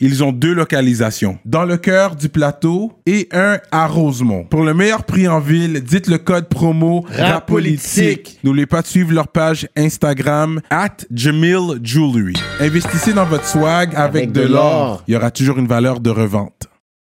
ils 0.00 0.22
ont 0.22 0.32
deux 0.32 0.52
localisations. 0.54 1.38
Dans 1.44 1.64
le 1.64 1.76
cœur 1.76 2.14
du 2.16 2.28
plateau 2.28 2.92
et 3.06 3.28
un 3.32 3.58
à 3.70 3.86
Rosemont. 3.86 4.44
Pour 4.44 4.62
le 4.62 4.74
meilleur 4.74 5.04
prix 5.04 5.26
en 5.28 5.40
ville, 5.40 5.80
dites 5.82 6.06
le 6.06 6.18
code 6.18 6.48
promo 6.48 7.04
RAPOLITIQUE. 7.10 8.38
N'oubliez 8.44 8.66
pas 8.66 8.82
de 8.82 8.86
suivre 8.86 9.12
leur 9.12 9.28
page 9.28 9.68
Instagram 9.76 10.60
at 10.70 10.96
Jamil 11.12 11.80
Jewelry. 11.82 12.34
Investissez 12.60 13.12
dans 13.12 13.26
votre 13.26 13.46
swag 13.46 13.94
avec, 13.94 14.32
de, 14.32 14.42
de 14.42 14.46
l'or. 14.46 14.52
l'or. 14.62 15.04
Il 15.08 15.14
y 15.14 15.16
aura 15.16 15.30
toujours 15.30 15.58
une 15.58 15.66
valeur 15.68 16.00
de 16.00 16.10
revente. 16.10 16.68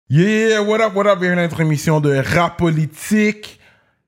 Yeah, 0.09 0.63
what 0.63 0.81
up, 0.81 0.95
what 0.95 1.05
up? 1.05 1.19
Bienvenue 1.19 1.41
à 1.41 1.43
notre 1.43 1.61
émission 1.61 2.01
de 2.01 2.15
Rap 2.15 2.57
Politique 2.57 3.58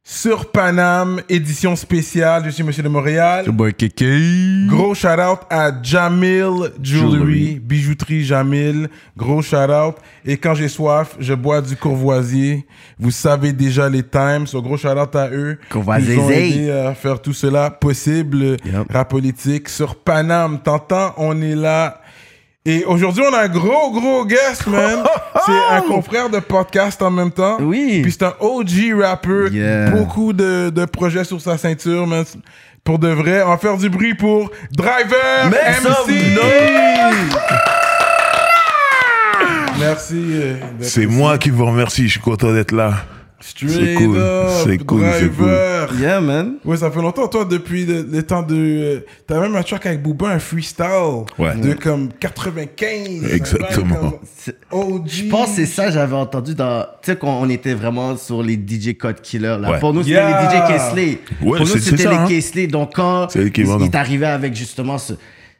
sur 0.03 0.51
Paname, 0.51 1.21
édition 1.29 1.75
spéciale. 1.75 2.43
Je 2.45 2.49
suis 2.49 2.63
Monsieur 2.63 2.81
de 2.81 2.89
Montréal. 2.89 3.45
boy 3.51 3.71
Kéké. 3.73 4.65
Gros 4.67 4.95
shout 4.95 5.07
out 5.09 5.39
à 5.49 5.71
Jamil 5.81 6.71
Jewelry, 6.81 7.11
Jewelry. 7.13 7.59
bijouterie 7.61 8.23
Jamil. 8.23 8.89
Gros 9.15 9.43
shout 9.43 9.55
out. 9.69 9.95
Et 10.25 10.37
quand 10.37 10.55
j'ai 10.55 10.67
soif, 10.69 11.15
je 11.19 11.33
bois 11.35 11.61
du 11.61 11.75
Courvoisier. 11.75 12.65
Vous 12.99 13.11
savez 13.11 13.53
déjà 13.53 13.87
les 13.89 14.03
times. 14.03 14.47
So 14.47 14.61
gros 14.61 14.75
shout 14.77 14.87
out 14.97 15.15
à 15.15 15.29
eux. 15.29 15.59
Courvoisier. 15.69 16.15
Ils 16.15 16.19
ont 16.19 16.29
aidé 16.31 16.71
à 16.71 16.95
faire 16.95 17.21
tout 17.21 17.33
cela 17.33 17.69
possible. 17.69 18.57
Yep. 18.65 18.91
Rap 18.91 19.09
politique 19.09 19.69
sur 19.69 19.95
Paname. 19.95 20.59
T'entends, 20.63 21.13
on 21.17 21.39
est 21.43 21.55
là. 21.55 22.01
Et 22.63 22.85
aujourd'hui, 22.85 23.23
on 23.27 23.33
a 23.33 23.39
un 23.41 23.47
gros, 23.47 23.91
gros 23.91 24.23
guest, 24.25 24.67
man. 24.67 25.03
c'est 25.45 25.75
un 25.75 25.81
confrère 25.81 26.29
de 26.29 26.39
podcast 26.39 27.01
en 27.01 27.09
même 27.09 27.31
temps. 27.31 27.57
Oui. 27.59 28.01
Puis 28.03 28.11
c'est 28.11 28.23
un 28.23 28.33
OG 28.39 28.93
rapper. 29.01 29.47
Yeah. 29.51 29.89
Beaucoup 29.89 30.31
de, 30.31 30.69
de 30.69 30.85
projets 30.85 31.23
sur 31.23 31.41
sa 31.41 31.57
ceinture, 31.57 32.05
man. 32.05 32.23
Pour 32.83 32.99
de 32.99 33.07
vrai, 33.09 33.41
on 33.43 33.49
va 33.49 33.57
faire 33.57 33.77
du 33.77 33.89
bruit 33.89 34.13
pour 34.13 34.51
Driver 34.71 35.49
Make 35.49 35.83
MC. 35.83 36.37
Merci. 39.79 40.13
euh, 40.15 40.55
C'est 40.81 41.07
moi 41.07 41.37
qui 41.39 41.49
vous 41.49 41.65
remercie, 41.65 42.03
je 42.07 42.11
suis 42.13 42.19
content 42.19 42.53
d'être 42.53 42.71
là. 42.71 42.93
Straight 43.41 43.71
C'est 43.73 43.95
cool, 43.95 44.17
up, 44.17 44.49
c'est 44.63 44.77
cool, 44.85 45.01
c'est 45.19 45.29
cool. 45.29 45.47
Driver. 45.47 45.89
Yeah, 45.99 46.21
man. 46.21 46.53
Ouais, 46.63 46.77
ça 46.77 46.91
fait 46.91 47.01
longtemps, 47.01 47.27
toi, 47.27 47.43
depuis 47.43 47.85
le, 47.85 48.03
le 48.03 48.23
temps 48.23 48.43
de. 48.43 48.55
euh, 48.55 48.99
T'as 49.25 49.39
même 49.39 49.55
un 49.55 49.63
track 49.63 49.85
avec 49.87 50.01
Booba, 50.03 50.27
un 50.29 50.39
freestyle. 50.39 51.25
Ouais. 51.39 51.55
De 51.55 51.73
comme 51.73 52.09
95. 52.19 53.33
Exactement. 53.33 53.95
Comme. 54.69 55.03
Je 55.07 55.23
pense 55.29 55.49
que 55.49 55.55
c'est 55.55 55.65
ça 55.65 55.87
que 55.87 55.91
j'avais 55.93 56.15
entendu 56.15 56.53
dans. 56.55 56.83
Tu 57.01 57.11
sais, 57.11 57.17
quand 57.17 57.39
on 57.41 57.49
était 57.49 57.73
vraiment 57.73 58.15
sur 58.15 58.43
les 58.43 58.53
DJ 58.55 58.95
Code 58.97 59.21
Killer. 59.21 59.57
Là. 59.59 59.71
Ouais. 59.71 59.79
Pour 59.79 59.93
nous, 59.93 60.03
c'était 60.03 60.15
Yeah. 60.15 60.49
les 60.51 60.57
DJ 60.57 60.67
Kesley. 60.77 61.07
Ouais, 61.41 61.57
Pour 61.57 61.59
nous, 61.59 61.65
c'est- 61.65 61.79
c'était 61.79 62.09
les 62.09 62.15
hein. 62.15 62.25
Kesley. 62.27 62.67
Donc, 62.67 62.91
quand 62.95 63.27
C'est 63.29 63.39
il, 63.39 63.45
l'équivalent. 63.45 63.79
il 63.79 63.85
est 63.85 63.95
arrivé 63.95 64.25
avec 64.25 64.55
justement 64.55 64.97
ce, 64.97 65.13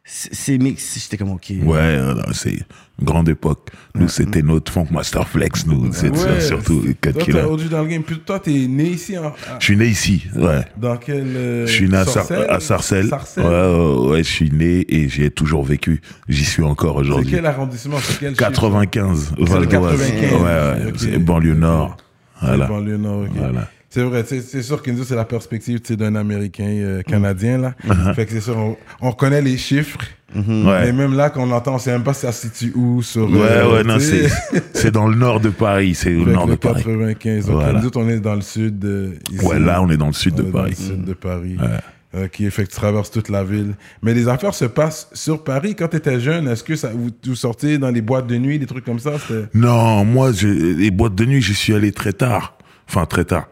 c- 0.04 0.30
ces 0.32 0.58
mix, 0.58 0.98
j'étais 1.02 1.18
comme 1.18 1.32
OK. 1.32 1.52
Ouais, 1.64 1.98
c'est 2.34 2.52
une 3.00 3.06
grande 3.06 3.30
époque. 3.30 3.70
Nous, 3.96 4.08
c'était 4.08 4.42
notre 4.42 4.72
Funk 4.72 4.88
Master 4.92 5.28
Flex, 5.28 5.66
nous. 5.66 5.92
C'est 5.94 6.10
Ouais. 6.10 6.42
surtout 6.42 6.82
Cut 7.02 7.14
Toi, 7.14 7.22
Killer. 7.24 7.40
t'es 7.40 7.44
OG 7.46 7.70
dans 7.70 7.82
le 7.82 7.88
game. 7.88 8.04
Puis 8.04 8.20
toi, 8.20 8.40
t'es 8.40 8.52
né 8.68 8.86
ici. 8.90 9.18
En, 9.18 9.28
à- 9.28 9.34
Je 9.60 9.66
suis 9.66 9.78
né 9.78 9.86
ici, 9.88 10.24
ouais. 10.36 10.62
dans 10.78 10.98
quel. 10.98 11.24
euh, 11.36 11.66
Je 11.68 11.72
suis 11.72 11.90
né 11.90 11.98
à, 11.98 12.06
Sar- 12.06 12.14
Sarcelles? 12.26 12.48
à 12.50 12.60
Sarcelles. 12.60 13.08
Sarcelles. 13.10 13.44
Ouais, 13.46 13.50
ouais, 13.50 14.10
ouais, 14.12 14.24
je 14.24 14.30
suis 14.30 14.52
né 14.52 14.86
et 14.90 15.10
j'y 15.10 15.24
ai 15.24 15.32
toujours 15.32 15.64
vécu. 15.64 16.02
J'y 16.28 16.46
suis 16.46 16.64
encore 16.64 16.96
C'est 16.96 17.02
aujourd'hui. 17.02 17.32
quel 17.32 17.46
arrondissement? 17.46 17.98
C'est 18.02 18.20
quel 18.20 18.34
95, 18.36 19.34
C'est 19.38 19.50
Val 19.50 19.68
d'Oise. 19.68 20.00
95. 20.00 20.34
Ouais, 20.34 20.40
ouais, 20.86 20.90
Ok. 20.90 20.96
c'est 20.98 21.18
banlieue 21.18 21.54
nord. 21.56 21.98
Voilà. 22.42 22.56
Voilà. 22.56 22.68
banlieue 22.68 22.98
nord, 22.98 23.22
ok. 23.24 23.30
Voilà. 23.36 23.70
C'est 23.94 24.04
vrai, 24.04 24.24
c'est 24.26 24.62
sûr 24.64 24.82
nous, 24.88 25.04
c'est 25.04 25.16
la 25.16 25.26
perspective 25.26 25.82
d'un 25.98 26.16
Américain 26.16 26.64
euh, 26.66 27.02
canadien, 27.02 27.58
là. 27.58 27.74
Uh-huh. 27.86 28.14
Fait 28.16 28.26
que 28.26 28.32
c'est 28.32 28.40
sûr, 28.42 28.58
on, 28.58 28.78
on 29.02 29.12
connaît 29.12 29.42
les 29.42 29.58
chiffres. 29.58 29.98
Mais 30.34 30.64
Ouais. 30.66 30.94
même 30.94 31.14
là, 31.14 31.30
quand 31.30 31.44
on 31.46 31.52
entend, 31.52 31.76
on 31.76 31.78
sait 31.78 31.92
même 31.92 32.04
pas 32.04 32.14
si 32.14 32.22
ça 32.22 32.32
se 32.32 32.48
situe 32.48 32.72
où 32.74 33.02
sur. 33.02 33.30
Ouais, 33.30 33.40
euh, 33.42 33.74
ouais, 33.74 33.84
non, 33.84 34.00
c'est, 34.00 34.30
c'est 34.74 34.92
dans 34.92 35.08
le 35.10 35.16
nord 35.18 35.42
de 35.42 35.50
Paris. 35.50 35.94
C'est 35.94 36.16
au 36.16 36.26
nord 36.26 36.48
de 36.48 36.56
Paris. 36.56 36.84
95. 36.86 37.46
Donc, 37.48 37.56
Voilà. 37.56 37.80
nous 37.82 37.86
autres, 37.86 38.00
on 38.00 38.08
est 38.08 38.22
dans 38.22 38.36
le 38.36 38.42
sud. 38.42 39.20
ici. 39.30 39.46
Ouais, 39.46 39.60
là, 39.60 39.82
on 39.82 39.90
est 39.90 39.98
dans 39.98 40.08
le 40.08 40.14
sud 40.14 40.36
On 40.36 40.38
de 40.38 40.42
est 40.44 40.52
dans 40.52 40.58
Paris. 40.60 40.76
le 40.80 40.86
sud 40.86 41.04
de 41.04 41.14
Paris. 41.14 41.58
Ouais. 41.60 42.24
Ok, 42.24 42.50
fait 42.50 42.64
que 42.64 42.70
tu 42.70 42.76
traverses 42.76 43.12
toute 43.12 43.28
la 43.28 43.44
ville. 43.44 43.74
Mais 44.02 44.14
les 44.14 44.30
affaires 44.30 44.54
se 44.54 44.66
passent 44.66 45.10
sur 45.14 45.44
Paris. 45.44 45.76
Quand 45.76 45.90
tu 45.90 45.98
étais 45.98 46.20
jeune, 46.22 46.48
est-ce 46.48 46.64
que 46.64 46.78
ça, 46.78 46.92
vous, 46.94 47.10
vous 47.26 47.36
sortiez 47.36 47.78
dans 47.78 47.90
les 47.90 48.02
boîtes 48.02 48.28
de 48.28 48.38
nuit, 48.38 48.58
des 48.58 48.66
trucs 48.66 48.86
comme 48.86 49.00
ça? 49.00 49.12
C'était- 49.20 49.48
Non, 49.54 50.06
moi, 50.06 50.32
je, 50.32 50.48
les 50.48 50.92
boîtes 50.92 51.16
de 51.16 51.26
nuit, 51.26 51.42
j'y 51.42 51.54
suis 51.54 51.74
allé 51.74 51.92
très 51.92 52.14
tard. 52.14 52.58
Enfin, 52.88 53.06
très 53.06 53.24
tard. 53.26 53.48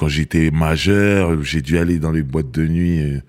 Quand 0.00 0.08
j'étais 0.08 0.50
majeur, 0.50 1.42
j'ai 1.42 1.60
dû 1.60 1.76
aller 1.76 1.98
dans 1.98 2.10
les 2.10 2.22
boîtes 2.22 2.50
de 2.50 2.66
nuit. 2.66 3.02
euh, 3.02 3.20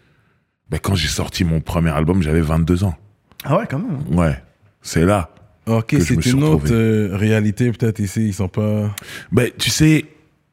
ben, 0.70 0.80
quand 0.82 0.96
j'ai 0.96 1.10
sorti 1.10 1.44
mon 1.44 1.60
premier 1.60 1.90
album, 1.90 2.24
j'avais 2.24 2.40
22 2.40 2.86
ans. 2.86 2.96
Ah 3.44 3.58
ouais, 3.58 3.66
quand 3.70 3.80
même. 3.80 4.18
Ouais, 4.18 4.42
c'est 4.82 5.04
là. 5.04 5.32
Ok, 5.66 5.98
c'est 6.00 6.26
une 6.28 6.46
autre 6.46 6.72
euh, 6.72 7.10
réalité 7.12 7.74
peut-être 7.74 8.00
ici. 8.00 8.28
Ils 8.28 8.34
sont 8.34 8.48
pas. 8.48 8.96
Ben, 9.34 9.50
tu 9.58 9.70
sais, 9.70 10.06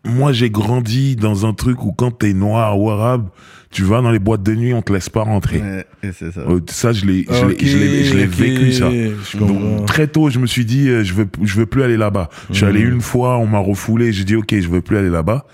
moi, 0.09 0.33
j'ai 0.33 0.51
grandi 0.51 1.17
dans 1.17 1.47
un 1.47 1.53
truc 1.53 1.85
où 1.85 1.93
quand 1.93 2.11
t'es 2.11 2.33
noir 2.33 2.79
ou 2.81 2.91
arabe, 2.91 3.29
tu 3.71 3.83
vas 3.83 4.01
dans 4.01 4.11
les 4.11 4.19
boîtes 4.19 4.43
de 4.43 4.55
nuit, 4.55 4.73
on 4.73 4.81
te 4.81 4.93
laisse 4.93 5.11
pas 5.11 5.23
rentrer. 5.23 5.61
Ouais, 6.03 6.13
ça. 6.13 6.25
Euh, 6.39 6.61
Ça, 6.71 6.93
je 6.93 7.05
l'ai, 7.05 7.27
je 7.31 7.45
l'ai- 7.47 8.05
je 8.05 8.17
vécu, 8.27 8.73
ça. 8.73 8.89
Donc, 9.39 9.85
très 9.87 10.07
tôt, 10.07 10.31
je 10.31 10.39
me 10.39 10.47
suis 10.47 10.65
dit, 10.65 10.89
euh, 10.89 11.05
je 11.05 11.13
veux, 11.13 11.27
je 11.43 11.55
veux 11.55 11.67
plus 11.67 11.83
aller 11.83 11.99
là-bas. 11.99 12.31
Je 12.51 12.57
suis 12.57 12.65
allé 12.67 12.81
une 12.81 13.03
fois, 13.03 13.37
on 13.39 13.47
m'a 13.47 13.59
refoulé, 13.59 14.13
j'ai 14.13 14.25
dit, 14.25 14.37
ok, 14.37 14.55
je 14.59 14.69
veux 14.69 14.81
plus 14.81 14.97
aller 14.97 15.11
là-bas. 15.11 15.45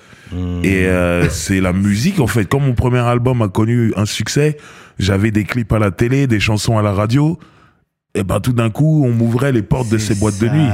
Et 0.65 0.87
euh, 0.87 1.29
c'est 1.29 1.61
la 1.61 1.73
musique, 1.73 2.19
en 2.21 2.27
fait. 2.27 2.45
Comme 2.49 2.65
mon 2.65 2.75
premier 2.75 2.99
album 2.99 3.43
a 3.43 3.49
connu 3.49 3.93
un 3.97 4.05
succès, 4.07 4.57
j'avais 4.99 5.31
des 5.31 5.45
clips 5.45 5.73
à 5.73 5.79
la 5.79 5.91
télé, 5.91 6.27
des 6.27 6.41
chansons 6.41 6.77
à 6.79 6.83
la 6.83 6.93
radio. 6.93 7.39
Et 8.17 8.23
ben, 8.23 8.39
tout 8.39 8.53
d'un 8.53 8.71
coup, 8.71 9.05
on 9.05 9.11
m'ouvrait 9.11 9.51
les 9.51 9.63
portes 9.63 9.89
de 9.89 9.99
ces 9.99 10.15
boîtes 10.15 10.39
de 10.39 10.49
nuit. 10.49 10.69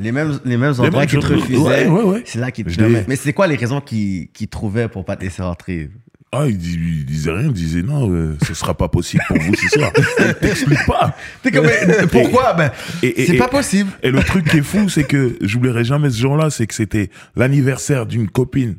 Les 0.00 0.12
mêmes, 0.12 0.38
les 0.44 0.56
mêmes 0.56 0.74
endroits 0.78 1.06
qui 1.06 1.18
te 1.18 1.26
refusaient. 1.26 1.58
Ouais, 1.58 1.86
ouais, 1.86 2.02
ouais. 2.02 2.22
C'est 2.24 2.38
là 2.38 2.50
qu'ils 2.50 2.64
te. 2.64 3.08
Mais 3.08 3.16
c'est 3.16 3.32
quoi 3.32 3.46
les 3.46 3.56
raisons 3.56 3.80
qu'ils 3.80 4.28
qu'ils 4.28 4.48
trouvaient 4.48 4.88
pour 4.88 5.04
pas 5.04 5.16
te 5.16 5.24
laisser 5.24 5.42
rentrer? 5.42 5.90
Ah, 6.32 6.46
il, 6.48 6.56
il 6.56 7.06
disait 7.06 7.30
rien, 7.30 7.44
il 7.46 7.52
disait 7.52 7.82
non, 7.82 8.10
euh, 8.10 8.36
ce 8.46 8.52
sera 8.52 8.74
pas 8.74 8.88
possible 8.88 9.22
pour 9.28 9.38
vous 9.38 9.54
ce 9.54 9.68
soir. 9.68 9.92
Il 10.18 10.34
t'explique 10.34 10.84
pas. 10.84 11.16
T'es 11.42 11.52
comme, 11.52 11.64
mais 11.64 12.06
pourquoi? 12.10 12.52
Ben, 12.52 12.72
c'est 13.00 13.36
pas 13.38 13.48
possible. 13.48 13.90
Et 14.02 14.10
le 14.10 14.22
truc 14.22 14.44
qui 14.44 14.58
est 14.58 14.62
fou, 14.62 14.88
c'est 14.88 15.04
que 15.04 15.38
j'oublierai 15.40 15.84
jamais 15.84 16.10
ce 16.10 16.18
jour-là, 16.18 16.50
c'est 16.50 16.66
que 16.66 16.74
c'était 16.74 17.10
l'anniversaire 17.36 18.06
d'une 18.06 18.28
copine 18.28 18.74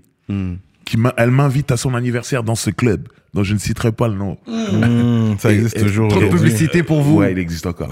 qui 0.86 0.98
m'a, 0.98 1.14
elle 1.18 1.32
m'invite 1.32 1.72
à 1.72 1.78
son 1.78 1.96
anniversaire 1.96 2.44
dans 2.44 2.56
ce 2.56 2.70
club, 2.70 3.08
dont 3.38 3.44
je 3.44 3.53
ne 3.53 3.59
citerai 3.59 3.92
pas 3.92 4.08
le 4.08 4.16
nom. 4.16 4.38
Hmm, 4.48 5.38
ça 5.38 5.53
existe 5.53 5.78
et- 5.78 5.81
toujours. 5.81 6.08
Trop 6.09 6.20
de 6.22 6.28
publicité 6.28 6.81
pour 6.81 7.02
vous. 7.03 7.18
Ouais, 7.18 7.31
il 7.31 7.38
existe 7.38 7.68
encore. 7.68 7.92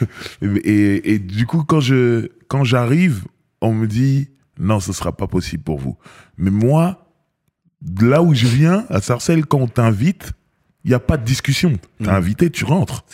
Et, 0.64 1.12
et 1.14 1.18
du 1.18 1.44
coup, 1.46 1.64
quand 1.64 1.80
je, 1.80 2.28
quand 2.48 2.64
j'arrive, 2.64 3.24
on 3.60 3.74
me 3.74 3.86
dit, 3.86 4.30
non, 4.58 4.80
ce 4.80 4.92
sera 4.94 5.12
pas 5.14 5.26
possible 5.26 5.62
pour 5.62 5.78
vous. 5.78 5.96
Mais 6.38 6.50
moi, 6.50 7.10
là 8.00 8.22
où 8.22 8.34
je 8.34 8.46
viens, 8.46 8.86
à 8.88 9.00
Sarcelles, 9.02 9.44
quand 9.44 9.58
on 9.58 9.68
t'invite, 9.68 10.32
il 10.84 10.88
n'y 10.88 10.94
a 10.94 11.00
pas 11.00 11.16
de 11.18 11.24
discussion. 11.24 11.74
T'es 12.02 12.08
invité, 12.08 12.48
tu 12.48 12.64
rentres. 12.64 13.04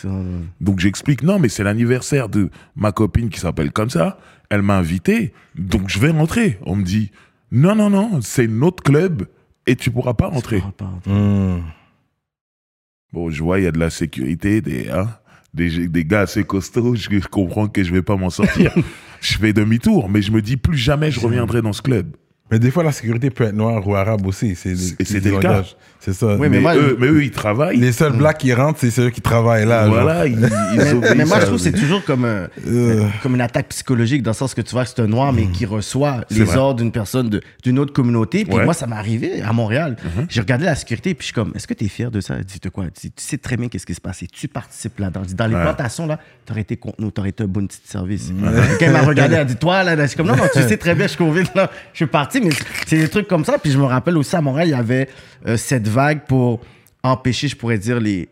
Donc 0.61 0.79
j'explique, 0.79 1.21
non, 1.23 1.37
mais 1.39 1.49
c'est 1.49 1.63
l'anniversaire 1.63 2.29
de 2.29 2.49
ma 2.77 2.91
copine 2.93 3.29
qui 3.29 3.39
s'appelle 3.41 3.71
comme 3.73 3.89
ça. 3.89 4.19
Elle 4.49 4.61
m'a 4.61 4.77
invité, 4.77 5.33
donc 5.57 5.89
je 5.89 5.99
vais 5.99 6.11
rentrer. 6.11 6.59
On 6.65 6.75
me 6.77 6.83
dit, 6.83 7.11
non, 7.51 7.75
non, 7.75 7.89
non, 7.89 8.21
c'est 8.21 8.47
notre 8.47 8.83
club 8.83 9.25
et 9.67 9.75
tu 9.75 9.91
pourras 9.91 10.13
pas 10.13 10.27
rentrer. 10.27 10.61
Hmm. 11.05 11.59
Bon, 13.11 13.29
je 13.29 13.43
vois, 13.43 13.59
il 13.59 13.63
y 13.63 13.67
a 13.67 13.71
de 13.71 13.79
la 13.79 13.89
sécurité, 13.89 14.61
des, 14.61 14.89
hein, 14.89 15.07
des, 15.53 15.87
des 15.87 16.05
gars 16.05 16.21
assez 16.21 16.43
costauds. 16.43 16.95
Je 16.95 17.19
comprends 17.27 17.67
que 17.67 17.83
je 17.83 17.93
vais 17.93 18.01
pas 18.01 18.15
m'en 18.15 18.29
sortir. 18.29 18.73
je 19.21 19.37
fais 19.37 19.53
demi-tour, 19.53 20.09
mais 20.09 20.21
je 20.21 20.31
me 20.31 20.41
dis, 20.41 20.57
plus 20.57 20.77
jamais 20.77 21.11
je 21.11 21.19
reviendrai 21.19 21.61
dans 21.61 21.73
ce 21.73 21.81
club. 21.81 22.15
Mais 22.53 22.59
des 22.59 22.69
fois, 22.69 22.83
la 22.83 22.91
sécurité 22.91 23.31
peut 23.31 23.45
être 23.45 23.55
noire 23.55 23.85
ou 23.87 23.95
arabe 23.95 24.25
aussi. 24.27 24.55
C'est 24.55 24.75
c'était 24.75 25.31
le 25.31 25.39
cas. 25.39 25.47
langages. 25.49 25.75
C'est 25.99 26.13
ça. 26.13 26.27
Oui, 26.35 26.37
Mais, 26.41 26.49
mais 26.49 26.59
moi, 26.59 26.75
eux, 26.75 26.97
mais 26.99 27.07
eux, 27.07 27.23
ils 27.23 27.31
travaillent. 27.31 27.77
Les 27.77 27.93
seuls 27.93 28.11
blacks 28.11 28.37
qui 28.37 28.53
rentrent, 28.53 28.77
c'est 28.79 28.91
ceux 28.91 29.09
qui 29.09 29.21
travaillent 29.21 29.65
là. 29.65 29.87
voilà, 29.87 30.27
ils, 30.27 30.33
ils 30.33 30.99
Mais, 31.17 31.23
moi, 31.25 31.39
je 31.39 31.45
trouve 31.45 31.55
que 31.57 31.63
c'est 31.63 31.71
toujours 31.71 32.03
comme, 32.03 32.25
un- 32.25 32.47
Euh. 32.67 33.07
comme 33.23 33.35
une 33.35 33.41
attaque 33.41 33.69
psychologique, 33.69 34.21
dans 34.21 34.31
le 34.31 34.35
sens 34.35 34.53
que 34.53 34.59
tu 34.61 34.71
vois 34.73 34.83
que 34.83 34.89
c'est 34.89 34.99
un 35.01 35.07
noir, 35.07 35.31
mais 35.33 35.45
qui 35.47 35.65
reçoit 35.65 36.25
les 36.29 36.43
vrai. 36.43 36.57
ordres 36.57 36.81
d'une 36.81 36.91
personne 36.91 37.29
de- 37.29 37.41
d'une 37.63 37.79
autre 37.79 37.93
communauté. 37.93 38.43
Puis 38.43 38.53
Ouais. 38.53 38.65
moi, 38.65 38.73
ça 38.73 38.85
m'est 38.85 38.97
arrivé 38.97 39.41
à 39.41 39.53
Montréal. 39.53 39.95
J'ai 40.29 40.41
regardé 40.41 40.65
la 40.65 40.75
sécurité, 40.75 41.13
puis 41.13 41.23
je 41.23 41.25
suis 41.27 41.33
comme, 41.33 41.53
est-ce 41.55 41.67
que 41.67 41.73
tu 41.73 41.85
es 41.85 41.87
fier 41.87 42.11
de 42.11 42.19
ça? 42.19 42.35
Dit, 42.39 42.59
de 42.61 42.69
quoi 42.69 42.83
tu 42.93 43.09
sais 43.15 43.37
très 43.37 43.55
bien 43.57 43.69
qu'est-ce 43.69 43.85
qui 43.85 43.95
se 43.95 44.01
passe 44.01 44.21
et 44.23 44.27
tu 44.27 44.47
participes 44.49 44.99
là-dedans. 44.99 45.21
Dans 45.35 45.47
les 45.47 45.55
Ouais. 45.55 45.61
plantations, 45.63 46.05
là, 46.05 46.19
t'aurais 46.45 46.61
été 46.61 46.75
contre 46.75 46.97
nous, 46.99 47.11
t'aurais 47.11 47.29
été 47.29 47.43
un 47.43 47.47
bon 47.47 47.65
petit 47.65 47.79
service. 47.85 48.29
Quand 48.77 48.85
elle 48.85 48.91
m'a 48.91 49.01
regardé, 49.03 49.35
elle 49.35 49.41
a 49.41 49.45
dit, 49.45 49.55
toi, 49.55 49.83
là, 49.83 49.95
là, 49.95 50.03
je 50.03 50.07
suis 50.09 50.17
comme, 50.17 50.27
non, 50.27 50.35
non, 50.35 50.43
tu 50.53 50.59
sais 50.67 50.75
très 50.77 50.95
bien, 50.95 51.05
je 51.05 51.11
suis 51.11 51.17
convaincu, 51.17 51.49
là, 51.55 51.71
je 51.93 51.97
suis 51.97 52.05
parti, 52.07 52.41
mais 52.43 52.51
c'est 52.85 52.97
des 52.97 53.09
trucs 53.09 53.27
comme 53.27 53.45
ça. 53.45 53.57
Puis 53.57 53.71
je 53.71 53.77
me 53.77 53.85
rappelle 53.85 54.17
aussi 54.17 54.35
à 54.35 54.41
Montréal, 54.41 54.67
il 54.67 54.71
y 54.71 54.75
avait 54.75 55.09
euh, 55.47 55.57
cette 55.57 55.87
vague 55.87 56.25
pour 56.25 56.59
empêcher, 57.03 57.47
je 57.47 57.55
pourrais 57.55 57.77
dire, 57.77 57.99
les, 57.99 58.29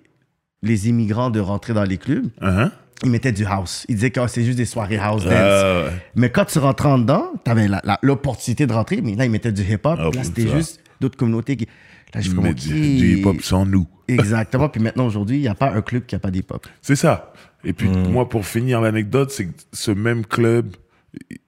les 0.62 0.90
immigrants 0.90 1.30
de 1.30 1.40
rentrer 1.40 1.74
dans 1.74 1.84
les 1.84 1.98
clubs 1.98 2.28
Hein? 2.42 2.72
ils 3.04 3.10
mettaient 3.10 3.32
du 3.32 3.46
house. 3.46 3.86
Ils 3.90 3.96
disaient 3.96 4.12
que 4.12 4.20
oh, 4.20 4.28
c'est 4.28 4.44
juste 4.44 4.58
des 4.58 4.66
soirées 4.66 4.98
house 4.98 5.24
dance. 5.24 5.34
Ah. 5.34 5.86
Mais 6.16 6.30
quand 6.30 6.46
tu 6.46 6.60
rentrais 6.60 6.90
en 6.90 7.00
dedans, 7.00 7.32
tu 7.44 7.50
avais 7.52 7.68
l'opportunité 8.04 8.68
de 8.68 8.74
rentrer, 8.74 9.02
mais 9.02 9.16
là, 9.16 9.26
ils 9.26 9.32
mettaient 9.32 9.52
du 9.52 9.64
hip-hop. 9.64 9.98
Ah, 10.00 10.10
là, 10.14 10.24
c'était 10.24 10.48
juste 10.48 10.80
d'autres 11.00 11.18
communautés 11.18 11.58
qui. 11.58 11.66
Là, 12.14 12.20
je 12.20 12.28
suis 12.28 12.36
comme, 12.36 12.44
Mais 12.44 12.52
OK. 12.52 12.58
du, 12.58 12.98
du 12.98 13.18
hip-hop 13.18 13.42
sans 13.42 13.66
nous. 13.66 13.88
Exactement. 14.08 14.70
Puis 14.70 14.82
maintenant, 14.82 15.06
aujourd'hui, 15.06 15.38
il 15.38 15.42
n'y 15.42 15.48
a 15.48 15.56
pas 15.56 15.72
un 15.72 15.82
club 15.82 16.06
qui 16.06 16.16
n'a 16.16 16.20
pas 16.20 16.30
d'hip-hop. 16.30 16.68
C'est 16.82 16.96
ça. 16.96 17.34
Et 17.64 17.74
puis, 17.74 17.88
moi, 17.88 18.28
pour 18.28 18.46
finir 18.46 18.82
l'anecdote, 18.82 19.32
c'est 19.32 19.46
que 19.46 19.54
ce 19.72 19.92
même 19.92 20.26
club, 20.26 20.76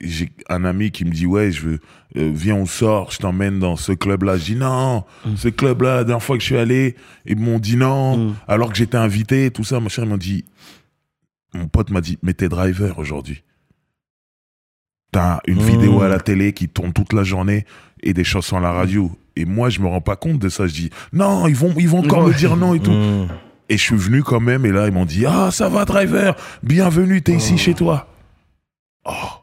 j'ai 0.02 0.30
un 0.50 0.66
ami 0.66 0.92
qui 0.92 1.06
me 1.06 1.12
dit 1.12 1.26
Ouais, 1.26 1.52
je 1.52 1.62
veux, 1.62 1.80
euh, 2.18 2.32
viens, 2.34 2.56
on 2.56 2.66
sort, 2.66 3.12
je 3.12 3.20
t'emmène 3.20 3.60
dans 3.60 3.76
ce 3.76 3.92
club-là. 3.92 4.38
Je 4.38 4.46
dis 4.46 4.56
Non, 4.56 5.06
ce 5.36 5.48
club-là, 5.48 5.98
la 5.98 6.04
dernière 6.04 6.24
fois 6.24 6.38
que 6.38 6.42
je 6.42 6.48
suis 6.48 6.58
allé, 6.58 6.96
ils 7.26 7.38
m'ont 7.38 7.60
dit 7.60 7.78
non, 7.78 8.36
alors 8.48 8.70
que 8.70 8.78
j'étais 8.78 8.98
invité, 8.98 9.52
tout 9.52 9.64
ça. 9.64 9.80
Machin, 9.80 10.04
ils 10.04 10.10
m'ont 10.10 10.18
dit 10.18 10.46
Mon 11.54 11.68
pote 11.68 11.90
m'a 11.92 12.02
dit 12.02 12.18
Mais 12.24 12.34
t'es 12.34 12.50
driver 12.50 13.00
aujourd'hui. 13.00 13.44
T'as 15.12 15.40
une 15.46 15.62
vidéo 15.62 16.02
à 16.02 16.08
la 16.08 16.20
télé 16.20 16.54
qui 16.54 16.68
tourne 16.68 16.92
toute 16.92 17.14
la 17.14 17.24
journée 17.24 17.66
et 18.02 18.14
des 18.14 18.24
chansons 18.24 18.58
à 18.58 18.62
la 18.62 18.72
radio. 18.72 19.12
Et 19.36 19.46
moi, 19.46 19.70
je 19.70 19.80
me 19.80 19.88
rends 19.88 20.02
pas 20.02 20.16
compte 20.16 20.40
de 20.40 20.50
ça. 20.50 20.68
Je 20.68 20.74
dis 20.74 20.90
Non, 21.14 21.48
ils 21.48 21.56
vont, 21.56 21.74
ils 21.78 21.88
vont 21.88 22.00
encore 22.00 22.28
me 22.28 22.34
dire 22.34 22.58
non 22.58 22.74
et 22.74 22.80
tout. 22.80 22.92
Mm. 22.92 23.28
Et 23.70 23.78
je 23.78 23.82
suis 23.82 23.96
venu 23.96 24.24
quand 24.24 24.42
même, 24.42 24.66
et 24.66 24.72
là, 24.72 24.88
ils 24.88 24.94
m'ont 24.94 25.06
dit 25.06 25.26
Ah, 25.26 25.50
ça 25.52 25.70
va, 25.70 25.86
driver, 25.86 26.36
bienvenue, 26.64 27.22
t'es 27.22 27.34
ici 27.34 27.58
chez 27.58 27.74
toi. 27.74 28.08
Oh 29.06 29.43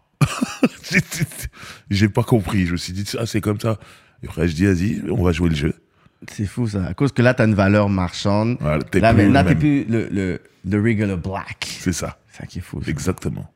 J'ai- 1.90 2.08
pas 2.08 2.22
compris. 2.22 2.66
Je 2.66 2.72
me 2.72 2.76
suis 2.76 2.92
dit 2.92 3.04
Ah, 3.18 3.26
c'est 3.26 3.40
comme 3.40 3.60
ça. 3.60 3.78
Et 4.22 4.26
après, 4.26 4.48
je 4.48 4.54
dis 4.54 4.66
Vas-y, 4.66 5.02
on 5.10 5.22
va 5.22 5.32
jouer 5.32 5.48
le 5.50 5.54
jeu. 5.54 5.74
C'est 6.30 6.44
fou, 6.46 6.68
ça. 6.68 6.84
À 6.84 6.94
cause 6.94 7.12
que 7.12 7.22
là, 7.22 7.32
tu 7.34 7.42
as 7.42 7.46
une 7.46 7.54
valeur 7.54 7.88
marchande. 7.88 8.58
Voilà, 8.60 8.82
t'es 8.82 9.00
là, 9.00 9.14
plus 9.14 9.32
t'es 9.32 9.54
plus 9.54 9.84
le, 9.84 10.08
le, 10.10 10.40
le 10.68 10.82
regular 10.82 11.16
black. 11.16 11.66
C'est 11.80 11.92
ça, 11.94 12.18
C'est 12.30 12.42
ça 12.42 12.46
qui 12.46 12.58
est 12.58 12.62
fou. 12.62 12.82
ça. 12.82 12.90
exactement. 12.90 13.50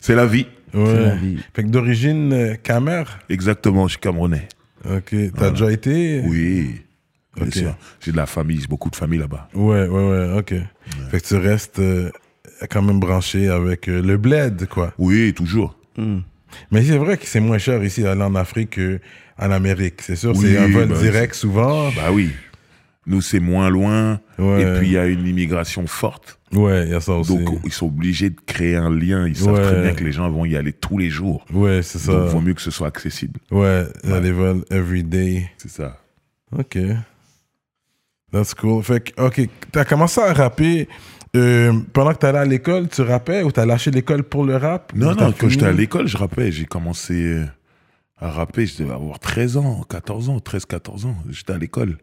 C'est 0.00 0.14
la 0.14 0.26
vie. 0.26 0.46
C'est 0.72 0.78
la 0.78 0.84
Ouais. 0.84 1.16
vie. 1.16 1.38
Fait 1.54 1.64
que 1.64 1.68
d'origine 1.68 2.32
euh, 2.32 2.54
Camer? 2.62 3.04
Exactement, 3.28 3.86
je 3.88 3.92
suis 3.92 4.00
camerounais. 4.00 4.48
Ok. 4.88 5.14
T'as 5.36 5.50
déjà 5.50 5.70
été? 5.72 6.22
Oui, 6.24 6.80
bien 7.36 7.46
Ok. 7.46 7.52
sûr. 7.54 7.76
J'ai 8.00 8.12
de 8.12 8.16
la 8.16 8.26
famille, 8.26 8.60
j'ai 8.60 8.66
beaucoup 8.68 8.90
de 8.90 8.96
famille 8.96 9.18
là-bas. 9.18 9.48
Ouais, 9.54 9.86
ouais, 9.86 10.08
ouais. 10.10 10.38
Ok. 10.38 10.54
Fait 11.10 11.20
que 11.20 11.26
tu 11.26 11.36
restes 11.36 11.78
euh, 11.80 12.10
quand 12.66 12.82
même 12.82 13.00
branché 13.00 13.48
avec 13.48 13.88
euh, 13.88 14.02
le 14.02 14.16
bled, 14.16 14.66
quoi. 14.68 14.92
Oui, 14.98 15.32
toujours. 15.34 15.76
Hmm. 15.96 16.20
Mais 16.70 16.82
c'est 16.82 16.96
vrai 16.96 17.16
que 17.16 17.26
c'est 17.26 17.40
moins 17.40 17.58
cher 17.58 17.82
ici 17.84 18.02
d'aller 18.02 18.22
en 18.22 18.34
Afrique 18.34 18.78
qu'en 18.78 19.50
Amérique. 19.50 20.00
C'est 20.02 20.16
sûr, 20.16 20.32
Oui, 20.36 20.48
c'est 20.52 20.58
un 20.58 20.68
vol 20.68 20.88
bah, 20.88 20.98
direct 20.98 21.34
souvent. 21.34 21.90
Bah 21.92 22.10
oui. 22.12 22.30
Nous, 23.06 23.20
c'est 23.22 23.40
moins 23.40 23.70
loin. 23.70 24.20
Ouais. 24.38 24.62
Et 24.62 24.78
puis, 24.78 24.88
il 24.88 24.92
y 24.92 24.98
a 24.98 25.06
une 25.06 25.26
immigration 25.26 25.86
forte. 25.86 26.38
Ouais, 26.52 26.84
il 26.86 26.90
y 26.90 26.94
a 26.94 27.00
ça 27.00 27.12
aussi. 27.12 27.36
Donc, 27.36 27.60
ils 27.64 27.72
sont 27.72 27.86
obligés 27.86 28.30
de 28.30 28.36
créer 28.46 28.76
un 28.76 28.90
lien. 28.90 29.26
Ils 29.26 29.36
savent 29.36 29.54
Ouais. 29.54 29.62
très 29.62 29.82
bien 29.82 29.94
que 29.94 30.04
les 30.04 30.12
gens 30.12 30.28
vont 30.30 30.44
y 30.44 30.56
aller 30.56 30.72
tous 30.72 30.98
les 30.98 31.08
jours. 31.10 31.44
ouais, 31.52 31.82
c'est 31.82 31.98
ça. 31.98 32.12
Donc, 32.12 32.22
il 32.26 32.30
vaut 32.32 32.40
mieux 32.40 32.54
que 32.54 32.62
ce 32.62 32.70
soit 32.70 32.88
accessible. 32.88 33.40
Ouais, 33.50 33.84
il 34.04 34.10
y 34.10 34.12
a 34.12 34.20
des 34.20 34.32
vols 34.32 34.64
every 34.70 35.04
day. 35.04 35.50
C'est 35.58 35.70
ça. 35.70 35.98
Ok. 36.56 36.78
That's 38.32 38.54
cool. 38.54 38.82
Fait 38.82 39.00
que, 39.00 39.22
ok, 39.22 39.40
t'as 39.72 39.84
commencé 39.84 40.20
à 40.20 40.32
rapper 40.34 40.86
euh, 41.36 41.72
pendant 41.92 42.12
que 42.12 42.18
t'allais 42.18 42.38
à 42.38 42.44
l'école, 42.44 42.88
tu 42.88 43.02
rappais 43.02 43.42
ou 43.42 43.52
t'as 43.52 43.66
lâché 43.66 43.90
l'école 43.90 44.22
pour 44.22 44.44
le 44.44 44.56
rap? 44.56 44.92
Non, 44.94 45.14
non, 45.14 45.32
quand 45.38 45.48
j'étais 45.48 45.66
à 45.66 45.72
l'école, 45.72 46.06
je 46.06 46.16
rappais. 46.16 46.50
J'ai 46.52 46.64
commencé 46.64 47.14
euh, 47.14 47.44
à 48.18 48.30
rapper. 48.30 48.66
Je 48.66 48.82
devais 48.82 48.94
avoir 48.94 49.18
13 49.18 49.56
ans, 49.58 49.84
14 49.88 50.30
ans, 50.30 50.40
13, 50.40 50.66
14 50.66 51.06
ans. 51.06 51.16
J'étais 51.28 51.52
à 51.52 51.58
l'école. 51.58 51.98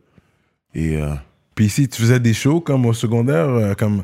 Et 0.74 0.98
euh, 0.98 1.13
Puis 1.56 1.66
ici, 1.66 1.88
tu 1.88 2.01
faisais 2.01 2.19
des 2.19 2.33
shows 2.33 2.62
comme 2.62 2.86
au 2.86 2.94
secondaire, 2.94 3.75
comme 3.77 4.04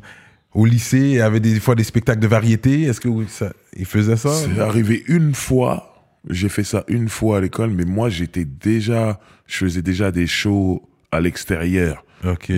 au 0.53 0.65
lycée, 0.65 0.99
il 0.99 1.15
y 1.15 1.21
avait 1.21 1.39
des 1.39 1.59
fois 1.59 1.75
des 1.75 1.83
spectacles 1.83 2.19
de 2.19 2.27
variété. 2.27 2.83
Est-ce 2.83 2.99
que 2.99 3.09
ça, 3.27 3.53
ils 3.75 3.85
faisaient 3.85 4.17
ça? 4.17 4.33
C'est 4.33 4.59
arrivé 4.59 5.03
une 5.07 5.33
fois. 5.33 5.87
J'ai 6.29 6.49
fait 6.49 6.63
ça 6.63 6.83
une 6.87 7.09
fois 7.09 7.37
à 7.37 7.41
l'école, 7.41 7.71
mais 7.71 7.85
moi, 7.85 8.09
j'étais 8.09 8.45
déjà. 8.45 9.19
Je 9.47 9.57
faisais 9.57 9.81
déjà 9.81 10.11
des 10.11 10.27
shows 10.27 10.87
à 11.11 11.19
l'extérieur. 11.19 12.05
Ok. 12.25 12.51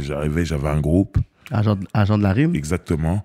J'arrivais, 0.00 0.44
j'avais 0.44 0.68
un 0.68 0.80
groupe. 0.80 1.18
Agent, 1.50 1.78
agent 1.94 2.18
de 2.18 2.22
la 2.22 2.32
rime. 2.32 2.54
Exactement. 2.54 3.24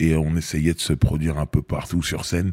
Et 0.00 0.16
on 0.16 0.36
essayait 0.36 0.74
de 0.74 0.80
se 0.80 0.92
produire 0.92 1.38
un 1.38 1.46
peu 1.46 1.62
partout 1.62 2.02
sur 2.02 2.24
scène. 2.24 2.52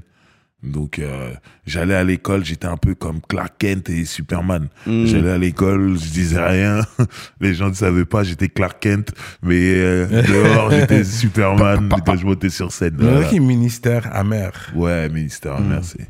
Donc, 0.64 0.98
euh, 1.00 1.34
j'allais 1.66 1.94
à 1.96 2.06
l'école, 2.06 2.46
j'étais 2.46 2.68
un 2.68 2.78
peu 2.78 2.96
comme 2.96 3.20
Clark 3.20 3.56
Kent 3.58 3.90
et 3.90 4.06
Superman. 4.06 4.70
J'allais 4.88 5.32
à 5.32 5.38
l'école, 5.38 5.98
je 6.00 6.10
disais 6.10 6.42
rien. 6.42 6.80
Les 7.42 7.54
gens 7.54 7.68
ne 7.68 7.74
savaient 7.74 8.06
pas, 8.06 8.24
j'étais 8.24 8.48
Clark 8.48 8.80
Kent. 8.80 9.12
Mais 9.42 9.60
euh, 9.76 10.08
dehors, 10.26 10.72
j'étais 10.72 11.04
Superman 11.04 11.90
quand 12.06 12.16
je 12.16 12.26
montais 12.26 12.50
sur 12.50 12.72
scène. 12.72 12.96
Il 12.98 13.04
y 13.06 13.08
en 13.08 13.10
a 13.10 13.14
Voilà. 13.16 13.28
qui 13.28 13.36
est 13.36 13.40
ministère 13.42 14.16
amer. 14.16 14.72
Ouais, 14.74 15.10
ministère 15.10 15.56
amer, 15.56 15.84
c'est- 15.84 16.08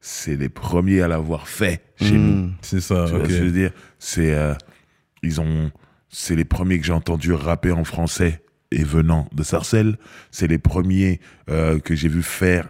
c'est 0.00 0.34
les 0.36 0.48
premiers 0.48 1.00
à 1.02 1.06
l'avoir 1.06 1.46
fait 1.46 1.80
chez 2.00 2.18
nous. 2.18 2.50
C'est 2.60 2.80
ça, 2.80 3.04
Tu 3.06 3.14
vois 3.14 3.22
ce 3.22 3.28
que 3.28 3.36
je 3.36 3.42
veux 3.44 3.52
dire? 3.52 3.70
C'est 4.00 4.34
euh, 4.34 4.54
ils 5.22 5.40
ont 5.40 5.70
c'est 6.08 6.34
les 6.34 6.44
premiers 6.44 6.80
que 6.80 6.84
j'ai 6.84 6.92
entendu 6.92 7.32
rapper 7.32 7.70
en 7.70 7.84
français 7.84 8.42
et 8.72 8.84
venant 8.84 9.28
de 9.34 9.42
Sarcelles. 9.42 9.96
C'est 10.30 10.46
les 10.46 10.58
premiers 10.58 11.20
euh, 11.50 11.78
que 11.78 11.94
j'ai 11.94 12.08
vu 12.08 12.22
faire 12.22 12.68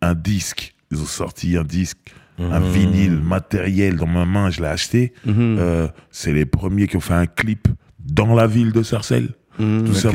un 0.00 0.14
disque. 0.14 0.74
Ils 0.90 1.00
ont 1.00 1.06
sorti 1.06 1.56
un 1.56 1.64
disque, 1.64 1.98
un 2.38 2.60
Mmh. 2.60 2.72
vinyle 2.72 3.20
matériel 3.20 3.96
dans 3.96 4.06
ma 4.06 4.24
main. 4.24 4.50
Je 4.50 4.60
l'ai 4.60 4.68
acheté. 4.68 5.12
Euh, 5.26 5.88
c'est 6.10 6.32
les 6.32 6.44
premiers 6.46 6.86
qui 6.88 6.96
ont 6.96 7.00
fait 7.00 7.14
un 7.14 7.26
clip 7.26 7.68
dans 8.00 8.34
la 8.34 8.46
ville 8.46 8.72
de 8.72 8.82
Sarcelles. 8.82 9.30
Tout 9.56 9.94
ça. 9.94 10.10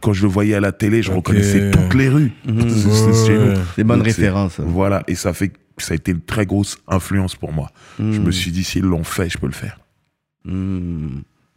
Quand 0.00 0.14
je 0.14 0.22
le 0.22 0.28
voyais 0.28 0.54
à 0.54 0.60
la 0.60 0.72
télé, 0.72 1.02
je 1.02 1.12
reconnaissais 1.12 1.70
toutes 1.70 1.94
les 1.94 2.08
rues. 2.08 2.32
C'est-. 2.46 3.54
Des 3.76 3.84
bonnes 3.84 4.00
références. 4.02 4.58
Voilà, 4.58 5.02
et 5.06 5.14
ça 5.14 5.34
fait 5.34 5.52
ça 5.78 5.92
a 5.92 5.96
été 5.96 6.12
une 6.12 6.20
très 6.20 6.46
grosse 6.46 6.78
influence 6.86 7.34
pour 7.36 7.52
moi. 7.52 7.70
Je 7.98 8.20
me 8.20 8.30
suis 8.30 8.52
dit, 8.52 8.64
s'ils 8.64 8.84
l'ont 8.84 9.04
fait, 9.04 9.28
je 9.28 9.38
peux 9.38 9.46
le 9.46 9.52
faire. 9.52 9.80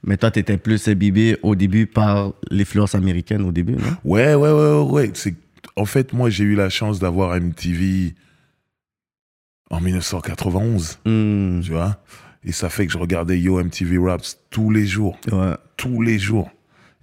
Mais 0.03 0.17
toi, 0.17 0.31
tu 0.31 0.39
étais 0.39 0.57
plus 0.57 0.87
imbibé 0.87 1.37
au 1.43 1.55
début 1.55 1.85
par 1.87 2.33
l'influence 2.51 2.95
américaine 2.95 3.41
au 3.41 3.51
début, 3.51 3.73
non? 3.73 3.95
Ouais, 4.03 4.35
ouais, 4.35 4.51
ouais, 4.51 4.71
ouais. 4.81 4.91
ouais. 4.91 5.11
C'est, 5.13 5.35
en 5.75 5.85
fait, 5.85 6.13
moi, 6.13 6.29
j'ai 6.29 6.43
eu 6.43 6.55
la 6.55 6.69
chance 6.69 6.99
d'avoir 6.99 7.35
MTV 7.39 8.13
en 9.69 9.81
1991, 9.81 10.99
Hmm. 11.05 11.61
tu 11.61 11.71
vois? 11.71 11.97
Et 12.43 12.51
ça 12.51 12.69
fait 12.69 12.85
que 12.85 12.93
je 12.93 12.97
regardais 12.97 13.39
Yo 13.39 13.59
MTV 13.61 13.97
Raps 13.97 14.37
tous 14.49 14.69
les 14.69 14.85
jours, 14.85 15.17
Ouais. 15.31 15.55
tous 15.75 16.01
les 16.01 16.19
jours. 16.19 16.49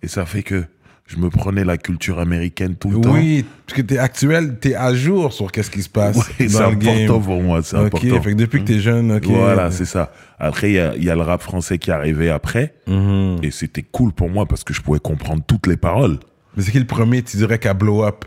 Et 0.02 0.08
ça 0.08 0.24
fait 0.24 0.42
que 0.42 0.64
je 1.06 1.18
me 1.18 1.28
prenais 1.28 1.64
la 1.64 1.76
culture 1.76 2.18
américaine 2.18 2.76
tout 2.76 2.88
le 2.90 3.00
temps. 3.00 3.12
Oui, 3.12 3.44
parce 3.66 3.76
que 3.76 3.82
t'es 3.82 3.98
actuel, 3.98 4.56
t'es 4.58 4.74
à 4.74 4.94
jour 4.94 5.32
sur 5.34 5.52
qu'est-ce 5.52 5.70
qui 5.70 5.82
se 5.82 5.88
passe 5.88 6.16
Ouais, 6.16 6.48
c'est 6.48 6.70
le 6.70 6.74
game. 6.76 6.94
important 7.04 7.20
pour 7.20 7.42
moi, 7.42 7.60
c'est 7.62 7.76
Ok, 7.76 7.86
important. 7.86 8.22
fait 8.22 8.30
que 8.32 8.36
depuis 8.36 8.60
que 8.62 8.66
t'es 8.68 8.80
jeune, 8.80 9.12
ok. 9.12 9.26
Voilà, 9.26 9.70
c'est 9.70 9.84
ça. 9.84 10.12
Après, 10.38 10.70
il 10.70 10.74
y 10.74 10.78
a, 10.80 10.94
il 10.96 11.04
y 11.04 11.10
a 11.10 11.14
le 11.14 11.20
rap 11.22 11.42
français 11.42 11.76
qui 11.78 11.90
est 11.90 11.92
arrivé 11.92 12.30
après. 12.30 12.74
Mhm. 12.86 13.38
Et 13.42 13.50
c'était 13.50 13.82
cool 13.82 14.12
pour 14.12 14.30
moi 14.30 14.46
parce 14.46 14.64
que 14.64 14.72
je 14.72 14.80
pouvais 14.80 14.98
comprendre 14.98 15.42
toutes 15.46 15.66
les 15.66 15.76
paroles. 15.76 16.18
Mais 16.56 16.62
c'est 16.62 16.70
qui 16.72 16.78
le 16.78 16.86
premier, 16.86 17.22
tu 17.22 17.36
dirais, 17.36 17.58
qui 17.58 17.68
a 17.68 17.74
blow 17.74 18.04
up? 18.04 18.24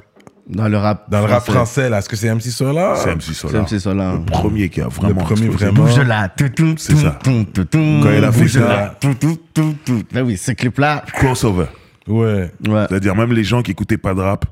Dans 0.49 0.69
le 0.69 0.77
rap 0.77 1.09
dans 1.09 1.19
le 1.19 1.25
rap 1.25 1.43
français, 1.43 1.89
là 1.89 1.97
Est-ce 1.97 2.07
que 2.07 2.15
c'est 2.15 2.33
MC 2.33 2.43
Solar? 2.51 2.95
C'est 2.95 3.09
MC 3.13 3.21
C'est 3.21 3.33
Solar. 3.33 3.63
MC 3.63 3.79
Solar. 3.79 4.15
Le 4.17 4.23
premier 4.25 4.69
qui 4.69 4.79
a 4.81 4.87
vraiment. 4.87 5.19
Le 5.19 5.25
premier 5.35 5.47
vraiment. 5.49 5.83
Bouge 5.83 5.99
là. 5.99 6.29
tout, 6.29 6.47
tout, 6.47 6.75
C'est 6.77 6.93
tout, 6.93 6.99
ça. 6.99 7.19
tout, 7.21 7.45
tout, 7.53 7.65
tout. 7.65 7.99
Quand 8.01 8.11
il 8.15 8.23
a 8.23 8.31
fait 8.31 8.41
Bouge 8.43 8.51
ça. 8.53 8.59
là. 8.59 8.95
Tout, 9.01 9.13
tout, 9.15 9.37
tout, 9.53 9.75
tout. 9.83 10.03
Ben 10.13 10.21
oui, 10.23 10.37
ce 10.37 10.51
clip-là. 10.53 11.03
Crossover. 11.15 11.65
Ouais. 12.07 12.51
Ouais, 12.67 12.85
C'est-à-dire, 12.89 13.15
même 13.15 13.33
les 13.33 13.43
gens 13.43 13.61
qui 13.61 13.71
écoutaient 13.71 13.97
pas 13.97 14.13
de 14.13 14.21
rap, 14.21 14.45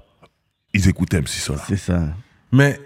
ils 0.73 0.87
écoutaient 0.89 1.19
MC 1.21 1.27
Solar. 1.29 1.65
c'est 1.67 1.77
ça. 1.77 2.01
Mais, 2.51 2.77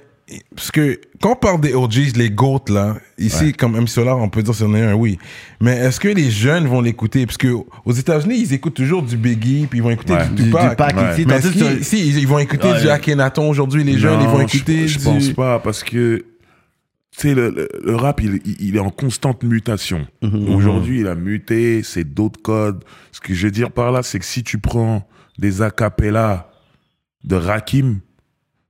parce 0.55 0.69
que 0.69 0.99
quand 1.19 1.31
on 1.31 1.35
parle 1.35 1.59
des 1.61 1.73
OGs, 1.73 2.15
les 2.15 2.29
GOAT, 2.29 2.65
là, 2.69 2.97
ici, 3.17 3.51
comme 3.53 3.75
MC 3.75 3.89
Solar, 3.89 4.17
on 4.19 4.29
peut 4.29 4.43
dire 4.43 4.53
c'en 4.53 4.73
est 4.75 4.83
un, 4.83 4.93
oui. 4.93 5.17
Mais 5.59 5.75
est-ce 5.77 5.99
que 5.99 6.07
les 6.07 6.29
jeunes 6.29 6.67
vont 6.67 6.81
l'écouter? 6.81 7.25
Parce 7.25 7.37
que 7.37 7.47
aux 7.85 7.91
États-Unis, 7.91 8.35
ils 8.39 8.53
écoutent 8.53 8.75
toujours 8.75 9.01
du 9.01 9.17
Biggie, 9.17 9.65
puis 9.67 9.79
ils 9.79 9.81
vont 9.81 9.89
écouter 9.89 10.13
Ouais. 10.13 10.27
du 10.27 10.35
Du, 10.35 10.43
du 10.43 10.49
Tupac. 10.49 10.77
pack 10.77 10.95
Ouais. 10.97 11.13
ici. 11.13 11.25
Mais 11.27 11.81
si, 11.81 11.99
ils, 12.09 12.19
ils 12.19 12.27
vont 12.27 12.37
écouter 12.39 12.67
Ouais. 12.71 12.81
du 12.81 12.89
Akhenaton 12.89 13.49
aujourd'hui, 13.49 13.83
les 13.83 13.97
jeunes, 13.97 14.21
ils 14.21 14.27
vont 14.27 14.41
écouter 14.41 14.87
je, 14.87 14.93
je 14.93 14.97
du... 14.99 15.03
pense 15.03 15.29
pas 15.29 15.57
parce 15.59 15.83
que 15.83 16.23
tu 17.19 17.27
sais, 17.27 17.35
le, 17.35 17.49
le- 17.49 17.67
le 17.83 17.95
rap, 17.95 18.21
il, 18.23 18.39
il- 18.59 18.75
est 18.75 18.79
en 18.79 18.89
constante 18.89 19.43
mutation. 19.43 20.07
Aujourd'hui, 20.47 21.01
il 21.01 21.07
a 21.07 21.15
muté, 21.15 21.83
c'est 21.83 22.05
d'autres 22.05 22.41
codes. 22.41 22.83
Ce 23.11 23.19
que 23.19 23.33
je 23.33 23.47
veux 23.47 23.51
dire 23.51 23.71
par 23.71 23.91
là, 23.91 24.01
c'est 24.03 24.19
que 24.19 24.25
si 24.25 24.41
tu 24.43 24.57
prends 24.57 25.05
des 25.37 25.61
acapellas 25.61 26.47
de 27.25 27.35
Rakim, 27.35 27.99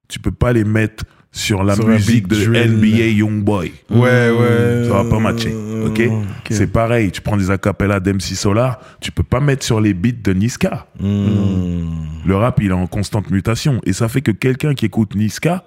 tu 0.08 0.20
peux 0.20 0.32
pas 0.32 0.52
les 0.52 0.64
mettre 0.64 1.04
sur 1.32 1.64
la 1.64 1.76
Sur 1.76 1.88
musique 1.88 2.28
de 2.28 2.44
drill. 2.44 2.72
NBA 2.78 3.08
Youngboy. 3.20 3.72
Ouais, 3.92 4.00
ouais. 4.32 4.86
Ça 4.88 5.04
va 5.04 5.08
pas 5.08 5.20
matcher, 5.20 5.54
ok, 5.86 6.02
C'est 6.50 6.72
pareil, 6.72 7.12
tu 7.12 7.22
prends 7.22 7.38
des 7.38 7.52
acapellas 7.52 8.00
d'MC 8.00 8.34
Solar, 8.36 8.80
tu 9.00 9.12
peux 9.12 9.22
pas 9.22 9.40
mettre 9.40 9.64
sur 9.64 9.80
les 9.80 9.94
beats 9.94 10.24
de 10.24 10.34
Niska. 10.34 10.88
Le 11.00 12.36
rap, 12.36 12.60
il 12.64 12.70
est 12.70 12.74
en 12.74 12.88
constante 12.88 13.30
mutation. 13.30 13.80
Et 13.86 13.94
ça 13.94 14.08
fait 14.10 14.22
que 14.22 14.32
quelqu'un 14.32 14.74
qui 14.74 14.86
écoute 14.88 15.14
Niska, 15.16 15.64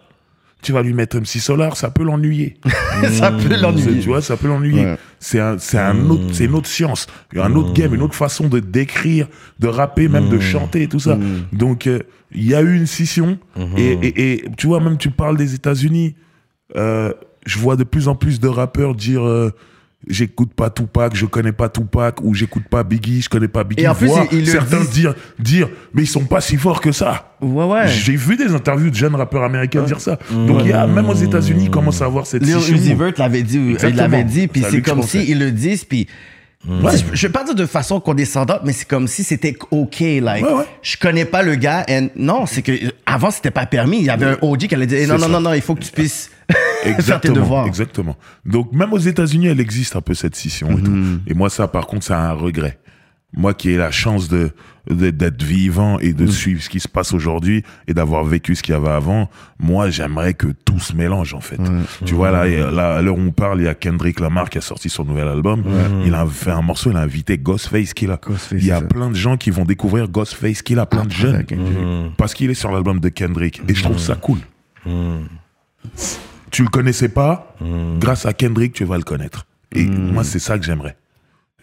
tu 0.62 0.73
vas 0.73 0.83
lui 0.83 0.95
mettre 0.95 1.16
MC 1.19 1.40
Solar, 1.40 1.76
ça 1.76 1.90
peut 1.90 2.04
l'ennuyer. 2.04 2.57
ça 3.12 3.31
peut 3.33 3.57
l'ennuyer. 3.61 4.00
Tu 4.00 4.09
vois, 4.09 4.23
ça 4.23 4.37
peut 4.37 4.49
l'ennuyer. 4.49 4.85
Ouais. 4.85 4.99
C'est 5.19 5.40
un, 5.40 5.59
c'est 5.59 5.78
un 5.78 6.09
autre, 6.09 6.23
c'est 6.33 6.45
une 6.47 6.54
autre 6.54 6.69
science, 6.69 7.07
un 7.37 7.54
autre 7.54 7.73
game, 7.73 7.95
une 7.95 8.02
autre 8.02 8.14
façon 8.14 8.49
de 8.49 8.61
d'écrire, 8.61 9.28
de 9.59 9.69
rapper, 9.69 10.09
même 10.09 10.28
de 10.28 10.38
chanter 10.40 10.83
et 10.83 10.88
tout 10.88 11.00
ça. 11.00 11.19
Donc, 11.52 11.87
euh, 11.87 11.99
il 12.35 12.47
y 12.47 12.54
a 12.54 12.62
eu 12.62 12.76
une 12.76 12.87
scission. 12.87 13.38
Et, 13.76 13.92
et, 14.02 14.33
et 14.33 14.45
tu 14.57 14.66
vois, 14.69 14.81
même 14.81 14.97
tu 14.97 15.11
parles 15.11 15.37
des 15.37 15.54
États-Unis, 15.54 16.14
euh, 16.76 17.12
je 17.45 17.59
vois 17.59 17.76
de 17.76 17.85
plus 17.85 18.09
en 18.09 18.14
plus 18.14 18.40
de 18.40 18.49
rappeurs 18.49 18.95
dire. 18.95 19.23
euh, 19.26 19.50
J'écoute 20.09 20.52
pas 20.54 20.68
Tupac, 20.68 21.14
je 21.14 21.26
connais 21.26 21.52
pas 21.52 21.68
Tupac, 21.68 22.21
ou 22.23 22.35
j'écoute 22.35 22.64
pas 22.68 22.82
Biggie, 22.82 23.23
je 23.23 23.28
connais 23.28 23.47
pas 23.47 23.62
Biggie. 23.62 23.85
Et 23.85 23.88
en 23.88 23.94
plus, 23.94 24.11
ils- 24.32 24.38
ils 24.40 24.49
certains 24.49 24.80
disent- 24.80 24.90
dire, 24.90 25.14
dire, 25.38 25.68
mais 25.94 26.02
ils 26.02 26.06
sont 26.09 26.25
pas 26.25 26.40
si 26.40 26.56
forts 26.56 26.80
que 26.80 26.90
ça. 26.90 27.37
Ouais, 27.40 27.64
ouais. 27.64 27.87
J'ai 27.88 28.16
vu 28.16 28.37
des 28.37 28.52
interviews 28.52 28.90
de 28.90 28.94
jeunes 28.97 29.14
rappeurs 29.14 29.44
américains 29.44 29.82
dire 29.82 30.00
ça. 30.00 30.18
Donc, 30.30 30.62
il 30.64 30.71
y 30.71 30.73
a, 30.73 30.87
même 30.88 31.09
aux 31.09 31.14
États-Unis, 31.14 31.64
ils 31.64 31.71
commencent 31.71 32.02
à 32.02 32.06
avoir 32.06 32.26
cette 32.26 32.44
Lil. 32.44 32.56
Uzi 32.56 32.94
Vert 32.94 33.12
l'avait 33.16 33.42
dit, 33.44 33.59
il 33.59 33.73
Exactement. 33.75 34.02
l'avait 34.02 34.25
dit, 34.25 34.49
puis 34.49 34.64
C'est 34.68 34.82
comme 34.82 35.02
si 35.02 35.25
ils 35.30 35.38
le 35.38 35.52
disent, 35.52 35.85
puis 35.85 36.09
Ouais. 36.69 36.97
je, 36.97 37.04
je 37.16 37.26
vais 37.26 37.33
pas 37.33 37.42
dire 37.42 37.54
de 37.57 37.66
façon 37.66 37.99
condescendante, 37.99 38.61
mais 38.64 38.73
c'est 38.73 38.87
comme 38.87 39.09
si 39.09 39.25
c'était 39.25 39.57
ok, 39.73 39.99
like 40.00 40.45
Ouais, 40.45 40.52
ouais. 40.52 40.64
je 40.83 40.97
connais 40.97 41.25
pas 41.25 41.42
le 41.42 41.57
gars, 41.57 41.85
and 41.90 42.09
non, 42.14 42.47
c'est 42.47 42.62
que 42.62 42.73
avant 43.04 43.31
c'était 43.33 43.50
pas 43.50 43.66
permis, 43.66 43.99
il 43.99 44.04
y 44.04 44.11
avait 44.11 44.26
un 44.26 44.38
OG 44.42 44.66
qui 44.69 44.75
allait 44.75 44.87
dire, 44.87 45.09
non 45.09 45.19
non 45.19 45.28
non 45.28 45.40
non, 45.40 45.52
il 45.54 45.61
faut 45.61 45.75
que 45.75 45.83
tu 45.83 45.90
puisses 45.90 46.31
faire 47.00 47.21
tes 47.21 47.31
devoirs. 47.31 47.66
exactement. 47.66 48.16
Donc 48.47 48.73
même 48.73 48.92
aux 48.92 48.99
États-Unis, 48.99 49.49
elle 49.49 49.61
existe 49.61 49.97
un 49.97 50.00
peu 50.02 50.14
cette 50.14 50.37
scission 50.37 50.71
et 50.78 50.83
tout. 50.83 50.97
Et 51.26 51.35
moi, 51.35 51.50
ça, 51.50 51.66
par 51.69 51.87
contre, 51.87 52.04
c'est 52.04 52.12
un 52.14 52.33
regret. 52.33 52.78
Moi 53.34 53.54
qui 53.54 53.70
ai 53.70 53.76
la 53.76 53.90
chance 53.90 54.28
de 54.28 54.50
de- 54.90 55.10
d'être 55.10 55.40
vivant 55.44 56.00
et 56.00 56.12
de 56.12 56.26
suivre 56.26 56.60
ce 56.60 56.68
qui 56.68 56.80
se 56.80 56.88
passe 56.88 57.12
aujourd'hui 57.12 57.62
et 57.86 57.94
d'avoir 57.94 58.24
vécu 58.24 58.56
ce 58.56 58.64
qu'il 58.64 58.74
y 58.74 58.76
avait 58.76 58.88
avant, 58.88 59.30
moi, 59.60 59.90
j'aimerais 59.90 60.34
que 60.34 60.48
tout 60.48 60.80
se 60.80 60.92
mélange 60.96 61.34
en 61.34 61.40
fait. 61.40 61.60
Tu 62.04 62.14
vois 62.14 62.32
là, 62.32 62.40
a- 62.40 62.70
là, 62.72 62.94
à 62.96 63.00
l'heure 63.00 63.14
où 63.16 63.20
on 63.20 63.30
parle, 63.30 63.60
il 63.60 63.66
y 63.66 63.68
a 63.68 63.76
Kendrick 63.76 64.18
Lamar 64.18 64.50
qui 64.50 64.58
a 64.58 64.60
sorti 64.60 64.88
son 64.88 65.04
nouvel 65.04 65.28
album. 65.28 65.62
Il 66.04 66.12
a 66.16 66.26
fait 66.26 66.50
un 66.50 66.62
morceau, 66.62 66.90
il 66.90 66.96
a 66.96 67.00
invité 67.00 67.38
Ghostface. 67.38 67.94
Ghostface, 67.94 68.58
Il 68.60 68.66
y 68.66 68.72
a 68.72 68.80
plein 68.80 69.08
de 69.08 69.14
gens 69.14 69.36
qui 69.36 69.50
vont 69.50 69.64
découvrir 69.64 70.08
Ghostface 70.08 70.62
Killah, 70.62 70.86
plein 70.86 71.04
de 71.04 71.12
jeunes, 71.12 71.44
parce 72.16 72.34
qu'il 72.34 72.50
est 72.50 72.54
sur 72.54 72.72
l'album 72.72 72.98
de 72.98 73.08
Kendrick. 73.08 73.62
Et 73.68 73.74
je 73.76 73.84
trouve 73.84 74.00
ça 74.00 74.16
cool. 74.16 74.40
Tu 76.50 76.62
le 76.64 76.68
connaissais 76.68 77.08
pas, 77.08 77.54
grâce 78.00 78.26
à 78.26 78.32
Kendrick, 78.32 78.72
tu 78.74 78.84
vas 78.84 78.96
le 78.96 79.04
connaître. 79.04 79.46
Et 79.74 79.84
moi, 79.86 80.24
c'est 80.24 80.38
ça 80.40 80.58
que 80.58 80.64
j'aimerais. 80.64 80.96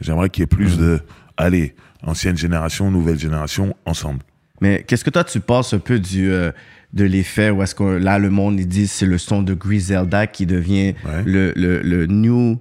J'aimerais 0.01 0.29
qu'il 0.29 0.41
y 0.41 0.43
ait 0.45 0.47
plus 0.47 0.77
de, 0.77 1.01
allez, 1.39 1.73
ancienne 2.03 2.37
génération, 2.37 2.91
nouvelle 2.91 3.17
génération, 3.19 3.75
ensemble. 3.85 4.19
Mais 4.61 4.83
qu'est-ce 4.85 5.03
que 5.03 5.09
toi 5.09 5.23
tu 5.23 5.39
penses 5.39 5.73
un 5.73 5.79
peu 5.79 5.99
du 5.99 6.29
euh, 6.31 6.51
de 6.93 7.05
l'effet 7.05 7.49
où 7.49 7.63
est-ce 7.63 7.73
que 7.73 7.83
là 7.83 8.19
le 8.19 8.29
monde 8.29 8.59
ils 8.59 8.67
disent 8.67 8.91
c'est 8.91 9.05
le 9.05 9.17
son 9.17 9.41
de 9.41 9.53
Griselda 9.53 10.27
qui 10.27 10.45
devient 10.45 10.93
Ouais. 11.05 11.23
le, 11.25 11.53
le, 11.55 11.81
le 11.81 12.05
new 12.07 12.59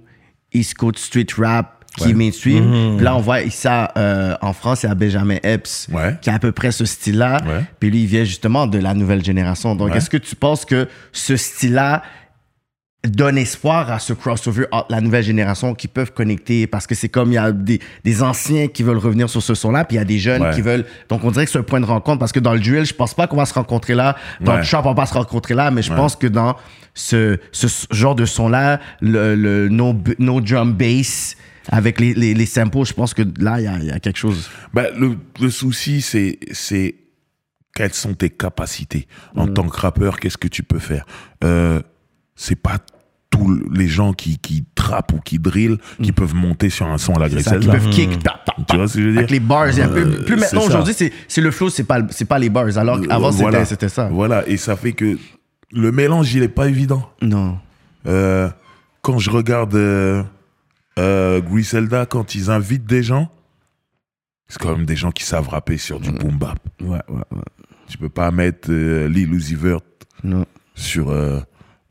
East 0.53 0.75
Coast 0.75 0.99
street 0.99 1.27
rap 1.37 1.75
qui 1.97 2.11
est 2.11 2.13
mainstream. 2.13 2.95
Puis 2.95 3.03
Là 3.03 3.15
on 3.17 3.19
voit 3.19 3.41
ça 3.49 3.91
euh, 3.97 4.35
en 4.41 4.53
France 4.53 4.83
il 4.83 4.87
y 4.87 4.89
a 4.89 4.95
Benjamin 4.95 5.37
Epps 5.43 5.89
Ouais. 5.91 6.15
qui 6.21 6.29
a 6.29 6.35
à 6.35 6.39
peu 6.39 6.51
près 6.53 6.71
ce 6.71 6.85
style-là. 6.85 7.41
Ouais. 7.45 7.63
Puis 7.81 7.89
lui 7.91 8.01
il 8.03 8.07
vient 8.07 8.23
justement 8.23 8.65
de 8.67 8.77
la 8.77 8.93
nouvelle 8.93 9.23
génération. 9.25 9.75
Donc 9.75 9.89
Ouais. 9.91 9.97
est-ce 9.97 10.09
que 10.09 10.17
tu 10.17 10.35
penses 10.37 10.63
que 10.63 10.87
ce 11.11 11.35
style-là 11.35 12.03
donne 13.07 13.37
espoir 13.37 13.89
à 13.91 13.99
ce 13.99 14.11
crossover 14.11 14.65
entre 14.71 14.91
la 14.91 14.99
nouvelle 14.99 15.23
génération 15.23 15.73
qui 15.73 15.87
peuvent 15.87 16.11
connecter 16.11 16.67
parce 16.67 16.85
que 16.85 16.95
c'est 16.95 17.07
comme 17.07 17.31
il 17.31 17.35
y 17.35 17.37
a 17.37 17.53
des, 17.53 17.79
des 18.03 18.21
anciens 18.21 18.67
qui 18.67 18.83
veulent 18.83 18.97
revenir 18.97 19.29
sur 19.29 19.41
ce 19.41 19.55
son-là 19.55 19.85
puis 19.85 19.95
il 19.95 19.99
y 19.99 20.01
a 20.01 20.05
des 20.05 20.19
jeunes 20.19 20.41
Ouais. 20.41 20.53
qui 20.53 20.61
veulent 20.61 20.85
donc 21.07 21.23
on 21.23 21.31
dirait 21.31 21.45
que 21.45 21.51
c'est 21.51 21.59
un 21.59 21.63
point 21.63 21.79
de 21.79 21.85
rencontre 21.85 22.19
parce 22.19 22.33
que 22.33 22.41
dans 22.41 22.53
le 22.53 22.59
drill 22.59 22.85
je 22.85 22.93
pense 22.93 23.13
pas 23.13 23.25
qu'on 23.27 23.37
va 23.37 23.45
se 23.45 23.53
rencontrer 23.53 23.95
là 23.95 24.17
dans 24.41 24.51
Ouais. 24.51 24.59
le 24.59 24.65
trap 24.65 24.85
on 24.85 24.89
va 24.89 24.95
pas 24.95 25.05
se 25.05 25.13
rencontrer 25.13 25.53
là 25.53 25.71
mais 25.71 25.81
je 25.81 25.93
pense 25.93 26.17
que 26.17 26.27
dans 26.27 26.57
ce, 26.93 27.37
ce 27.53 27.67
genre 27.91 28.15
de 28.15 28.25
son-là 28.25 28.81
le, 28.99 29.33
le 29.33 29.69
no, 29.69 29.95
no 30.19 30.41
drum 30.41 30.73
bass 30.73 31.37
avec 31.69 32.01
les, 32.01 32.13
les, 32.13 32.33
les 32.33 32.45
samples 32.45 32.83
je 32.83 32.93
pense 32.93 33.13
que 33.13 33.21
là 33.39 33.61
il 33.61 33.83
y 33.83 33.85
y 33.87 33.91
a 33.91 33.99
quelque 34.01 34.19
chose 34.19 34.49
Ben, 34.73 34.87
le, 34.97 35.15
le 35.39 35.49
souci, 35.49 36.01
c'est, 36.01 36.37
c'est 36.51 36.95
quelles 37.73 37.93
sont 37.93 38.13
tes 38.13 38.29
capacités 38.29 39.07
en 39.37 39.47
Mm. 39.47 39.53
tant 39.53 39.67
que 39.69 39.77
rappeur. 39.79 40.19
Qu'est-ce 40.19 40.37
que 40.37 40.49
tu 40.49 40.63
peux 40.63 40.79
faire? 40.79 41.05
Euh, 41.45 41.81
C'est 42.41 42.55
pas 42.55 42.77
tous 43.29 43.61
les 43.71 43.87
gens 43.87 44.13
qui 44.13 44.37
qui 44.39 44.63
trappent 44.75 45.11
ou 45.13 45.19
qui 45.19 45.37
drillent 45.39 45.77
qui 46.01 46.11
peuvent 46.13 46.33
monter 46.33 46.69
sur 46.69 46.87
un 46.87 46.97
son 46.97 47.13
à 47.15 47.19
la 47.19 47.27
Mm. 47.27 47.39
ça, 47.41 47.57
qui 47.57 47.67
peuvent 47.67 47.89
kick 47.89 48.23
tap, 48.23 48.45
tap, 48.45 48.55
Tu 48.67 48.75
vois 48.77 48.87
ce 48.87 48.93
que 48.95 49.01
je 49.01 49.05
veux 49.07 49.11
dire? 49.11 49.19
avec 49.19 49.31
les 49.31 49.39
bars 49.41 49.63
a 49.67 49.71
plus, 49.71 49.81
Euh, 50.01 50.23
plus 50.23 50.35
maintenant 50.37 50.63
aujourd'hui 50.63 50.93
c'est 51.27 51.41
le 51.41 51.51
flow 51.51 51.69
c'est 51.69 51.83
pas 51.83 52.01
pas 52.01 52.39
les 52.39 52.49
bars. 52.49 52.77
Alors 52.77 53.01
qu'avant 53.01 53.27
Euh, 53.27 53.31
c'était 53.31 53.41
voilà. 53.43 53.65
c'était 53.65 53.89
ça. 53.89 54.07
Voilà, 54.09 54.47
et 54.47 54.57
ça 54.57 54.75
fait 54.77 54.93
que 54.93 55.17
le 55.71 55.91
mélange, 55.91 56.33
il 56.33 56.41
est 56.43 56.47
pas 56.47 56.67
évident. 56.69 57.07
non. 57.21 57.59
Euh, 58.07 58.49
quand 59.01 59.19
je 59.19 59.29
regarde 59.29 59.75
euh, 59.75 60.23
euh, 60.97 61.41
Griselda, 61.41 62.05
quand 62.05 62.33
ils 62.35 62.49
invitent 62.49 62.85
des 62.85 63.03
gens, 63.03 63.29
c'est 64.47 64.57
quand 64.59 64.75
même 64.75 64.85
des 64.85 64.95
gens 64.95 65.11
qui 65.11 65.23
savent 65.23 65.47
rapper 65.49 65.77
sur 65.77 65.99
du 65.99 66.11
boom 66.11 66.37
bap. 66.37 66.57
ouais 66.81 66.87
ouais 67.09 67.15
ouais. 67.31 67.41
Tu 67.87 67.97
peux 67.97 68.09
pas 68.09 68.31
mettre 68.31 68.69
euh, 68.71 69.07
Lil 69.07 69.33
Uzi 69.33 69.55
Vert 69.55 69.79
non. 70.23 70.45
sur 70.75 71.11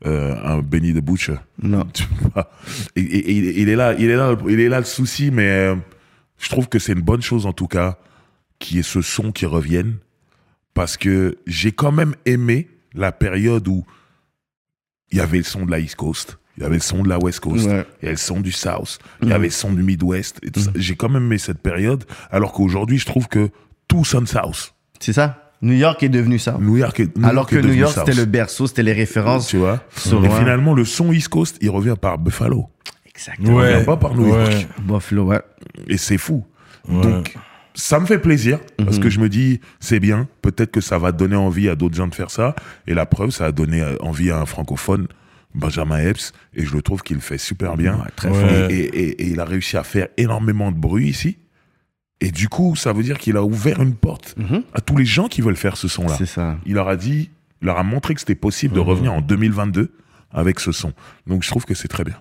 euh, 0.05 0.35
un 0.43 0.59
Benny 0.61 0.93
the 0.93 1.01
Butcher. 1.03 1.35
non. 1.61 1.85
Et, 2.95 3.01
et- 3.01 3.31
et- 3.31 3.61
il 3.61 3.69
est 3.69 3.75
là, 3.75 3.93
il 3.97 4.09
est 4.09 4.15
là, 4.15 4.37
il 4.47 4.59
est 4.59 4.69
là 4.69 4.79
le 4.79 4.85
souci, 4.85 5.29
mais 5.31 5.47
euh, 5.49 5.75
je 6.37 6.49
trouve 6.49 6.67
que 6.69 6.79
c'est 6.79 6.93
une 6.93 7.01
bonne 7.01 7.21
chose 7.21 7.45
en 7.45 7.53
tout 7.53 7.67
cas 7.67 7.97
qu'il 8.59 8.77
y 8.77 8.79
ait 8.79 8.83
ce 8.83 9.01
son 9.01 9.31
qui 9.31 9.45
revienne 9.45 9.97
parce 10.73 10.97
que 10.97 11.37
j'ai 11.47 11.71
quand 11.71 11.91
même 11.91 12.15
aimé 12.25 12.69
la 12.93 13.11
période 13.11 13.67
où 13.67 13.85
il 15.11 15.17
y 15.17 15.21
avait 15.21 15.37
le 15.39 15.43
son 15.43 15.65
de 15.65 15.71
la 15.71 15.79
East 15.79 15.95
Coast, 15.95 16.37
il 16.57 16.63
y 16.63 16.65
avait 16.65 16.75
le 16.75 16.81
son 16.81 17.03
de 17.03 17.09
la 17.09 17.17
West 17.19 17.39
Coast, 17.41 17.65
Ouais. 17.67 17.85
il 18.01 18.05
y 18.05 18.07
avait 18.07 18.11
le 18.11 18.17
son 18.17 18.39
du 18.41 18.51
South, 18.51 18.99
il 19.21 19.29
y 19.29 19.33
avait 19.33 19.47
le 19.47 19.51
son 19.51 19.73
du 19.73 19.83
Midwest. 19.83 20.39
ça. 20.57 20.71
J'ai 20.75 20.95
quand 20.95 21.09
même 21.09 21.23
aimé 21.25 21.37
cette 21.37 21.59
période, 21.59 22.05
alors 22.31 22.51
qu'aujourd'hui 22.53 22.97
je 22.99 23.05
trouve 23.05 23.27
que 23.27 23.49
tout 23.87 24.05
sonne 24.05 24.27
South. 24.27 24.73
C'est 24.99 25.13
ça? 25.13 25.48
New 25.61 25.73
York 25.73 26.01
est 26.03 26.09
devenu 26.09 26.39
ça. 26.39 26.57
New 26.59 26.77
York 26.77 26.99
est, 26.99 27.17
New 27.17 27.23
Alors 27.25 27.35
York 27.43 27.49
que 27.49 27.55
est 27.57 27.61
New 27.61 27.73
York, 27.73 27.93
c'était 27.97 28.13
le 28.17 28.25
berceau, 28.25 28.67
c'était 28.67 28.83
les 28.83 28.93
références. 28.93 29.47
Tu 29.47 29.57
vois 29.57 29.83
Sur- 29.95 30.23
Et 30.25 30.29
finalement, 30.29 30.73
le 30.73 30.85
son 30.85 31.11
East 31.11 31.27
Coast, 31.29 31.57
il 31.61 31.69
revient 31.69 31.95
par 31.99 32.17
Buffalo. 32.17 32.67
Exactement. 33.07 33.49
Il 33.49 33.55
Ouais. 33.55 33.73
revient 33.75 33.85
pas 33.85 33.97
par 33.97 34.15
New 34.15 34.27
York. 34.27 34.67
Buffalo, 34.81 35.23
ouais. 35.25 35.41
Et 35.87 35.97
c'est 35.97 36.17
fou. 36.17 36.45
Ouais. 36.87 37.01
Donc, 37.01 37.35
ça 37.73 37.99
me 37.99 38.05
fait 38.05 38.19
plaisir 38.19 38.59
parce 38.77 38.97
Mhm. 38.97 39.03
que 39.03 39.09
je 39.09 39.19
me 39.19 39.27
dis, 39.29 39.59
c'est 39.81 39.99
bien. 39.99 40.27
Peut-être 40.41 40.71
que 40.71 40.81
ça 40.81 40.97
va 40.97 41.11
donner 41.11 41.35
envie 41.35 41.67
à 41.69 41.75
d'autres 41.75 41.95
gens 41.95 42.07
de 42.07 42.15
faire 42.15 42.31
ça. 42.31 42.55
Et 42.87 42.93
la 42.93 43.05
preuve, 43.05 43.31
ça 43.31 43.45
a 43.45 43.51
donné 43.51 43.81
euh, 43.81 43.95
envie 43.99 44.31
à 44.31 44.39
un 44.39 44.45
francophone, 44.45 45.07
Benjamin 45.55 45.97
Epps. 45.99 46.31
Et 46.53 46.65
je 46.65 46.73
le 46.73 46.81
trouve 46.81 47.01
qu'il 47.01 47.19
fait 47.19 47.37
super 47.37 47.75
bien. 47.75 47.95
Ouais, 47.95 48.09
très 48.15 48.29
fort. 48.29 48.49
Et, 48.69 48.75
et- 48.79 49.23
et 49.23 49.27
il 49.27 49.39
a 49.41 49.45
réussi 49.45 49.75
à 49.77 49.83
faire 49.83 50.07
énormément 50.17 50.71
de 50.71 50.77
bruit 50.77 51.07
ici. 51.09 51.37
Et 52.21 52.31
du 52.31 52.49
coup, 52.49 52.75
ça 52.75 52.91
veut 52.93 53.03
dire 53.03 53.17
qu'il 53.17 53.37
a 53.37 53.43
ouvert 53.43 53.81
une 53.81 53.95
porte 53.95 54.35
Mhm. 54.37 54.63
à 54.73 54.81
tous 54.81 54.97
les 54.97 55.05
gens 55.05 55.27
qui 55.27 55.41
veulent 55.41 55.55
faire 55.55 55.77
ce 55.77 55.87
son-là. 55.87 56.15
C'est 56.17 56.25
ça. 56.25 56.57
Il 56.65 56.73
leur 56.73 56.89
a 56.89 56.95
dit, 56.97 57.29
il 57.61 57.65
leur 57.65 57.77
a 57.77 57.83
montré 57.83 58.13
que 58.13 58.19
c'était 58.19 58.35
possible 58.35 58.73
Mhm. 58.75 58.79
de 58.83 58.85
revenir 58.89 59.13
en 59.13 59.21
2022 59.21 59.91
avec 60.31 60.59
ce 60.59 60.71
son. 60.71 60.93
Donc, 61.27 61.43
je 61.43 61.49
trouve 61.49 61.65
que 61.65 61.73
c'est 61.73 61.87
très 61.87 62.03
bien. 62.03 62.17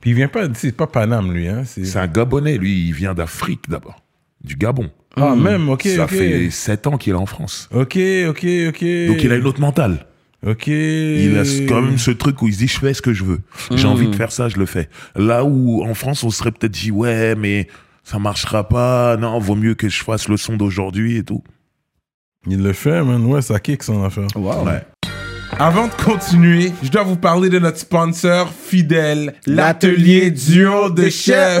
Puis 0.00 0.10
il 0.10 0.14
vient 0.14 0.26
pas, 0.28 0.48
c'est 0.54 0.72
pas 0.76 0.88
Paname, 0.88 1.32
lui, 1.32 1.46
hein. 1.46 1.62
C'est... 1.64 1.96
Un 1.96 2.08
Gabonais, 2.08 2.58
lui, 2.58 2.88
il 2.88 2.92
vient 2.92 3.14
d'Afrique 3.14 3.62
d'abord, 3.68 4.02
du 4.42 4.56
Gabon. 4.56 4.90
Ah, 5.16 5.36
même, 5.36 5.68
ok, 5.68 5.82
ça 5.86 6.08
fait 6.08 6.50
7 6.50 6.88
ans 6.88 6.98
qu'il 6.98 7.12
est 7.12 7.16
en 7.16 7.24
France. 7.26 7.68
Ok, 7.72 7.96
ok, 8.28 8.44
ok. 8.68 8.84
Donc 9.08 9.22
il 9.22 9.32
a 9.32 9.36
une 9.36 9.46
autre 9.46 9.60
mentale. 9.60 10.06
Ok. 10.46 10.66
Il 10.66 11.38
a 11.38 11.44
quand 11.66 11.80
même 11.80 11.96
ce 11.98 12.10
truc 12.10 12.42
où 12.42 12.48
il 12.48 12.52
se 12.54 12.58
dit 12.58 12.68
je 12.68 12.78
fais 12.78 12.92
ce 12.92 13.00
que 13.00 13.12
je 13.14 13.24
veux. 13.24 13.40
J'ai 13.70 13.86
envie 13.86 14.08
de 14.08 14.14
faire 14.14 14.30
ça, 14.32 14.48
je 14.50 14.58
le 14.58 14.66
fais. 14.66 14.90
Là 15.14 15.44
où 15.44 15.82
en 15.84 15.94
France 15.94 16.22
on 16.24 16.30
serait 16.30 16.50
peut-être 16.52 16.72
dit 16.72 16.90
ouais 16.90 17.34
mais 17.34 17.66
ça 18.06 18.20
marchera 18.20 18.68
pas. 18.68 19.16
Non, 19.16 19.38
vaut 19.40 19.56
mieux 19.56 19.74
que 19.74 19.88
je 19.88 20.02
fasse 20.04 20.28
le 20.28 20.36
son 20.36 20.56
d'aujourd'hui 20.56 21.16
et 21.18 21.24
tout. 21.24 21.42
Il 22.46 22.62
le 22.62 22.72
fait, 22.72 23.02
man. 23.02 23.24
Ouais, 23.26 23.42
ça 23.42 23.58
kick 23.58 23.82
son 23.82 24.04
affaire. 24.04 24.28
Wow. 24.36 24.64
Ouais. 24.64 24.82
Avant 25.58 25.88
de 25.88 25.92
continuer, 25.94 26.72
je 26.84 26.88
dois 26.88 27.02
vous 27.02 27.16
parler 27.16 27.48
de 27.48 27.58
notre 27.58 27.78
sponsor 27.78 28.48
fidèle, 28.52 29.34
l'atelier 29.46 30.30
duo 30.30 30.90
de 30.90 31.08
chef. 31.08 31.60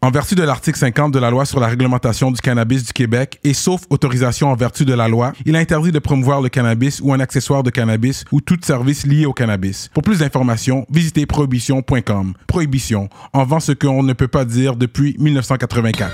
En 0.00 0.12
vertu 0.12 0.36
de 0.36 0.44
l'article 0.44 0.78
50 0.78 1.12
de 1.12 1.18
la 1.18 1.28
loi 1.28 1.44
sur 1.44 1.58
la 1.58 1.66
réglementation 1.66 2.30
du 2.30 2.40
cannabis 2.40 2.84
du 2.84 2.92
Québec 2.92 3.40
et 3.42 3.52
sauf 3.52 3.80
autorisation 3.90 4.48
en 4.48 4.54
vertu 4.54 4.84
de 4.84 4.94
la 4.94 5.08
loi, 5.08 5.32
il 5.44 5.56
est 5.56 5.58
interdit 5.58 5.90
de 5.90 5.98
promouvoir 5.98 6.40
le 6.40 6.48
cannabis 6.48 7.00
ou 7.02 7.12
un 7.12 7.18
accessoire 7.18 7.64
de 7.64 7.70
cannabis 7.70 8.24
ou 8.30 8.40
tout 8.40 8.56
service 8.62 9.04
lié 9.06 9.26
au 9.26 9.32
cannabis. 9.32 9.90
Pour 9.92 10.04
plus 10.04 10.20
d'informations, 10.20 10.86
visitez 10.88 11.26
prohibition.com. 11.26 12.34
Prohibition, 12.46 13.08
en 13.32 13.44
vend 13.44 13.58
ce 13.58 13.72
qu'on 13.72 14.04
ne 14.04 14.12
peut 14.12 14.28
pas 14.28 14.44
dire 14.44 14.76
depuis 14.76 15.16
1984. 15.18 16.12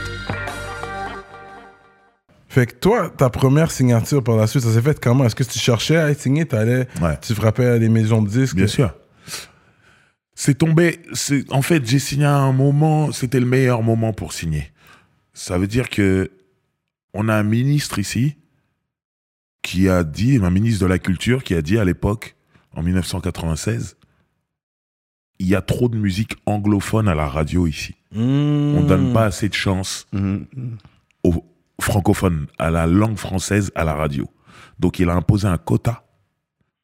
Fait 2.48 2.66
que 2.66 2.74
toi, 2.76 3.10
ta 3.14 3.28
première 3.28 3.70
signature 3.70 4.24
par 4.24 4.36
la 4.36 4.46
suite, 4.46 4.62
ça 4.62 4.72
s'est 4.72 4.80
fait 4.80 4.98
comment? 4.98 5.24
Est-ce 5.26 5.34
que 5.34 5.44
tu 5.44 5.58
cherchais 5.58 5.96
à 5.98 6.08
être 6.10 6.20
signé? 6.22 6.46
T'allais, 6.46 6.88
Ouais. 7.02 7.18
tu 7.20 7.34
frappais 7.34 7.66
à 7.66 7.78
des 7.78 7.90
maisons 7.90 8.22
de 8.22 8.30
disques? 8.30 8.56
Bien 8.56 8.66
sûr. 8.66 8.94
C'est 10.34 10.58
tombé. 10.58 11.00
c'est- 11.12 11.50
En 11.52 11.62
fait, 11.62 11.86
j'ai 11.86 11.98
signé 11.98 12.24
à 12.24 12.36
un 12.38 12.52
moment. 12.52 13.12
C'était 13.12 13.40
le 13.40 13.46
meilleur 13.46 13.82
moment 13.82 14.12
pour 14.12 14.32
signer. 14.32 14.72
Ça 15.32 15.58
veut 15.58 15.66
dire 15.66 15.88
que 15.90 16.30
on 17.12 17.28
a 17.28 17.34
un 17.34 17.42
ministre 17.44 17.98
ici 17.98 18.36
qui 19.62 19.88
a 19.88 20.04
dit, 20.04 20.38
un 20.42 20.50
ministre 20.50 20.80
de 20.82 20.86
la 20.86 20.98
culture 20.98 21.42
qui 21.44 21.54
a 21.54 21.62
dit 21.62 21.78
à 21.78 21.84
l'époque, 21.84 22.36
en 22.76 22.82
1996, 22.82 23.96
il 25.38 25.46
y 25.48 25.54
a 25.54 25.62
trop 25.62 25.88
de 25.88 25.96
musique 25.96 26.36
anglophone 26.46 27.08
à 27.08 27.14
la 27.14 27.28
radio 27.28 27.66
ici. 27.66 27.94
Hmm. 28.12 28.74
On 28.76 28.82
donne 28.82 29.12
pas 29.12 29.24
assez 29.26 29.48
de 29.48 29.54
chance 29.54 30.06
Mhm. 30.12 30.46
aux 31.24 31.44
francophones, 31.80 32.46
à 32.58 32.70
la 32.70 32.86
langue 32.86 33.16
française 33.16 33.70
à 33.74 33.84
la 33.84 33.94
radio. 33.94 34.28
Donc 34.78 34.98
il 34.98 35.08
a 35.08 35.14
imposé 35.14 35.46
un 35.48 35.58
quota. 35.58 36.04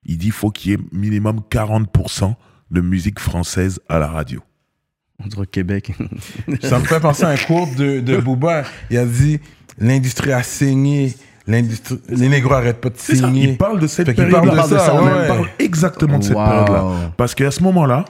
Il 0.05 0.19
dit 0.19 0.31
faut 0.31 0.51
qu'il 0.51 0.71
y 0.71 0.75
ait 0.75 0.79
minimum 0.93 1.41
40% 1.51 2.37
de 2.71 2.81
musique 2.81 3.19
française 3.19 3.81
à 3.89 3.99
la 3.99 4.07
radio. 4.09 4.41
On 5.23 5.27
dirait 5.27 5.47
Québec. 5.47 5.93
Ça 6.63 6.79
me 6.79 6.85
fait 6.85 7.01
penser 7.01 7.25
à 7.25 7.29
un 7.31 7.37
cours 7.37 7.69
de, 7.77 8.01
de 8.01 8.17
Booba. 8.17 8.65
Il 8.91 8.97
a 8.99 9.05
dit 9.05 9.39
l'industrie 9.79 10.33
a 10.33 10.43
saigné. 10.43 11.15
L'industrie, 11.47 11.99
les 12.09 12.29
négros 12.29 12.55
arrêtent 12.55 12.81
pas 12.81 12.91
de 12.91 12.97
saigner. 12.99 13.51
il 13.51 13.57
parle 13.59 13.81
de 13.81 13.87
cette 13.87 14.07
Fait 14.07 14.15
qu'il 14.15 14.29
période-là. 14.29 14.55
parle 14.55 14.71
de 14.71 14.79
ça, 14.79 15.03
ouais. 15.03 15.23
Il 15.23 15.27
parle 15.29 15.49
exactement 15.59 16.19
de 16.19 16.25
cette 16.25 16.37
Wow. 16.37 16.45
période-là. 16.45 17.13
Parce 17.17 17.35
qu'à 17.35 17.51
ce 17.51 17.63
moment-là, 17.63 18.05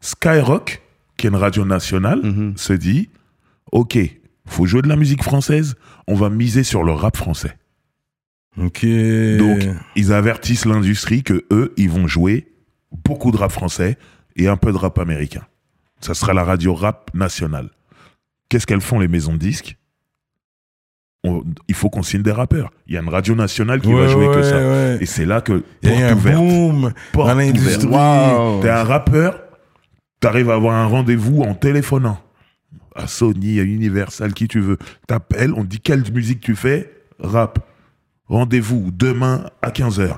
Skyrock, 0.00 0.80
qui 1.16 1.26
est 1.26 1.30
une 1.30 1.36
radio 1.36 1.64
nationale, 1.64 2.20
Mhm. 2.22 2.56
se 2.56 2.72
dit 2.72 3.10
Ok, 3.72 3.98
faut 4.46 4.64
jouer 4.64 4.80
de 4.80 4.88
la 4.88 4.96
musique 4.96 5.22
française, 5.22 5.74
on 6.06 6.14
va 6.14 6.30
miser 6.30 6.62
sur 6.62 6.82
le 6.82 6.92
rap 6.92 7.16
français. 7.18 7.56
Ok. 8.56 8.84
Donc, 9.38 9.68
ils 9.94 10.12
avertissent 10.12 10.64
l'industrie 10.64 11.22
que 11.22 11.44
eux, 11.52 11.74
ils 11.76 11.90
vont 11.90 12.06
jouer 12.08 12.48
beaucoup 13.04 13.30
de 13.30 13.36
rap 13.36 13.50
français 13.50 13.98
et 14.36 14.48
un 14.48 14.56
peu 14.56 14.72
de 14.72 14.76
rap 14.76 14.98
américain. 14.98 15.46
Ça 16.00 16.14
sera 16.14 16.32
la 16.32 16.44
radio 16.44 16.74
rap 16.74 17.10
nationale. 17.14 17.70
Qu'est-ce 18.48 18.66
qu'elles 18.66 18.80
font 18.80 18.98
les 18.98 19.08
maisons 19.08 19.32
de 19.32 19.38
disques? 19.38 19.76
On- 21.24 21.42
Il 21.66 21.74
faut 21.74 21.90
qu'on 21.90 22.02
signe 22.02 22.22
des 22.22 22.32
rappeurs. 22.32 22.70
Il 22.86 22.94
y 22.94 22.96
a 22.96 23.00
une 23.00 23.08
radio 23.08 23.34
nationale 23.34 23.80
qui 23.80 23.92
va 23.92 24.02
Ouais, 24.02 24.08
jouer 24.08 24.28
que 24.34 24.42
ça. 24.42 24.56
ouais. 24.58 24.98
Et 25.00 25.06
c'est 25.06 25.24
là 25.26 25.40
que 25.40 25.64
porte 25.82 25.94
un 26.00 26.14
ouverte. 26.14 26.36
boom 26.38 26.92
Porte 27.12 27.34
ouverte. 27.34 27.84
Wow. 27.84 28.60
T'es 28.62 28.70
un 28.70 28.84
rappeur, 28.84 29.40
t'arrives 30.20 30.50
à 30.50 30.54
avoir 30.54 30.76
un 30.76 30.86
rendez-vous 30.86 31.42
en 31.42 31.54
téléphonant. 31.54 32.18
À 32.94 33.06
Sony, 33.06 33.60
à 33.60 33.64
Universal, 33.64 34.32
qui 34.32 34.48
tu 34.48 34.60
veux. 34.60 34.78
T'appelles, 35.06 35.52
on 35.54 35.62
te 35.62 35.66
dit 35.68 35.80
quelle 35.80 36.02
musique 36.12 36.40
tu 36.40 36.54
fais, 36.56 36.90
rap. 37.20 37.58
Rendez-vous 38.28 38.90
demain 38.92 39.44
à 39.62 39.70
15h. 39.70 40.10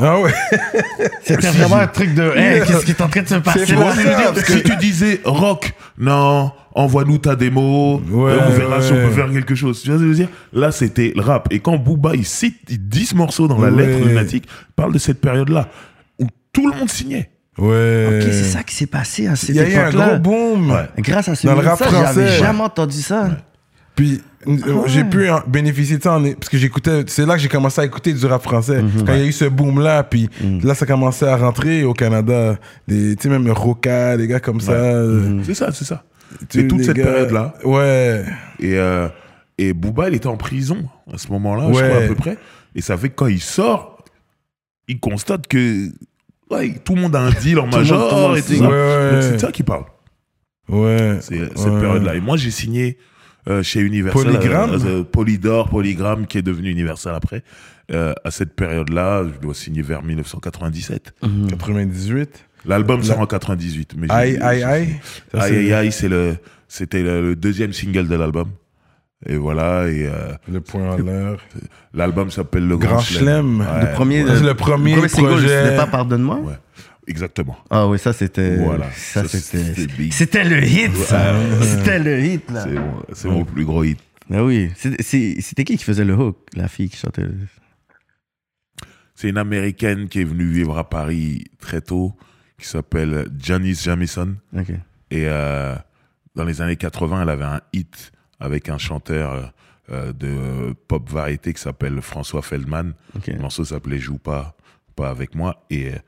Ah 0.00 0.18
ouais. 0.20 0.32
C'était 1.22 1.48
vraiment 1.50 1.76
un 1.76 1.86
truc 1.88 2.14
de. 2.14 2.22
Hey, 2.34 2.62
qu'est-ce 2.66 2.86
qui 2.86 2.92
est 2.92 3.02
en 3.02 3.08
train 3.08 3.20
de 3.20 3.28
se 3.28 3.34
passer? 3.34 3.66
ça, 3.66 3.76
parce 3.76 4.42
que- 4.44 4.52
Si 4.54 4.62
tu 4.62 4.76
disais 4.76 5.20
rock, 5.24 5.72
non, 5.98 6.52
envoie-nous 6.74 7.18
ta 7.18 7.36
démo, 7.36 8.00
Ouais, 8.10 8.32
euh, 8.32 8.38
on 8.46 8.50
verra 8.52 8.80
si 8.80 8.92
on 8.92 8.96
peut 8.96 9.10
faire 9.10 9.30
quelque 9.30 9.54
chose. 9.54 9.82
Tu 9.82 9.90
vois 9.90 9.98
ce 9.98 10.02
que 10.02 10.06
je 10.06 10.10
veux 10.10 10.14
dire? 10.16 10.28
Là, 10.54 10.72
c'était 10.72 11.12
le 11.14 11.20
rap. 11.20 11.48
Et 11.50 11.60
quand 11.60 11.76
Booba, 11.76 12.12
il 12.14 12.24
cite, 12.24 12.56
il 12.70 12.88
dit 12.88 13.04
ce 13.04 13.14
morceau 13.14 13.46
dans 13.46 13.58
la 13.60 13.70
Ouais. 13.70 13.86
lettre 13.86 14.06
lunatique, 14.08 14.44
il 14.48 14.72
parle 14.74 14.94
de 14.94 14.98
cette 14.98 15.20
période-là 15.20 15.68
où 16.18 16.26
tout 16.54 16.66
le 16.70 16.78
monde 16.78 16.88
signait. 16.88 17.30
Ouais. 17.58 18.06
Ok, 18.22 18.28
c'est 18.32 18.44
ça 18.44 18.62
qui 18.62 18.74
s'est 18.74 18.86
passé 18.86 19.26
à 19.26 19.36
cette 19.36 19.50
Il 19.50 19.56
y 19.56 19.60
a 19.60 19.68
eu 19.68 19.74
un 19.76 19.90
gros 19.90 20.16
boom. 20.18 20.70
Ouais. 20.70 20.86
Grâce 21.00 21.28
à 21.28 21.34
ce 21.34 21.46
Dans 21.46 21.56
le 21.60 21.60
rap 21.68 21.78
ça, 21.78 21.90
j'avais 21.90 22.38
jamais 22.38 22.62
entendu 22.62 23.02
ça. 23.02 23.28
Puis 23.94 24.22
euh, 24.46 24.82
j'ai 24.86 25.04
pu 25.04 25.28
en 25.28 25.40
bénéficier 25.46 25.98
de 25.98 26.02
ça 26.02 26.16
en- 26.16 26.22
parce 26.34 26.48
que 26.48 26.56
j'écoutais. 26.58 27.04
C'est 27.06 27.26
là 27.26 27.34
que 27.34 27.40
j'ai 27.40 27.48
commencé 27.48 27.80
à 27.80 27.84
écouter 27.84 28.12
du 28.14 28.24
rap 28.26 28.42
français. 28.42 28.82
Quand 29.06 29.12
il 29.14 29.18
y 29.20 29.22
a 29.22 29.26
eu 29.26 29.32
ce 29.32 29.44
boom 29.44 29.80
là, 29.80 30.02
puis 30.02 30.28
là 30.62 30.74
ça 30.74 30.86
commençait 30.86 31.26
à 31.28 31.36
rentrer 31.36 31.84
au 31.84 31.92
Canada. 31.92 32.58
Des- 32.88 33.16
Tu 33.16 33.22
sais 33.24 33.28
même 33.28 33.50
Roca, 33.50 34.16
des 34.16 34.26
gars 34.26 34.40
comme 34.40 34.60
ça. 34.60 34.72
euh, 34.72 35.40
C'est 35.44 35.54
ça, 35.54 35.72
c'est 35.72 35.84
ça. 35.84 36.04
C'est 36.48 36.66
toute 36.68 36.82
cette 36.84 36.96
gars- 36.96 37.04
période-là. 37.04 37.54
Ouais. 37.64 38.24
Et, 38.60 38.76
euh, 38.78 39.08
et 39.58 39.72
Booba, 39.72 40.08
il 40.08 40.14
était 40.14 40.28
en 40.28 40.36
prison 40.36 40.78
à 41.12 41.18
ce 41.18 41.28
moment-là, 41.32 41.66
je 41.72 41.78
Ouais. 41.80 41.88
crois 41.88 42.02
à 42.04 42.06
peu 42.06 42.14
près. 42.14 42.38
Et 42.74 42.80
ça 42.82 42.96
fait 42.96 43.08
que 43.10 43.14
quand 43.16 43.26
il 43.26 43.40
sort, 43.40 44.04
il 44.88 45.00
constate 45.00 45.48
que 45.48 45.88
ouais, 46.50 46.74
tout 46.84 46.94
le 46.94 47.02
monde 47.02 47.14
a 47.16 47.20
un 47.20 47.30
deal 47.30 47.58
en 47.58 47.66
major 47.66 48.12
monde 48.28 48.38
et 48.38 48.42
tout 48.42 48.48
signe. 48.54 48.62
ça. 48.62 48.68
Ouais, 48.68 49.18
c'est 49.22 49.38
ça 49.40 49.52
qu'il 49.52 49.64
parle. 49.64 49.84
Ouais. 50.68 51.18
C'est 51.20 51.40
cette 51.58 51.78
période-là. 51.80 52.14
Et 52.14 52.20
moi, 52.20 52.36
j'ai 52.36 52.50
signé 52.52 52.96
euh, 53.48 53.62
chez 53.62 53.80
Universal. 53.80 54.24
Polygram 54.24 54.70
euh, 54.72 54.78
euh, 55.00 55.04
Polydor, 55.04 55.68
Polygram, 55.68 56.26
qui 56.26 56.38
est 56.38 56.42
devenu 56.42 56.70
Universal 56.70 57.14
après. 57.14 57.42
Euh, 57.92 58.12
à 58.24 58.30
cette 58.30 58.54
période-là, 58.54 59.24
je 59.34 59.40
dois 59.40 59.54
signer 59.54 59.82
vers 59.82 60.02
1997. 60.02 61.14
98. 61.48 62.46
L'album 62.66 63.02
sort 63.02 63.20
en 63.20 63.26
98. 63.26 63.94
Mais 63.96 64.06
j'ai- 64.06 64.12
Aïe, 64.12 64.38
aïe, 64.40 64.62
aïe. 64.62 64.62
Aïe, 64.62 64.98
c'est 65.32 65.40
aïe, 65.56 65.72
aïe, 65.72 65.92
c'est 65.92 66.08
le, 66.08 66.36
c'était 66.68 67.02
le, 67.02 67.22
le 67.30 67.36
deuxième 67.36 67.72
single 67.72 68.06
de 68.08 68.14
l'album. 68.16 68.50
Et 69.26 69.36
voilà, 69.36 69.86
et 69.88 70.06
euh, 70.06 70.32
Le 70.50 70.60
point 70.60 70.92
en 70.92 70.96
l'air. 70.96 71.36
l'album 71.92 72.30
s'appelle 72.30 72.66
Le 72.66 72.78
Grand, 72.78 72.92
Grand 72.92 73.00
Chelem. 73.00 73.60
Ouais, 73.60 73.66
Le 73.88 73.92
premier, 73.92 74.24
C'est 74.26 74.40
le 74.42 74.54
premier 74.54 75.08
single, 75.08 75.28
projet. 75.28 75.48
c'était 75.64 75.76
pas 75.76 75.86
Pardonne-moi? 75.86 76.36
ouais, 76.36 76.54
exactement. 77.10 77.56
Ah 77.68 77.86
oui, 77.88 77.98
ça 77.98 78.12
c'était. 78.12 78.56
Voilà. 78.56 78.90
Ça 78.92 79.26
Ça, 79.26 79.38
c'était. 79.38 80.10
c'était 80.10 80.44
le 80.44 80.64
hit, 80.64 80.94
ça. 80.96 81.34
C'était 81.62 81.98
le 81.98 82.20
hit, 82.20 82.50
là. 82.50 82.66
C'est 83.12 83.28
mon, 83.28 83.44
plus 83.44 83.64
gros 83.64 83.84
hit. 83.84 83.98
Ah 84.32 84.44
oui. 84.44 84.70
C'était 84.76 85.64
qui 85.64 85.76
qui 85.76 85.84
faisait 85.84 86.04
le 86.04 86.14
hook 86.14 86.38
La 86.54 86.68
fille 86.68 86.88
qui 86.88 86.96
chantait. 86.96 87.26
C'est 89.14 89.28
une 89.28 89.38
américaine 89.38 90.08
qui 90.08 90.20
est 90.20 90.24
venue 90.24 90.50
vivre 90.50 90.78
à 90.78 90.88
Paris 90.88 91.44
très 91.58 91.82
tôt, 91.82 92.14
qui 92.58 92.66
s'appelle 92.66 93.28
Janice 93.38 93.84
Jamison. 93.84 94.36
Et 95.10 95.26
euh, 95.26 95.74
dans 96.34 96.44
les 96.44 96.62
années 96.62 96.76
80, 96.76 97.22
elle 97.22 97.28
avait 97.28 97.44
un 97.44 97.60
hit 97.72 98.12
avec 98.38 98.68
un 98.70 98.78
chanteur 98.78 99.52
euh, 99.90 100.12
de 100.12 100.72
pop 100.88 101.10
variété 101.10 101.52
qui 101.52 101.60
s'appelle 101.60 102.00
François 102.00 102.42
Feldman. 102.42 102.94
Le 103.26 103.38
morceau 103.38 103.64
s'appelait 103.64 103.98
Joue 103.98 104.18
pas, 104.18 104.56
pas 104.94 105.10
avec 105.10 105.34
moi. 105.34 105.66
Et 105.68 105.88
euh, 105.88 105.98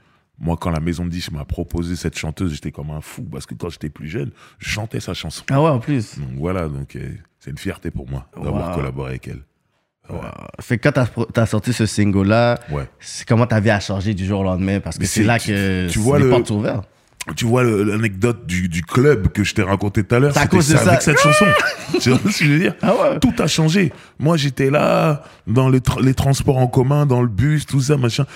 moi, 0.43 0.57
quand 0.61 0.71
la 0.71 0.81
maison 0.81 1.05
de 1.07 1.11
disques 1.11 1.31
m'a 1.33 1.45
proposé 1.47 1.97
cette 1.97 2.19
chanteuse, 2.19 2.53
j'étais 2.53 2.73
comme 2.73 2.91
un 2.91 3.01
fou 3.01 3.23
parce 3.23 3.47
que 3.47 3.55
quand 3.55 3.71
j'étais 3.71 3.89
plus 3.89 4.09
jeune, 4.09 4.33
je 4.59 4.69
chantais 4.69 5.01
sa 5.01 5.15
chanson. 5.15 5.45
Ah 5.51 5.63
ouais, 5.63 5.71
en 5.71 5.79
plus. 5.79 6.19
Donc 6.19 6.31
voilà, 6.37 6.69
donc 6.69 6.97
euh, 6.97 7.09
c'est 7.39 7.51
une 7.51 7.59
fierté 7.59 7.91
pour 7.91 8.11
moi 8.11 8.27
d'avoir 8.37 8.71
Wow. 8.71 8.75
collaboré 8.77 9.11
avec 9.11 9.29
elle. 9.29 9.43
Ouais. 10.11 10.19
Fait 10.61 10.79
que 10.79 10.89
quand 10.91 10.93
t'as 10.93 11.25
t'as 11.33 11.47
sorti 11.47 11.73
ce 11.73 11.87
single-là, 11.87 12.59
Ouais. 12.73 12.89
c'est 12.99 13.27
comment 13.27 13.47
ta 13.47 13.61
vie 13.61 13.71
a 13.71 13.79
changé 13.81 14.15
du 14.15 14.27
jour 14.27 14.41
au 14.41 14.45
lendemain? 14.45 14.81
Parce 14.81 14.99
que 14.99 15.07
c'est 15.07 15.23
là 15.23 15.39
que 15.39 15.89
tu 15.89 16.01
vois 16.01 16.19
les 16.19 16.25
le- 16.25 16.31
portes 16.31 16.51
ouvertes. 16.51 16.89
Tu 17.37 17.45
vois 17.45 17.63
l'anecdote 17.63 18.45
du, 18.47 18.69
du 18.69 18.83
club 18.83 19.29
que 19.29 19.45
je 19.45 19.55
t'ai 19.55 19.63
raconté 19.63 20.03
tout 20.03 20.13
à 20.17 20.19
l'heure 20.19 20.33
C'est 20.33 20.41
à 20.41 20.43
C'était 20.43 20.57
cause 20.57 20.69
de 20.71 20.77
ça. 20.77 20.89
avec 20.89 21.03
cette 21.03 21.21
chanson. 21.21 21.45
tu 22.01 22.11
vois 22.11 22.19
ce 22.33 22.39
que 22.41 22.45
je 22.45 22.51
veux 22.53 22.59
dire? 22.59 22.75
Ah 22.83 22.95
ouais. 22.97 23.21
Tout 23.21 23.33
a 23.39 23.47
changé. 23.47 23.93
Moi, 24.19 24.37
j'étais 24.37 24.71
là, 24.71 25.23
dans 25.47 25.69
les, 25.69 25.79
tra- 25.79 26.03
les 26.03 26.15
transports 26.15 26.59
en 26.59 26.67
commun, 26.67 27.07
dans 27.07 27.23
le 27.23 27.29
bus, 27.29 27.65
tout 27.65 27.81
ça, 27.81 27.97
machin. 27.97 28.27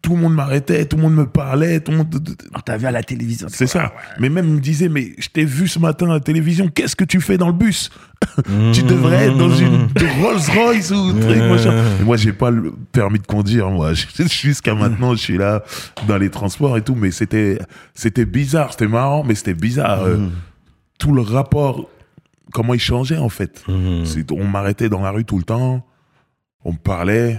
Tout 0.00 0.14
le 0.14 0.22
monde 0.22 0.34
m'arrêtait, 0.34 0.86
tout 0.86 0.96
le 0.96 1.02
monde 1.02 1.14
me 1.14 1.26
parlait, 1.26 1.80
tout 1.80 1.90
le 1.90 1.98
monde. 1.98 2.36
On 2.54 2.60
t'a 2.60 2.76
vu 2.76 2.86
à 2.86 2.90
la 2.90 3.02
télévision. 3.02 3.48
C'est 3.50 3.66
ça. 3.66 3.92
Mais 4.18 4.28
même, 4.28 4.46
il 4.46 4.54
me 4.54 4.60
disait, 4.60 4.88
mais 4.88 5.12
je 5.18 5.28
t'ai 5.28 5.44
vu 5.44 5.68
ce 5.68 5.78
matin 5.78 6.08
à 6.10 6.14
la 6.14 6.20
télévision, 6.20 6.68
qu'est-ce 6.68 6.96
que 6.96 7.04
tu 7.04 7.20
fais 7.20 7.36
dans 7.36 7.48
le 7.48 7.52
bus? 7.52 7.90
Tu 8.72 8.82
devrais 8.82 9.26
être 9.26 9.36
dans 9.36 9.54
une 9.54 9.88
Rolls 10.22 10.40
Royce 10.54 10.90
ou 10.90 11.12
truc, 11.12 11.38
machin. 11.38 11.84
Et 12.00 12.04
moi, 12.04 12.16
j'ai 12.16 12.32
pas 12.32 12.50
le 12.50 12.72
permis 12.92 13.18
de 13.18 13.26
conduire, 13.26 13.70
moi. 13.70 13.92
Jusqu'à 14.18 14.74
maintenant, 14.74 15.14
je 15.14 15.20
suis 15.20 15.36
là 15.38 15.62
dans 16.06 16.16
les 16.16 16.30
transports 16.30 16.76
et 16.76 16.82
tout, 16.82 16.94
mais 16.94 17.10
c'était, 17.10 17.58
c'était 17.94 18.24
bizarre, 18.24 18.72
c'était 18.72 18.88
marrant, 18.88 19.24
mais 19.24 19.34
c'était 19.34 19.54
bizarre. 19.54 20.02
euh, 20.02 20.16
tout 20.98 21.12
le 21.12 21.20
rapport, 21.22 21.88
comment 22.52 22.74
il 22.74 22.80
changeait, 22.80 23.18
en 23.18 23.28
fait. 23.28 23.62
On 23.68 24.44
m'arrêtait 24.44 24.88
dans 24.88 25.00
la 25.00 25.10
rue 25.10 25.24
tout 25.24 25.38
le 25.38 25.44
temps, 25.44 25.86
on 26.64 26.72
me 26.72 26.78
parlait 26.78 27.36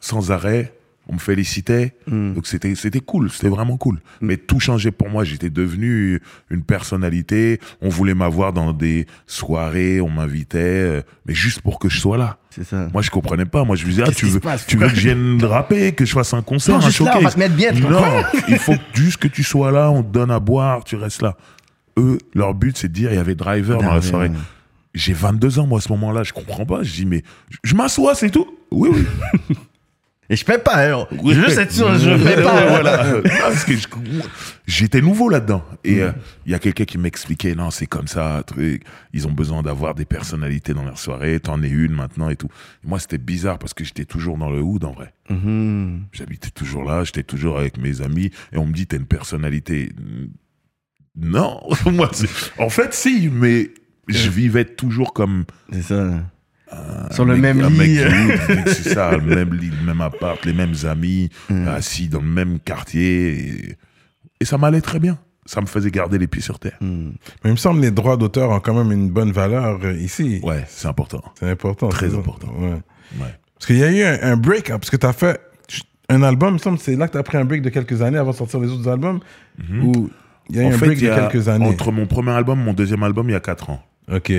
sans 0.00 0.30
arrêt. 0.32 0.72
On 1.08 1.14
me 1.14 1.18
félicitait, 1.20 1.94
donc 2.08 2.48
c'était 2.48 2.74
c'était 2.74 2.98
cool, 3.00 3.30
c'était 3.30 3.48
vraiment 3.48 3.76
cool. 3.76 4.00
Mais 4.20 4.36
tout 4.36 4.58
changeait 4.58 4.90
pour 4.90 5.08
moi. 5.08 5.22
J'étais 5.22 5.50
devenu 5.50 6.20
une 6.50 6.62
personnalité. 6.64 7.60
On 7.80 7.88
voulait 7.88 8.14
m'avoir 8.14 8.52
dans 8.52 8.72
des 8.72 9.06
soirées, 9.28 10.00
on 10.00 10.08
m'invitait, 10.10 10.58
euh, 10.58 11.02
mais 11.24 11.32
juste 11.34 11.60
pour 11.60 11.78
que 11.78 11.88
je 11.88 12.00
sois 12.00 12.16
là. 12.18 12.38
C'est 12.50 12.64
ça. 12.64 12.88
Moi, 12.92 13.02
je 13.02 13.10
comprenais 13.10 13.44
pas. 13.44 13.62
Moi, 13.64 13.76
je 13.76 13.84
me 13.84 13.90
disais, 13.90 14.02
ah, 14.04 14.10
tu 14.10 14.26
veux, 14.26 14.40
passe? 14.40 14.66
tu 14.66 14.76
veux 14.78 14.88
que 14.88 14.94
je 14.96 15.00
vienne 15.02 15.44
rapper, 15.44 15.92
que 15.92 16.04
je 16.04 16.12
fasse 16.12 16.34
un 16.34 16.42
concert, 16.42 16.78
Non, 16.78 16.86
un 16.86 16.88
là, 16.88 16.94
on 17.00 17.04
va 17.04 17.12
showcase? 17.12 17.34
te 17.34 17.38
mettre 17.38 17.54
bien, 17.54 17.72
Non, 17.72 18.02
il 18.48 18.58
faut 18.58 18.74
juste 18.94 19.18
que 19.18 19.28
tu 19.28 19.44
sois 19.44 19.70
là, 19.70 19.90
on 19.90 20.02
te 20.02 20.10
donne 20.12 20.30
à 20.32 20.40
boire, 20.40 20.82
tu 20.82 20.96
restes 20.96 21.22
là. 21.22 21.36
Eux, 21.98 22.18
leur 22.34 22.54
but, 22.54 22.76
c'est 22.76 22.88
de 22.88 22.92
dire, 22.94 23.12
il 23.12 23.16
y 23.16 23.18
avait 23.18 23.34
Driver 23.36 23.80
dans 23.80 23.94
la 23.94 24.02
soirée. 24.02 24.30
J'ai 24.94 25.12
22 25.12 25.58
ans, 25.60 25.66
moi, 25.66 25.78
à 25.78 25.82
ce 25.82 25.92
moment-là, 25.92 26.22
je 26.24 26.32
comprends 26.32 26.64
pas. 26.66 26.82
Je 26.82 26.92
dis, 26.92 27.06
mais 27.06 27.22
je, 27.50 27.58
je 27.62 27.74
m'assois, 27.76 28.14
c'est 28.14 28.30
tout. 28.30 28.46
Oui, 28.72 28.88
oui. 28.92 29.04
Et 30.28 30.34
je 30.36 30.44
paie 30.44 30.58
pas, 30.58 30.90
hein. 30.90 31.06
Je 31.12 31.16
veux 31.22 31.34
juste 31.46 31.58
être 31.58 31.70
sûr, 31.72 31.96
je 31.98 32.10
paie 32.22 32.42
pas. 32.42 32.62
hein. 32.62 32.66
voilà. 32.68 33.12
Non, 33.12 33.22
parce 33.40 33.64
que 33.64 33.76
je- 33.76 33.86
j'étais 34.66 35.00
nouveau 35.00 35.28
là-dedans. 35.28 35.64
Et 35.84 36.02
euh, 36.02 36.10
il 36.46 36.52
y 36.52 36.54
a 36.54 36.58
quelqu'un 36.58 36.84
qui 36.84 36.98
m'expliquait, 36.98 37.54
non, 37.54 37.70
c'est 37.70 37.86
comme 37.86 38.08
ça, 38.08 38.42
truc. 38.44 38.82
Ils 39.12 39.28
ont 39.28 39.32
besoin 39.32 39.62
d'avoir 39.62 39.94
des 39.94 40.04
personnalités 40.04 40.74
dans 40.74 40.82
leur 40.84 40.98
soirée. 40.98 41.38
T'en 41.38 41.62
es 41.62 41.68
une 41.68 41.92
maintenant 41.92 42.28
et 42.28 42.36
tout. 42.36 42.48
Et 42.84 42.88
moi, 42.88 42.98
c'était 42.98 43.18
bizarre 43.18 43.58
parce 43.60 43.72
que 43.74 43.84
j'étais 43.84 44.04
toujours 44.04 44.36
dans 44.36 44.50
le 44.50 44.60
hood, 44.60 44.84
en 44.84 44.92
vrai. 44.92 45.12
Mhm. 45.30 46.06
J'habitais 46.12 46.50
toujours 46.50 46.84
là, 46.84 47.04
j'étais 47.04 47.22
toujours 47.22 47.58
avec 47.58 47.78
mes 47.78 48.00
amis. 48.00 48.30
Et 48.52 48.58
on 48.58 48.66
me 48.66 48.72
dit, 48.72 48.86
t'as 48.88 48.96
une 48.96 49.06
personnalité. 49.06 49.92
Non. 51.16 51.60
moi, 51.86 52.10
c'est- 52.12 52.28
en 52.58 52.68
fait, 52.68 52.92
si, 52.94 53.28
mais 53.32 53.70
je 54.08 54.28
vivais 54.28 54.64
toujours 54.64 55.12
comme 55.12 55.44
C'est 55.72 55.82
ça. 55.82 56.10
Sur 57.12 57.24
le 57.24 57.36
mec- 57.36 57.54
même 57.56 57.68
lit. 57.70 57.98
c'est 58.66 58.94
ça, 58.94 59.16
le 59.16 59.22
même 59.34 59.54
lit, 59.54 59.70
le 59.70 59.86
même 59.86 60.00
appart, 60.00 60.44
les 60.44 60.52
mêmes 60.52 60.74
amis, 60.84 61.30
assis 61.68 62.08
dans 62.08 62.20
le 62.20 62.26
même 62.26 62.58
quartier. 62.58 63.38
Et, 63.38 63.76
et 64.40 64.44
ça 64.44 64.58
m'allait 64.58 64.80
très 64.80 64.98
bien. 64.98 65.18
Ça 65.48 65.60
me 65.60 65.66
faisait 65.66 65.92
garder 65.92 66.18
les 66.18 66.26
pieds 66.26 66.42
sur 66.42 66.58
terre. 66.58 66.76
Mm. 66.80 67.10
Mais 67.44 67.50
il 67.50 67.52
me 67.52 67.56
semble 67.56 67.78
que 67.80 67.84
les 67.84 67.92
droits 67.92 68.16
d'auteur 68.16 68.50
ont 68.50 68.58
quand 68.58 68.74
même 68.74 68.90
une 68.90 69.10
bonne 69.10 69.30
valeur 69.30 69.78
euh, 69.84 69.92
ici. 69.94 70.40
Ouais, 70.42 70.64
c'est 70.66 70.88
important. 70.88 71.22
C'est 71.38 71.48
important. 71.48 71.88
Très 71.88 72.12
important. 72.16 72.52
Ouais. 72.58 72.70
Ouais. 73.20 73.32
Parce 73.54 73.66
qu'il 73.66 73.76
y 73.78 73.84
a 73.84 73.92
eu 73.92 74.02
un, 74.02 74.32
un 74.32 74.36
break, 74.36 74.70
hein, 74.70 74.78
parce 74.80 74.90
que 74.90 74.96
tu 74.96 75.06
as 75.06 75.12
fait 75.12 75.40
un 76.08 76.22
album, 76.24 76.50
il 76.50 76.52
me 76.54 76.58
semble, 76.58 76.78
c'est 76.78 76.96
là 76.96 77.06
que 77.06 77.12
tu 77.12 77.18
as 77.18 77.22
pris 77.22 77.38
un 77.38 77.44
break 77.44 77.62
de 77.62 77.68
quelques 77.68 78.02
années 78.02 78.18
avant 78.18 78.32
de 78.32 78.36
sortir 78.36 78.58
les 78.58 78.70
autres 78.72 78.88
albums. 78.88 79.20
Ou 79.82 80.10
il 80.50 80.56
y 80.56 80.58
a 80.58 80.62
eu 80.62 80.66
En 80.66 80.68
un 80.70 80.72
fait, 80.78 80.86
break 80.86 80.98
il 80.98 81.04
y 81.04 81.06
de 81.06 81.12
a- 81.12 81.28
quelques 81.28 81.48
années? 81.48 81.64
entre 81.66 81.92
mon 81.92 82.06
premier 82.06 82.32
album 82.32 82.60
et 82.60 82.64
mon 82.64 82.74
deuxième 82.74 83.04
album, 83.04 83.28
il 83.28 83.32
y 83.32 83.36
a 83.36 83.40
quatre 83.40 83.70
ans. 83.70 83.80
Ok. 84.12 84.32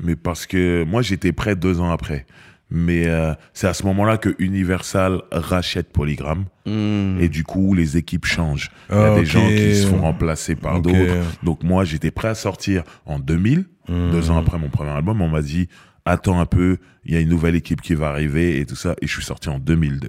Mais 0.00 0.16
parce 0.16 0.46
que 0.46 0.84
moi, 0.84 1.02
j'étais 1.02 1.32
prêt 1.32 1.56
deux 1.56 1.80
ans 1.80 1.90
après. 1.90 2.26
Mais 2.70 3.06
euh, 3.06 3.34
c'est 3.52 3.68
à 3.68 3.74
ce 3.74 3.84
moment-là 3.84 4.16
que 4.16 4.34
Universal 4.38 5.20
rachète 5.30 5.92
Polygram. 5.92 6.46
Mm. 6.66 7.18
Et 7.20 7.28
du 7.28 7.44
coup, 7.44 7.74
les 7.74 7.96
équipes 7.96 8.24
changent. 8.26 8.70
Il 8.90 8.96
y 8.96 8.98
a 8.98 9.12
Ah, 9.12 9.14
des 9.14 9.24
gens 9.26 9.46
qui 9.48 9.76
se 9.76 9.86
font 9.86 10.00
remplacer 10.00 10.56
par 10.56 10.80
d'autres. 10.80 11.14
Donc 11.44 11.62
moi, 11.62 11.84
j'étais 11.84 12.10
prêt 12.10 12.28
à 12.28 12.34
sortir 12.34 12.82
en 13.06 13.18
2000, 13.18 13.66
Hmm. 13.86 14.10
deux 14.12 14.30
ans 14.30 14.38
après 14.38 14.58
mon 14.58 14.70
premier 14.70 14.92
album. 14.92 15.20
On 15.20 15.28
m'a 15.28 15.42
dit, 15.42 15.68
attends 16.06 16.40
un 16.40 16.46
peu, 16.46 16.78
il 17.04 17.12
y 17.12 17.16
a 17.18 17.20
une 17.20 17.28
nouvelle 17.28 17.54
équipe 17.54 17.82
qui 17.82 17.94
va 17.94 18.08
arriver 18.08 18.58
et 18.58 18.64
tout 18.64 18.76
ça. 18.76 18.94
Et 19.02 19.06
je 19.06 19.12
suis 19.12 19.22
sorti 19.22 19.50
en 19.50 19.58
2002. 19.58 20.08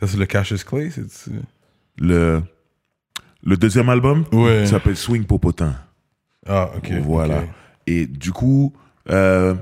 Ça, 0.00 0.06
c'est 0.06 0.16
le 0.16 0.26
Cassius 0.26 0.62
Clay 0.62 0.90
Le, 1.98 2.42
le 3.42 3.56
deuxième 3.56 3.88
album 3.88 4.24
Ouais. 4.32 4.64
s'appelle 4.66 4.96
Swing 4.96 5.24
Popotin. 5.24 5.74
Ah, 6.46 6.70
ok. 6.76 6.92
voilà. 7.02 7.42
Et 7.88 8.06
du 8.06 8.30
coup, 8.32 8.72
euh, 9.10 9.54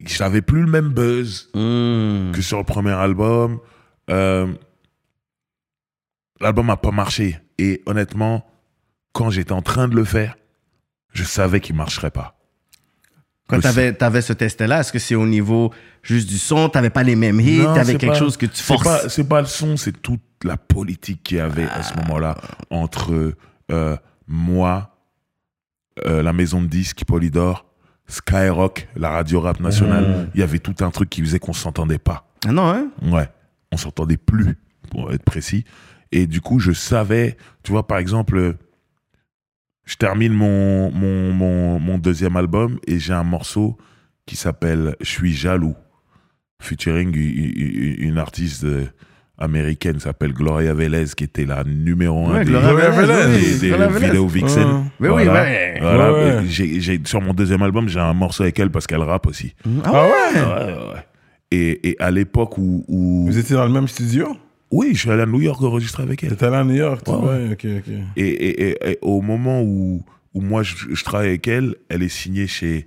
j'avais 0.00 0.42
plus 0.42 0.62
le 0.62 0.70
même 0.70 0.88
buzz 0.90 1.48
Mm. 1.54 2.32
que 2.32 2.42
sur 2.42 2.58
le 2.58 2.64
premier 2.64 2.92
album. 2.92 3.58
Euh, 4.10 4.46
L'album 6.40 6.68
a 6.70 6.76
pas 6.76 6.90
marché. 6.90 7.38
Et 7.58 7.82
honnêtement, 7.86 8.46
quand 9.12 9.30
j'étais 9.30 9.52
en 9.52 9.62
train 9.62 9.88
de 9.88 9.94
le 9.94 10.04
faire, 10.04 10.36
je 11.12 11.24
savais 11.24 11.60
qu'il 11.60 11.74
marcherait 11.74 12.10
pas. 12.10 12.34
Quand 13.48 13.60
t'avais, 13.60 14.02
avais 14.02 14.20
ce 14.22 14.32
test-là, 14.32 14.80
est-ce 14.80 14.92
que 14.92 14.98
c'est 14.98 15.14
au 15.14 15.24
niveau 15.26 15.72
juste 16.02 16.28
du 16.28 16.36
son? 16.36 16.68
T'avais 16.68 16.90
pas 16.90 17.04
les 17.04 17.14
mêmes 17.16 17.40
hits? 17.40 17.62
T'avais 17.62 17.92
c'est 17.92 17.98
quelque 17.98 18.12
pas- 18.12 18.18
chose 18.18 18.36
que 18.36 18.44
tu 18.46 18.60
forces? 18.62 18.82
pas, 18.84 19.08
c'est 19.08 19.26
pas 19.28 19.40
le 19.40 19.46
son, 19.46 19.76
c'est 19.76 19.92
toute 20.02 20.20
la 20.44 20.56
politique 20.56 21.22
qu'il 21.22 21.38
y 21.38 21.40
avait 21.40 21.64
à 21.68 21.82
ce 21.84 21.94
moment-là 21.94 22.36
entre 22.70 23.34
euh, 23.70 23.96
moi, 24.26 24.98
euh, 26.04 26.22
la 26.22 26.32
maison 26.32 26.60
de 26.60 26.66
disques 26.66 27.04
Polydor, 27.06 27.65
Skyrock, 28.08 28.88
la 28.96 29.10
radio 29.10 29.40
rap 29.40 29.60
nationale. 29.60 30.30
Il 30.34 30.40
y 30.40 30.42
avait 30.42 30.58
tout 30.60 30.74
un 30.84 30.90
truc 30.90 31.10
qui 31.10 31.20
faisait 31.22 31.38
qu'on 31.38 31.52
s'entendait 31.52 31.98
pas. 31.98 32.28
Ah 32.46 32.52
non, 32.52 32.68
hein? 32.68 32.88
Ouais, 33.02 33.28
on 33.72 33.76
s'entendait 33.76 34.16
plus, 34.16 34.56
pour 34.90 35.12
être 35.12 35.24
précis. 35.24 35.64
Et 36.12 36.26
du 36.26 36.40
coup, 36.40 36.58
je 36.60 36.72
savais, 36.72 37.36
tu 37.64 37.72
vois, 37.72 37.86
par 37.86 37.98
exemple, 37.98 38.36
euh, 38.38 38.52
je 39.84 39.96
termine 39.96 40.32
mon, 40.32 40.90
mon, 40.92 41.32
mon, 41.32 41.78
mon 41.80 41.98
deuxième 41.98 42.36
album 42.36 42.78
et 42.86 42.98
j'ai 42.98 43.12
un 43.12 43.24
morceau 43.24 43.76
qui 44.24 44.36
s'appelle 44.36 44.96
Je 45.00 45.08
suis 45.10 45.32
jaloux, 45.32 45.74
featuring 46.62 47.14
u- 47.14 47.18
u- 47.20 47.52
u- 47.56 47.94
une 48.06 48.18
artiste 48.18 48.64
américaine 49.38 50.00
s'appelle 50.00 50.32
Gloria 50.32 50.72
Velez, 50.74 51.04
qui 51.16 51.24
était 51.24 51.44
la 51.44 51.62
numéro 51.64 52.26
un 52.28 52.38
des, 52.42 52.50
Gloria 52.50 52.90
Velez, 52.90 53.38
des- 53.38 53.46
oui, 53.54 53.58
des 53.60 53.68
Gloria 53.68 53.88
Velez. 53.88 54.06
vidéos 54.06 54.26
Vixen. 54.26 54.62
Ouais. 54.64 54.80
Mais 55.00 55.08
oui, 55.10 55.24
Voilà. 55.80 56.12
ouais. 56.12 56.42
J'ai- 56.48 56.80
j'ai- 56.80 57.00
sur 57.04 57.20
mon 57.20 57.34
deuxième 57.34 57.62
album, 57.62 57.88
j'ai 57.88 58.00
un 58.00 58.14
morceau 58.14 58.44
avec 58.44 58.58
elle 58.58 58.70
parce 58.70 58.86
qu'elle 58.86 59.02
rappe 59.02 59.26
aussi. 59.26 59.54
Ah 59.84 60.04
ouais? 60.06 60.40
Ouais. 60.40 60.74
Et, 61.50 61.90
et 61.90 61.96
à 62.00 62.10
l'époque 62.10 62.56
où, 62.58 62.84
où- 62.88 63.26
Vous 63.26 63.38
étiez 63.38 63.54
dans 63.56 63.66
le 63.66 63.72
même 63.72 63.88
studio? 63.88 64.36
Oui, 64.72 64.90
je 64.94 64.98
suis 65.00 65.10
allé 65.10 65.22
à 65.22 65.26
New 65.26 65.40
York 65.40 65.62
enregistrer 65.62 66.02
avec 66.02 66.24
elle. 66.24 66.30
T'étais 66.30 66.46
allé 66.46 66.56
à 66.56 66.64
New 66.64 66.74
York, 66.74 67.02
tu 67.04 67.10
Ouais, 67.12 67.16
vois 67.18 67.36
Ok, 67.52 67.66
ok. 67.78 67.92
Et, 68.16 68.26
et- 68.28 68.90
et- 68.90 68.98
au 69.02 69.20
moment 69.20 69.62
où, 69.62 70.04
où 70.34 70.40
moi 70.40 70.62
je, 70.64 70.74
je 70.92 71.04
travaille 71.04 71.28
avec 71.28 71.46
elle, 71.46 71.76
elle 71.88 72.02
est 72.02 72.08
signée 72.08 72.46
chez 72.48 72.86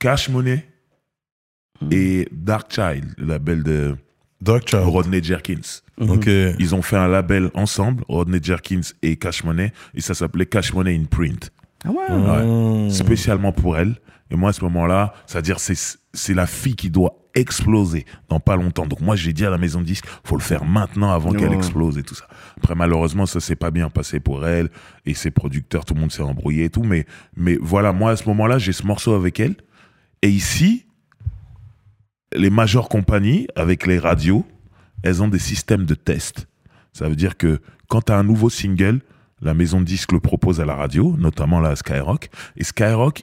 Cash 0.00 0.28
Money 0.28 0.64
et 1.90 2.26
Dark 2.32 2.72
Child, 2.72 3.04
le 3.18 3.26
label 3.26 3.62
de 3.62 3.94
Dark 4.40 4.68
Child. 4.68 4.84
Rodney 4.84 5.22
Jerkins. 5.22 5.82
Ok. 6.00 6.26
Ils 6.58 6.74
ont 6.74 6.82
fait 6.82 6.96
un 6.96 7.08
label 7.08 7.50
ensemble, 7.54 8.04
Rodney 8.08 8.40
Jerkins 8.42 8.82
et 9.02 9.16
Cash 9.16 9.44
Money, 9.44 9.72
et 9.94 10.00
ça 10.00 10.14
s'appelait 10.14 10.46
Cash 10.46 10.72
Money 10.72 10.96
in 10.96 11.04
Print. 11.04 11.50
Ah 11.84 11.90
ouais? 11.90 12.86
Mm. 12.86 12.90
spécialement 12.90 13.52
pour 13.52 13.76
elle. 13.76 13.94
Et 14.30 14.36
moi, 14.36 14.50
à 14.50 14.52
ce 14.52 14.64
moment-là, 14.64 15.14
c'est-à-dire, 15.26 15.60
c'est, 15.60 15.76
c'est 16.12 16.34
la 16.34 16.46
fille 16.46 16.76
qui 16.76 16.90
doit 16.90 17.18
exploser 17.34 18.06
dans 18.28 18.40
pas 18.40 18.56
longtemps. 18.56 18.86
Donc 18.86 19.00
moi, 19.00 19.16
j'ai 19.16 19.32
dit 19.32 19.44
à 19.44 19.50
la 19.50 19.58
maison 19.58 19.80
de 19.80 19.84
disque, 19.86 20.06
faut 20.24 20.36
le 20.36 20.42
faire 20.42 20.64
maintenant 20.64 21.12
avant 21.12 21.32
qu'elle 21.32 21.52
explose 21.52 21.98
et 21.98 22.02
tout 22.02 22.14
ça. 22.14 22.26
Après, 22.56 22.74
malheureusement, 22.74 23.26
ça 23.26 23.40
s'est 23.40 23.56
pas 23.56 23.70
bien 23.70 23.90
passé 23.90 24.20
pour 24.20 24.46
elle 24.46 24.70
et 25.04 25.14
ses 25.14 25.30
producteurs, 25.30 25.84
tout 25.84 25.94
le 25.94 26.00
monde 26.00 26.12
s'est 26.12 26.22
embrouillé 26.22 26.64
et 26.64 26.70
tout. 26.70 26.84
Mais, 26.84 27.06
mais 27.36 27.58
voilà, 27.60 27.92
moi, 27.92 28.12
à 28.12 28.16
ce 28.16 28.26
moment-là, 28.28 28.58
j'ai 28.58 28.72
ce 28.72 28.86
morceau 28.86 29.14
avec 29.14 29.40
elle. 29.40 29.56
Et 30.22 30.28
ici, 30.28 30.86
les 32.34 32.50
majeures 32.50 32.88
compagnies, 32.88 33.46
avec 33.56 33.86
les 33.86 33.98
radios, 33.98 34.44
elles 35.02 35.22
ont 35.22 35.28
des 35.28 35.38
systèmes 35.38 35.84
de 35.84 35.94
test. 35.94 36.48
Ça 36.92 37.08
veut 37.08 37.16
dire 37.16 37.36
que 37.36 37.60
quand 37.88 38.02
tu 38.02 38.12
as 38.12 38.18
un 38.18 38.24
nouveau 38.24 38.50
single, 38.50 39.00
la 39.40 39.54
maison 39.54 39.80
de 39.80 39.84
disque 39.84 40.12
le 40.12 40.20
propose 40.20 40.60
à 40.60 40.64
la 40.64 40.74
radio, 40.74 41.16
notamment 41.18 41.60
là 41.60 41.70
à 41.70 41.76
Skyrock. 41.76 42.30
Et 42.56 42.64
Skyrock, 42.64 43.22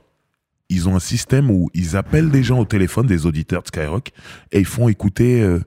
ils 0.69 0.87
ont 0.87 0.95
un 0.95 0.99
système 0.99 1.49
où 1.49 1.69
ils 1.73 1.97
appellent 1.97 2.29
des 2.29 2.43
gens 2.43 2.59
au 2.59 2.65
téléphone, 2.65 3.07
des 3.07 3.25
auditeurs 3.25 3.63
de 3.63 3.67
Skyrock, 3.67 4.11
et 4.51 4.59
ils 4.59 4.65
font 4.65 4.87
écouter 4.87 5.41
euh, 5.41 5.59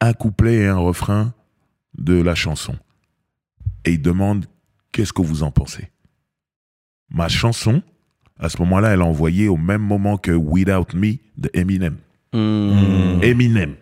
un 0.00 0.12
couplet 0.12 0.54
et 0.54 0.66
un 0.66 0.76
refrain 0.76 1.34
de 1.98 2.20
la 2.20 2.34
chanson. 2.34 2.76
Et 3.84 3.92
ils 3.92 4.02
demandent 4.02 4.46
qu'est-ce 4.90 5.12
que 5.12 5.22
vous 5.22 5.42
en 5.42 5.50
pensez? 5.50 5.90
Ma 7.10 7.28
chanson, 7.28 7.82
à 8.38 8.48
ce 8.48 8.58
moment-là, 8.62 8.94
elle 8.94 9.02
a 9.02 9.04
envoyé 9.04 9.48
au 9.48 9.56
même 9.56 9.82
moment 9.82 10.16
que 10.16 10.32
Without 10.32 10.94
Me 10.94 11.16
de 11.36 11.50
Eminem. 11.52 11.96
Mm. 12.34 13.22
Eminem. 13.22 13.74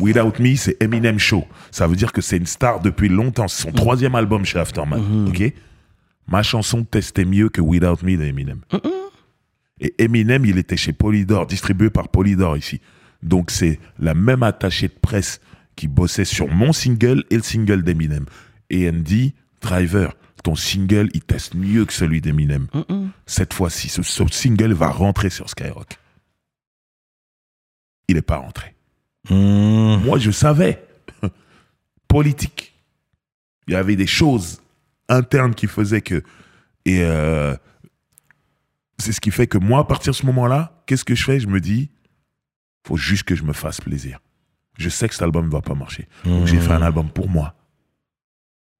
Without 0.00 0.32
Me, 0.40 0.56
c'est 0.56 0.76
Eminem 0.82 1.18
Show. 1.18 1.46
Ça 1.70 1.86
veut 1.86 1.96
dire 1.96 2.12
que 2.12 2.20
c'est 2.20 2.36
une 2.36 2.46
star 2.46 2.80
depuis 2.80 3.08
longtemps. 3.08 3.48
C'est 3.48 3.62
son 3.62 3.72
troisième 3.72 4.14
album 4.14 4.44
chez 4.44 4.58
Aftermath. 4.58 5.00
Ok? 5.28 5.52
Ma 6.26 6.42
chanson 6.42 6.84
testait 6.84 7.24
mieux 7.24 7.48
que 7.48 7.60
Without 7.60 8.04
Me 8.04 8.16
d'Eminem. 8.16 8.60
Et 9.80 9.94
Eminem, 9.98 10.44
il 10.44 10.58
était 10.58 10.76
chez 10.76 10.92
Polydor, 10.92 11.46
distribué 11.46 11.90
par 11.90 12.08
Polydor 12.08 12.56
ici. 12.56 12.80
Donc 13.22 13.50
c'est 13.50 13.78
la 13.98 14.14
même 14.14 14.42
attachée 14.42 14.88
de 14.88 14.98
presse 15.00 15.40
qui 15.76 15.88
bossait 15.88 16.24
sur 16.24 16.48
mon 16.48 16.72
single 16.72 17.24
et 17.30 17.36
le 17.36 17.42
single 17.42 17.82
d'Eminem. 17.82 18.26
Et 18.70 18.82
elle 18.82 18.96
me 18.96 19.00
dit, 19.00 19.34
Driver, 19.60 20.14
ton 20.42 20.54
single, 20.56 21.08
il 21.14 21.22
teste 21.22 21.54
mieux 21.54 21.84
que 21.84 21.92
celui 21.92 22.20
d'Eminem. 22.20 22.66
Cette 23.26 23.54
fois-ci, 23.54 23.88
ce, 23.88 24.02
ce 24.02 24.24
single 24.30 24.72
va 24.72 24.88
rentrer 24.88 25.30
sur 25.30 25.48
Skyrock. 25.48 25.98
Il 28.08 28.16
n'est 28.16 28.22
pas 28.22 28.36
rentré. 28.36 28.74
Hmm. 29.30 29.96
Moi, 30.04 30.18
je 30.18 30.30
savais. 30.30 30.84
Politique. 32.08 32.74
Il 33.68 33.74
y 33.74 33.76
avait 33.76 33.96
des 33.96 34.06
choses 34.06 34.60
internes 35.08 35.54
qui 35.54 35.66
faisaient 35.66 36.00
que. 36.02 36.22
Et 36.84 37.02
euh, 37.02 37.56
c'est 38.98 39.12
ce 39.12 39.20
qui 39.20 39.30
fait 39.30 39.46
que 39.46 39.58
moi, 39.58 39.80
à 39.80 39.84
partir 39.84 40.12
de 40.12 40.16
ce 40.16 40.26
moment-là, 40.26 40.82
qu'est-ce 40.86 41.04
que 41.04 41.14
je 41.14 41.24
fais? 41.24 41.38
Je 41.40 41.46
me 41.46 41.60
dis, 41.60 41.90
faut 42.86 42.96
juste 42.96 43.22
que 43.24 43.34
je 43.36 43.44
me 43.44 43.52
fasse 43.52 43.80
plaisir. 43.80 44.18
Je 44.78 44.88
sais 44.88 45.06
que 45.08 45.14
cet 45.14 45.22
album 45.22 45.46
ne 45.46 45.50
va 45.52 45.60
pas 45.60 45.74
marcher. 45.74 46.08
Donc 46.24 46.46
j'ai 46.46 46.58
fait 46.58 46.72
un 46.72 46.82
album 46.82 47.08
pour 47.10 47.28
moi. 47.28 47.54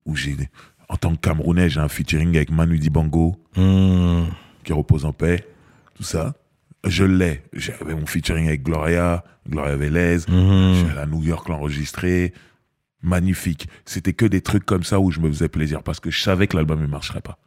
Où 0.04 0.16
j'ai, 0.16 0.36
en 0.88 0.96
tant 0.96 1.14
que 1.14 1.20
Camerounais, 1.20 1.68
j'ai 1.70 1.78
un 1.80 1.88
featuring 1.88 2.34
avec 2.36 2.50
Manu 2.50 2.78
Dibango, 2.78 3.36
Hmm. 3.54 4.24
qui 4.64 4.72
repose 4.72 5.04
en 5.04 5.12
paix, 5.12 5.46
tout 5.94 6.02
ça. 6.02 6.34
Je 6.84 7.04
l'ai. 7.04 7.42
J'avais 7.52 7.94
mon 7.94 8.06
featuring 8.06 8.48
avec 8.48 8.62
Gloria, 8.62 9.24
Gloria 9.48 9.76
Vélez. 9.76 10.18
Je 10.28 10.74
suis 10.80 10.90
allé 10.90 11.00
à 11.00 11.06
New 11.06 11.22
York 11.22 11.48
l'enregistrer. 11.48 12.32
Magnifique. 13.02 13.68
C'était 13.84 14.12
que 14.12 14.26
des 14.26 14.40
trucs 14.40 14.64
comme 14.64 14.84
ça 14.84 15.00
où 15.00 15.10
je 15.10 15.20
me 15.20 15.28
faisais 15.28 15.48
plaisir 15.48 15.82
parce 15.82 16.00
que 16.00 16.10
je 16.10 16.20
savais 16.20 16.46
que 16.46 16.56
l'album 16.56 16.80
ne 16.80 16.86
marcherait 16.86 17.20
pas. 17.20 17.38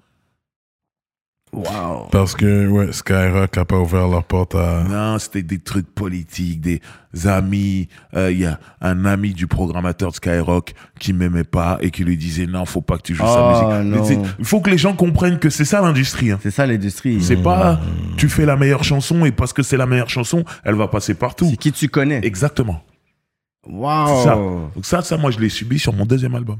Wow. 1.55 2.09
Parce 2.11 2.33
que 2.35 2.67
ouais, 2.67 2.91
Skyrock 2.91 3.57
a 3.57 3.63
pas 3.65 3.79
ouvert 3.79 4.07
leur 4.09 4.23
porte 4.25 4.55
à. 4.55 4.83
Non, 4.83 5.17
c'était 5.19 5.41
des 5.41 5.59
trucs 5.59 5.87
politiques, 5.95 6.59
des 6.59 6.81
amis. 7.25 7.87
Euh, 8.13 8.29
Il 8.31 8.39
y 8.39 8.45
a 8.45 8.59
un 8.81 9.05
ami 9.05 9.33
du 9.33 9.47
programmateur 9.47 10.09
de 10.11 10.15
Skyrock 10.15 10.73
qui 10.99 11.13
m'aimait 11.13 11.45
pas 11.45 11.77
et 11.79 11.91
qui 11.91 12.03
lui 12.03 12.17
disait 12.17 12.45
non, 12.45 12.65
faut 12.65 12.81
pas 12.81 12.97
que 12.97 13.03
tu 13.03 13.15
joues 13.15 13.23
Oh, 13.25 13.33
sa 13.33 13.79
musique. 13.79 13.95
Non. 13.95 14.03
c'est- 14.03 14.19
Il 14.37 14.43
faut 14.45 14.59
que 14.59 14.69
les 14.69 14.77
gens 14.77 14.93
comprennent 14.93 15.39
que 15.39 15.49
c'est 15.49 15.63
ça 15.65 15.79
l'industrie. 15.81 16.31
hein. 16.31 16.39
C'est 16.43 16.51
ça 16.51 16.65
l'industrie. 16.65 17.21
C'est 17.23 17.37
pas 17.41 17.79
tu 18.17 18.27
fais 18.27 18.45
la 18.45 18.57
meilleure 18.57 18.83
chanson 18.83 19.23
et 19.25 19.31
parce 19.31 19.53
que 19.53 19.63
c'est 19.63 19.77
la 19.77 19.85
meilleure 19.85 20.09
chanson, 20.09 20.43
elle 20.65 20.75
va 20.75 20.87
passer 20.89 21.13
partout. 21.13 21.47
C'est 21.49 21.57
qui 21.57 21.71
tu 21.71 21.87
connais. 21.87 22.19
Exactement. 22.23 22.81
Wow. 23.67 24.07
C'est 24.07 24.23
ça. 24.25 24.35
Donc 24.35 24.85
ça, 24.85 25.01
ça, 25.01 25.17
moi, 25.17 25.31
je 25.31 25.39
l'ai 25.39 25.49
subi 25.49 25.79
sur 25.79 25.93
mon 25.93 26.05
deuxième 26.05 26.35
album. 26.35 26.57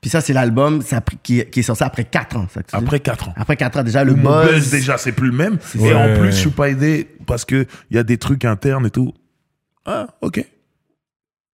Puis 0.00 0.10
ça, 0.10 0.20
c'est 0.20 0.32
l'album 0.32 0.82
qui, 1.24 1.40
est- 1.40 1.50
qui 1.50 1.60
est 1.60 1.62
sorti 1.64 1.82
après 1.82 2.04
4 2.04 2.36
ans. 2.36 2.46
Ça? 2.52 2.60
Après 2.72 3.00
4 3.00 3.28
ans. 3.30 3.34
Après 3.36 3.56
4 3.56 3.78
ans, 3.78 3.82
déjà, 3.82 4.04
le 4.04 4.14
mon 4.14 4.30
buzz. 4.42 4.50
buzz, 4.52 4.70
déjà, 4.70 4.96
c'est 4.96 5.12
plus 5.12 5.26
le 5.30 5.36
même. 5.36 5.58
Et 5.80 5.92
en 5.92 6.14
plus, 6.14 6.26
je 6.32 6.36
suis 6.36 6.50
pas 6.50 6.68
aidé 6.68 7.08
parce 7.26 7.44
que 7.44 7.66
il 7.90 7.96
y 7.96 7.98
a 7.98 8.04
des 8.04 8.16
trucs 8.18 8.44
internes 8.44 8.86
et 8.86 8.90
tout. 8.90 9.12
Ah, 9.84 10.06
ok. 10.20 10.44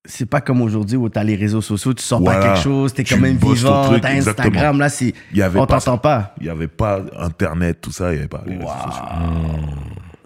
C'est 0.07 0.27
pas 0.27 0.43
comme 0.43 0.61
aujourd'hui 0.61 0.99
où 0.99 1.09
t'as 1.09 1.25
les 1.25 1.35
réseaux 1.37 1.63
sociaux, 1.63 1.95
tu 1.95 2.03
sors 2.05 2.21
Voilà. 2.21 2.39
pas 2.41 2.47
quelque 2.49 2.63
chose, 2.63 2.93
t'es 2.93 3.05
quand 3.05 3.17
même 3.17 3.39
vivant, 3.39 3.99
t'as. 3.99 4.11
Instagram, 4.11 4.79
là, 4.79 4.91
c'est. 4.91 5.15
Il 5.33 5.39
y 5.39 5.43
avait 5.43 5.59
On 5.59 5.65
t'entend 5.65 5.97
pas. 5.97 6.35
Il 6.41 6.47
y 6.47 6.51
avait 6.51 6.69
pas 6.69 7.01
Internet, 7.19 7.81
tout 7.81 7.93
ça, 7.93 8.13
il 8.13 8.17
y 8.17 8.19
avait 8.19 8.29
pas 8.29 8.43
les 8.47 8.57
réseaux 8.57 8.69
sociaux. 8.69 9.05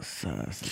Ça, 0.01 0.29
c'est- 0.51 0.67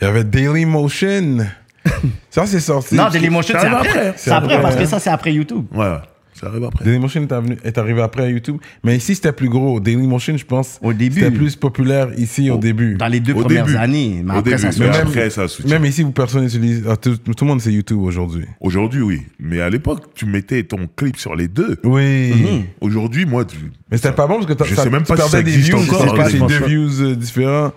Il 0.00 0.04
y 0.04 0.06
avait 0.08 0.24
Dailymotion. 0.24 1.38
ça, 2.30 2.46
c'est 2.46 2.58
sorti. 2.58 2.96
Non, 2.96 3.08
Dailymotion, 3.10 3.56
c'est 3.60 3.66
après. 3.68 4.14
C'est 4.16 4.30
après, 4.32 4.54
après, 4.54 4.62
parce 4.62 4.74
que 4.76 4.86
ça, 4.86 4.98
c'est 4.98 5.10
après 5.10 5.32
YouTube. 5.32 5.66
Ouais. 5.72 5.98
Ça 6.42 6.48
arrive 6.48 6.64
après. 6.64 6.84
Dailymotion 6.84 7.22
est, 7.64 7.78
arrivé 7.78 8.02
après 8.02 8.24
à 8.24 8.28
YouTube. 8.28 8.56
Mais 8.82 8.96
ici, 8.96 9.14
c'était 9.14 9.30
plus 9.30 9.48
gros. 9.48 9.78
Dailymotion, 9.78 10.36
je 10.36 10.44
pense, 10.44 10.80
Au 10.82 10.92
début. 10.92 11.20
c'était 11.20 11.30
plus 11.30 11.54
populaire 11.54 12.08
ici 12.18 12.50
au 12.50 12.58
début. 12.58 12.96
Dans 12.96 13.06
les 13.06 13.20
deux 13.20 13.32
Au 13.32 13.42
premières 13.42 13.64
début. 13.66 13.78
années. 13.78 14.22
Mais 14.24 14.34
Au 14.34 14.38
après, 14.38 14.50
début, 14.56 14.62
ça 14.62 14.70
mais 14.80 14.90
même- 14.90 15.06
après, 15.06 15.30
ça 15.30 15.46
soutient. 15.46 15.70
Même 15.78 15.84
ici, 15.88 16.04
personne 16.06 16.42
n'utilise. 16.42 16.82
ah, 16.88 16.96
tout, 16.96 17.16
tout 17.16 17.44
le 17.44 17.46
monde, 17.46 17.60
c'est 17.60 17.72
YouTube 17.72 18.00
aujourd'hui. 18.00 18.44
Aujourd'hui, 18.60 19.02
oui. 19.02 19.22
Mais 19.38 19.60
à 19.60 19.70
l'époque, 19.70 20.14
tu 20.16 20.26
mettais 20.26 20.64
ton 20.64 20.88
clip 20.96 21.16
sur 21.16 21.36
les 21.36 21.46
deux. 21.46 21.78
Oui. 21.84 22.32
Mhm. 22.32 22.64
Aujourd'hui, 22.80 23.24
moi, 23.24 23.44
tu- 23.44 23.56
Mais 23.92 23.96
c'était 23.98 24.10
pas 24.10 24.26
bon 24.26 24.40
parce 24.42 24.46
que 24.46 24.64
Je 24.64 24.74
ça- 24.74 24.82
sais 24.82 24.90
même 24.90 25.02
tu 25.02 25.12
si 25.12 25.14
perdais 25.14 25.30
ça 25.30 25.42
des 25.44 25.52
existe 25.52 25.68
views. 25.74 25.78
encore, 25.84 26.02
C'est 26.02 26.10
hein, 26.10 26.40
pas 26.40 26.46
deux 26.48 26.58
pas. 26.60 26.66
views 26.66 27.02
euh, 27.02 27.14
différents. 27.14 27.72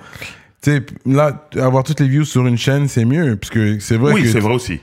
Tu 0.64 0.72
sais, 0.72 0.82
là, 1.06 1.48
avoir 1.58 1.84
toutes 1.84 2.00
les 2.00 2.08
views 2.08 2.26
sur 2.26 2.48
une 2.48 2.58
chaîne, 2.58 2.88
c'est 2.88 3.06
mieux. 3.06 3.36
Parce 3.36 3.52
que 3.52 3.78
c'est 3.80 3.98
vrai 3.98 4.12
oui, 4.14 4.28
c'est 4.28 4.40
vrai 4.40 4.56
aussi. 4.56 4.80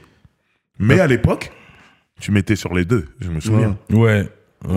Mais 0.78 1.00
à 1.00 1.08
l'époque, 1.08 1.50
tu 2.22 2.30
mettais 2.32 2.56
sur 2.56 2.72
les 2.72 2.85
deux, 2.85 3.04
je 3.20 3.28
me 3.30 3.40
souviens. 3.40 3.76
Ouais. 3.90 3.98
ouais. 3.98 4.28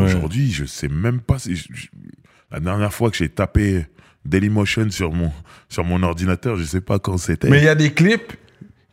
Aujourd'hui, 0.04 0.52
je 0.52 0.66
sais 0.66 0.88
même 0.90 1.20
pas 1.20 1.38
si. 1.40 1.56
je- 1.56 1.68
je- 1.74 1.88
la 2.52 2.60
dernière 2.60 2.92
fois 2.94 3.12
que 3.12 3.18
j'ai 3.18 3.30
tapé 3.30 3.86
Dailymotion 4.26 4.90
sur 4.90 5.12
mon, 5.12 5.32
sur 5.70 5.84
mon 5.84 6.02
ordinateur, 6.04 6.56
je 6.58 6.64
sais 6.64 6.82
pas 6.82 6.98
quand 7.00 7.18
c'était. 7.18 7.50
Mais 7.50 7.60
il 7.60 7.66
y 7.66 7.70
a 7.70 7.76
des 7.76 7.92
clips 7.92 8.34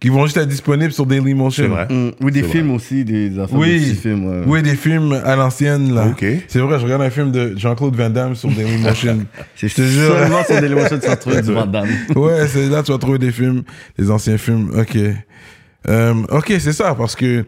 qui 0.01 0.09
vont 0.11 0.25
juste 0.27 0.37
être 0.37 0.49
disponibles 0.49 0.93
sur 0.93 1.07
Dailymotion. 1.07 1.63
C'est 1.65 1.69
vrai. 1.69 1.87
Mm. 1.89 2.11
Ou 2.21 2.31
des 2.31 2.43
films 2.43 2.73
aussi, 2.73 3.05
des 3.05 3.39
affaires 3.39 3.59
Oui. 3.59 3.89
de 3.91 3.95
films. 3.95 4.27
ouais. 4.27 4.43
Oui, 4.47 4.63
des 4.63 4.75
films 4.77 5.13
à 5.25 5.35
l'ancienne, 5.37 5.95
là. 5.95 6.09
Ok. 6.09 6.25
C'est 6.49 6.59
vrai, 6.59 6.79
je 6.79 6.85
regarde 6.85 7.03
un 7.03 7.11
film 7.11 7.31
de 7.33 7.55
Jean-Claude 7.57 7.95
Van 7.95 8.11
Damme 8.11 8.35
sur 8.35 8.51
Dailymotion. 8.51 9.25
Je 9.57 9.69
te 9.69 9.81
jure. 9.83 10.09
seulement 10.19 10.45
sur 10.45 10.61
Dailymotion 10.61 10.97
que 10.99 11.03
tu 11.05 11.09
vas 11.09 11.17
trouver 11.17 11.41
du 11.41 11.53
Van 11.53 11.67
Damme. 11.67 11.89
ouais, 12.17 12.47
c'est 12.49 12.69
là 12.69 12.83
tu 12.83 12.93
vas 12.93 12.99
trouver 12.99 13.19
des 13.19 13.33
films, 13.33 13.63
des 13.97 14.11
anciens 14.11 14.37
films. 14.39 14.71
Ok. 14.79 14.99
Euh, 15.89 16.15
ok, 16.31 16.53
c'est 16.59 16.73
ça, 16.73 16.95
parce 16.95 17.17
que 17.17 17.45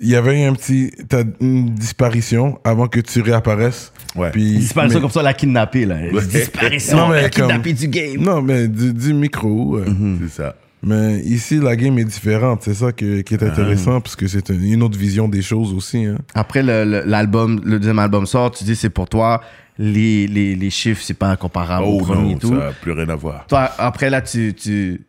il 0.00 0.08
y 0.08 0.14
avait 0.16 0.44
un 0.44 0.52
petit, 0.54 0.92
t'as 1.08 1.24
une 1.40 1.70
disparition 1.74 2.58
avant 2.64 2.86
que 2.86 3.00
tu 3.00 3.20
réapparaisses. 3.22 3.92
Ouais. 4.14 4.30
Puis, 4.30 4.58
Disparition 4.58 4.98
mais- 4.98 5.02
comme 5.02 5.10
ça, 5.10 5.22
la 5.22 5.32
kidnappée, 5.34 5.86
là. 5.86 5.96
Ouais. 6.12 6.24
Disparition, 6.26 6.96
Non, 6.98 7.08
mais 7.08 7.22
la 7.22 7.30
comme- 7.30 7.46
kidnappée 7.46 7.72
du 7.72 7.88
game. 7.88 8.16
Non, 8.22 8.42
mais 8.42 8.68
du, 8.68 8.92
du 8.92 9.14
micro. 9.14 9.76
euh. 9.78 9.86
C'est 10.22 10.42
ça. 10.42 10.56
Mais 10.82 11.20
ici, 11.20 11.58
la 11.58 11.74
game 11.74 11.98
est 11.98 12.04
différente. 12.04 12.60
C'est 12.62 12.74
ça 12.74 12.92
que- 12.92 13.22
qui 13.22 13.34
est 13.34 13.42
intéressant, 13.42 14.00
parce 14.00 14.14
que 14.16 14.28
c'est 14.28 14.50
une, 14.50 14.82
autre 14.82 14.98
vision 14.98 15.26
des 15.28 15.42
choses 15.42 15.72
aussi. 15.72 16.04
Hein. 16.04 16.18
Après, 16.34 16.62
le- 16.62 16.84
le- 16.84 17.02
l'album, 17.06 17.60
le, 17.64 17.78
deuxième 17.78 17.98
album 17.98 18.26
sort, 18.26 18.50
tu 18.50 18.64
dis 18.64 18.76
c'est 18.76 18.90
pour 18.90 19.08
toi. 19.08 19.40
Les, 19.78 20.26
les, 20.26 20.54
les 20.54 20.70
chiffres, 20.70 21.02
c'est 21.04 21.12
pas 21.18 21.36
comparable 21.36 21.84
au 21.86 21.98
Oh 22.00 22.04
premier 22.04 22.30
et 22.30 22.32
non, 22.34 22.38
tout. 22.38 22.48
ça 22.48 22.54
n'a 22.54 22.70
plus 22.72 22.92
rien 22.92 23.08
à 23.10 23.14
voir. 23.16 23.46
Toi, 23.46 23.70
après, 23.78 24.08
là, 24.08 24.22
tu. 24.22 24.54
tu 24.54 25.02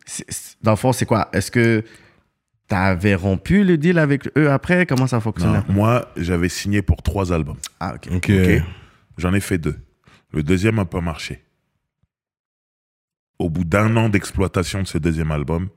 dans 0.62 0.72
le 0.72 0.76
fond, 0.76 0.92
c'est 0.92 1.06
quoi? 1.06 1.28
Est-ce 1.32 1.50
que 1.50 1.82
t'avais 2.68 3.14
rompu 3.14 3.64
le 3.64 3.76
deal 3.78 3.98
avec 3.98 4.28
eux 4.36 4.50
après? 4.50 4.86
Comment 4.86 5.06
ça 5.06 5.20
fonctionnait? 5.20 5.58
Non, 5.68 5.74
moi, 5.74 6.08
j'avais 6.16 6.48
signé 6.48 6.82
pour 6.82 7.02
trois 7.02 7.32
albums. 7.32 7.56
Ah, 7.80 7.94
ok. 8.12 8.30
J'en 9.16 9.34
ai 9.34 9.40
fait 9.40 9.58
deux. 9.58 9.76
Le 10.32 10.42
deuxième 10.42 10.76
n'a 10.76 10.84
pas 10.84 11.00
marché. 11.00 11.42
Au 13.38 13.50
bout 13.50 13.64
d'un 13.64 13.96
an 13.96 14.08
d'exploitation 14.08 14.82
de 14.82 14.86
ce 14.86 14.98
deuxième 14.98 15.30
album, 15.30 15.68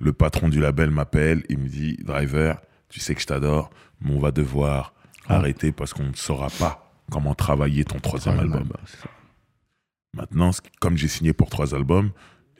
le 0.00 0.12
patron 0.12 0.48
du 0.48 0.60
label 0.60 0.90
m'appelle, 0.90 1.44
il 1.48 1.58
me 1.58 1.68
dit 1.68 1.96
Driver, 2.02 2.60
tu 2.88 3.00
sais 3.00 3.14
que 3.14 3.20
je 3.20 3.26
t'adore, 3.26 3.70
mais 4.00 4.10
on 4.12 4.18
va 4.18 4.30
devoir 4.32 4.92
Ah. 5.28 5.36
arrêter 5.36 5.70
parce 5.72 5.92
qu'on 5.94 6.04
ne 6.04 6.14
saura 6.14 6.48
pas 6.58 6.92
comment 7.10 7.34
travailler 7.34 7.84
ton 7.84 7.98
troisième 8.00 8.38
album. 8.40 8.68
Maintenant, 10.14 10.50
ce- 10.52 10.60
comme 10.80 10.96
j'ai 10.96 11.06
signé 11.08 11.32
pour 11.32 11.48
trois 11.50 11.74
albums, 11.74 12.10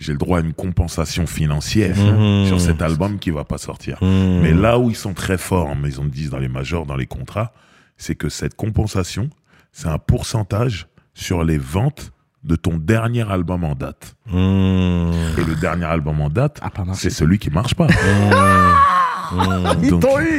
j'ai 0.01 0.13
le 0.13 0.19
droit 0.19 0.39
à 0.39 0.41
une 0.41 0.55
compensation 0.55 1.27
financière 1.29 1.97
Mhm. 1.97 2.47
sur 2.47 2.61
cet 2.61 2.83
album 2.83 3.19
qui 3.21 3.31
va 3.31 3.45
pas 3.45 3.59
sortir. 3.59 3.99
Hmm. 4.03 4.41
Mais 4.43 4.53
là 4.53 4.79
où 4.79 4.91
ils 4.91 4.97
sont 4.97 5.15
très 5.15 5.39
forts 5.39 5.67
en 5.69 5.77
maison 5.77 6.05
de 6.05 6.09
10 6.11 6.31
dans 6.31 6.39
les 6.39 6.49
majors, 6.49 6.87
dans 6.87 6.97
les 6.97 7.07
contrats, 7.07 7.53
c'est 7.97 8.15
que 8.17 8.29
cette 8.29 8.57
compensation, 8.57 9.31
c'est 9.73 9.89
un 9.89 9.99
pourcentage 9.99 10.89
sur 11.15 11.45
les 11.45 11.59
ventes 11.59 12.13
de 12.43 12.57
ton 12.57 12.79
dernier 12.79 13.31
album 13.31 13.63
en 13.65 13.75
date. 13.75 14.17
Hmm. 14.27 15.13
Et 15.39 15.45
le 15.45 15.55
dernier 15.61 15.85
album 15.85 16.21
en 16.23 16.31
date, 16.31 16.59
Ah, 16.63 16.71
c'est 16.95 17.11
celui 17.11 17.39
qui 17.39 17.51
marche 17.51 17.75
pas. 17.75 17.87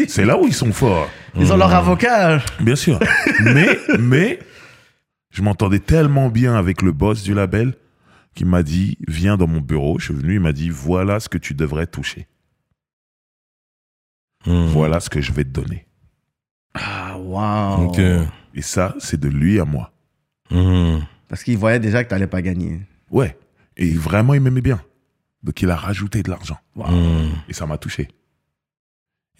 C'est 0.08 0.26
là 0.26 0.38
où 0.38 0.48
ils 0.48 0.54
sont 0.54 0.74
forts, 0.74 1.08
Ils 1.38 1.54
ont 1.54 1.58
leur 1.58 1.74
avocat 1.74 2.40
bien 2.60 2.76
sûr. 2.76 3.00
mais, 3.44 3.68
mais, 4.00 4.40
je 5.30 5.42
m'entendais 5.42 5.80
tellement 5.80 6.30
bien 6.30 6.56
avec 6.56 6.82
le 6.82 6.92
boss 6.92 7.24
du 7.24 7.34
label 7.34 7.74
qui 8.36 8.46
m'a 8.46 8.64
dit, 8.64 8.98
viens 9.08 9.38
dans 9.38 9.48
mon 9.48 9.62
bureau. 9.62 10.00
Je 10.00 10.06
suis 10.06 10.14
venu, 10.14 10.36
il 10.36 10.40
m'a 10.40 10.54
dit, 10.54 10.70
voilà 10.70 11.20
ce 11.20 11.30
que 11.30 11.38
tu 11.38 11.54
devrais 11.54 11.88
toucher. 11.88 12.28
Hmm. 14.46 14.68
Voilà 14.68 15.00
ce 15.00 15.10
que 15.10 15.22
je 15.22 15.32
vais 15.32 15.44
te 15.44 15.50
donner. 15.50 15.86
Ah, 16.74 17.18
wow 17.18 17.90
Ok. 17.90 18.00
Et 18.54 18.62
ça, 18.62 18.96
c'est 19.00 19.20
de 19.20 19.28
lui 19.28 19.60
à 19.60 19.66
moi. 19.66 19.92
Hmm. 20.50 21.00
Parce 21.28 21.44
qu'ils 21.44 21.58
voyaient 21.58 21.80
déjà 21.80 22.04
que 22.04 22.10
t'allais 22.10 22.28
pas 22.28 22.42
gagner. 22.42 22.82
Ouais. 23.10 23.38
Et 23.78 23.92
vraiment, 23.92 24.34
il 24.34 24.42
m'aimait 24.42 24.62
bien. 24.62 24.82
Donc, 25.44 25.62
il 25.62 25.70
a 25.70 25.76
rajouté 25.76 26.24
de 26.24 26.30
l'argent. 26.30 26.58
Hmm. 26.76 27.30
Et 27.50 27.54
ça 27.54 27.66
m'a 27.66 27.78
touché. 27.78 28.10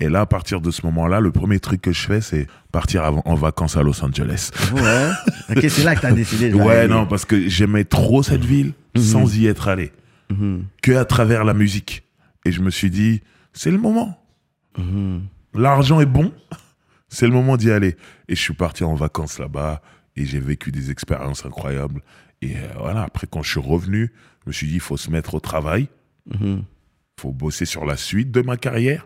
Et 0.02 0.10
là, 0.10 0.22
à 0.22 0.26
partir 0.26 0.62
de 0.62 0.72
ce 0.72 0.84
moment-là, 0.88 1.20
le 1.20 1.32
premier 1.32 1.60
truc 1.60 1.80
que 1.82 1.92
je 1.92 2.02
fais, 2.08 2.22
c'est 2.22 2.48
partir 2.72 3.04
en 3.24 3.36
vacances 3.36 3.78
à 3.78 3.84
Los 3.84 4.04
Angeles. 4.04 4.50
Ouais. 4.74 5.10
ok, 5.56 5.66
c'est 5.70 5.84
là 5.84 5.96
que 5.96 6.02
t'as 6.02 6.12
décidé. 6.12 6.50
de 6.50 6.56
Ouais, 6.56 6.76
aller. 6.76 6.88
non, 6.90 7.06
parce 7.06 7.24
que 7.24 7.48
j'aimais 7.48 7.84
trop 7.86 8.24
cette 8.24 8.44
ville 8.44 8.74
sans 8.98 9.38
y 9.38 9.46
être 9.46 9.68
allé. 9.68 9.92
Mhm. 10.32 10.66
Que 10.82 10.94
à 10.94 11.06
travers 11.06 11.44
la 11.44 11.54
musique. 11.54 12.04
Et 12.46 12.52
je 12.52 12.62
me 12.62 12.72
suis 12.72 12.90
dit, 12.90 13.22
c'est 13.54 13.70
le 13.70 13.78
moment. 13.78 14.18
Mhm. 14.78 15.22
L'argent 15.54 16.02
est 16.02 16.06
bon. 16.08 16.34
C'est 17.14 17.28
le 17.28 17.34
moment 17.34 17.58
d'y 17.58 17.70
aller. 17.70 17.98
Et 18.30 18.36
je 18.38 18.42
suis 18.42 18.54
parti 18.54 18.86
en 18.86 18.96
vacances 18.96 19.38
là-bas. 19.38 19.82
Et 20.16 20.26
j'ai 20.26 20.40
vécu 20.40 20.72
des 20.72 20.92
expériences 20.92 21.46
incroyables. 21.46 22.02
Et 22.42 22.56
euh, 22.56 22.62
voilà, 22.80 23.04
après, 23.04 23.28
quand 23.30 23.44
je 23.44 23.52
suis 23.52 23.60
revenu, 23.60 24.14
je 24.46 24.50
me 24.50 24.54
suis 24.54 24.66
dit, 24.68 24.76
il 24.76 24.80
faut 24.80 24.96
se 24.96 25.12
mettre 25.12 25.36
au 25.36 25.42
travail. 25.42 25.90
Mhm. 26.40 26.64
faut 27.20 27.34
bosser 27.34 27.66
sur 27.66 27.86
la 27.86 27.98
suite 27.98 28.32
de 28.32 28.42
ma 28.42 28.56
carrière. 28.56 29.06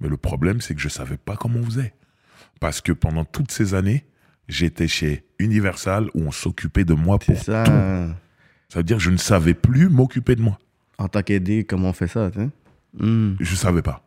Mais 0.00 0.08
le 0.08 0.16
problème, 0.16 0.60
c'est 0.60 0.74
que 0.74 0.80
je 0.80 0.88
savais 0.88 1.16
pas 1.18 1.36
comment 1.36 1.60
on 1.60 1.64
faisait. 1.64 1.94
Parce 2.60 2.80
que 2.80 2.92
pendant 2.92 3.24
toutes 3.24 3.50
ces 3.52 3.74
années, 3.74 4.04
j'étais 4.48 4.88
chez 4.88 5.24
Universal 5.38 6.08
où 6.14 6.22
on 6.22 6.30
s'occupait 6.32 6.84
de 6.84 6.94
moi 6.94 7.18
C'est 7.24 7.34
pour 7.34 7.42
ça. 7.42 7.64
tout. 7.64 7.72
Ça 8.68 8.78
veut 8.78 8.82
dire 8.84 8.96
que 8.98 9.02
je 9.02 9.10
ne 9.10 9.16
savais 9.16 9.54
plus 9.54 9.88
m'occuper 9.88 10.36
de 10.36 10.42
moi. 10.42 10.58
En 10.98 11.08
tant 11.08 11.22
qu'aidé, 11.22 11.64
comment 11.64 11.90
on 11.90 11.92
fait 11.92 12.06
ça? 12.06 12.30
Hmm. 12.98 13.34
Je 13.40 13.54
savais 13.54 13.82
pas. 13.82 14.06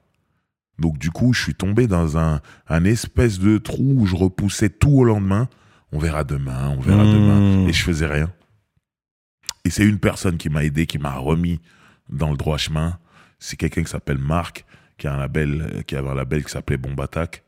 Donc 0.79 0.97
du 0.97 1.11
coup, 1.11 1.33
je 1.33 1.41
suis 1.43 1.55
tombé 1.55 1.85
dans 1.87 2.17
un, 2.17 2.41
un 2.67 2.83
espèce 2.85 3.39
de 3.39 3.57
trou 3.57 3.95
où 3.99 4.05
je 4.05 4.15
repoussais 4.15 4.69
tout 4.69 4.89
au 4.91 5.03
lendemain. 5.03 5.47
On 5.91 5.99
verra 5.99 6.23
demain, 6.23 6.69
on 6.69 6.79
verra 6.81 7.03
Mmh. 7.03 7.13
demain. 7.13 7.67
Et 7.67 7.73
je 7.73 7.83
faisais 7.83 8.07
rien. 8.07 8.31
Et 9.65 9.69
c'est 9.69 9.85
une 9.85 9.99
personne 9.99 10.37
qui 10.37 10.49
m'a 10.49 10.63
aidé, 10.63 10.85
qui 10.87 10.97
m'a 10.97 11.15
remis 11.15 11.61
dans 12.09 12.31
le 12.31 12.37
droit 12.37 12.57
chemin. 12.57 12.97
C'est 13.39 13.55
quelqu'un 13.57 13.83
qui 13.83 13.89
s'appelle 13.91 14.17
Marc, 14.17 14.65
qui 14.97 15.07
a 15.07 15.13
un 15.13 15.17
label, 15.17 15.83
qui 15.87 15.95
avait 15.95 16.09
un 16.09 16.15
label 16.15 16.43
qui 16.43 16.51
s'appelait 16.51 16.77
Bomb 16.77 16.99
Attack 16.99 17.43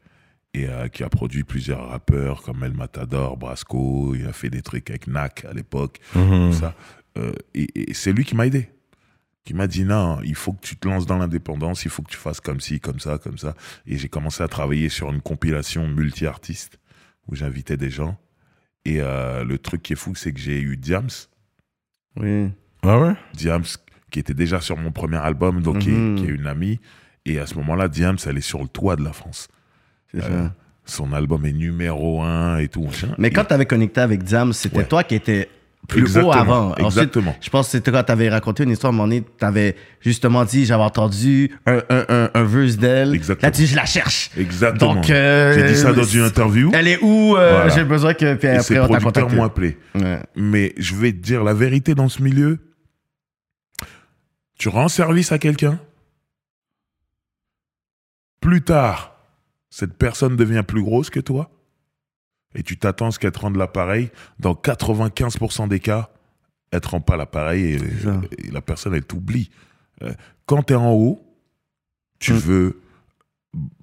et 0.53 0.67
euh, 0.67 0.87
qui 0.87 1.03
a 1.03 1.09
produit 1.09 1.43
plusieurs 1.43 1.89
rappeurs 1.89 2.41
comme 2.41 2.63
El 2.63 2.73
Matador, 2.73 3.37
Brasco. 3.37 4.15
Il 4.15 4.25
a 4.25 4.33
fait 4.33 4.49
des 4.49 4.61
trucs 4.61 4.89
avec 4.89 5.07
Nak 5.07 5.45
à 5.45 5.53
l'époque, 5.53 5.99
Mhm. 6.15 6.51
tout 6.51 6.57
ça. 6.57 6.75
Euh, 7.17 7.31
et 7.53 7.91
et 7.91 7.93
c'est 7.93 8.11
lui 8.13 8.25
qui 8.25 8.35
m'a 8.35 8.45
aidé 8.47 8.69
qui 9.45 9.53
m'a 9.53 9.67
dit 9.67 9.83
non, 9.85 10.19
il 10.23 10.33
faut 10.33 10.53
que 10.53 10.65
tu 10.65 10.75
te 10.75 10.87
lances 10.87 11.05
dans 11.05 11.19
l'indépendance, 11.19 11.85
il 11.85 11.91
faut 11.91 12.01
que 12.01 12.09
tu 12.09 12.17
fasses 12.17 12.41
comme 12.41 12.59
ci, 12.59 12.79
comme 12.79 12.99
ça, 12.99 13.19
comme 13.19 13.37
ça. 13.37 13.53
Et 13.85 13.95
j'ai 13.95 14.09
commencé 14.09 14.41
à 14.41 14.47
travailler 14.47 14.89
sur 14.89 15.11
une 15.11 15.21
compilation 15.21 15.87
multi-artistes 15.87 16.79
où 17.27 17.35
j'invitais 17.35 17.77
des 17.77 17.91
gens. 17.91 18.17
Et 18.85 19.01
euh, 19.01 19.43
le 19.43 19.59
truc 19.59 19.83
qui 19.83 19.93
est 19.93 19.95
fou, 19.95 20.15
c'est 20.15 20.31
que 20.33 20.39
j'ai 20.39 20.59
eu 20.59 20.77
Diams, 20.77 21.09
Oui. 22.17 22.49
Ah 22.81 22.99
ouais? 22.99 23.13
Diams 23.35 23.63
qui 24.09 24.17
était 24.19 24.33
déjà 24.33 24.61
sur 24.61 24.77
mon 24.77 24.91
premier 24.91 25.17
album, 25.17 25.61
donc 25.61 25.79
qui, 25.79 25.89
est, 25.89 25.93
Mhm. 25.93 26.15
qui 26.17 26.25
est 26.25 26.29
une 26.33 26.47
amie. 26.47 26.79
Et 27.25 27.39
à 27.39 27.45
ce 27.47 27.55
moment-là, 27.55 27.87
Diams, 27.87 28.17
elle 28.27 28.37
est 28.37 28.41
sur 28.41 28.61
le 28.61 28.67
toit 28.67 28.95
de 28.95 29.03
la 29.03 29.13
France. 29.13 29.47
C'est 30.13 30.23
Euh, 30.23 30.45
ça. 30.45 30.53
Son 30.85 31.13
album 31.13 31.45
est 31.47 31.51
numéro 31.53 32.21
un 32.21 32.59
et 32.59 32.67
tout. 32.67 32.83
machin. 32.83 33.07
Mais 33.17 33.31
quand 33.31 33.43
Et- 33.43 33.47
tu 33.47 33.53
avais 33.53 33.65
connecté 33.65 34.01
avec 34.01 34.23
Diam, 34.23 34.53
c'était 34.53 34.77
Ouais. 34.77 34.85
toi 34.85 35.03
qui 35.03 35.15
étais 35.15 35.49
plus 35.87 36.01
Exactement, 36.01 36.29
haut 36.29 36.33
avant. 36.33 36.67
Ensuite, 36.71 36.85
exactement. 36.85 37.35
je 37.41 37.49
pense 37.49 37.67
que 37.67 37.71
c'était 37.73 37.91
quand 37.91 38.03
tu 38.03 38.11
avais 38.11 38.29
raconté 38.29 38.63
une 38.63 38.69
histoire 38.71 38.91
à 38.91 38.93
un 38.93 38.97
moment 38.97 39.07
donné, 39.07 39.23
tu 39.23 39.45
avais 39.45 39.75
justement 40.01 40.43
dit 40.45 40.65
j'avais 40.65 40.83
entendu 40.83 41.51
un, 41.67 41.77
un, 41.89 42.05
un, 42.09 42.29
un 42.33 42.43
verse 42.43 42.77
d'elle. 42.77 43.13
Exactement. 43.15 43.47
Là, 43.47 43.51
tu 43.51 43.61
dis 43.61 43.67
je 43.67 43.75
la 43.75 43.85
cherche. 43.85 44.29
Exactement. 44.37 44.95
Donc, 44.95 45.09
euh, 45.09 45.53
j'ai 45.53 45.73
dit 45.73 45.75
ça 45.79 45.93
dans 45.93 46.03
une 46.03 46.23
interview. 46.23 46.71
Elle 46.73 46.87
est 46.87 46.99
où 47.03 47.35
euh, 47.35 47.51
Voilà. 47.51 47.69
J'ai 47.69 47.83
besoin 47.83 48.13
que. 48.15 48.35
Puis 48.35 48.47
Et 48.47 48.59
ses 48.61 48.77
après, 48.77 48.95
on 48.95 48.99
producteurs 48.99 49.29
m'ont 49.31 49.43
appelé. 49.43 49.77
Ouais. 49.95 50.19
Mais 50.35 50.73
je 50.77 50.95
vais 50.95 51.11
te 51.11 51.17
dire 51.17 51.43
la 51.43 51.53
vérité 51.55 51.93
dans 51.95 52.09
ce 52.09 52.21
milieu. 52.21 52.59
Tu 54.57 54.69
rends 54.69 54.87
service 54.87 55.31
à 55.31 55.37
quelqu'un. 55.39 55.79
Plus 58.45 58.61
tard, 58.61 59.15
cette 59.71 59.93
personne 59.97 60.35
devient 60.35 60.63
plus 60.65 60.83
grosse 60.83 61.09
que 61.09 61.19
toi. 61.19 61.49
Et 62.53 62.61
tu 62.63 62.77
t'attends 62.77 63.07
à 63.07 63.11
ce 63.11 63.17
qu'elle 63.19 63.31
te 63.31 63.39
rende 63.39 63.55
l'appareil. 63.57 64.11
Dans 64.39 64.53
95% 64.53 65.67
des 65.67 65.79
cas, 65.79 66.09
elle 66.71 66.79
te 66.81 66.87
rend 66.89 67.01
pas 67.01 67.17
l'appareil 67.17 67.73
et, 67.73 68.51
la 68.51 68.61
personne, 68.61 68.93
elle 68.93 69.03
t'oublie. 69.03 69.49
Euh, 70.03 70.13
Quand 70.45 70.61
tu 70.61 70.73
es 70.73 70.75
en 70.75 70.91
haut, 70.91 71.21
tu 72.19 72.33
Mm. 72.33 72.37
veux 72.37 72.81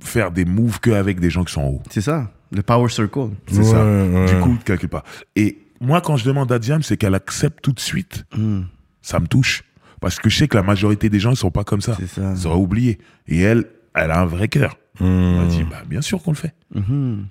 faire 0.01 0.31
des 0.31 0.44
moves 0.44 0.79
qu'avec 0.79 1.18
des 1.18 1.29
gens 1.31 1.42
qui 1.44 1.53
sont 1.53 1.62
en 1.62 1.68
haut. 1.68 1.83
C'est 1.90 2.01
ça, 2.03 2.31
le 2.53 2.62
Power 2.62 2.88
Circle. 2.88 3.31
C'est 3.48 3.59
Ouais, 3.59 3.64
ça. 3.64 3.85
ouais. 3.85 4.27
Du 4.27 4.38
coup, 4.40 4.57
quelque 4.64 4.87
part. 4.87 5.03
Et 5.35 5.59
moi, 5.81 6.01
quand 6.01 6.16
je 6.16 6.25
demande 6.25 6.53
à 6.53 6.59
Diam, 6.61 6.83
c'est 6.85 6.96
qu'elle 6.96 7.14
accepte 7.16 7.61
tout 7.62 7.72
de 7.72 7.81
suite. 7.81 8.25
Hmm, 8.37 8.62
Ça 9.01 9.18
me 9.18 9.27
touche. 9.27 9.64
Parce 10.01 10.20
que 10.20 10.29
je 10.31 10.38
sais 10.38 10.46
que 10.48 10.57
la 10.57 10.62
majorité 10.62 11.09
des 11.11 11.18
gens, 11.18 11.31
ils 11.33 11.37
sont 11.37 11.51
pas 11.51 11.64
comme 11.64 11.81
ça. 11.81 11.96
ça. 12.07 12.33
Ils 12.37 12.46
auraient 12.46 12.57
oublié. 12.61 12.98
Et 13.27 13.40
elle, 13.40 13.66
elle 13.94 14.11
a 14.11 14.20
un 14.20 14.26
vrai 14.26 14.48
cœur. 14.48 14.78
Elle 15.00 15.07
m'a 15.07 15.44
Mhm. 15.44 15.48
dit, 15.48 15.64
bah, 15.64 15.83
bien 15.87 16.00
sûr 16.02 16.22
qu'on 16.22 16.33
le 16.33 16.37
fait. 16.37 16.55
Mhm. 16.74 17.26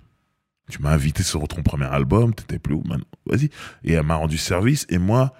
Tu 0.69 0.82
m'as 0.82 0.91
invité 0.91 1.21
sur 1.24 1.45
ton 1.47 1.62
premier 1.63 1.86
album, 1.86 2.34
t'étais 2.34 2.60
plus 2.60 2.76
haut, 2.76 2.84
maintenant, 2.86 3.06
vas-y. 3.26 3.50
Et 3.84 3.93
elle 3.93 4.04
m'a 4.06 4.15
rendu 4.15 4.38
service. 4.38 4.86
Et 4.89 4.97
moi, 4.97 5.34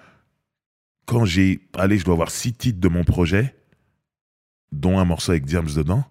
quand 1.06 1.26
j'ai, 1.26 1.68
allez, 1.78 1.98
je 1.98 2.06
dois 2.06 2.14
avoir 2.16 2.32
six 2.32 2.54
titres 2.54 2.80
de 2.80 2.88
mon 2.90 3.04
projet, 3.04 3.56
dont 4.72 5.00
un 5.00 5.06
morceau 5.06 5.32
avec 5.32 5.46
Diams 5.46 5.68
dedans, 5.76 6.04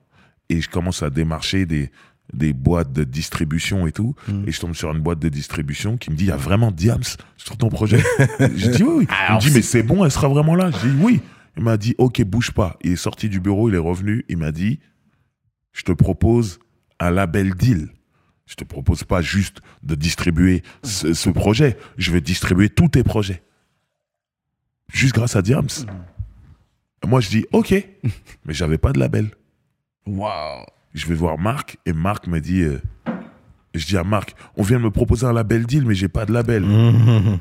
et 0.49 0.61
je 0.61 0.69
commence 0.69 1.03
à 1.03 1.11
démarcher 1.11 1.65
des, 1.67 1.91
des 2.33 2.53
boîtes 2.53 2.93
de 2.93 3.05
distribution 3.05 3.87
et 3.87 3.93
tout, 3.93 4.15
Mm. 4.29 4.45
et 4.47 4.53
je 4.53 4.61
tombe 4.61 4.75
sur 4.75 4.91
une 4.91 5.01
boîte 5.01 5.19
de 5.19 5.29
distribution 5.29 5.97
qui 5.97 6.11
me 6.11 6.17
dit, 6.17 6.25
il 6.25 6.29
y 6.29 6.33
a 6.33 6.37
vraiment 6.37 6.71
Diams 6.71 7.03
sur 7.37 7.57
ton 7.57 7.69
projet 7.69 7.99
Je 8.41 8.71
dis 8.71 8.83
oui, 8.83 8.93
oui. 9.01 9.07
Il 9.29 9.35
me 9.35 9.41
dit, 9.41 9.51
mais 9.53 9.63
c'est 9.63 9.83
bon, 9.83 10.05
elle 10.05 10.11
sera 10.11 10.29
vraiment 10.29 10.55
là. 10.55 10.71
Je 10.71 10.89
dis 10.89 10.95
oui. 11.03 11.21
Il 11.57 11.63
m'a 11.65 11.77
dit, 11.77 11.95
ok, 11.99 12.23
bouge 12.25 12.53
pas. 12.53 12.79
Il 12.83 12.93
est 12.93 12.97
sorti 12.97 13.29
du 13.29 13.41
bureau, 13.41 13.69
il 13.69 13.75
est 13.75 13.79
revenu, 13.79 14.25
il 14.29 14.37
m'a 14.39 14.53
dit, 14.53 14.79
je 15.73 15.83
te 15.83 15.93
propose 15.93 16.59
un 16.99 17.11
label 17.11 17.55
deal. 17.55 17.89
Je 18.47 18.55
te 18.57 18.65
propose 18.65 19.05
pas 19.05 19.23
juste 19.23 19.61
de 19.83 19.95
distribuer 19.95 20.63
ce, 20.83 21.15
ce 21.15 21.31
projet. 21.31 21.79
Je 21.97 22.11
vais 22.11 22.21
distribuer 22.21 22.69
tous 22.69 22.89
tes 22.89 23.05
projets. 23.05 23.43
Juste 24.93 25.15
grâce 25.15 25.37
à 25.37 25.43
Diams. 25.43 25.69
Moi, 27.07 27.21
je 27.21 27.29
dis, 27.29 27.47
ok. 27.53 27.73
Mais 28.45 28.55
j'avais 28.55 28.79
pas 28.79 28.93
de 28.93 28.99
label. 28.99 29.31
Wow. 30.07 30.67
Je 30.95 31.07
vais 31.07 31.15
voir 31.15 31.39
Marc 31.39 31.79
et 31.87 31.93
Marc 31.93 32.27
me 32.27 32.41
dit, 32.41 32.63
euh, 32.63 32.81
je 33.75 33.87
dis 33.87 33.97
à 33.97 34.05
Marc, 34.05 34.35
on 34.57 34.63
vient 34.63 34.79
de 34.79 34.85
me 34.85 34.91
proposer 34.91 35.27
un 35.27 35.33
label 35.33 35.65
deal, 35.65 35.87
mais 35.87 35.95
j'ai 35.95 36.09
pas 36.09 36.27
de 36.27 36.33
label. 36.33 36.65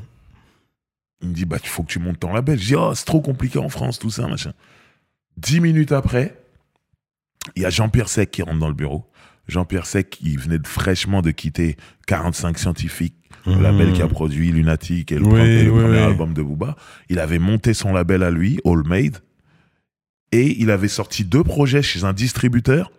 Il 1.22 1.28
me 1.28 1.34
dit, 1.34 1.44
bah, 1.44 1.58
il 1.62 1.68
faut 1.68 1.82
que 1.82 1.88
tu 1.88 1.98
montes 1.98 2.20
ton 2.20 2.32
label. 2.32 2.58
Je 2.58 2.68
dis, 2.68 2.74
oh, 2.74 2.94
c'est 2.94 3.04
trop 3.04 3.20
compliqué 3.20 3.58
en 3.58 3.68
France, 3.68 3.98
tout 3.98 4.08
ça, 4.08 4.26
machin. 4.26 4.54
Dix 5.36 5.60
minutes 5.60 5.92
après, 5.92 6.42
il 7.56 7.62
y 7.62 7.64
a 7.66 7.70
Jean-Pierre 7.70 8.08
Sec 8.08 8.30
qui 8.30 8.42
rentre 8.42 8.58
dans 8.58 8.68
le 8.68 8.74
bureau. 8.74 9.10
Jean-Pierre 9.48 9.86
Sec, 9.86 10.18
il 10.22 10.38
venait 10.38 10.58
de- 10.58 10.66
fraîchement 10.66 11.22
de 11.22 11.30
quitter 11.30 11.76
45 12.06 12.58
scientifiques, 12.58 13.16
le 13.46 13.54
Mhm. 13.56 13.62
label 13.62 13.92
qui 13.92 14.02
a 14.02 14.08
produit 14.08 14.52
Lunatic 14.52 15.10
et 15.12 15.16
le, 15.18 15.24
Oui, 15.26 15.40
pre- 15.40 15.46
et 15.46 15.64
le 15.64 15.70
oui, 15.72 15.80
premier 15.82 15.96
oui. 15.98 16.02
album 16.04 16.34
de 16.34 16.42
Booba. 16.42 16.76
Il 17.08 17.18
avait 17.18 17.38
monté 17.38 17.74
son 17.74 17.92
label 17.92 18.22
à 18.22 18.30
lui, 18.30 18.60
All 18.64 18.82
Made, 18.86 19.18
et 20.32 20.60
il 20.60 20.70
avait 20.70 20.88
sorti 20.88 21.24
deux 21.24 21.42
projets 21.42 21.82
chez 21.82 22.04
un 22.04 22.12
distributeur 22.12 22.92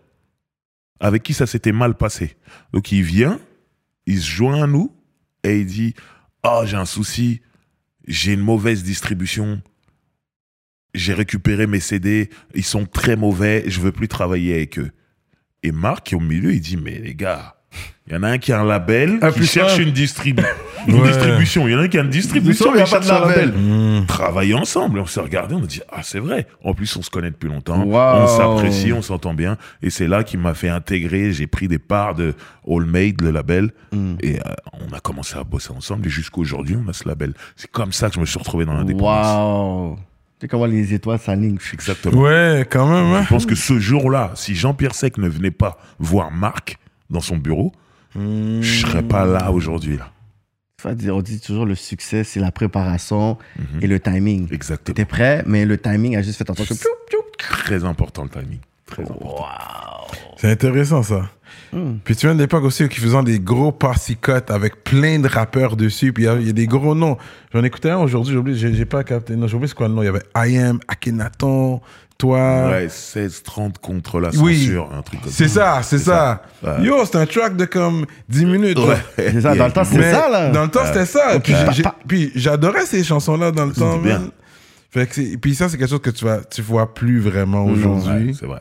avec 1.00 1.24
qui 1.24 1.34
ça 1.34 1.46
s'était 1.48 1.72
mal 1.72 1.96
passé. 1.96 2.36
Donc 2.74 2.92
il 2.92 3.04
vient, 3.04 3.40
il 4.06 4.20
se 4.20 4.30
joint 4.30 4.64
à 4.64 4.68
nous 4.68 4.94
et 5.44 5.60
il 5.62 5.66
dit 5.66 5.94
Oh, 6.44 6.64
j'ai 6.66 6.76
un 6.78 6.86
souci, 6.86 7.42
j'ai 8.08 8.34
une 8.34 8.42
mauvaise 8.42 8.84
distribution, 8.84 9.62
j'ai 10.94 11.14
récupéré 11.14 11.68
mes 11.68 11.80
CD, 11.80 12.30
ils 12.56 12.64
sont 12.66 12.86
très 12.86 13.16
mauvais, 13.16 13.64
je 13.68 13.80
veux 13.80 13.92
plus 13.92 14.08
travailler 14.08 14.56
avec 14.56 14.78
eux. 14.80 14.92
Et 15.64 15.72
Marc, 15.72 16.08
qui 16.08 16.14
est 16.16 16.18
au 16.18 16.22
milieu, 16.22 16.54
il 16.54 16.60
dit 16.62 16.76
Mais 16.78 17.00
les 17.00 17.14
gars, 17.16 17.56
il 18.08 18.14
y 18.14 18.16
en 18.18 18.24
a 18.24 18.30
un 18.30 18.38
qui 18.40 18.52
a 18.52 18.60
un 18.60 18.66
label, 18.66 19.20
qui 19.20 19.32
plus 19.38 19.46
cherche 19.50 19.74
un. 19.80 19.84
une, 19.84 19.92
distribu- 19.92 20.44
une 20.88 20.96
Ouais. 21.00 21.08
distribution. 21.08 21.68
Il 21.68 21.72
y 21.72 21.76
en 21.76 21.80
a 21.80 21.84
un 21.84 21.88
qui 21.88 22.00
a 22.00 22.02
une 22.02 22.10
distribution, 22.10 22.74
Il 22.74 22.80
y 22.80 22.82
a 22.82 22.86
pas 22.86 23.00
de 23.00 23.06
cherche 23.06 23.10
un 23.22 23.28
label. 23.28 23.46
label 23.52 23.62
Mhm. 23.62 24.06
travailler 24.08 24.54
ensemble. 24.56 24.98
Et 24.98 25.02
on 25.02 25.06
s'est 25.06 25.22
regardé, 25.22 25.54
on 25.56 25.64
a 25.64 25.68
dit, 25.68 25.80
ah, 25.92 26.02
c'est 26.04 26.18
vrai. 26.20 26.48
En 26.64 26.74
plus, 26.74 26.94
on 26.98 27.04
se 27.04 27.10
connaît 27.12 27.30
depuis 27.30 27.48
longtemps. 27.48 27.84
Wow. 27.84 28.24
On 28.24 28.28
s'apprécie, 28.28 28.92
on 28.92 29.04
s'entend 29.04 29.36
bien. 29.36 29.56
Et 29.84 29.92
c'est 29.92 30.08
là 30.08 30.24
qu'il 30.24 30.40
m'a 30.40 30.56
fait 30.56 30.68
intégrer. 30.70 31.32
J'ai 31.32 31.46
pris 31.48 31.68
des 31.68 31.80
parts 31.80 32.16
de 32.16 32.34
All 32.68 32.86
Made, 32.86 33.22
le 33.22 33.30
label. 33.30 33.70
Mm. 33.94 34.16
Et 34.22 34.40
euh, 34.40 34.44
on 34.74 34.92
a 34.94 35.00
commencé 35.00 35.38
à 35.38 35.44
bosser 35.44 35.72
ensemble. 35.72 36.08
Et 36.08 36.10
jusqu'à 36.10 36.40
aujourd'hui, 36.40 36.76
on 36.84 36.90
a 36.90 36.94
ce 36.94 37.08
label. 37.08 37.34
C'est 37.56 37.70
comme 37.72 37.94
ça 37.94 38.10
que 38.10 38.16
je 38.16 38.20
me 38.20 38.26
suis 38.26 38.40
retrouvé 38.40 38.66
dans 38.66 38.74
l'indépendance. 38.74 39.28
Wow. 39.96 40.00
Tu 40.42 40.46
sais 40.46 40.50
comment 40.50 40.66
les 40.66 40.92
étoiles 40.96 41.20
s'alignent. 41.20 41.60
Exactement. 41.72 42.20
Ouais, 42.20 42.66
quand 42.68 42.88
même. 42.88 43.14
hein. 43.14 43.22
Je 43.22 43.30
pense 43.30 43.46
que 43.46 43.54
ce 43.54 43.78
jour-là, 43.78 44.32
si 44.34 44.56
Jean-Pierre 44.56 44.96
Sec 44.96 45.20
ne 45.20 45.28
venait 45.30 45.52
pas 45.52 45.78
voir 46.00 46.32
Marc 46.32 46.80
dans 47.12 47.20
son 47.22 47.38
bureau, 47.38 47.72
Mhm. 48.16 48.60
je 48.64 48.80
serais 48.88 49.04
pas 49.04 49.24
là 49.24 49.52
aujourd'hui. 49.52 49.98
Là. 49.98 50.12
On 51.14 51.22
dit 51.22 51.40
toujours 51.40 51.68
le 51.68 51.76
succès, 51.76 52.24
c'est 52.24 52.40
la 52.40 52.52
préparation 52.52 53.38
Mhm. 53.60 53.66
et 53.84 53.88
le 53.88 54.00
timing. 54.00 54.52
Exactement. 54.52 54.96
T'étais 54.96 55.06
prêt, 55.06 55.44
mais 55.46 55.64
le 55.64 55.78
timing 55.78 56.16
a 56.18 56.24
juste 56.24 56.40
fait 56.40 56.50
en 56.50 56.56
sorte 56.56 56.70
que. 56.70 56.88
Très 57.38 57.84
important 57.86 58.24
le 58.24 58.30
timing. 58.30 58.58
Très 58.92 59.04
important. 59.04 59.46
C'est 60.38 60.52
intéressant, 60.52 61.04
ça. 61.04 61.22
Hmm. 61.74 61.96
Puis 62.04 62.16
tu 62.16 62.26
viens 62.26 62.36
de 62.36 62.40
l'époque 62.42 62.64
aussi 62.64 62.88
qui 62.90 63.00
faisant 63.00 63.24
des 63.24 63.40
gros 63.40 63.72
party 63.72 64.18
cuts 64.18 64.32
avec 64.50 64.84
plein 64.84 65.20
de 65.20 65.28
rappeurs 65.28 65.76
dessus. 65.78 66.12
Puis 66.14 66.26
il 66.26 66.42
y 66.42 66.48
y, 66.48 66.50
a 66.50 66.54
des 66.54 66.68
gros 66.68 66.94
noms. 66.96 67.18
J'en 67.54 67.64
écoutais 67.64 67.92
un 67.92 67.98
aujourd'hui, 68.00 68.34
j'ai 68.34 68.40
oublié, 68.40 68.58
j'ai 68.58 68.74
j'ai 68.74 68.86
pas 68.86 69.04
capté. 69.04 69.36
Non, 69.36 69.48
j'ai 69.48 69.56
oublié 69.56 69.70
c'est 69.70 69.76
quoi 69.76 69.88
le 69.88 69.94
nom. 69.94 70.02
Il 70.02 70.06
y 70.06 70.10
avait 70.10 70.24
I 70.36 70.58
Am, 70.58 70.80
Akhenaton, 70.88 71.80
toi. 72.18 72.70
Ouais, 72.70 72.88
16-30 72.88 73.78
contre 73.82 74.20
la 74.20 74.30
Oui. 74.36 74.66
censure, 74.66 74.90
un 74.94 75.02
truc 75.02 75.22
comme 75.22 75.32
C'est 75.32 75.48
ça, 75.48 75.82
c'est 75.84 76.00
ça. 76.00 76.44
ça. 76.62 76.80
Ouais. 76.80 76.86
Yo, 76.86 77.06
c'est 77.06 77.16
un 77.18 77.26
track 77.26 77.56
de 77.56 77.66
comme 77.66 78.06
10 78.30 78.46
minutes. 78.46 78.80
Ouais. 78.80 78.98
C'est 79.18 79.42
ça, 79.42 79.56
dans 79.56 79.68
le 79.68 79.72
temps, 79.72 79.84
c'était 79.84 80.12
ça, 80.12 80.30
là. 80.30 80.50
Dans 80.50 80.64
le 80.64 80.70
temps, 80.70 80.86
c'était 80.86 81.06
ça. 81.06 81.40
Puis, 82.08 82.32
j'adorais 82.36 82.86
ces 82.86 83.04
chansons-là 83.04 83.52
dans 83.52 83.66
le 83.66 83.74
temps. 83.74 83.98
bien. 83.98 84.24
Fait 84.92 85.08
que 85.08 85.38
puis 85.38 85.56
ça, 85.56 85.70
c'est 85.70 85.78
quelque 85.78 85.90
chose 85.90 86.02
que 86.02 86.10
tu 86.10 86.26
vas, 86.26 86.42
tu 86.44 86.62
vois 86.62 86.94
plus 86.94 87.20
vraiment 87.22 87.64
aujourd'hui. 87.64 88.28
Ouais, 88.28 88.34
c'est 88.38 88.46
vrai. 88.46 88.60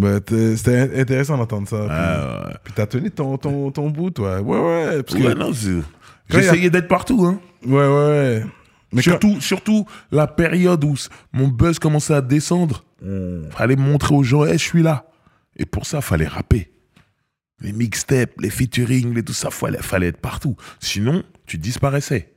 Euh, 0.00 0.56
C'était 0.56 1.00
intéressant 1.00 1.36
d'entendre 1.36 1.68
ça. 1.68 1.78
Puis, 1.80 1.88
Ah, 1.90 2.44
ouais. 2.48 2.54
puis 2.64 2.72
t'as 2.74 2.86
tenu 2.86 3.10
ton, 3.10 3.36
ton, 3.36 3.70
ton 3.70 3.90
bout, 3.90 4.10
toi. 4.10 4.40
Ouais, 4.40 4.58
ouais. 4.58 5.02
Parce 5.02 5.18
que, 5.20 5.34
non, 5.34 5.50
a- 5.50 5.82
J'essayais 6.30 6.70
d'être 6.70 6.88
partout. 6.88 7.24
Hein. 7.26 7.40
ouais, 7.66 7.88
ouais. 7.88 8.44
Mais 8.94 9.02
quand- 9.02 9.10
surtout, 9.10 9.40
surtout 9.40 9.86
la 10.10 10.26
période 10.26 10.82
où 10.84 10.94
mon 11.32 11.48
buzz 11.48 11.78
commençait 11.78 12.14
à 12.14 12.20
descendre. 12.22 12.84
Hmm. 13.02 13.48
Fallait 13.50 13.76
montrer 13.76 14.14
aux 14.14 14.22
gens, 14.22 14.44
hey, 14.44 14.52
je 14.58 14.64
suis 14.64 14.82
là. 14.82 15.06
Et 15.56 15.66
pour 15.66 15.84
ça, 15.86 16.00
fallait 16.00 16.26
rapper. 16.26 16.70
Les 17.60 17.72
mixtapes, 17.72 18.32
les 18.40 18.50
featuring, 18.50 19.14
les 19.14 19.22
tout 19.22 19.32
ça, 19.32 19.50
fallait, 19.50 19.82
fallait 19.82 20.08
être 20.08 20.20
partout. 20.20 20.56
Sinon, 20.80 21.22
tu 21.46 21.58
disparaissais. 21.58 22.32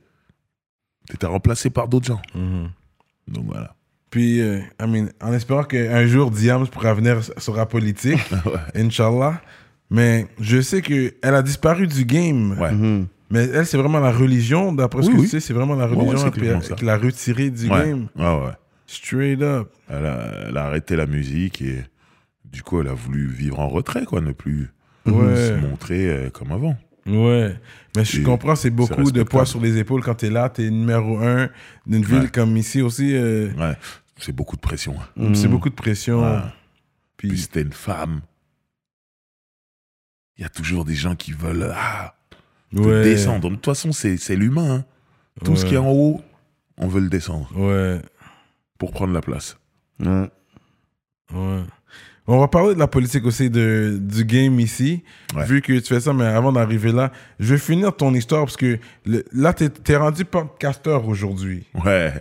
Tu 1.08 1.14
étais 1.14 1.26
remplacé 1.26 1.70
par 1.70 1.88
d'autres 1.88 2.06
gens. 2.06 2.22
Donc 2.34 3.44
voilà. 3.46 3.74
Puis, 4.10 4.40
euh, 4.40 4.58
I 4.80 4.86
mean, 4.86 5.08
en 5.20 5.32
espérant 5.32 5.64
qu'un 5.64 6.06
jour, 6.06 6.30
Diams 6.30 6.66
pourra 6.68 6.94
venir 6.94 7.18
sur 7.38 7.56
la 7.56 7.66
politique, 7.66 8.20
Inch'Allah. 8.74 9.40
Mais 9.90 10.26
je 10.40 10.60
sais 10.60 10.82
qu'elle 10.82 11.12
a 11.22 11.42
disparu 11.42 11.86
du 11.86 12.04
game. 12.04 12.56
Ouais. 12.58 12.70
Mais 13.30 13.44
elle, 13.52 13.66
c'est 13.66 13.76
vraiment 13.76 13.98
la 14.00 14.12
religion, 14.12 14.72
d'après 14.72 15.02
ce 15.02 15.10
que 15.10 15.14
oui. 15.16 15.22
tu 15.22 15.28
sais, 15.28 15.40
c'est 15.40 15.52
vraiment 15.52 15.74
la 15.74 15.86
religion 15.86 16.30
qui 16.30 16.84
l'a 16.84 16.96
retirée 16.98 17.50
du 17.50 17.68
Ouais. 17.68 17.86
game. 17.88 18.06
Ouais, 18.16 18.24
ouais. 18.46 18.52
Straight 18.86 19.42
up. 19.42 19.68
Elle 19.88 20.06
a, 20.06 20.30
elle 20.48 20.56
a 20.56 20.64
arrêté 20.66 20.94
la 20.96 21.06
musique 21.06 21.60
et 21.62 21.82
du 22.44 22.62
coup, 22.62 22.80
elle 22.80 22.88
a 22.88 22.94
voulu 22.94 23.26
vivre 23.28 23.58
en 23.58 23.68
retrait, 23.68 24.04
quoi, 24.04 24.20
ne 24.20 24.32
plus 24.32 24.70
Ouais. 25.06 25.36
se 25.36 25.52
montrer 25.54 26.08
euh, 26.08 26.30
comme 26.30 26.52
avant. 26.52 26.76
Ouais. 27.06 27.54
Mais 27.96 28.04
je 28.04 28.22
comprends, 28.22 28.54
c'est 28.56 28.70
beaucoup 28.70 29.10
de 29.10 29.22
poids 29.22 29.46
sur 29.46 29.60
les 29.60 29.78
épaules 29.78 30.02
quand 30.02 30.14
t'es 30.14 30.30
là, 30.30 30.48
t'es 30.48 30.70
numéro 30.70 31.18
un 31.18 31.48
d'une 31.86 32.04
ville 32.04 32.20
Ouais. 32.22 32.28
comme 32.30 32.56
ici 32.56 32.80
aussi. 32.82 33.14
euh, 33.14 33.50
Ouais, 33.54 33.76
c'est 34.18 34.32
beaucoup 34.32 34.56
de 34.56 34.60
pression. 34.60 34.94
hein. 35.18 35.32
C'est 35.34 35.48
beaucoup 35.48 35.70
de 35.70 35.74
pression. 35.74 36.22
Ouais. 36.22 36.40
Puis, 37.16 37.28
Puis 37.30 37.38
c'était 37.38 37.62
une 37.62 37.72
femme. 37.72 38.20
Il 40.38 40.42
y 40.42 40.44
a 40.44 40.48
toujours 40.50 40.84
des 40.84 40.94
gens 40.94 41.14
qui 41.16 41.32
veulent 41.32 41.72
ah, 41.74 42.14
te 42.74 42.78
ouais. 42.80 43.02
descendre. 43.02 43.48
De 43.48 43.54
toute 43.54 43.64
façon, 43.64 43.92
c'est 43.92 44.16
c'est 44.18 44.36
l'humain. 44.36 44.76
hein. 44.80 44.84
Tout 45.44 45.56
ce 45.56 45.64
qui 45.66 45.74
est 45.74 45.78
en 45.78 45.90
haut, 45.90 46.20
on 46.78 46.88
veut 46.88 47.00
le 47.00 47.08
descendre 47.08 47.48
Ouais. 47.56 48.00
pour 48.78 48.90
prendre 48.92 49.12
la 49.12 49.20
place. 49.22 49.56
Ouais. 50.00 50.28
Ouais. 51.32 51.62
On 52.28 52.40
va 52.40 52.48
parler 52.48 52.74
de 52.74 52.78
la 52.80 52.88
politique 52.88 53.24
aussi 53.24 53.50
de, 53.50 53.98
du 54.00 54.24
game 54.24 54.58
ici, 54.58 55.04
Ouais. 55.36 55.44
vu 55.44 55.62
que 55.62 55.72
tu 55.78 55.94
fais 55.94 56.00
ça, 56.00 56.12
mais 56.12 56.24
avant 56.24 56.50
d'arriver 56.52 56.90
là, 56.90 57.12
je 57.38 57.54
vais 57.54 57.60
finir 57.60 57.94
ton 57.94 58.12
histoire 58.14 58.44
parce 58.44 58.56
que 58.56 58.78
le- 59.04 59.24
là, 59.32 59.52
t'es 59.52 59.68
es 59.88 59.96
rendu 59.96 60.24
podcasteur 60.24 61.06
aujourd'hui. 61.08 61.64
Ouais. 61.84 62.12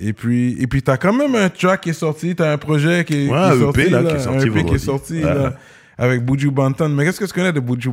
Et 0.00 0.12
puis, 0.12 0.56
et 0.60 0.66
puis 0.66 0.82
t'as 0.82 0.96
quand 0.98 1.12
même 1.14 1.34
un 1.34 1.48
track 1.48 1.80
qui 1.80 1.90
est 1.90 1.92
sorti, 1.94 2.36
t'as 2.36 2.52
un 2.52 2.58
projet 2.58 3.04
qui 3.06 3.24
est, 3.26 3.28
Ouais, 3.28 3.32
qui 3.32 3.34
est 3.34 3.38
un 3.56 3.58
sorti, 3.58 3.80
EP, 3.80 3.90
là, 3.90 4.02
là, 4.02 4.10
qui 4.10 4.16
est 4.16 4.20
sorti 4.20 4.38
un 4.38 4.50
EP 4.52 4.64
qui 4.64 4.74
est 4.74 4.78
sorti 4.78 5.14
Ouais. 5.14 5.22
là, 5.34 5.54
avec 5.96 6.24
Buju 6.24 6.50
Banton. 6.50 6.88
Mais 6.90 7.04
qu'est-ce 7.04 7.18
que 7.18 7.24
tu 7.24 7.32
connais 7.32 7.52
de 7.52 7.58
Buju 7.60 7.90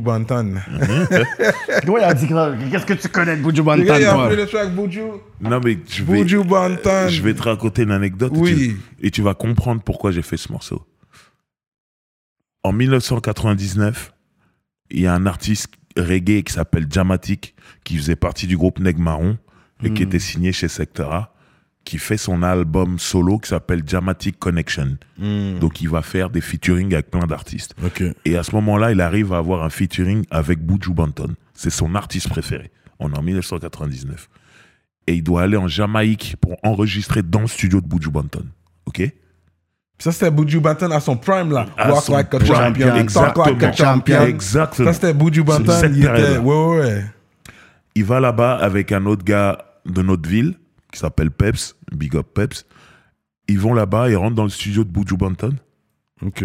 dit 2.14 2.28
que- 2.28 2.70
Qu'est-ce 2.70 2.86
que 2.86 2.92
tu 2.94 3.08
connais 3.08 3.36
de 3.36 3.42
Buju 3.42 3.62
gars, 3.64 3.98
il 3.98 4.04
a 4.06 4.34
le 4.36 4.46
track 4.46 4.74
Buju. 4.74 5.00
Non, 5.40 5.60
mais 5.64 5.78
je 5.88 6.04
vais, 6.04 6.22
Buju 6.22 6.44
Banton. 6.44 7.08
je 7.08 7.22
vais 7.22 7.34
te 7.34 7.42
raconter 7.42 7.82
une 7.82 7.90
anecdote 7.92 8.32
et 8.36 8.38
Oui. 8.40 8.54
tu- 9.00 9.06
et 9.06 9.10
tu 9.10 9.22
vas 9.22 9.34
comprendre 9.34 9.80
pourquoi 9.82 10.10
j'ai 10.12 10.22
fait 10.22 10.36
ce 10.36 10.52
morceau. 10.52 10.82
En 12.66 12.72
1999, 12.72 14.12
il 14.90 15.00
y 15.02 15.06
a 15.06 15.14
un 15.14 15.24
artiste 15.26 15.68
reggae 15.96 16.42
qui 16.42 16.52
s'appelle 16.52 16.88
Jamatic, 16.90 17.54
qui 17.84 17.96
faisait 17.96 18.16
partie 18.16 18.48
du 18.48 18.56
groupe 18.56 18.80
Neg 18.80 18.98
Marron 18.98 19.38
et 19.84 19.90
Hmm. 19.90 19.94
qui 19.94 20.02
était 20.02 20.18
signé 20.18 20.50
chez 20.50 20.66
Sectora, 20.66 21.32
qui 21.84 21.98
fait 21.98 22.16
son 22.16 22.42
album 22.42 22.98
solo 22.98 23.38
qui 23.38 23.50
s'appelle 23.50 23.84
Jamatic 23.86 24.40
Connection. 24.40 24.96
Hmm. 25.16 25.60
Donc 25.60 25.80
il 25.80 25.88
va 25.88 26.02
faire 26.02 26.28
des 26.28 26.40
featuring 26.40 26.92
avec 26.92 27.08
plein 27.08 27.24
d'artistes. 27.28 27.76
Et 28.24 28.36
à 28.36 28.42
ce 28.42 28.52
moment-là, 28.56 28.90
il 28.90 29.00
arrive 29.00 29.32
à 29.32 29.38
avoir 29.38 29.62
un 29.62 29.70
featuring 29.70 30.24
avec 30.30 30.58
Buju 30.58 30.92
Banton. 30.92 31.36
C'est 31.54 31.70
son 31.70 31.94
artiste 31.94 32.28
préféré. 32.30 32.72
On 32.98 33.12
est 33.12 33.16
en 33.16 33.22
1999. 33.22 34.28
Et 35.06 35.14
il 35.14 35.22
doit 35.22 35.42
aller 35.42 35.56
en 35.56 35.68
Jamaïque 35.68 36.34
pour 36.40 36.56
enregistrer 36.64 37.22
dans 37.22 37.42
le 37.42 37.46
studio 37.46 37.80
de 37.80 37.86
Buju 37.86 38.10
Banton. 38.10 38.44
OK? 38.86 39.02
Ça, 39.98 40.12
c'était 40.12 40.30
Buju 40.30 40.60
Banton 40.60 40.90
à 40.90 41.00
son 41.00 41.16
prime, 41.16 41.52
là. 41.52 41.66
À 41.76 41.90
Walk 41.90 42.08
like 42.08 42.34
a 42.34 42.44
champion. 42.44 42.86
Talk 42.88 42.98
exactement. 42.98 43.44
like 43.46 43.62
a 43.62 43.72
champion. 43.72 44.22
Exactement. 44.22 44.88
Ça, 44.88 44.92
c'était 44.92 45.14
Buju 45.14 45.42
Banton. 45.42 45.72
Il 45.84 45.98
était... 45.98 46.12
période-là. 46.12 46.40
Ouais, 46.40 46.78
ouais. 46.78 47.04
Il 47.94 48.04
va 48.04 48.20
là-bas 48.20 48.56
avec 48.56 48.92
un 48.92 49.06
autre 49.06 49.24
gars 49.24 49.64
de 49.86 50.02
notre 50.02 50.28
ville 50.28 50.54
qui 50.92 50.98
s'appelle 50.98 51.30
Peps, 51.30 51.76
Big 51.92 52.14
Up 52.14 52.26
Peps. 52.34 52.66
Ils 53.48 53.58
vont 53.58 53.72
là-bas, 53.72 54.10
ils 54.10 54.16
rentrent 54.16 54.34
dans 54.34 54.44
le 54.44 54.50
studio 54.50 54.84
de 54.84 54.90
Buju 54.90 55.16
Banton 55.16 55.54
Ok. 56.22 56.42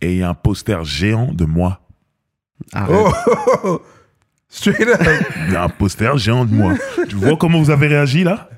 et 0.00 0.12
il 0.12 0.18
y 0.18 0.22
a 0.22 0.28
un 0.28 0.34
poster 0.34 0.84
géant 0.84 1.32
de 1.32 1.44
moi. 1.44 1.80
Arrête. 2.72 2.96
Oh, 2.98 3.12
oh, 3.26 3.48
oh. 3.64 3.82
Straight 4.48 4.88
up. 4.88 5.00
Il 5.46 5.52
y 5.52 5.56
a 5.56 5.64
un 5.64 5.68
poster 5.68 6.16
géant 6.18 6.44
de 6.44 6.52
moi. 6.52 6.74
tu 7.08 7.16
vois 7.16 7.36
comment 7.36 7.60
vous 7.60 7.70
avez 7.70 7.86
réagi 7.86 8.24
là? 8.24 8.50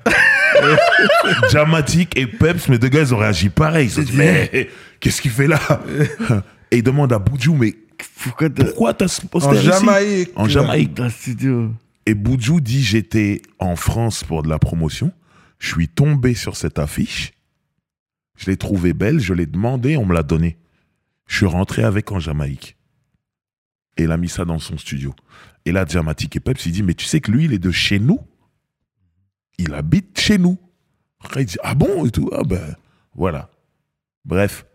Dramatic 1.51 2.17
et 2.17 2.27
Peps, 2.27 2.67
mes 2.69 2.77
deux 2.77 2.89
gars, 2.89 3.01
ils 3.01 3.13
ont 3.13 3.17
réagi 3.17 3.49
pareil. 3.49 3.87
Ils 3.87 3.89
se 3.91 4.01
sont 4.01 4.11
dit, 4.11 4.17
mais 4.17 4.69
qu'est-ce 4.99 5.21
qu'il 5.21 5.31
fait 5.31 5.47
là 5.47 5.59
Et 6.71 6.77
il 6.77 6.83
demande 6.83 7.11
à 7.13 7.19
Buju, 7.19 7.51
mais 7.51 7.75
Pourquoi 8.23 8.93
t'as. 8.93 9.07
ce 9.07 9.21
En 9.25 9.27
poster 9.27 9.55
ici 9.55 9.65
Jamaïque. 9.65 10.31
En 10.35 10.47
Jamaïque. 10.47 10.93
Dans 10.93 11.03
le 11.05 11.09
studio. 11.09 11.71
Et 12.05 12.13
Buju 12.13 12.61
dit 12.61 12.81
j'étais 12.81 13.41
en 13.59 13.75
France 13.75 14.23
pour 14.23 14.43
de 14.43 14.49
la 14.49 14.59
promotion. 14.59 15.11
Je 15.59 15.67
suis 15.67 15.87
tombé 15.87 16.33
sur 16.33 16.55
cette 16.55 16.79
affiche. 16.79 17.33
Je 18.37 18.49
l'ai 18.49 18.57
trouvée 18.57 18.93
belle. 18.93 19.19
Je 19.19 19.33
l'ai 19.33 19.45
demandé. 19.45 19.97
On 19.97 20.05
me 20.05 20.13
l'a 20.13 20.23
donnée. 20.23 20.57
Je 21.27 21.37
suis 21.37 21.45
rentré 21.45 21.83
avec 21.83 22.11
en 22.11 22.19
Jamaïque. 22.19 22.77
Et 23.97 24.03
il 24.03 24.11
a 24.11 24.17
mis 24.17 24.29
ça 24.29 24.45
dans 24.45 24.59
son 24.59 24.77
studio. 24.77 25.13
Et 25.65 25.71
là, 25.71 25.85
Dramatic 25.85 26.35
et 26.35 26.39
Peps, 26.39 26.65
il 26.65 26.71
dit 26.71 26.83
Mais 26.83 26.93
tu 26.93 27.05
sais 27.05 27.19
que 27.19 27.31
lui, 27.31 27.45
il 27.45 27.53
est 27.53 27.59
de 27.59 27.71
chez 27.71 27.99
nous. 27.99 28.19
Il 29.63 29.73
habite 29.73 30.19
chez 30.19 30.37
nous. 30.37 30.57
Après, 31.23 31.43
il 31.43 31.45
dit 31.45 31.57
Ah 31.63 31.75
bon 31.75 32.05
Et 32.05 32.11
tout. 32.11 32.29
Ah 32.33 32.43
ben, 32.43 32.75
voilà. 33.15 33.49
Bref, 34.25 34.65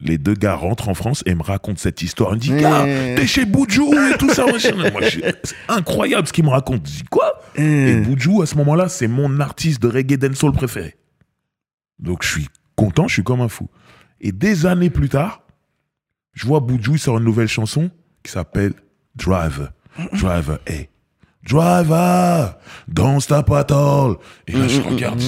les 0.00 0.18
deux 0.18 0.34
gars 0.34 0.54
rentrent 0.54 0.88
en 0.88 0.94
France 0.94 1.22
et 1.26 1.34
me 1.34 1.42
racontent 1.42 1.78
cette 1.78 2.02
histoire. 2.02 2.32
Ils 2.32 2.34
me 2.36 2.40
disent 2.40 2.50
Mais- 2.52 2.60
Gars, 2.62 2.84
t'es 3.16 3.26
chez 3.26 3.44
Buju 3.44 3.82
et 4.12 4.18
tout 4.18 4.30
ça. 4.30 4.44
c'est 4.58 5.54
incroyable 5.68 6.26
ce 6.28 6.32
qu'il 6.32 6.44
me 6.44 6.50
raconte. 6.50 6.86
Je 6.86 6.96
dis 6.98 7.04
Quoi 7.04 7.40
Et 7.56 7.92
Eh. 7.92 8.00
Buju, 8.00 8.42
à 8.42 8.46
ce 8.46 8.54
moment-là, 8.56 8.88
c'est 8.88 9.08
mon 9.08 9.40
artiste 9.40 9.80
de 9.82 9.88
reggae 9.88 10.16
dancehall 10.16 10.52
préféré. 10.52 10.96
Donc 11.98 12.22
je 12.22 12.28
suis 12.28 12.48
content, 12.76 13.06
je 13.08 13.14
suis 13.14 13.24
comme 13.24 13.40
un 13.40 13.48
fou. 13.48 13.68
Et 14.20 14.32
des 14.32 14.66
années 14.66 14.90
plus 14.90 15.08
tard, 15.08 15.42
je 16.32 16.46
vois 16.46 16.60
Buju 16.60 16.92
il 16.92 16.98
sort 16.98 17.18
une 17.18 17.24
nouvelle 17.24 17.48
chanson 17.48 17.90
qui 18.22 18.32
s'appelle 18.32 18.74
Driver. 19.14 19.72
Driver, 20.12 20.58
hey. 20.66 20.88
Driver, 21.46 22.56
don't 22.88 23.20
stop 23.20 23.50
at 23.52 23.66
all. 23.72 24.16
Et 24.48 24.52
là, 24.52 24.66
je 24.68 24.80
regarde. 24.80 25.20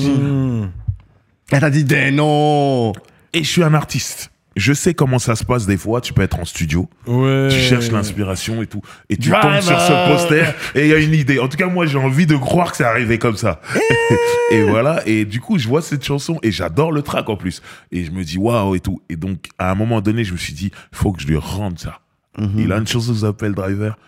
Elle 1.52 1.60
t'a 1.60 1.70
dit 1.70 1.84
des 1.84 2.10
noms. 2.10 2.92
Et 3.32 3.44
je 3.44 3.50
suis 3.50 3.62
un 3.62 3.74
artiste. 3.74 4.30
Je 4.56 4.72
sais 4.72 4.94
comment 4.94 5.18
ça 5.18 5.36
se 5.36 5.44
passe 5.44 5.66
des 5.66 5.76
fois. 5.76 6.00
Tu 6.00 6.14
peux 6.14 6.22
être 6.22 6.40
en 6.40 6.46
studio, 6.46 6.88
Ouais. 7.06 7.48
tu 7.50 7.58
cherches 7.58 7.90
l'inspiration 7.90 8.62
et 8.62 8.66
tout, 8.66 8.80
et 9.10 9.18
tu 9.18 9.28
Driver. 9.28 9.52
tombes 9.52 9.60
sur 9.60 9.78
ce 9.78 10.10
poster 10.10 10.46
et 10.74 10.84
il 10.86 10.88
y 10.88 10.94
a 10.94 10.98
une 10.98 11.12
idée. 11.12 11.38
En 11.38 11.48
tout 11.48 11.58
cas, 11.58 11.66
moi, 11.66 11.84
j'ai 11.84 11.98
envie 11.98 12.24
de 12.24 12.36
croire 12.36 12.70
que 12.70 12.78
c'est 12.78 12.84
arrivé 12.84 13.18
comme 13.18 13.36
ça. 13.36 13.60
et 14.50 14.62
voilà. 14.62 15.02
Et 15.06 15.26
du 15.26 15.40
coup, 15.42 15.58
je 15.58 15.68
vois 15.68 15.82
cette 15.82 16.02
chanson 16.02 16.38
et 16.42 16.50
j'adore 16.50 16.90
le 16.90 17.02
track 17.02 17.28
en 17.28 17.36
plus. 17.36 17.60
Et 17.92 18.04
je 18.04 18.10
me 18.12 18.24
dis 18.24 18.38
waouh 18.38 18.74
et 18.74 18.80
tout. 18.80 19.02
Et 19.10 19.16
donc, 19.16 19.48
à 19.58 19.70
un 19.70 19.74
moment 19.74 20.00
donné, 20.00 20.24
je 20.24 20.32
me 20.32 20.38
suis 20.38 20.54
dit, 20.54 20.70
il 20.92 20.96
faut 20.96 21.12
que 21.12 21.20
je 21.20 21.26
lui 21.26 21.36
rende 21.36 21.78
ça. 21.78 22.00
Il 22.56 22.72
a 22.72 22.78
une 22.78 22.86
chanson 22.86 23.12
qui 23.12 23.20
s'appelle 23.20 23.52
Driver. 23.52 23.98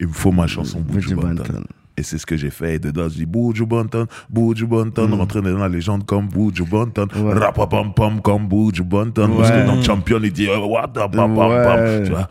Il 0.00 0.08
me 0.08 0.12
faut 0.12 0.32
ma 0.32 0.46
chanson 0.46 0.80
Buju 0.80 1.14
Banton. 1.16 1.64
Et 1.96 2.04
c'est 2.04 2.18
ce 2.18 2.26
que 2.26 2.36
j'ai 2.36 2.50
fait. 2.50 2.74
Et 2.76 2.78
dedans, 2.78 3.08
je 3.08 3.14
dis 3.16 3.26
Buju 3.26 3.66
Banton, 3.66 4.06
Buju 4.30 4.66
Banton, 4.66 5.16
rentrer 5.16 5.42
dans 5.42 5.58
la 5.58 5.68
légende 5.68 6.06
comme 6.06 6.28
Buju 6.28 6.64
Banton, 6.64 7.08
Ouais. 7.16 7.32
rapapam 7.34 7.92
pam 7.92 8.20
comme 8.20 8.46
Buju 8.48 8.84
Banton. 8.84 9.28
Parce 9.36 9.50
que 9.50 9.56
Ouais. 9.56 9.64
dans 9.66 9.82
Champion, 9.82 10.20
il 10.22 10.32
dit 10.32 10.48
euh, 10.48 10.58
What 10.58 10.88
the 10.88 10.94
pam 10.94 11.10
pam 11.10 11.36
Ouais. 11.36 11.64
pam. 11.64 12.04
Tu 12.04 12.10
vois 12.12 12.28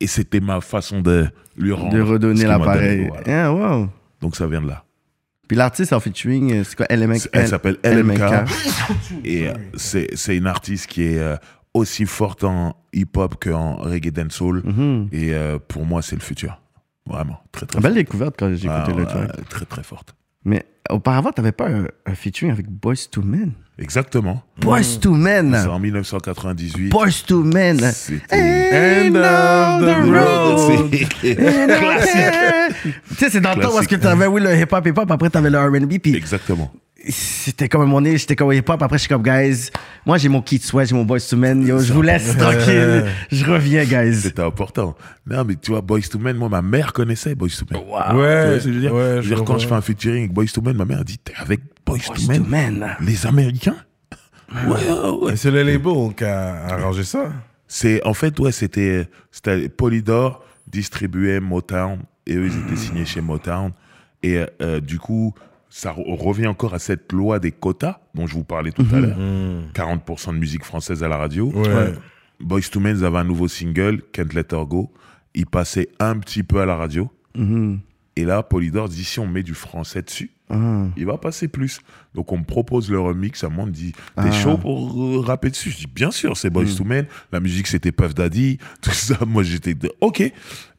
Et 0.00 0.06
c'était 0.06 0.40
ma 0.40 0.60
façon 0.62 1.02
de 1.02 1.26
lui 1.56 1.72
rendre. 1.72 1.92
De 1.92 2.00
redonner 2.00 2.46
l'appareil. 2.46 3.08
donné, 3.08 3.10
voilà. 3.24 3.52
Wow. 3.52 3.88
Donc 4.22 4.34
ça 4.36 4.46
vient 4.46 4.62
de 4.62 4.68
là. 4.68 4.84
Puis 5.46 5.56
l'artiste 5.58 5.92
en 5.92 6.00
featuring, 6.00 6.52
euh, 6.54 6.64
c'est 6.64 6.76
quoi 6.76 6.86
LMK 6.88 7.28
Elle 7.34 7.46
s'appelle 7.48 7.76
LMK. 7.84 8.20
Et 9.24 9.48
euh, 9.48 9.52
c'est 9.74 10.08
c'est 10.14 10.36
une 10.38 10.46
artiste 10.46 10.86
qui 10.86 11.02
est 11.02 11.18
aussi 11.74 12.04
forte 12.06 12.44
en 12.44 12.76
hip-hop 12.92 13.42
qu'en 13.42 13.76
reggae 13.76 14.10
dancehall. 14.12 14.62
Mhm. 14.64 15.08
Et 15.12 15.32
euh, 15.34 15.58
pour 15.66 15.84
moi, 15.86 16.02
c'est 16.02 16.16
le 16.16 16.20
futur. 16.22 16.58
Vraiment, 17.06 17.40
très 17.50 17.66
très 17.66 17.80
Belle 17.80 17.92
forte. 17.92 17.96
découverte 17.96 18.34
quand 18.38 18.54
j'ai 18.54 18.68
Ah, 18.68 18.82
écouté 18.82 18.96
le 18.96 19.04
ouais, 19.04 19.10
track. 19.10 19.48
Très 19.48 19.64
très 19.64 19.82
forte. 19.82 20.14
Mais 20.44 20.64
auparavant, 20.90 21.32
t'avais 21.32 21.52
pas 21.52 21.68
un, 21.68 21.84
un 22.06 22.14
featuring 22.14 22.52
avec 22.52 22.68
Boys 22.68 22.94
to 23.10 23.22
Men? 23.22 23.52
Exactement. 23.78 24.42
Boys 24.60 24.98
to 25.00 25.14
C'est 25.14 25.20
Men. 25.20 25.54
en 25.54 25.78
1998. 25.80 26.90
Boys 26.90 27.08
to 27.26 27.42
Men. 27.42 27.78
End 27.82 29.14
of 29.16 29.82
the 29.82 29.96
road. 30.12 30.94
C'est- 31.20 31.34
Classique. 31.36 32.94
tu 33.08 33.14
sais, 33.16 33.30
c'est 33.30 33.40
dans 33.40 33.54
le 33.54 33.62
temps 33.62 33.74
où 33.74 33.78
est-ce 33.80 33.88
que 33.88 33.96
t'avais, 33.96 34.26
oui, 34.26 34.40
le 34.40 34.54
hip-hop, 34.56 34.86
hip-hop, 34.86 35.10
après 35.10 35.30
t'avais 35.30 35.50
le 35.50 35.58
R&B, 35.58 35.98
puis 36.00 36.14
Exactement. 36.16 36.70
C'était 37.08 37.68
comme 37.68 37.82
moment 37.82 38.00
donné, 38.00 38.16
j'étais 38.16 38.36
comme 38.36 38.52
hip-hop, 38.52 38.80
après 38.82 38.96
je 38.98 39.02
suis 39.02 39.08
comme, 39.08 39.22
guys, 39.22 39.70
moi 40.06 40.18
j'ai 40.18 40.28
mon 40.28 40.40
kit 40.42 40.58
sweat, 40.58 40.88
j'ai 40.88 40.94
mon 40.94 41.04
Boys 41.04 41.20
to 41.28 41.36
Men, 41.36 41.66
yo, 41.66 41.78
je 41.80 41.92
vous 41.92 42.02
laisse 42.02 42.36
tranquille, 42.38 43.04
je 43.30 43.44
reviens, 43.44 43.84
guys. 43.84 44.14
C'était 44.16 44.42
important. 44.42 44.94
Non, 45.26 45.44
mais 45.44 45.56
tu 45.56 45.70
vois, 45.72 45.80
Boys 45.80 46.02
to 46.10 46.18
Men, 46.18 46.36
moi, 46.36 46.48
ma 46.48 46.62
mère 46.62 46.92
connaissait 46.92 47.34
Boys 47.34 47.48
to 47.58 47.64
Men. 47.70 47.80
Wow. 47.80 47.98
Tu 48.08 48.14
vois 48.14 48.22
Ouais. 48.22 48.60
ce 48.60 48.64
que 48.66 48.68
je 48.72 48.74
veux 48.74 48.80
dire, 48.80 48.94
ouais, 48.94 49.16
Je 49.22 49.28
veux 49.28 49.34
dire, 49.36 49.44
quand 49.44 49.58
je 49.58 49.66
fais 49.66 49.74
un 49.74 49.80
featuring 49.80 50.18
avec 50.24 50.32
Boys 50.32 50.46
to 50.52 50.60
Men, 50.62 50.76
ma 50.76 50.84
mère 50.84 51.04
dit 51.04 51.18
T'es 51.18 51.32
avec 51.36 51.60
Boys, 51.84 51.98
Boys 52.06 52.14
to 52.16 52.26
Men? 52.28 52.42
to 52.44 52.48
Men. 52.48 52.96
Les 53.00 53.26
Américains? 53.26 53.76
Ouais, 54.66 54.72
ouais, 54.72 55.10
ouais. 55.22 55.32
Et 55.32 55.36
C'est 55.36 55.50
le 55.50 55.62
label 55.62 56.14
qui 56.16 56.24
a 56.24 56.66
arrangé 56.66 57.04
ça. 57.04 57.32
C'est 57.66 58.06
en 58.06 58.12
fait 58.12 58.38
ouais, 58.38 58.52
c'était 58.52 59.08
c'était 59.30 59.70
Polydor 59.70 60.44
distribuait 60.70 61.40
Motown 61.40 62.00
et 62.26 62.34
eux 62.36 62.46
ils 62.46 62.58
étaient 62.66 62.76
signés 62.76 63.06
chez 63.06 63.22
Motown 63.22 63.72
et 64.22 64.40
euh, 64.60 64.78
du 64.80 64.98
coup 64.98 65.32
ça 65.74 65.90
re- 65.92 66.16
revient 66.22 66.46
encore 66.48 66.74
à 66.74 66.78
cette 66.78 67.12
loi 67.12 67.38
des 67.38 67.50
quotas 67.50 68.00
dont 68.14 68.26
je 68.26 68.34
vous 68.34 68.44
parlais 68.44 68.72
tout 68.72 68.86
à 68.92 69.00
l'heure. 69.00 69.16
40% 69.74 70.34
de 70.34 70.38
musique 70.38 70.64
française 70.64 71.02
à 71.02 71.08
la 71.08 71.16
radio. 71.16 71.50
Ouais. 71.52 71.92
Boys 72.40 72.60
to 72.70 72.78
Men 72.80 73.02
avait 73.04 73.18
un 73.18 73.24
nouveau 73.24 73.48
single, 73.48 74.02
Can't 74.12 74.34
Let 74.34 74.48
Her 74.52 74.66
Go. 74.66 74.92
Il 75.34 75.46
passait 75.46 75.88
un 75.98 76.18
petit 76.18 76.42
peu 76.42 76.60
à 76.60 76.66
la 76.66 76.76
radio. 76.76 77.10
Mhm. 77.36 77.80
Et 78.16 78.24
là, 78.26 78.42
Polydor 78.42 78.90
dit 78.90 79.04
si 79.04 79.18
on 79.20 79.26
met 79.26 79.42
du 79.42 79.54
français 79.54 80.02
dessus, 80.02 80.30
Ah. 80.50 80.84
il 80.98 81.06
va 81.06 81.16
passer 81.16 81.48
plus. 81.48 81.80
Donc 82.14 82.30
on 82.32 82.36
me 82.38 82.44
propose 82.44 82.90
le 82.90 83.00
remix, 83.00 83.42
à 83.42 83.48
moi 83.48 83.64
on 83.64 83.68
me 83.68 83.72
dit 83.72 83.92
t'es 83.92 83.98
Ah. 84.16 84.30
chaud 84.32 84.58
pour 84.58 85.02
euh, 85.02 85.20
rapper 85.20 85.48
dessus? 85.48 85.70
Je 85.70 85.78
dis 85.78 85.86
bien 85.86 86.10
sûr, 86.10 86.36
c'est 86.36 86.50
Boys 86.50 86.64
Mm. 86.64 86.74
to 86.76 86.84
Men. 86.84 87.06
La 87.32 87.40
musique 87.40 87.66
c'était 87.68 87.92
Puff 87.92 88.14
Daddy, 88.14 88.58
tout 88.82 88.90
ça. 88.90 89.16
Moi 89.26 89.42
j'étais 89.44 89.72
de- 89.72 89.90
ok. 90.02 90.30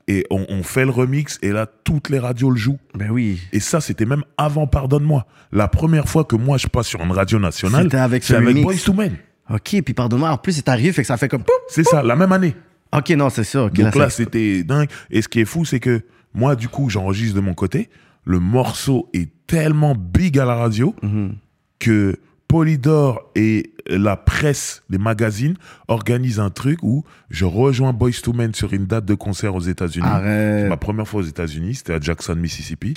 Et 0.07 0.25
on, 0.29 0.45
on 0.49 0.63
fait 0.63 0.83
le 0.83 0.91
remix 0.91 1.39
et 1.41 1.51
là 1.51 1.65
toutes 1.85 2.09
les 2.09 2.19
radios 2.19 2.49
le 2.49 2.57
jouent. 2.57 2.79
Ben 2.93 3.09
oui. 3.09 3.39
Et 3.53 3.59
ça 3.61 3.79
c'était 3.79 4.05
même 4.05 4.23
avant 4.37 4.67
Pardonne-moi. 4.67 5.25
La 5.51 5.67
première 5.67 6.09
fois 6.09 6.25
que 6.25 6.35
moi 6.35 6.57
je 6.57 6.67
passe 6.67 6.87
sur 6.87 7.01
une 7.01 7.11
radio 7.11 7.39
nationale, 7.39 7.83
C'était 7.85 7.97
avec 7.97 8.23
ce 8.23 8.33
avec. 8.33 8.61
Boys 8.61 8.75
to 8.83 8.93
Men. 8.93 9.15
Ok, 9.49 9.81
puis 9.83 9.93
pardonne-moi, 9.93 10.29
en 10.29 10.37
plus, 10.37 10.53
c'est 10.53 10.69
arrivé, 10.69 10.93
fait 10.93 11.01
que 11.01 11.07
ça 11.07 11.17
fait 11.17 11.27
comme. 11.27 11.43
C'est 11.67 11.83
ça, 11.83 12.01
la 12.01 12.15
même 12.15 12.31
année. 12.31 12.55
Ok, 12.95 13.09
non, 13.09 13.29
c'est 13.29 13.57
ok, 13.57 13.73
Donc 13.73 13.95
là, 13.95 14.09
c'était 14.09 14.63
dingue. 14.63 14.87
Et 15.11 15.21
ce 15.21 15.27
qui 15.27 15.41
est 15.41 15.45
fou, 15.45 15.65
c'est 15.65 15.81
que 15.81 16.01
moi, 16.33 16.55
du 16.55 16.69
coup, 16.69 16.89
j'enregistre 16.89 17.35
de 17.35 17.41
mon 17.41 17.53
côté. 17.53 17.89
Le 18.25 18.39
morceau 18.39 19.09
est 19.13 19.29
tellement 19.45 19.95
big 19.95 20.39
à 20.39 20.45
la 20.45 20.55
radio 20.55 20.95
Mhm. 21.01 21.35
que 21.79 22.17
Polydor 22.57 23.31
et 23.33 23.73
la 23.87 24.15
presse, 24.15 24.83
les 24.91 24.99
magazines, 24.99 25.55
organisent 25.87 26.39
un 26.39 26.51
truc 26.51 26.83
où 26.83 27.03
je 27.31 27.45
rejoins 27.45 27.93
Boys 27.93 28.11
to 28.21 28.31
Men 28.31 28.53
sur 28.53 28.73
une 28.73 28.85
date 28.85 29.05
de 29.05 29.15
concert 29.15 29.55
aux 29.55 29.59
États-Unis. 29.61 30.05
Arrête. 30.07 30.69
Ma 30.69 30.77
première 30.77 31.07
fois 31.07 31.21
aux 31.21 31.25
États-Unis, 31.25 31.73
c'était 31.73 31.93
à 31.95 31.99
Jackson, 31.99 32.35
Mississippi. 32.35 32.93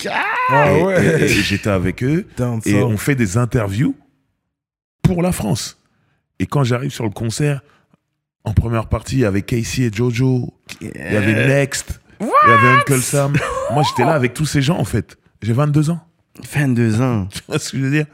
Ah 0.51 0.71
Et- 0.71 0.83
ouais. 0.83 1.21
et- 1.21 1.23
et 1.23 1.27
j'étais 1.29 1.71
avec 1.71 2.03
eux 2.03 2.27
et 2.67 2.75
on 2.83 2.97
fait 2.97 3.15
des 3.15 3.35
interviews 3.37 3.95
pour 5.01 5.23
la 5.23 5.31
France. 5.31 5.81
Et 6.37 6.45
quand 6.45 6.63
j'arrive 6.63 6.91
sur 6.91 7.05
le 7.05 7.09
concert, 7.09 7.61
en 8.43 8.53
première 8.53 8.85
partie, 8.87 9.15
il 9.15 9.21
y 9.21 9.25
avait 9.25 9.41
Casey 9.41 9.81
et 9.85 9.91
Jojo, 9.91 10.53
il 10.81 10.91
y 10.95 11.15
avait 11.15 11.47
Next, 11.47 11.99
il 12.21 12.27
y 12.27 12.51
avait 12.51 12.67
Uncle 12.79 13.01
Sam. 13.01 13.33
Moi, 13.73 13.81
j'étais 13.89 14.05
là 14.07 14.13
avec 14.13 14.35
tous 14.35 14.45
ces 14.45 14.61
gens, 14.61 14.77
en 14.77 14.85
fait. 14.85 15.17
J'ai 15.41 15.53
22 15.53 15.89
ans. 15.89 15.99
22 16.53 17.01
ans. 17.01 17.25
Tu 17.31 17.41
vois 17.47 17.57
ce 17.57 17.71
que 17.71 17.79
je 17.79 17.83
veux 17.83 17.89
dire? 17.91 18.05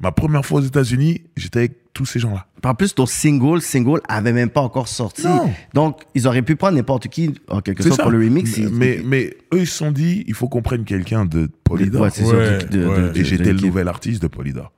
Ma 0.00 0.12
première 0.12 0.44
fois 0.46 0.60
aux 0.60 0.64
États-Unis, 0.64 1.22
j'étais 1.36 1.58
avec 1.60 1.92
tous 1.92 2.06
ces 2.06 2.20
gens-là. 2.20 2.46
En 2.64 2.74
plus, 2.74 2.94
ton 2.94 3.06
single, 3.06 3.60
single 3.60 4.00
avait 4.08 4.32
même 4.32 4.50
pas 4.50 4.60
encore 4.60 4.86
sorti. 4.86 5.24
Non. 5.24 5.52
Donc, 5.74 6.02
ils 6.14 6.28
auraient 6.28 6.42
pu 6.42 6.54
prendre 6.54 6.76
n'importe 6.76 7.08
qui, 7.08 7.34
en 7.48 7.60
quelque 7.60 7.82
C'est 7.82 7.88
sorte, 7.88 7.98
ça. 7.98 8.02
pour 8.04 8.12
le 8.12 8.18
remix. 8.18 8.56
Mais, 8.58 8.62
ils- 8.64 8.70
mais, 8.72 9.00
mais 9.04 9.36
eux, 9.52 9.60
ils 9.60 9.66
se 9.66 9.74
sont 9.76 9.90
dit, 9.90 10.22
il 10.28 10.34
faut 10.34 10.48
qu'on 10.48 10.62
prenne 10.62 10.84
quelqu'un 10.84 11.24
de 11.24 11.50
Polydor. 11.64 12.02
Ouais, 12.02 12.10
Ouais, 12.22 12.84
ouais. 12.86 13.12
Et 13.16 13.24
j'étais 13.24 13.52
le 13.52 13.60
nouvel 13.60 13.88
artiste 13.88 14.22
de 14.22 14.28
Polydor. 14.28 14.72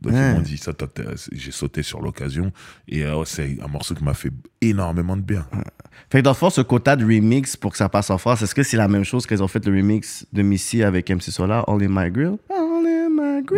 Donc 0.00 0.14
Ouais. 0.14 0.30
ils 0.30 0.34
m'ont 0.34 0.40
dit 0.40 0.56
ça, 0.58 0.72
t'intéresse. 0.72 1.28
j'ai 1.32 1.52
sauté 1.52 1.84
sur 1.84 2.00
l'occasion 2.00 2.50
et 2.88 3.04
euh, 3.04 3.24
c'est 3.24 3.56
un 3.64 3.68
morceau 3.68 3.94
qui 3.94 4.02
m'a 4.02 4.14
fait 4.14 4.32
énormément 4.60 5.16
de 5.16 5.22
bien. 5.22 5.46
Fait 6.10 6.18
que 6.18 6.24
dans 6.24 6.32
le 6.32 6.34
fond, 6.36 6.50
ce 6.50 6.60
quota 6.60 6.96
de 6.96 7.04
remix 7.04 7.56
pour 7.56 7.70
que 7.70 7.76
ça 7.78 7.88
passe 7.88 8.10
en 8.10 8.18
France, 8.18 8.42
est-ce 8.42 8.52
que 8.54 8.64
c'est 8.64 8.76
la 8.76 8.88
même 8.88 9.04
chose 9.04 9.26
qu'ils 9.28 9.44
ont 9.44 9.48
fait 9.48 9.64
le 9.64 9.76
remix 9.76 10.26
de 10.32 10.42
Missy 10.42 10.82
avec 10.82 11.08
MC 11.08 11.30
Solar, 11.30 11.68
All 11.68 11.84
in 11.84 11.88
My 11.88 12.10
Grill? 12.10 12.36
All 12.50 12.61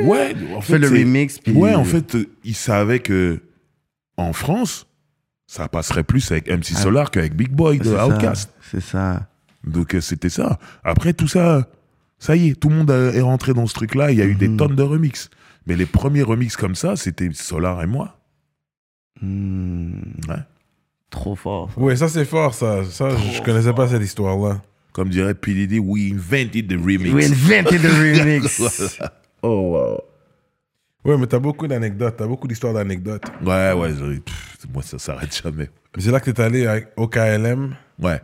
Ouais, 0.04 0.34
en 0.56 0.60
Fait 0.60 0.78
le 0.78 0.88
remix, 0.88 1.38
puis- 1.38 1.52
Ouais, 1.52 1.74
en 1.74 1.84
fait, 1.84 2.16
ils 2.44 2.54
savaient 2.54 3.00
que 3.00 3.40
en 4.16 4.32
France, 4.32 4.86
ça 5.46 5.68
passerait 5.68 6.04
plus 6.04 6.30
avec 6.30 6.48
MC 6.48 6.72
Ah. 6.76 6.80
Solar 6.80 7.10
qu'avec 7.10 7.34
Big 7.34 7.50
Boy 7.50 7.78
de 7.78 7.90
Outkast. 7.90 8.50
C'est 8.70 8.80
ça. 8.82 9.28
Donc 9.64 9.94
euh, 9.94 10.00
c'était 10.00 10.28
ça. 10.28 10.58
Après 10.84 11.12
tout 11.14 11.28
ça, 11.28 11.68
ça 12.18 12.36
y 12.36 12.48
est, 12.50 12.54
tout 12.60 12.68
le 12.68 12.76
monde 12.76 12.90
est 12.90 13.20
rentré 13.20 13.54
dans 13.54 13.66
ce 13.66 13.74
truc-là. 13.74 14.10
Il 14.12 14.18
y 14.18 14.22
a 14.22 14.26
eu 14.26 14.34
des 14.34 14.48
Mhm. 14.48 14.56
tonnes 14.56 14.76
de 14.76 14.82
remix. 14.82 15.30
Mais 15.66 15.76
les 15.76 15.86
premiers 15.86 16.22
remix 16.22 16.56
comme 16.56 16.74
ça, 16.74 16.96
c'était 16.96 17.30
Solar 17.32 17.82
et 17.82 17.86
moi. 17.86 18.18
Hmm. 19.20 19.92
Ouais. 20.28 20.36
Trop 21.10 21.36
fort. 21.36 21.70
Ouais, 21.76 21.96
ça 21.96 22.08
c'est 22.08 22.24
fort, 22.24 22.54
ça. 22.54 22.84
Ça, 22.84 23.10
je 23.10 23.40
connaissais 23.42 23.72
pas 23.72 23.88
cette 23.88 24.02
histoire-là. 24.02 24.60
Comme 24.92 25.08
dirait 25.08 25.34
P. 25.34 25.54
Diddy, 25.54 25.78
we 25.78 26.12
invented 26.12 26.68
the 26.68 26.72
remix. 26.80 27.12
We 27.12 27.26
invented 27.26 27.80
the 27.82 27.86
remix. 27.98 28.98
Oh, 29.44 29.72
wow. 29.72 30.00
Ouais, 31.04 31.18
mais 31.18 31.26
t'as 31.26 31.38
beaucoup 31.38 31.66
d'anecdotes, 31.66 32.16
t'as 32.16 32.26
beaucoup 32.26 32.48
d'histoires 32.48 32.72
d'anecdotes. 32.74 33.24
Ouais, 33.44 33.72
ouais, 33.72 33.92
j'aurais- 33.98 34.20
pff, 34.20 34.66
moi 34.72 34.82
ça 34.82 34.98
s'arrête 34.98 35.38
jamais. 35.42 35.68
Mais 35.94 36.02
C'est 36.02 36.10
là 36.10 36.18
que 36.20 36.30
t'es 36.30 36.42
allé 36.42 36.66
avec- 36.66 36.88
au 36.96 37.06
KLM. 37.08 37.76
Ouais. 38.00 38.20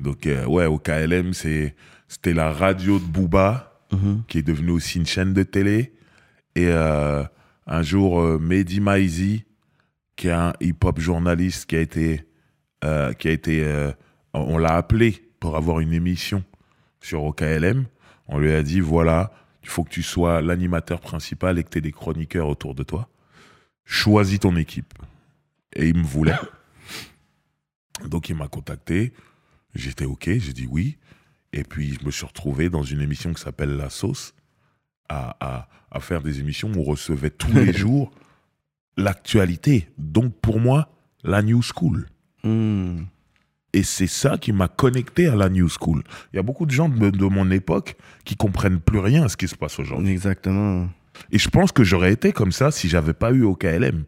Donc, 0.00 0.26
euh, 0.26 0.44
ouais, 0.46 0.66
au 0.66 0.78
KLM, 0.78 1.32
c'est, 1.34 1.74
c'était 2.06 2.32
la 2.34 2.52
radio 2.52 2.98
de 2.98 3.04
Booba, 3.04 3.72
Mhm. 3.92 4.22
qui 4.28 4.38
est 4.38 4.42
devenue 4.42 4.70
aussi 4.70 4.98
une 4.98 5.06
chaîne 5.06 5.32
de 5.32 5.42
télé. 5.42 5.92
Et 6.54 6.68
euh, 6.68 7.24
un 7.66 7.82
jour, 7.82 8.20
euh, 8.20 8.38
Mehdi 8.38 8.80
Maizi, 8.80 9.44
qui 10.16 10.28
est 10.28 10.32
un 10.32 10.52
hip-hop 10.60 11.00
journaliste, 11.00 11.66
qui 11.66 11.76
a 11.76 11.80
été. 11.80 12.24
euh, 12.84 13.14
qui 13.14 13.28
a 13.28 13.30
été 13.30 13.64
euh, 13.64 13.92
on 14.34 14.58
l'a 14.58 14.76
appelé 14.76 15.24
pour 15.40 15.56
avoir 15.56 15.80
une 15.80 15.94
émission 15.94 16.44
sur 17.00 17.24
OKLM. 17.24 17.86
On 18.28 18.38
lui 18.38 18.52
a 18.52 18.62
dit 18.62 18.80
voilà, 18.80 19.32
il 19.64 19.70
faut 19.70 19.82
que 19.82 19.90
tu 19.90 20.02
sois 20.02 20.42
l'animateur 20.42 21.00
principal 21.00 21.58
et 21.58 21.64
que 21.64 21.70
tu 21.70 21.78
aies 21.78 21.80
des 21.80 21.90
chroniqueurs 21.90 22.48
autour 22.48 22.74
de 22.74 22.82
toi. 22.82 23.08
Choisis 23.84 24.38
ton 24.40 24.56
équipe. 24.56 24.92
Et 25.74 25.88
il 25.88 25.96
me 25.96 26.04
voulait. 26.04 26.36
Donc 28.04 28.28
il 28.28 28.36
m'a 28.36 28.46
contacté. 28.46 29.12
J'étais 29.74 30.04
OK, 30.04 30.28
j'ai 30.28 30.52
dit 30.52 30.68
oui. 30.70 30.98
Et 31.54 31.64
puis 31.64 31.94
je 31.94 32.04
me 32.04 32.10
suis 32.10 32.26
retrouvé 32.26 32.68
dans 32.68 32.82
une 32.82 33.00
émission 33.00 33.32
qui 33.32 33.42
s'appelle 33.42 33.76
La 33.76 33.88
Sauce, 33.88 34.34
à, 35.08 35.36
à, 35.40 35.68
à 35.90 36.00
faire 36.00 36.22
des 36.22 36.40
émissions 36.40 36.70
où 36.70 36.80
on 36.80 36.84
recevait 36.84 37.30
tous 37.30 37.52
les 37.52 37.72
jours 37.76 38.12
l'actualité. 38.96 39.88
Donc 39.96 40.38
pour 40.40 40.60
moi, 40.60 40.90
la 41.22 41.42
New 41.42 41.62
School. 41.62 42.06
Hmm. 42.42 43.04
Et 43.74 43.82
c'est 43.82 44.06
ça 44.06 44.38
qui 44.38 44.52
m'a 44.52 44.68
connecté 44.68 45.26
à 45.28 45.34
la 45.34 45.48
New 45.48 45.68
School. 45.68 46.02
Il 46.32 46.36
y 46.36 46.38
a 46.38 46.42
beaucoup 46.42 46.64
de 46.64 46.70
gens 46.70 46.88
de, 46.88 47.10
de 47.10 47.24
mon 47.26 47.50
époque 47.50 47.96
qui 48.24 48.36
comprennent 48.36 48.78
plus 48.80 49.00
rien 49.00 49.24
à 49.24 49.28
ce 49.28 49.36
qui 49.36 49.48
se 49.48 49.56
passe 49.56 49.78
aujourd'hui. 49.80 50.10
Exactement. 50.12 50.88
Et 51.32 51.38
je 51.38 51.48
pense 51.48 51.72
que 51.72 51.82
j'aurais 51.84 52.12
été 52.12 52.32
comme 52.32 52.52
ça 52.52 52.70
si 52.70 52.88
j'avais 52.88 53.14
pas 53.14 53.32
eu 53.32 53.42
OKLM. 53.42 54.04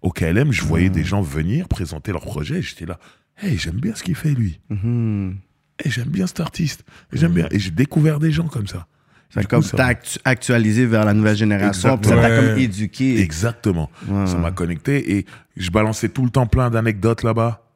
Au 0.00 0.10
KLM, 0.10 0.52
je 0.52 0.62
voyais 0.62 0.90
des 0.90 1.02
gens 1.02 1.22
venir 1.22 1.66
présenter 1.66 2.12
leur 2.12 2.22
projet. 2.22 2.62
J'étais 2.62 2.86
là, 2.86 2.98
hey, 3.42 3.58
j'aime 3.58 3.80
bien 3.80 3.94
ce 3.96 4.02
qu'il 4.04 4.14
fait 4.14 4.30
lui. 4.30 4.60
Mhm. 4.70 5.36
Hey, 5.84 5.90
j'aime 5.90 6.08
bien 6.08 6.26
cet 6.28 6.38
artiste. 6.40 6.84
J'aime 7.12 7.32
bien. 7.32 7.48
Et 7.50 7.58
j'ai 7.58 7.72
découvert 7.72 8.20
des 8.20 8.30
gens 8.30 8.46
comme 8.46 8.68
ça. 8.68 8.86
Ça 9.30 9.42
comme 9.44 9.62
t'as 9.62 9.86
actu- 9.86 10.18
actualisé 10.24 10.86
vers 10.86 11.04
la 11.04 11.12
nouvelle 11.14 11.36
génération, 11.36 11.98
puis 11.98 12.08
ça 12.10 12.16
t'a 12.16 12.30
comme 12.34 12.58
éduqué. 12.58 13.20
Exactement. 13.20 13.90
Ouais. 14.08 14.26
Ça 14.26 14.38
m'a 14.38 14.52
connecté 14.52 15.18
et 15.18 15.26
je 15.56 15.70
balançais 15.70 16.08
tout 16.08 16.24
le 16.24 16.30
temps 16.30 16.46
plein 16.46 16.70
d'anecdotes 16.70 17.22
là-bas. 17.24 17.67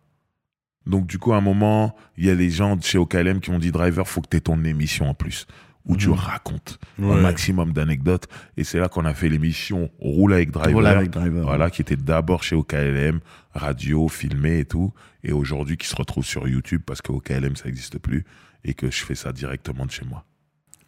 Donc, 0.87 1.07
du 1.07 1.19
coup, 1.19 1.33
à 1.33 1.37
un 1.37 1.41
moment, 1.41 1.95
il 2.17 2.27
y 2.27 2.31
a 2.31 2.35
les 2.35 2.51
gens 2.51 2.77
de 2.77 2.83
chez 2.83 2.99
OKLM 2.99 3.41
qui 3.41 3.51
m'ont 3.51 3.59
dit 3.59 3.71
Driver, 3.73 4.07
faut 4.09 4.21
que 4.21 4.29
tu 4.31 4.37
aies 4.37 4.41
ton 4.41 4.63
émission 4.65 5.09
en 5.09 5.15
plus, 5.15 5.47
où 5.87 5.97
tu 5.97 6.11
racontes 6.11 6.79
un 7.01 7.21
maximum 7.21 7.73
d'anecdotes. 7.73 8.27
Et 8.57 8.65
c'est 8.65 8.79
là 8.79 8.89
qu'on 8.89 9.05
a 9.05 9.15
fait 9.15 9.29
l'émission 9.29 9.91
Roule 10.01 10.33
avec 10.33 10.51
Driver. 10.51 10.75
Roule 10.75 10.87
avec 10.87 11.11
Driver. 11.11 11.45
Voilà, 11.45 11.71
qui 11.71 11.83
était 11.83 11.97
d'abord 11.97 12.43
chez 12.43 12.57
OKLM, 12.57 13.21
radio, 13.55 14.09
filmé 14.09 14.61
et 14.61 14.65
tout. 14.65 14.93
Et 15.25 15.33
aujourd'hui, 15.33 15.77
qui 15.77 15.87
se 15.87 15.95
retrouve 15.97 16.25
sur 16.25 16.49
YouTube 16.49 16.83
parce 16.85 17.01
que 17.03 17.13
OKLM, 17.13 17.55
ça 17.57 17.67
n'existe 17.67 17.99
plus 17.99 18.25
et 18.65 18.75
que 18.75 18.91
je 18.91 19.05
fais 19.05 19.15
ça 19.15 19.33
directement 19.33 19.87
de 19.87 19.91
chez 19.91 20.05
moi. 20.05 20.25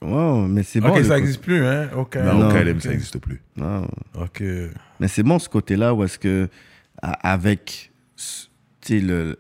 Wow, 0.03 0.47
mais 0.49 0.63
c'est 0.65 0.81
bon. 0.81 0.89
ok, 0.91 1.05
ça 1.05 1.17
n'existe 1.17 1.41
plus, 1.41 1.65
hein? 1.65 1.89
Ok. 1.97 2.17
Non, 2.17 2.35
Non, 2.39 2.49
OKLM, 2.51 2.77
ok. 2.77 2.83
ça 2.83 2.89
n'existe 2.91 3.19
plus. 3.19 3.41
Wow. 3.57 3.89
Ok. 4.21 4.43
Mais 5.01 5.09
c'est 5.09 5.23
bon 5.23 5.39
ce 5.39 5.49
côté-là 5.49 5.95
où 5.95 6.05
est-ce 6.05 6.19
que, 6.19 6.49
avec, 7.01 7.91
tu 8.17 8.23
sais, 8.83 9.01
le, 9.01 9.39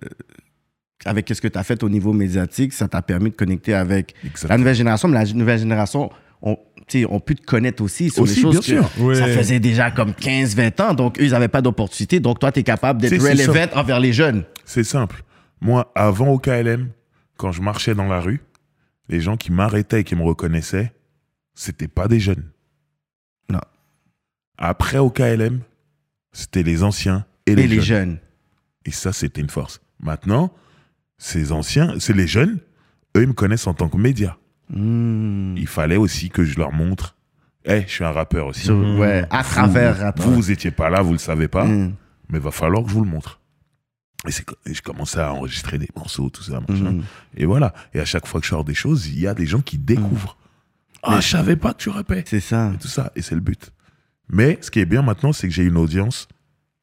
avec 1.04 1.28
ce 1.28 1.40
que 1.40 1.48
tu 1.48 1.58
as 1.58 1.62
fait 1.62 1.82
au 1.82 1.88
niveau 1.88 2.12
médiatique, 2.12 2.72
ça 2.72 2.88
t'a 2.88 3.02
permis 3.02 3.30
de 3.30 3.36
connecter 3.36 3.74
avec 3.74 4.14
la 4.48 4.58
nouvelle 4.58 4.74
génération, 4.74 5.08
mais 5.08 5.22
la 5.22 5.32
nouvelle 5.32 5.58
génération, 5.58 6.10
on, 6.42 6.56
tu 6.86 7.00
sais, 7.00 7.06
on 7.08 7.20
pu 7.20 7.34
te 7.36 7.44
connaître 7.44 7.82
aussi 7.82 8.10
sur 8.10 8.22
Aussi, 8.22 8.36
les 8.36 8.42
choses 8.42 8.52
bien 8.52 8.60
que 8.60 8.66
sûr. 8.66 8.90
Oui. 8.98 9.16
ça 9.16 9.26
faisait 9.28 9.60
déjà 9.60 9.90
comme 9.90 10.10
15-20 10.10 10.82
ans, 10.82 10.94
donc 10.94 11.18
eux, 11.18 11.24
ils 11.24 11.30
n'avaient 11.30 11.48
pas 11.48 11.62
d'opportunité. 11.62 12.20
Donc 12.20 12.38
toi, 12.38 12.52
tu 12.52 12.60
es 12.60 12.62
capable 12.62 13.00
d'être 13.00 13.22
relevant 13.22 13.78
envers 13.78 14.00
les 14.00 14.12
jeunes. 14.12 14.44
C'est 14.64 14.84
simple. 14.84 15.22
Moi, 15.60 15.90
avant 15.94 16.28
au 16.28 16.38
KLM, 16.38 16.88
quand 17.36 17.52
je 17.52 17.62
marchais 17.62 17.94
dans 17.94 18.06
la 18.06 18.20
rue, 18.20 18.42
les 19.08 19.20
gens 19.20 19.36
qui 19.36 19.52
m'arrêtaient 19.52 20.00
et 20.00 20.04
qui 20.04 20.14
me 20.14 20.22
reconnaissaient, 20.22 20.92
c'était 21.54 21.88
pas 21.88 22.08
des 22.08 22.20
jeunes. 22.20 22.44
Non. 23.48 23.60
Après 24.58 24.98
au 24.98 25.10
KLM, 25.10 25.60
c'était 26.32 26.62
les 26.62 26.82
anciens 26.82 27.24
et 27.46 27.52
Et 27.52 27.54
les, 27.54 27.80
jeunes. 27.80 28.18
Et 28.84 28.90
ça, 28.90 29.12
c'était 29.12 29.40
une 29.40 29.50
force. 29.50 29.80
Maintenant, 30.00 30.52
ces 31.24 31.52
anciens, 31.52 31.94
c'est 32.00 32.12
les 32.12 32.26
jeunes, 32.26 32.58
eux, 33.16 33.22
ils 33.22 33.28
me 33.28 33.32
connaissent 33.32 33.66
en 33.66 33.72
tant 33.74 33.88
que 33.88 33.96
média. 33.96 34.36
Hmm. 34.68 35.54
Il 35.56 35.66
fallait 35.66 35.96
aussi 35.96 36.28
que 36.28 36.44
je 36.44 36.58
leur 36.58 36.72
montre, 36.72 37.16
Eh, 37.64 37.82
je 37.86 37.92
suis 37.92 38.04
un 38.04 38.10
rappeur 38.12 38.46
aussi. 38.48 38.70
Ouais, 38.70 39.24
à 39.30 39.42
travers. 39.42 39.94
Vous, 39.94 40.12
travers. 40.12 40.32
vous 40.36 40.50
étiez 40.50 40.70
pas 40.70 40.90
là, 40.90 41.00
vous 41.00 41.12
le 41.12 41.18
savez 41.18 41.48
pas. 41.48 41.64
Hmm. 41.64 41.94
mais 42.28 42.38
va 42.38 42.50
falloir 42.50 42.82
que 42.82 42.90
je 42.90 42.94
vous 42.94 43.04
le 43.04 43.08
montre. 43.10 43.40
Et, 44.26 44.70
et 44.70 44.74
je 44.74 44.82
commençais 44.82 45.20
à 45.20 45.32
enregistrer 45.32 45.78
des 45.78 45.88
morceaux, 45.96 46.28
tout 46.30 46.42
ça, 46.42 46.60
machin. 46.68 46.92
Mhm. 46.92 47.02
Et 47.36 47.44
voilà. 47.46 47.72
Et 47.94 48.00
à 48.00 48.04
chaque 48.06 48.26
fois 48.26 48.40
que 48.40 48.46
je 48.46 48.50
sors 48.50 48.64
des 48.64 48.74
choses, 48.74 49.06
il 49.08 49.18
y 49.20 49.26
a 49.26 49.34
des 49.34 49.44
gens 49.46 49.60
qui 49.60 49.76
découvrent. 49.78 50.36
Ah, 51.02 51.20
je 51.20 51.28
savais 51.28 51.56
pas 51.56 51.72
que 51.74 51.78
tu 51.82 51.90
rappais. 51.90 52.24
C'est 52.26 52.40
ça. 52.40 52.72
Et 52.74 52.78
tout 52.78 52.88
ça. 52.88 53.12
Et 53.16 53.22
c'est 53.22 53.34
le 53.34 53.42
but. 53.42 53.70
Mais 54.30 54.56
ce 54.62 54.70
qui 54.70 54.80
est 54.80 54.86
bien 54.86 55.02
maintenant, 55.02 55.32
c'est 55.34 55.46
que 55.48 55.52
j'ai 55.54 55.64
une 55.64 55.76
audience, 55.76 56.26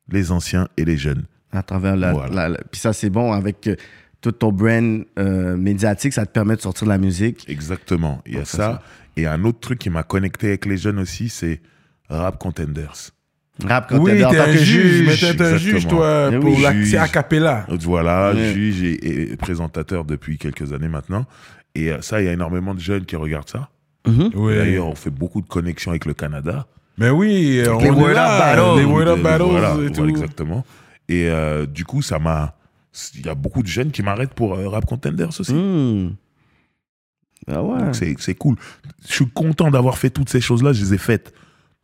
les 0.09 0.31
anciens 0.31 0.67
et 0.77 0.85
les 0.85 0.97
jeunes. 0.97 1.25
À 1.51 1.63
travers 1.63 1.95
la. 1.95 2.13
Voilà. 2.13 2.33
la- 2.35 2.49
la- 2.49 2.63
Puis 2.71 2.79
ça, 2.79 2.93
c'est 2.93 3.09
bon 3.09 3.33
avec 3.33 3.65
euh, 3.67 3.75
tout 4.21 4.31
ton 4.31 4.51
brand 4.51 5.03
euh, 5.19 5.57
médiatique, 5.57 6.13
ça 6.13 6.25
te 6.25 6.31
permet 6.31 6.55
de 6.55 6.61
sortir 6.61 6.85
de 6.85 6.91
la 6.91 6.97
musique. 6.97 7.43
Exactement. 7.49 8.21
Il 8.25 8.35
y 8.35 8.37
a 8.37 8.45
ça. 8.45 8.57
ça. 8.57 8.81
Et 9.17 9.25
un 9.27 9.43
autre 9.43 9.59
truc 9.59 9.79
qui 9.79 9.89
m'a 9.89 10.03
connecté 10.03 10.47
avec 10.47 10.65
les 10.65 10.77
jeunes 10.77 10.99
aussi, 10.99 11.27
c'est 11.29 11.59
Rap 12.09 12.37
Contenders. 12.37 13.11
Rap 13.65 13.89
quand 13.89 13.99
Oui, 13.99 14.11
t'es 14.11 14.23
un 14.23 14.51
juge, 14.53 15.05
mais 15.07 15.15
t'es 15.17 15.41
un 15.43 15.57
juge, 15.57 15.75
exactement. 15.75 15.99
toi, 16.01 16.29
Eh 16.33 16.39
pour 16.39 16.55
oui. 16.55 16.61
la... 16.61 16.71
Juge. 16.73 16.91
c'est 16.91 16.97
a 16.97 17.07
cappella. 17.07 17.65
Voilà, 17.81 18.31
Ouais. 18.33 18.53
juge 18.53 18.81
et, 18.83 19.31
et 19.33 19.35
présentateur 19.37 20.05
depuis 20.05 20.37
quelques 20.37 20.71
années 20.73 20.87
maintenant. 20.87 21.25
Et 21.75 21.91
euh, 21.91 22.01
ça, 22.01 22.21
il 22.21 22.25
y 22.25 22.27
a 22.29 22.33
énormément 22.33 22.73
de 22.73 22.79
jeunes 22.79 23.05
qui 23.05 23.15
regardent 23.15 23.49
ça. 23.49 23.69
Mhm. 24.07 24.31
Oui. 24.35 24.55
D'ailleurs, 24.55 24.87
on 24.87 24.95
fait 24.95 25.09
beaucoup 25.11 25.41
de 25.41 25.47
connexions 25.47 25.91
avec 25.91 26.05
le 26.05 26.13
Canada. 26.13 26.65
Mais 26.97 27.09
oui, 27.09 27.61
on 27.67 27.79
les 27.79 27.85
est 27.87 27.91
Word 27.91 28.13
là, 28.13 28.33
Up 28.33 28.39
Battles. 28.39 28.79
Les 28.79 28.85
Up 28.85 29.07
Euh, 29.19 29.21
Battles 29.23 29.43
voilà, 29.43 29.69
et 29.71 29.73
voilà, 29.73 29.89
tout. 29.91 30.07
exactement. 30.07 30.65
Et 31.09 31.29
euh, 31.29 31.65
du 31.65 31.83
coup, 31.85 32.01
ça 32.01 32.17
m'a. 32.19 32.55
Il 33.15 33.25
y 33.25 33.29
a 33.29 33.35
beaucoup 33.35 33.61
de 33.63 33.67
jeunes 33.67 33.91
qui 33.91 34.03
m'arrêtent 34.03 34.33
pour 34.33 34.53
euh, 34.55 34.67
Rap 34.67 34.85
Contenders 34.85 35.29
aussi. 35.39 35.53
Hmm. 35.53 36.11
Ah 37.47 37.63
ouais. 37.63 37.79
Donc 37.79 37.95
c'est 37.95 38.15
c'est 38.19 38.35
cool. 38.35 38.55
Je 39.07 39.13
suis 39.13 39.27
content 39.27 39.71
d'avoir 39.71 39.97
fait 39.97 40.09
toutes 40.09 40.29
ces 40.29 40.41
choses-là. 40.41 40.73
Je 40.73 40.83
les 40.83 40.93
ai 40.93 40.97
faites 40.97 41.33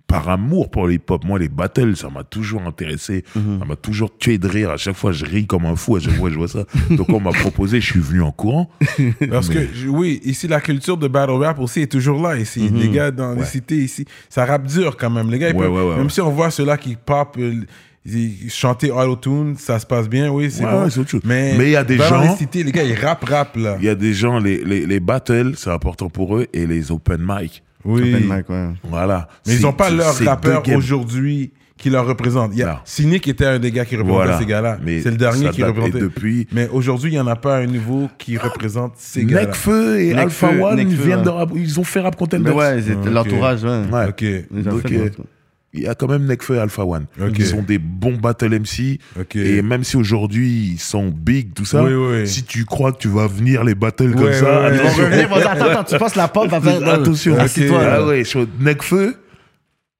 par 0.05 0.29
amour 0.29 0.69
pour 0.71 0.87
l'hip-hop. 0.87 1.25
Moi, 1.25 1.37
les 1.39 1.49
battles, 1.49 1.97
ça 1.97 2.09
m'a 2.09 2.23
toujours 2.23 2.61
intéressé. 2.61 3.25
Mhm. 3.35 3.59
Ça 3.59 3.65
m'a 3.65 3.75
toujours 3.75 4.17
tué 4.17 4.37
de 4.37 4.47
rire. 4.47 4.69
À 4.69 4.77
chaque 4.77 4.95
fois, 4.95 5.11
je 5.11 5.25
ris 5.25 5.45
comme 5.45 5.65
un 5.65 5.75
fou. 5.75 5.97
À 5.97 5.99
chaque 5.99 6.13
fois, 6.13 6.29
je 6.29 6.35
vois 6.37 6.47
ça. 6.47 6.63
Donc, 6.91 7.09
on 7.09 7.19
m'a 7.19 7.31
proposé, 7.31 7.81
je 7.81 7.91
suis 7.91 7.99
venu 7.99 8.21
en 8.21 8.31
courant. 8.31 8.69
Parce 9.29 9.49
que, 9.49 9.59
je- 9.73 9.89
oui, 9.89 10.21
ici, 10.23 10.47
la 10.47 10.61
culture 10.61 10.95
de 10.97 11.09
battle 11.09 11.31
rap 11.31 11.59
aussi 11.59 11.81
est 11.81 11.91
toujours 11.91 12.21
là. 12.21 12.37
Ici, 12.37 12.69
les 12.69 12.87
gars 12.89 13.11
dans 13.11 13.33
les 13.33 13.43
cités, 13.43 13.77
ici, 13.83 14.05
ça 14.29 14.45
rappe 14.45 14.65
dur 14.67 14.95
quand 14.95 15.09
même. 15.09 15.29
Les 15.29 15.39
gars, 15.39 15.49
ils 15.49 15.55
peuvent- 15.57 15.69
ouais, 15.69 15.81
ouais, 15.81 15.95
même 15.97 16.05
ouais. 16.05 16.09
si 16.09 16.21
on 16.21 16.31
voit 16.31 16.51
ceux-là 16.51 16.77
qui 16.77 16.95
pop, 16.95 17.35
euh, 17.37 17.65
chanter 18.49 18.91
auto-tune, 18.91 19.55
ça 19.57 19.79
se 19.79 19.85
passe 19.85 20.07
bien, 20.07 20.29
oui, 20.31 20.49
c'est 20.51 20.63
Ouais, 20.63 20.71
bon. 20.71 20.83
autre 20.85 21.07
chose. 21.09 21.21
Mais 21.25 21.55
Mais 21.57 21.65
il 21.65 21.71
y 21.71 21.75
a 21.75 21.83
des 21.83 21.97
gens- 21.97 22.21
les 22.21 22.29
cités, 22.37 22.63
les 22.63 22.71
gars, 22.71 22.83
ils 22.83 22.93
rappent, 22.99 23.25
rappent, 23.25 23.57
là. 23.57 23.77
Il 23.79 23.85
y 23.85 23.89
a 23.89 23.95
des 23.95 24.13
gens, 24.13 24.39
les, 24.39 24.63
les, 24.63 24.85
les 24.85 24.99
battles, 24.99 25.53
c'est 25.55 25.71
important 25.71 26.09
pour 26.09 26.37
eux. 26.37 26.47
Et 26.53 26.65
les 26.67 26.91
open 26.91 27.19
mic. 27.21 27.63
Oui. 27.85 28.13
Open 28.13 28.23
mic, 28.37 28.49
ouais. 28.49 28.69
Voilà. 28.83 29.27
Mais 29.45 29.55
ils 29.55 29.61
n'ont 29.61 29.73
pas 29.73 29.89
leur 29.89 30.15
rappeur 30.19 30.63
aujourd'hui 30.75 31.51
qui 31.77 31.89
leur 31.91 32.07
représente. 32.07 32.51
Il 32.53 32.59
y 32.59 32.63
a 32.63 32.81
Cynic 32.85 33.27
était 33.27 33.45
un 33.45 33.59
des 33.59 33.71
gars 33.71 33.85
qui 33.85 33.95
représentait 33.95 34.23
Voilà. 34.25 34.39
ces 34.39 34.45
gars-là. 34.47 34.77
Mais 34.83 34.99
C'est 35.01 35.11
le 35.11 35.17
dernier 35.17 35.49
qui 35.51 35.61
représentait. 35.63 35.99
Depuis, 35.99 36.47
Mais 36.51 36.67
aujourd'hui, 36.69 37.11
il 37.11 37.13
n'y 37.13 37.19
en 37.19 37.27
a 37.27 37.35
pas 37.35 37.57
un 37.57 37.67
nouveau 37.67 38.09
qui 38.17 38.35
représente 38.37 38.93
ces 38.97 39.25
gars-là. 39.25 39.45
Necfeu 39.47 39.99
et 39.99 40.07
Necfeu, 40.13 40.19
Alpha 40.19 40.47
One 40.49 40.75
Necfeu, 40.77 41.03
viennent 41.03 41.19
ouais. 41.19 41.23
de 41.25 41.29
rap. 41.29 41.49
Ils 41.55 41.79
ont 41.79 41.83
fait 41.83 41.99
Rap 41.99 42.15
Contenders. 42.15 42.55
ouais, 42.55 42.79
Ok. 42.81 43.11
l'entourage, 43.11 43.63
ouais. 43.63 43.81
Ouais. 43.91 44.07
Ok, 44.09 44.21
Ils 44.23 44.69
ont 44.69 44.79
fait. 44.79 45.11
Il 45.77 45.83
y 45.83 45.87
a 45.87 45.95
quand 45.95 46.07
même 46.07 46.25
Necfeu 46.25 46.55
et 46.55 46.59
Alpha 46.59 46.83
One. 46.85 47.05
Ok. 47.21 47.35
Ils 47.37 47.45
sont 47.45 47.61
des 47.61 47.77
bons 47.77 48.17
battle 48.17 48.49
MC. 48.59 48.99
Et 49.35 49.61
même 49.61 49.83
si 49.83 49.95
aujourd'hui 49.97 50.71
ils 50.73 50.79
sont 50.79 51.07
big, 51.09 51.53
tout 51.53 51.65
ça, 51.65 51.83
Oui, 51.83 51.93
oui. 51.93 52.27
si 52.27 52.43
tu 52.43 52.65
crois 52.65 52.91
que 52.91 52.97
tu 52.97 53.07
vas 53.07 53.27
venir 53.27 53.63
les 53.63 53.75
battles 53.75 54.13
comme 54.15 54.33
ça, 54.33 54.65
attention. 54.65 55.03
attends, 55.05 55.65
attends, 55.65 55.83
tu 55.83 55.97
passes 55.97 56.15
la 56.15 56.27
pop, 56.27 56.47
va 56.49 56.59
faire. 56.61 56.87
Attention. 56.87 57.37
Assis-toi. 57.37 57.79
Ah 57.81 57.87
là. 57.99 58.05
ouais, 58.05 58.23
chaud. 58.23 58.45
Necfeu, 58.59 59.15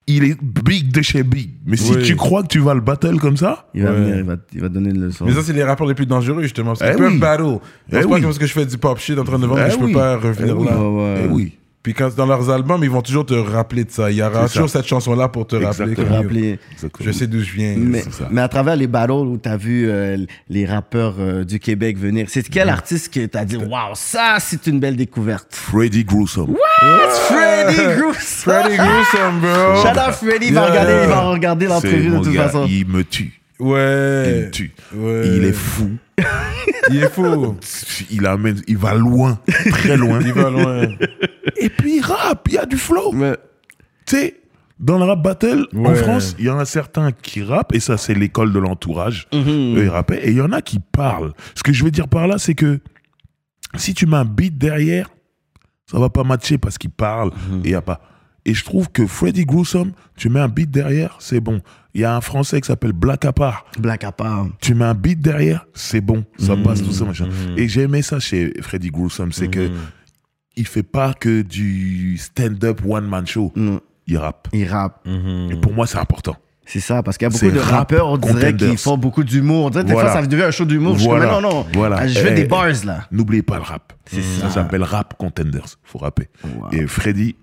il 0.09 0.23
est 0.23 0.37
big 0.41 0.91
de 0.93 1.01
chez 1.01 1.21
big. 1.23 1.49
Mais 1.65 1.75
si 1.77 1.93
Oui. 1.93 2.03
tu 2.03 2.15
crois 2.15 2.41
que 2.41 2.47
tu 2.47 2.59
vas 2.59 2.73
le 2.73 2.79
battle 2.81 3.17
comme 3.19 3.35
ça, 3.37 3.67
Il 3.73 3.83
va 3.83 3.91
Ouais. 3.91 3.97
venir, 3.97 4.15
il 4.17 4.23
va, 4.23 4.35
il 4.53 4.61
va 4.61 4.69
donner 4.69 4.89
une 4.91 5.01
leçon. 5.05 5.25
Mais 5.25 5.33
ça, 5.33 5.41
c'est 5.43 5.51
les 5.53 5.63
rappeurs 5.63 5.85
les 5.87 5.95
plus 5.95 6.05
dangereux, 6.05 6.41
justement. 6.43 6.73
Parce 6.75 6.81
Eh 6.83 6.93
qu'ils 6.95 7.03
peuvent 7.03 7.11
oui. 7.13 7.19
battle. 7.19 7.43
Je 7.43 7.97
Eh 7.97 8.01
pense 8.01 8.03
pas 8.09 8.13
oui. 8.15 8.21
que 8.21 8.25
parce 8.25 8.39
que 8.39 8.47
je 8.47 8.53
fais 8.53 8.65
du 8.65 8.77
pop 8.77 8.97
shit 8.99 9.19
en 9.19 9.23
train 9.25 9.37
de 9.39 9.45
vendre, 9.45 9.61
Eh 9.65 9.67
que 9.67 9.73
je 9.73 9.79
peux 9.85 9.91
pas 9.91 10.15
revenir 10.15 10.55
Eh 10.55 10.59
oui. 10.61 10.65
là. 10.67 10.77
Ouais. 10.89 11.21
eh 11.23 11.27
oui. 11.27 11.57
Puis 11.83 11.93
quand 11.93 12.13
dans 12.15 12.25
leurs 12.25 12.49
albums, 12.49 12.83
ils 12.83 12.89
vont 12.89 13.01
toujours 13.01 13.25
te 13.25 13.33
rappeler 13.33 13.85
de 13.85 13.91
ça. 13.91 14.11
Il 14.11 14.17
y 14.17 14.21
aura 14.21 14.47
toujours 14.49 14.67
ça. 14.69 14.79
cette 14.79 14.87
chanson-là 14.87 15.29
pour 15.29 15.47
te 15.47 15.55
rappeler. 15.55 16.59
Je 16.99 17.11
sais 17.11 17.27
d'où 17.27 17.39
je 17.41 17.53
viens. 17.53 17.75
Mais, 17.77 18.01
c'est 18.01 18.11
ça. 18.13 18.27
mais 18.29 18.41
à 18.41 18.49
travers 18.49 18.75
les 18.75 18.87
battles 18.87 19.11
où 19.13 19.37
tu 19.37 19.47
as 19.47 19.55
vu 19.55 19.87
euh, 19.89 20.17
les 20.49 20.65
rappeurs 20.65 21.15
euh, 21.19 21.45
du 21.45 21.59
Québec 21.59 21.97
venir, 21.97 22.25
c'est 22.29 22.43
quel 22.49 22.67
artiste 22.67 23.13
que 23.13 23.25
tu 23.25 23.37
as 23.37 23.45
dit, 23.45 23.55
waouh, 23.55 23.93
ça, 23.93 24.35
c'est 24.39 24.67
une 24.67 24.79
belle 24.81 24.97
découverte? 24.97 25.47
Freddy 25.51 26.03
Gruesome. 26.03 26.55
Freddy 27.27 27.75
Gruesome! 27.97 28.13
Freddie 28.15 28.75
Gruesome, 28.77 29.39
bro. 29.39 29.81
Shout 29.81 29.97
out 29.99 30.13
Freddy, 30.15 30.47
il 30.47 30.53
va 30.53 30.65
regarder, 30.65 30.93
il 31.03 31.09
va 31.09 31.21
regarder 31.29 31.65
l'entrevue 31.67 32.09
de 32.09 32.17
toute 32.17 32.33
gars, 32.33 32.43
façon. 32.49 32.65
il 32.69 32.85
me 32.87 33.03
tue. 33.03 33.39
Il 33.59 33.65
Ouais. 33.65 34.45
me 34.45 34.51
tue. 34.51 34.71
Ouais. 34.93 35.23
Il 35.37 35.45
est 35.45 35.53
fou. 35.53 35.91
Il 36.89 36.97
est 37.03 37.09
fou. 37.09 37.57
Il 38.09 38.25
amène, 38.25 38.61
il 38.67 38.77
va 38.77 38.93
loin, 38.95 39.39
très 39.71 39.97
loin. 39.97 40.19
Il 40.21 40.33
va 40.33 40.49
loin. 40.49 40.87
Et 41.57 41.69
puis 41.69 41.97
il 41.97 42.01
rappe, 42.01 42.47
il 42.49 42.53
y 42.53 42.57
a 42.57 42.65
du 42.65 42.77
flow. 42.77 43.11
Mais- 43.11 43.35
Tu 44.05 44.15
sais, 44.15 44.39
dans 44.79 44.97
le 44.97 45.05
rap 45.05 45.21
battle, 45.21 45.67
en. 45.91 45.95
France, 45.95 46.35
il 46.39 46.45
y 46.45 46.49
en 46.49 46.57
a 46.59 46.65
certains 46.65 47.11
qui 47.11 47.43
rappent, 47.43 47.73
et 47.75 47.79
ça, 47.79 47.97
c'est 47.97 48.13
l'école 48.13 48.53
de 48.53 48.59
l'entourage. 48.59 49.27
Eux, 49.77 49.83
ils 49.83 49.89
rappaient, 49.89 50.25
et 50.25 50.31
il 50.31 50.37
y 50.37 50.41
en 50.41 50.51
a 50.51 50.61
qui 50.61 50.79
parlent. 50.79 51.33
Ce 51.55 51.63
que 51.63 51.73
je 51.73 51.83
veux 51.83 51.91
dire 51.91 52.07
par 52.07 52.27
là, 52.27 52.37
c'est 52.37 52.55
que 52.55 52.79
si 53.75 53.93
tu 53.93 54.05
mets 54.05 54.17
un 54.17 54.25
beat 54.25 54.57
derrière, 54.57 55.09
ça 55.91 55.99
va 55.99 56.09
pas 56.09 56.23
matcher 56.23 56.57
parce 56.57 56.77
qu'il 56.77 56.89
parle, 56.91 57.29
et 57.63 57.69
il 57.69 57.71
y 57.71 57.75
a 57.75 57.81
pas. 57.81 58.01
Et 58.45 58.53
je 58.53 58.63
trouve 58.63 58.89
que 58.89 59.05
Freddy 59.05 59.45
Gruesome, 59.45 59.91
tu 60.15 60.29
mets 60.29 60.39
un 60.39 60.47
beat 60.47 60.71
derrière, 60.71 61.17
c'est 61.19 61.41
bon. 61.41 61.61
Il 61.97 62.01
y 62.01 62.05
a 62.05 62.15
un 62.15 62.21
Français 62.21 62.61
qui 62.61 62.67
s'appelle 62.67 62.93
Black 62.93 63.25
Apart. 63.25 63.65
Black 63.79 64.03
à 64.03 64.11
part. 64.11 64.45
Tu 64.61 64.75
mets 64.75 64.85
un 64.85 64.93
beat 64.93 65.19
derrière, 65.19 65.65
c'est 65.73 65.99
bon, 65.99 66.25
ça 66.37 66.55
passe 66.55 66.83
tout 66.83 66.91
ça 66.91 67.05
machin. 67.05 67.27
Et 67.57 67.67
j'ai 67.67 67.81
aimé 67.81 68.03
ça 68.03 68.19
chez 68.19 68.53
Freddy 68.61 68.89
Gruesome, 68.91 69.31
c'est 69.31 69.47
que 69.47 69.71
il 70.55 70.67
fait 70.67 70.83
pas 70.83 71.15
que 71.15 71.41
du 71.41 72.17
stand-up 72.19 72.81
one 72.87 73.07
man 73.07 73.25
show, 73.25 73.51
il 74.05 74.15
rappe. 74.17 74.47
il 74.53 74.67
rappe. 74.67 75.07
Et 75.49 75.55
pour 75.55 75.73
moi, 75.73 75.87
c'est 75.87 75.97
important. 75.97 76.35
C'est 76.69 76.81
ça, 76.81 77.01
parce 77.01 77.17
qu'il 77.17 77.25
y 77.25 77.29
a 77.29 77.29
beaucoup 77.31 77.49
de 77.49 77.59
rap 77.59 77.71
rappeurs, 77.79 78.07
on 78.09 78.17
dirait, 78.17 78.55
qui 78.55 78.77
font 78.77 78.97
beaucoup 78.97 79.23
d'humour. 79.23 79.65
On 79.65 79.69
dirait 79.71 79.83
des 79.85 79.93
Voilà. 79.93 80.11
fois, 80.11 80.21
ça 80.21 80.27
devient 80.27 80.43
un 80.43 80.51
show 80.51 80.65
d'humour. 80.65 80.93
Je 80.95 80.99
suis 80.99 81.07
Voilà. 81.07 81.27
comme, 81.29 81.41
non, 81.43 81.49
non, 81.49 81.65
Voilà. 81.73 82.05
Je 82.07 82.19
veux 82.19 82.31
Eh, 82.31 82.35
des 82.35 82.43
bars, 82.43 82.67
là. 82.85 83.07
N'oubliez 83.09 83.41
pas 83.41 83.55
le 83.55 83.61
rap. 83.63 83.93
C'est 84.05 84.21
Ça 84.21 84.41
ça. 84.41 84.49
s'appelle 84.51 84.83
Rap 84.83 85.15
Contenders. 85.17 85.77
Faut 85.83 85.97
rapper. 85.97 86.27
Wow. 86.43 86.67
Et 86.73 86.85
Freddy 86.85 87.37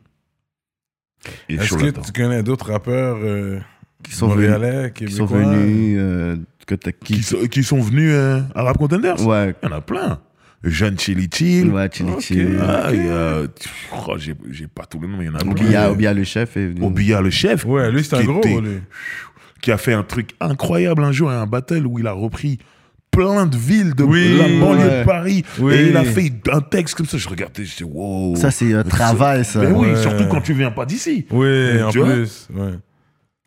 est 1.48 1.54
Est-ce 1.54 1.74
que 1.74 1.88
tu 2.00 2.12
connais 2.12 2.42
d'autres 2.42 2.70
rappeurs 2.70 3.16
euh, 3.22 3.58
Qui 4.04 4.14
sont 4.14 4.28
montréalais, 4.28 4.92
Qui 4.94 5.10
sont 5.10 5.24
venus, 5.26 5.96
euh, 5.98 6.36
que 6.66 6.74
t'as- 6.76 6.92
Qui, 6.92 7.14
qui, 7.14 7.22
sont, 7.22 7.36
qui 7.50 7.62
sont 7.64 7.80
venus 7.80 8.10
euh, 8.12 8.40
à 8.54 8.62
Rap 8.62 8.78
Contenders 8.78 9.24
ouais, 9.26 9.54
Il 9.62 9.68
y 9.68 9.72
en 9.72 9.76
a 9.76 9.80
plein. 9.80 10.20
Jeune 10.62 10.98
Chili 10.98 11.28
Chill. 11.32 11.68
ouais, 11.70 11.90
Chili 11.92 12.10
Ok. 12.10 12.20
Chill. 12.20 12.58
Ah, 12.62 12.88
il 12.92 13.04
y 13.04 13.08
a- 13.08 13.42
oh, 14.06 14.14
j'ai 14.18 14.34
j'ai 14.50 14.66
pas 14.66 14.84
tous 14.86 14.98
les 15.00 15.06
noms, 15.08 15.16
mais 15.18 15.24
il 15.24 15.26
y 15.26 15.30
en 15.30 15.34
a 15.34 15.38
plein. 15.40 15.50
Obia, 15.50 15.90
Obia 15.90 16.14
le 16.14 16.24
chef 16.24 16.56
est 16.56 16.68
venu. 16.68 16.82
Obia, 16.86 17.20
le 17.20 17.30
chef. 17.30 17.64
Ouais, 17.66 17.90
lui, 17.90 18.02
c'est 18.04 18.16
un 18.16 18.24
gros, 18.24 18.38
était- 18.38 18.60
lui. 18.60 18.78
qui 19.60 19.72
a 19.72 19.76
fait 19.78 19.92
un 19.92 20.02
truc 20.04 20.30
incroyable 20.40 21.02
un 21.04 21.12
jour, 21.12 21.30
un 21.30 21.46
battle 21.46 21.86
où 21.86 21.98
il 21.98 22.06
a 22.06 22.12
repris 22.12 22.58
plein 23.10 23.46
de 23.46 23.56
villes 23.56 23.94
de 23.94 24.02
Oui, 24.04 24.36
la 24.38 24.48
banlieue 24.48 24.78
ouais. 24.88 25.00
de 25.00 25.04
Paris 25.04 25.44
Oui. 25.60 25.74
et 25.74 25.88
il 25.90 25.96
a 25.96 26.02
fait 26.04 26.32
un 26.50 26.60
texte 26.62 26.94
comme 26.96 27.06
ça. 27.06 27.16
Je 27.18 27.28
regardais, 27.28 27.64
je 27.64 27.76
dis 27.76 27.84
wow. 27.84 28.34
Ça, 28.36 28.50
c'est 28.50 28.72
un 28.74 28.82
travail, 28.82 29.44
ça. 29.44 29.60
Mais 29.60 29.70
oui, 29.70 29.88
Ouais. 29.90 29.96
surtout 30.02 30.24
quand 30.30 30.40
tu 30.40 30.52
viens 30.54 30.70
pas 30.70 30.84
d'ici. 30.86 31.26
Oui, 31.30 31.82
en 31.82 31.90
Tu 31.90 31.98
vois? 31.98 32.08
plus. 32.12 32.48
Ouais. 32.54 32.72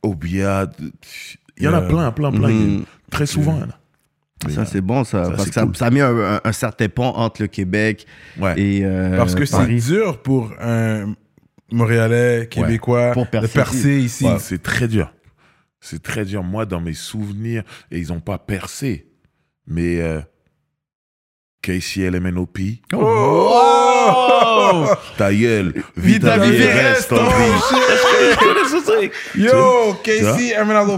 Obia, 0.03 0.69
il 1.57 1.63
y 1.63 1.67
en 1.67 1.73
a 1.73 1.79
Yeah. 1.79 1.87
plein, 1.89 2.11
plein, 2.11 2.31
plein. 2.31 2.49
Mhm. 2.49 2.85
Très 3.09 3.25
souvent. 3.25 3.59
Mais, 4.45 4.51
Ça, 4.53 4.61
euh, 4.61 4.65
c'est 4.65 4.81
bon, 4.81 5.03
ça. 5.03 5.23
ça, 5.25 5.29
parce 5.31 5.43
c'est 5.43 5.49
que 5.49 5.53
ça, 5.55 5.63
cool. 5.63 5.75
ça 5.75 5.85
a 5.87 5.89
mis 5.89 5.99
un, 6.01 6.15
un- 6.35 6.41
un 6.43 6.51
certain 6.51 6.87
pont 6.89 7.07
entre 7.09 7.41
le 7.41 7.47
Québec 7.47 8.05
ouais. 8.39 8.59
et 8.59 8.81
euh, 8.85 9.17
Parce 9.17 9.33
que 9.33 9.45
c'est 9.45 9.65
dur 9.67 10.21
pour 10.21 10.53
un 10.61 11.15
Montréalais, 11.71 12.47
Québécois, 12.49 13.11
Pour 13.11 13.25
de 13.25 13.29
percer 13.29 13.53
percer 13.53 13.99
ici. 13.99 14.25
Ouais, 14.25 14.37
c'est 14.39 14.61
très 14.61 14.87
dur. 14.87 15.11
C'est 15.81 16.01
très 16.01 16.23
dur. 16.25 16.43
Moi, 16.43 16.65
dans 16.65 16.79
mes 16.79 16.93
souvenirs, 16.93 17.63
et 17.91 17.99
ils 17.99 18.07
n'ont 18.09 18.19
pas 18.19 18.37
percé, 18.37 19.07
mais 19.65 19.99
euh, 20.01 20.21
KCLMNOP, 21.61 22.59
Oh! 22.93 24.85
ta 25.17 25.33
gueule, 25.33 25.73
Vita 25.95 26.37
vita 26.37 26.37
vie, 26.37 26.57
Vie 26.57 26.63
reste 26.63 27.11
en 27.11 27.17
vie. 27.17 29.09
Yo, 29.35 29.93
Casey, 30.03 30.53
Emerald 30.53 30.87
bro. 30.87 30.97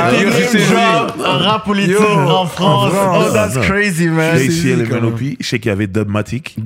Ah, 0.00 0.12
yo. 0.12 1.24
Un 1.24 1.38
rap 1.38 1.64
politique 1.64 1.96
en 2.00 2.46
France. 2.46 2.92
Oh, 2.94 3.32
that's 3.32 3.58
crazy, 3.66 4.08
man. 4.08 4.38
KCLMNOP, 4.38 5.36
je 5.40 5.46
sais 5.46 5.58
qu'il 5.58 5.68
y 5.68 5.72
avait 5.72 5.86
Dubmatic 5.86 6.56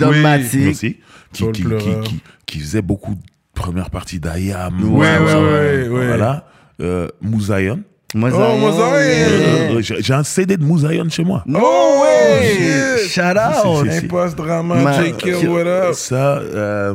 aussi, 0.71 0.99
qui, 1.33 2.59
faisait 2.59 2.83
beaucoup 2.83 3.15
de 3.15 3.21
premières 3.55 3.91
parties 3.91 4.21
d'Ayam. 4.21 4.83
Ouais, 4.83 5.19
ouais, 5.19 5.35
ouais, 5.35 5.89
ouais. 5.89 6.07
Voilà. 6.07 6.47
Euh, 6.81 7.09
Mouzaïon. 7.21 7.83
Mosaïen. 8.15 8.49
Oh, 8.55 8.59
Mosaïen. 8.59 9.77
Euh, 9.77 9.81
J'ai 9.83 10.15
un 10.15 10.25
CD 10.25 10.57
de 10.57 10.65
Mouzaïon 10.65 11.09
chez 11.09 11.25
moi. 11.25 11.45
Oh, 11.55 12.03
ouais! 12.03 12.99
Shit. 12.99 13.11
Shout 13.11 13.21
out. 13.39 13.85
Si, 13.85 13.91
si, 13.93 13.99
si. 14.01 14.05
Impost 14.07 14.37
Drama, 14.37 14.75
Ma- 14.77 15.05
J. 15.05 15.13
Kill, 15.15 15.49
what 15.49 15.61
up? 15.67 15.95
Ça, 15.95 16.39
euh, 16.39 16.95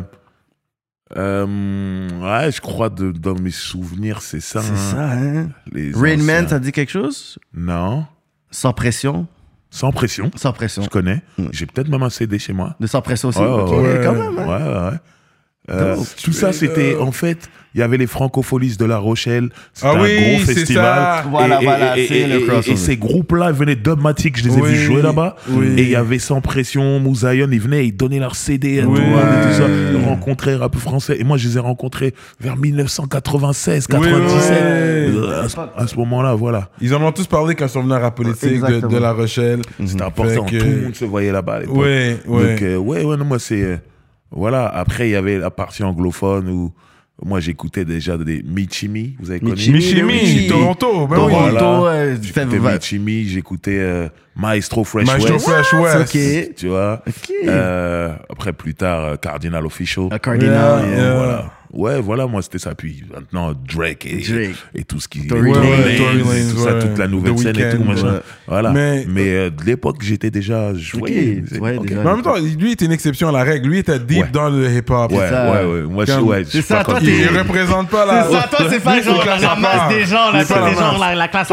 Euh, 1.15 1.45
ouais, 2.09 2.51
je 2.51 2.59
crois 2.59 2.89
de, 2.89 3.11
dans 3.11 3.35
mes 3.35 3.51
souvenirs, 3.51 4.21
c'est 4.21 4.39
ça. 4.41 4.61
C'est 4.61 4.71
hein. 4.71 4.75
ça, 4.75 5.11
hein? 5.11 5.49
Les 5.71 5.91
Rain 5.93 6.17
Man, 6.17 6.45
anciens. 6.45 6.47
ça 6.49 6.59
dit 6.59 6.71
quelque 6.71 6.91
chose? 6.91 7.37
Non. 7.53 8.05
Sans 8.51 8.73
pression? 8.73 9.27
Sans 9.69 9.91
pression. 9.91 10.31
Sans 10.35 10.51
pression. 10.51 10.81
Je 10.83 10.89
connais. 10.89 11.21
Mm. 11.37 11.47
J'ai 11.51 11.65
peut-être 11.67 11.89
même 11.89 12.03
un 12.03 12.09
CD 12.09 12.39
chez 12.39 12.53
moi. 12.53 12.75
De 12.79 12.87
sans 12.87 13.01
pression 13.01 13.29
aussi? 13.29 13.39
Ouais, 13.39 13.45
Ok, 13.45 13.71
ouais, 13.71 14.01
quand 14.03 14.13
même, 14.13 14.39
hein? 14.39 14.45
Ouais, 14.47 14.63
ouais, 14.63 14.91
ouais. 14.91 14.97
Euh, 15.69 15.95
tout 16.23 16.31
ça, 16.33 16.53
c'était 16.53 16.93
Euh, 16.93 17.01
en 17.01 17.11
fait, 17.11 17.49
il 17.73 17.79
y 17.79 17.81
avait 17.81 17.97
les 17.97 18.07
Francopholies 18.07 18.77
de 18.77 18.85
La 18.85 18.97
Rochelle. 18.99 19.49
C'était 19.73 19.87
Ah 19.93 19.97
un 19.97 20.03
oui, 20.03 20.15
gros 20.35 20.45
festival. 20.45 20.83
ça. 20.83 21.23
Voilà, 21.29 21.59
voilà, 21.61 21.97
et, 21.97 22.07
c'est 22.07 22.19
et- 22.19 22.27
le 22.27 22.35
et- 22.39 22.45
crossover. 22.45 22.71
et 22.71 22.75
ces 22.77 22.97
groupes-là 22.97 23.51
venaient 23.51 23.75
Dubmatic, 23.75 24.37
je 24.37 24.43
les 24.47 24.57
ai 24.57 24.61
Oui, 24.61 24.69
vus 24.69 24.83
jouer 24.83 25.01
là-bas. 25.01 25.35
oui. 25.49 25.73
Et 25.77 25.81
il 25.81 25.89
y 25.89 25.95
avait 25.95 26.19
Sans 26.19 26.39
Pression, 26.39 26.99
Mouzaïon, 26.99 27.47
ils 27.51 27.59
venaient, 27.59 27.85
ils 27.87 27.91
donnaient 27.97 28.19
leur 28.19 28.35
CD 28.35 28.79
à 28.79 28.85
Oui. 28.87 28.99
tout 28.99 29.05
et 29.49 29.53
ça. 29.53 29.63
Ils 29.67 30.05
rencontraient 30.05 30.55
rap 30.55 30.75
français. 30.77 31.17
Et 31.19 31.23
moi, 31.23 31.37
je 31.37 31.47
les 31.49 31.57
ai 31.57 31.59
rencontrés 31.59 32.13
vers 32.39 32.55
1996, 32.57 33.87
Oui, 33.89 33.99
97. 33.99 34.51
oui. 35.09 35.15
Euh, 35.17 35.43
À 35.43 35.49
ce, 35.49 35.57
à 35.75 35.87
ce 35.87 35.95
moment-là, 35.97 36.33
voilà. 36.35 36.69
Ils 36.81 36.93
en 36.95 37.01
ont 37.01 37.11
tous 37.11 37.27
parlé 37.27 37.55
quand 37.55 37.65
ils 37.65 37.69
sont 37.69 37.81
venus 37.81 37.95
à 37.95 37.99
la 37.99 38.11
politique 38.11 38.61
de, 38.61 38.97
La 38.97 39.11
Rochelle. 39.13 39.61
C'était 39.85 40.01
important. 40.03 40.45
Que- 40.45 40.57
Tout 40.59 40.65
le 40.65 40.81
monde 40.83 40.95
se 40.95 41.05
voyait 41.05 41.31
là-bas 41.31 41.55
à 41.55 41.59
l'époque. 41.61 41.75
Ouais, 41.77 42.17
ouais. 42.27 42.51
Donc, 42.53 42.61
euh, 42.61 42.77
ouais, 42.77 43.03
ouais, 43.03 43.17
non, 43.17 43.25
moi, 43.25 43.39
c'est. 43.39 43.61
euh, 43.61 43.75
voilà. 44.31 44.67
Après, 44.67 45.07
il 45.07 45.11
y 45.11 45.15
avait 45.15 45.37
la 45.37 45.51
partie 45.51 45.83
anglophone 45.83 46.49
où 46.49 46.71
moi, 47.23 47.39
j'écoutais 47.39 47.85
déjà 47.85 48.17
des 48.17 48.43
Michimi. 48.43 49.15
Vous 49.21 49.31
avez 49.31 49.39
connu 49.39 49.53
Michimi, 49.53 50.03
Michimi? 50.03 50.47
Toronto. 50.47 51.07
Ben 51.07 51.15
Toronto, 51.15 51.87
oui. 51.87 52.17
J'écoutais 52.21 52.59
Michimi, 52.59 53.23
j'écoutais 53.25 53.79
euh, 53.79 54.09
Maestro 54.35 54.83
Fresh 54.83 55.07
Maestro 55.07 55.33
West. 55.35 55.47
Fresh 55.47 55.73
West. 55.73 56.15
Ok. 56.15 56.55
Tu 56.57 56.67
vois? 56.67 57.01
Ok. 57.07 57.31
Euh, 57.47 58.13
Après, 58.29 58.51
plus 58.51 58.75
tard, 58.75 59.05
euh, 59.05 59.15
Cardinal 59.15 59.65
Official. 59.65 60.09
Un 60.11 60.19
Cardinal. 60.19 60.81
Yeah, 60.81 60.89
yeah. 60.89 60.97
yeah. 60.97 61.15
Voilà. 61.15 61.51
Ouais, 61.75 61.99
voilà, 61.99 62.25
moi, 62.25 62.41
c'était 62.41 62.57
ça. 62.57 62.73
Puis 62.73 63.03
maintenant, 63.13 63.53
Drake 63.53 64.05
et, 64.05 64.17
Drake. 64.27 64.55
et 64.73 64.83
tout 64.85 64.99
ce 64.99 65.07
qui 65.09 65.27
Tory 65.27 65.51
Lanez, 65.51 65.97
tout 66.51 66.57
ça, 66.59 66.73
ouais. 66.75 66.79
toute 66.79 66.97
la 66.97 67.07
nouvelle 67.07 67.35
The 67.35 67.39
scène 67.39 67.59
et 67.59 67.75
tout, 67.75 67.83
machin. 67.83 68.13
ouais. 68.13 68.19
Voilà. 68.47 68.71
Mais- 68.71 69.05
Mais, 69.09 69.29
euh, 69.29 69.49
de 69.49 69.63
l'époque, 69.65 69.97
j'étais 70.01 70.31
déjà. 70.31 70.73
Je 70.73 70.97
voyais. 70.97 71.43
ouais, 71.59 71.77
Ok. 71.77 71.87
déjà. 71.87 72.01
Mais 72.01 72.09
en 72.09 72.15
même 72.15 72.23
temps, 72.23 72.35
lui 72.57 72.71
était 72.71 72.85
une 72.85 72.91
exception 72.93 73.27
à 73.27 73.31
la 73.33 73.43
règle. 73.43 73.67
Lui 73.69 73.79
était 73.79 73.99
deep 73.99 74.23
Ouais. 74.23 74.29
dans 74.31 74.49
le 74.49 74.69
hip-hop. 74.71 75.11
Ouais, 75.11 75.17
ouais, 75.17 75.65
ouais. 75.65 75.81
Moi, 75.81 76.05
je, 76.05 76.13
ouais, 76.13 76.43
C'est 76.47 76.61
ça, 76.61 76.83
toi, 76.83 76.95
comme- 76.95 77.03
Il 77.03 77.09
t'es- 77.25 77.31
ne 77.31 77.37
représente 77.39 77.89
pas 77.89 78.05
la. 78.05 78.23
C'est 78.23 78.31
ça, 78.33 78.47
toi, 78.49 78.67
c'est 78.69 78.79
pas 78.83 79.01
genre 79.01 79.25
la, 79.25 79.55
masse 79.55 79.89
des 79.89 80.05
gens, 80.05 80.31
là, 80.31 80.45
C'est 80.45 80.53
pas 80.53 80.69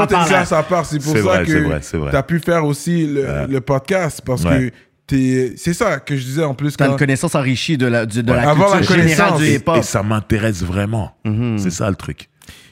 t'es 0.06 0.14
la 0.14 0.24
classe 0.24 0.52
à 0.52 0.62
part. 0.62 0.86
C'est 0.86 1.02
pour 1.02 1.16
ça 1.16 1.20
vrai, 1.22 1.44
c'est 1.46 1.52
que 1.52 1.58
vrai, 1.64 1.78
c'est 1.82 1.96
vrai. 1.96 2.10
tu 2.10 2.16
as 2.16 2.22
pu 2.22 2.38
faire 2.38 2.64
aussi 2.64 3.06
le, 3.06 3.22
Ouais. 3.54 3.60
podcast. 3.60 4.22
Parce 4.24 4.44
Ouais. 4.44 4.70
que 4.70 4.74
t'es- 5.07 5.55
c'est 5.57 5.74
ça 5.74 5.98
que 6.00 6.16
je 6.16 6.22
disais 6.24 6.44
en 6.44 6.55
plus. 6.55 6.76
T'as 6.76 6.86
Quand... 6.86 6.92
une 6.92 6.98
connaissance 6.98 7.34
enrichie 7.34 7.76
de 7.78 7.86
la, 7.86 8.07
du- 8.07 8.22
de 8.22 8.32
la 8.32 8.50
Avoir 8.50 8.70
la 8.70 8.76
culture 8.78 8.96
générale 8.96 9.32
connaissance. 9.32 9.40
du 9.40 9.55
hip-hop. 9.57 9.76
et 9.78 9.82
ça 9.82 10.03
m'intéresse 10.03 10.62
vraiment. 10.62 11.12
Mhm. 11.24 11.59
C'est 11.59 11.70
ça 11.70 11.88
le 11.90 11.96
truc. 11.96 12.28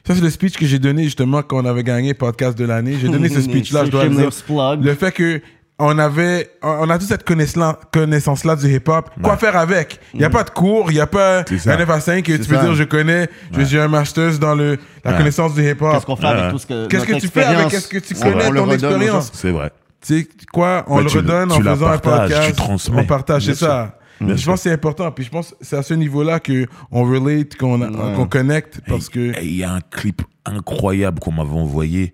Ça, 0.07 0.15
c'est 0.15 0.23
le 0.23 0.31
speech 0.31 0.57
que 0.57 0.67
j'ai 0.67 0.79
donné 0.79 1.05
justement 1.05 1.43
quand 1.43 1.63
on 1.63 1.67
avait 1.67 1.85
gagné 1.85 2.15
podcast 2.15 2.57
de 2.59 2.65
l'année. 2.65 2.97
J'ai 3.01 3.09
donné 3.09 3.29
ce 3.29 3.41
speech-là, 3.43 3.85
je 3.85 3.91
dois 3.91 4.05
le 4.05 4.11
dire. 4.17 4.31
Plug. 4.47 4.83
Le 4.85 4.95
fait 4.95 5.13
que 5.13 5.41
on 5.83 5.99
avait, 5.99 6.51
on 6.63 6.91
a 6.91 6.99
toute 6.99 7.09
cette 7.09 7.25
connaissance- 7.25 7.77
connaissance-là 7.93 8.55
du 8.57 8.67
hip-hop. 8.75 9.09
Quoi 9.23 9.37
faire 9.39 9.57
avec? 9.57 9.99
Il 10.13 10.19
n'y 10.21 10.25
a 10.27 10.31
pas 10.31 10.45
de 10.45 10.51
cours, 10.51 10.91
il 10.91 10.95
n'y 10.95 11.01
a 11.01 11.07
pas 11.07 11.39
un 11.41 11.45
9 11.77 11.89
à 11.91 12.01
5 12.01 12.23
que 12.25 12.33
tu 12.33 12.39
peux 12.41 12.55
ça. 12.55 12.63
dire 12.65 12.75
je 12.75 12.85
connais, 12.85 13.29
je- 13.57 13.63
j'ai 13.65 13.81
un 13.81 13.89
master's 13.89 14.39
dans 14.39 14.55
le, 14.55 14.77
la 15.05 15.13
Ouais. 15.13 15.17
connaissance 15.19 15.55
du 15.55 15.63
hip-hop. 15.67 15.93
Qu'est-ce 15.93 16.05
qu'on 16.07 16.17
fait 16.17 16.27
avec 16.27 16.45
Ouais. 16.45 16.51
tout 16.51 16.59
ce 16.59 16.67
que. 16.67 16.87
Qu'est-ce 16.87 17.07
que 17.07 17.15
tu 17.21 17.29
fais 17.29 17.45
avec? 17.45 17.73
Expérience? 17.73 17.85
ce 17.85 17.89
que 17.89 17.99
tu 17.99 18.15
connais, 18.15 18.47
On 18.61 18.67
ton 18.67 18.73
expérience 18.73 19.31
C'est 19.35 19.51
vrai. 19.53 19.71
Tu 20.01 20.21
sais 20.21 20.29
quoi 20.53 20.85
On 20.89 20.97
Bah, 20.97 21.03
le 21.03 21.09
tu 21.11 21.19
redonne 21.19 21.53
en 21.53 21.61
la 21.61 21.75
faisant 21.75 21.87
un 21.87 21.99
partages, 21.99 22.29
podcast. 22.31 22.49
tu 22.49 22.57
transmets. 22.57 23.01
On 23.03 23.07
partage, 23.07 23.43
c'est 23.45 23.51
Bien 23.59 23.69
ça. 23.69 23.99
Bien 24.21 24.37
je 24.37 24.41
sûr. 24.41 24.53
pense 24.53 24.61
que 24.61 24.63
c'est 24.69 24.73
important. 24.75 25.11
Puis 25.13 25.25
je 25.25 25.31
pense 25.31 25.51
que 25.51 25.57
c'est 25.61 25.77
à 25.77 25.83
ce 25.83 25.95
niveau-là 25.95 26.41
que 26.41 26.67
on 26.91 27.05
relate, 27.05 27.57
qu'on 27.57 27.81
a- 27.83 28.15
qu'on 28.17 28.27
connecte, 28.27 28.81
parce 28.87 29.09
que 29.09 29.39
Et 29.41 29.45
il 29.47 29.57
y 29.57 29.65
a 29.65 29.73
un 29.73 29.81
clip 29.81 30.23
incroyable 30.45 31.21
qu'on 31.21 31.33
m'avait 31.33 31.51
envoyé. 31.59 32.13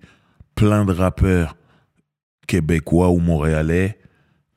Plein 0.55 0.85
de 0.85 0.93
rappeurs 0.93 1.55
québécois 2.47 3.09
ou 3.09 3.19
montréalais 3.19 3.97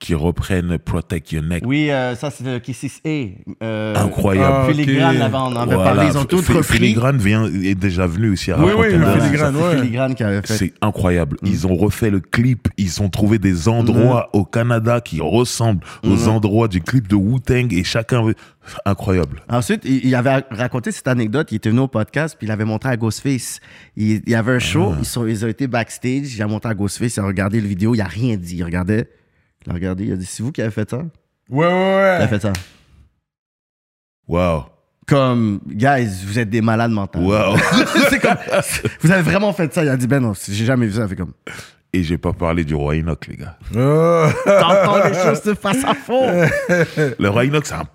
qui 0.01 0.15
reprennent 0.15 0.79
Protect 0.79 1.31
Your 1.31 1.45
Neck. 1.45 1.63
Oui, 1.67 1.91
euh, 1.91 2.17
ça, 2.17 2.31
c'est 2.31 2.43
le 2.43 2.59
K6A. 2.59 3.35
Euh, 3.63 3.95
Incroyable. 3.95 4.57
Ah, 4.63 4.67
Filigrane, 4.73 5.15
ok. 5.17 5.19
là, 5.21 5.31
on 5.35 5.37
en 5.37 5.57
avait 5.57 5.75
Voilà. 5.75 5.93
parlé. 5.95 6.11
Ils 6.11 6.19
ont 6.19 6.25
tous 6.25 6.43
Fi- 6.43 6.53
repris. 6.55 6.79
Filigrane 6.79 7.19
vient, 7.19 7.45
est 7.45 7.75
déjà 7.75 8.07
venu 8.07 8.31
aussi 8.31 8.51
à 8.51 8.59
Oui, 8.59 8.73
oui. 8.77 8.87
Filigrane. 8.89 9.55
C'est 9.55 9.63
ouais. 9.63 9.77
Filigrane 9.77 10.15
qui 10.15 10.23
avait 10.25 10.41
fait. 10.41 10.55
C'est 10.57 10.73
incroyable. 10.81 11.37
Mm. 11.43 11.47
Ils 11.47 11.67
ont 11.67 11.77
refait 11.77 12.11
le 12.11 12.21
clip. 12.21 12.69
Ils 12.79 13.03
ont 13.03 13.11
trouvé 13.11 13.39
des 13.39 13.69
endroits 13.69 14.31
au 14.33 14.45
Canada 14.47 15.01
qui 15.03 15.21
ressemblent 15.21 15.85
aux 16.03 16.27
Mm. 16.27 16.29
endroits 16.31 16.69
du 16.69 16.81
clip 16.81 17.07
de 17.07 17.15
Wu-Tang 17.17 17.71
et 17.73 17.85
chacun. 17.85 18.25
Incroyable. 18.87 19.43
Ensuite, 19.49 19.83
il, 19.85 20.15
avait 20.15 20.45
raconté 20.51 20.93
cette 20.93 21.09
anecdote. 21.09 21.49
Il 21.53 21.57
était 21.57 21.71
venu 21.71 21.81
au 21.81 21.89
podcast, 21.89 22.37
puis 22.39 22.47
il 22.47 22.51
avait 22.51 22.65
montré 22.65 22.89
à 22.91 22.97
Ghostface. 22.97 23.61
Il, 23.97 24.23
il 24.25 24.31
y 24.31 24.35
avait 24.35 24.53
un 24.53 24.59
show, 24.59 24.95
ils, 24.99 25.05
sont, 25.05 25.27
ils 25.27 25.45
ont 25.45 25.49
été 25.49 25.67
backstage. 25.67 26.35
Il 26.35 26.43
a 26.43 26.47
montré 26.47 26.71
à 26.71 26.75
Ghostface, 26.75 27.17
il 27.17 27.21
a 27.21 27.25
regardé 27.25 27.61
le 27.61 27.67
vidéo, 27.69 27.95
il 27.95 28.01
a 28.01 28.05
rien 28.07 28.37
dit. 28.37 28.57
Il 28.59 28.65
regardait, 28.65 29.09
il 29.67 29.71
a 29.71 29.75
regardé, 29.75 30.05
il 30.05 30.13
a 30.13 30.17
dit 30.17 30.27
C'est 30.27 30.43
vous 30.43 30.53
qui 30.53 30.63
avez 30.63 30.71
fait 30.71 30.89
ça? 30.91 30.99
Ouais, 31.49 31.67
ouais, 31.67 31.67
Il 31.67 31.73
a 31.73 32.19
ouais. 32.21 32.29
fait 32.29 32.41
ça? 32.41 32.53
Waouh. 34.29 34.65
Comme, 35.07 35.61
guys, 35.67 36.09
vous 36.25 36.39
êtes 36.39 36.51
des 36.51 36.61
malades 36.61 36.93
mentaux. 36.93 37.19
Waouh. 37.21 37.57
c'est 38.11 38.21
comme, 38.21 38.37
vous 39.01 39.11
avez 39.11 39.23
vraiment 39.23 39.53
fait 39.53 39.73
ça? 39.75 39.83
Il 39.83 39.89
a 39.89 39.97
dit 39.97 40.07
Ben 40.07 40.21
non, 40.21 40.33
j'ai 40.49 40.65
jamais 40.65 40.87
vu 40.87 40.93
ça. 40.93 41.03
Il 41.03 41.09
fait 41.09 41.17
comme, 41.17 41.33
Et 41.93 42.03
j'ai 42.05 42.17
pas 42.19 42.33
parlé 42.33 42.65
du 42.65 42.75
roi 42.75 42.95
Enoch, 42.95 43.27
les 43.27 43.37
gars. 43.37 43.59
Oh. 43.75 44.27
t'entends 44.47 45.09
les 45.09 45.15
choses 45.15 45.43
se 45.43 45.55
face 45.55 45.85
à 45.85 45.95
fond. 45.95 46.49
Le 47.19 47.29
roi 47.29 47.45
Enoch, 47.45 47.67
c'est 47.67 47.75
un 47.75 47.89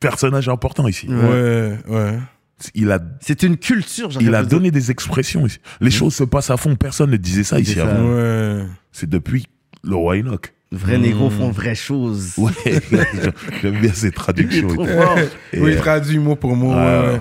personnage 0.00 0.48
important 0.48 0.88
ici. 0.88 1.08
Ouais, 1.08 1.76
ouais. 1.88 2.18
Il 2.74 2.90
a, 2.92 3.00
C'est 3.20 3.42
une 3.42 3.56
culture. 3.56 4.08
il 4.20 4.34
a 4.34 4.42
donné 4.44 4.70
des 4.70 4.90
expressions 4.90 5.44
ici. 5.46 5.58
Les 5.80 5.90
choses 5.90 6.14
se 6.14 6.24
passent 6.24 6.50
à 6.50 6.56
fond. 6.56 6.74
Personne 6.76 7.10
ne 7.10 7.16
disait 7.16 7.44
ça 7.44 7.58
ici 7.60 7.78
avant. 7.80 8.02
Ouais. 8.14 8.64
C'est 8.92 9.08
depuis 9.10 9.46
le 9.84 9.96
roi 9.96 10.16
Enoch. 10.16 10.54
Vrais 10.72 10.96
négros 10.98 11.28
font 11.30 11.50
vraies 11.50 11.74
choses. 11.74 12.32
Ouais, 12.38 12.50
j'aime 13.62 13.78
bien 13.78 13.92
ces 13.92 14.06
Il 14.06 14.08
est 14.08 14.10
traductions. 14.12 14.68
et 14.70 14.74
trop 14.74 14.86
tout. 14.86 14.90
fort. 14.92 15.18
Et, 15.52 15.60
Oui, 15.60 15.72
il 15.72 15.76
euh, 15.76 15.80
traduit 15.80 16.18
mot 16.18 16.34
pour 16.34 16.56
mot. 16.56 16.74
ouais. 16.74 17.20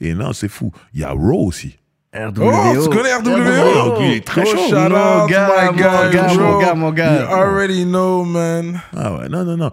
Et 0.00 0.14
non, 0.14 0.32
c'est 0.34 0.48
fou. 0.48 0.70
Il 0.92 1.00
y 1.00 1.04
a 1.04 1.10
Raw 1.10 1.46
aussi. 1.46 1.78
RWO. 2.14 2.52
Oh, 2.52 2.82
tu 2.82 2.88
connais 2.96 3.14
RWO? 3.14 3.96
Il 4.02 4.12
est 4.16 4.24
très 4.26 4.42
Oh, 4.42 4.44
chaud. 4.44 4.58
shout 4.68 4.74
Mon 4.74 4.84
out, 5.24 5.30
gars, 5.30 5.70
mon 5.70 5.72
gars, 5.72 6.10
mon 6.34 6.58
gars, 6.60 6.74
mon 6.74 6.90
gars. 6.92 7.20
You 7.22 7.26
already 7.34 7.84
know, 7.86 8.24
man. 8.24 8.82
Ah 8.94 9.14
ouais, 9.14 9.28
non, 9.30 9.44
non, 9.44 9.56
non. 9.56 9.70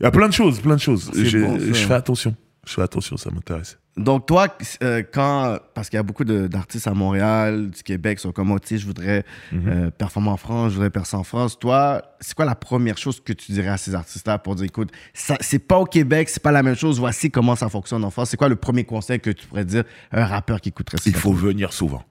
Il 0.00 0.04
y 0.04 0.06
a 0.06 0.10
plein 0.10 0.28
de 0.28 0.32
choses, 0.32 0.60
plein 0.60 0.76
de 0.76 0.80
choses. 0.80 1.10
Bon, 1.12 1.58
je 1.58 1.72
fais 1.74 1.94
attention. 1.94 2.34
Je 2.66 2.72
fais 2.74 2.82
attention, 2.82 3.16
ça 3.16 3.30
m'intéresse. 3.30 3.78
Donc, 3.96 4.26
toi, 4.26 4.48
euh, 4.82 5.02
quand. 5.12 5.56
Parce 5.72 5.88
qu'il 5.88 5.96
y 5.98 6.00
a 6.00 6.02
beaucoup 6.02 6.24
de- 6.24 6.48
d'artistes 6.48 6.88
à 6.88 6.94
Montréal, 6.94 7.70
du 7.70 7.82
Québec, 7.84 8.18
qui 8.18 8.22
sont 8.22 8.32
comme, 8.32 8.50
oh, 8.50 8.58
tu 8.58 8.66
sais, 8.68 8.78
je 8.78 8.86
voudrais 8.86 9.24
Mhm. 9.52 9.68
euh, 9.68 9.90
performer 9.92 10.30
en 10.30 10.36
France, 10.36 10.70
je 10.70 10.74
voudrais 10.74 10.90
percer 10.90 11.14
en 11.16 11.22
France. 11.22 11.56
Toi, 11.60 12.02
c'est 12.20 12.34
quoi 12.34 12.44
la 12.44 12.56
première 12.56 12.98
chose 12.98 13.20
que 13.22 13.32
tu 13.32 13.52
dirais 13.52 13.68
à 13.68 13.76
ces 13.76 13.94
artistes-là 13.94 14.38
pour 14.38 14.56
dire, 14.56 14.64
écoute, 14.66 14.90
ça- 15.12 15.36
c'est 15.40 15.60
pas 15.60 15.78
au 15.78 15.84
Québec, 15.84 16.28
c'est 16.28 16.42
pas 16.42 16.50
la 16.50 16.64
même 16.64 16.74
chose, 16.74 16.98
voici 16.98 17.30
comment 17.30 17.54
ça 17.54 17.68
fonctionne 17.68 18.02
en 18.02 18.10
France. 18.10 18.30
C'est 18.30 18.36
quoi 18.36 18.48
le 18.48 18.56
premier 18.56 18.82
conseil 18.82 19.20
que 19.20 19.30
tu 19.30 19.46
pourrais 19.46 19.64
dire 19.64 19.84
à 20.10 20.22
un 20.22 20.26
rappeur 20.26 20.60
qui 20.60 20.70
écouterait 20.70 20.96
ça? 20.98 21.04
Il 21.06 21.14
faut 21.14 21.32
venir 21.32 21.72
souvent. 21.72 22.02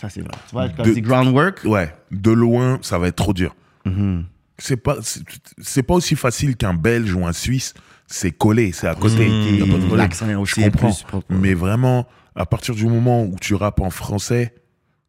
Ça, 0.00 0.08
c'est 0.10 0.20
vrai. 0.20 0.30
Tu 0.48 0.52
vois, 0.52 0.68
quand 0.70 0.82
dis 0.82 1.00
groundwork? 1.00 1.60
Ouais, 1.64 1.94
de 2.10 2.30
loin, 2.32 2.78
ça 2.82 2.98
va 2.98 3.06
être 3.08 3.16
trop 3.16 3.32
dur. 3.32 3.54
Mhm. 3.84 4.24
C'est 4.58 4.76
pas, 4.76 4.96
c'est- 5.02 5.22
c'est 5.62 5.82
pas 5.82 5.94
aussi 5.94 6.16
facile 6.16 6.56
qu'un 6.56 6.74
Belge 6.74 7.14
ou 7.14 7.24
un 7.26 7.32
Suisse. 7.32 7.72
C'est 8.06 8.30
collé, 8.30 8.72
c'est 8.72 8.86
à 8.86 8.94
côté. 8.94 9.26
De 9.58 9.64
problème. 9.64 9.96
L'accent 9.96 10.26
Je 10.44 10.54
comprends. 10.54 10.92
plus. 10.92 11.04
Mais 11.30 11.54
vraiment, 11.54 12.06
à 12.34 12.46
partir 12.46 12.74
du 12.74 12.86
moment 12.86 13.24
où 13.24 13.34
tu 13.40 13.54
rappes 13.54 13.80
en 13.80 13.90
français, 13.90 14.54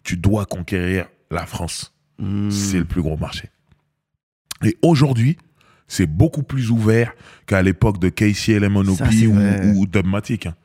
tu 0.03 0.17
dois 0.17 0.45
conquérir 0.45 1.07
la 1.29 1.45
France. 1.45 1.93
Mhm. 2.19 2.49
C'est 2.49 2.79
le 2.79 2.85
plus 2.85 3.01
gros 3.01 3.17
marché. 3.17 3.49
Et 4.63 4.75
aujourd'hui, 4.81 5.37
c'est 5.87 6.07
beaucoup 6.07 6.43
plus 6.43 6.71
ouvert 6.71 7.13
qu'à 7.45 7.61
l'époque 7.61 7.99
de 7.99 8.09
c'est 8.09 9.27
ou, 9.27 9.35
ou 9.81 9.85
Dubmatic. 9.87 10.47
hein. 10.47 10.55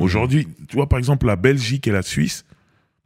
Aujourd'hui, 0.00 0.48
tu 0.68 0.76
vois, 0.76 0.88
par 0.88 0.98
exemple, 0.98 1.26
la 1.26 1.36
Belgique 1.36 1.86
et 1.88 1.92
la 1.92 2.02
Suisse, 2.02 2.44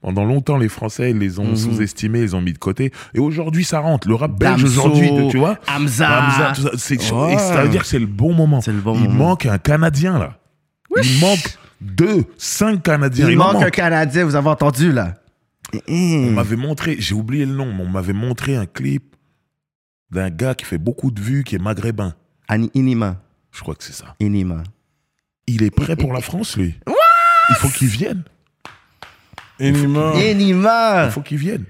pendant 0.06 0.24
longtemps, 0.24 0.56
les 0.56 0.68
Français 0.68 1.12
les 1.12 1.40
ont 1.40 1.46
Mhm. 1.48 1.56
sous-estimés, 1.56 2.20
ils 2.20 2.26
les 2.26 2.34
ont 2.34 2.40
mis 2.40 2.52
de 2.52 2.58
côté. 2.58 2.92
Et 3.12 3.18
aujourd'hui, 3.18 3.64
ça 3.64 3.80
rentre. 3.80 4.06
Le 4.06 4.14
rap 4.14 4.38
belge 4.38 4.62
aujourd'hui, 4.62 5.10
tu 5.32 5.36
vois, 5.38 5.58
Hamza. 5.66 6.28
Hamza, 6.28 6.52
tout 6.54 6.78
ça, 6.78 7.14
Ouais. 7.16 7.36
ça 7.36 7.62
veut 7.64 7.68
dire 7.70 7.80
que 7.80 7.88
c'est 7.88 7.98
le 7.98 8.06
bon 8.06 8.32
moment. 8.32 8.60
C'est 8.60 8.70
le 8.70 8.78
bon 8.80 8.94
Il 8.94 9.08
moment. 9.08 9.30
manque 9.30 9.46
un 9.46 9.58
Canadien, 9.58 10.16
là. 10.16 10.38
Il 11.02 11.18
manque 11.20 11.58
deux, 11.80 12.22
cinq 12.38 12.84
Canadiens. 12.84 13.28
Il 13.28 13.36
manque 13.36 13.60
un 13.60 13.70
Canadien, 13.70 14.24
vous 14.24 14.36
avez 14.36 14.48
entendu, 14.48 14.92
là. 14.92 15.14
On 15.88 16.30
m'avait 16.30 16.54
montré, 16.54 16.94
j'ai 17.00 17.16
oublié 17.16 17.44
le 17.44 17.52
nom, 17.52 17.74
mais 17.74 17.82
on 17.82 17.88
m'avait 17.90 18.12
montré 18.12 18.54
un 18.54 18.66
clip 18.66 19.16
d'un 20.12 20.30
gars 20.30 20.54
qui 20.54 20.66
fait 20.66 20.78
beaucoup 20.78 21.10
de 21.10 21.20
vues, 21.20 21.42
qui 21.42 21.56
est 21.56 21.58
maghrébin. 21.58 22.14
Ani- 22.46 22.70
Inima. 22.74 23.16
Je 23.50 23.60
crois 23.60 23.74
que 23.74 23.82
c'est 23.82 23.92
ça. 23.92 24.14
Inima. 24.20 24.62
Il 25.48 25.64
est 25.64 25.72
prêt 25.72 25.96
pour 25.96 26.12
la 26.12 26.20
France, 26.20 26.56
lui. 26.56 26.76
Il 27.48 27.54
faut 27.56 27.68
qu'il 27.70 27.88
vienne. 27.88 28.22
Inima. 29.60 30.12
Inima. 30.16 31.06
Il 31.06 31.10
faut 31.10 31.22
qu'il 31.22 31.38
vienne. 31.38 31.64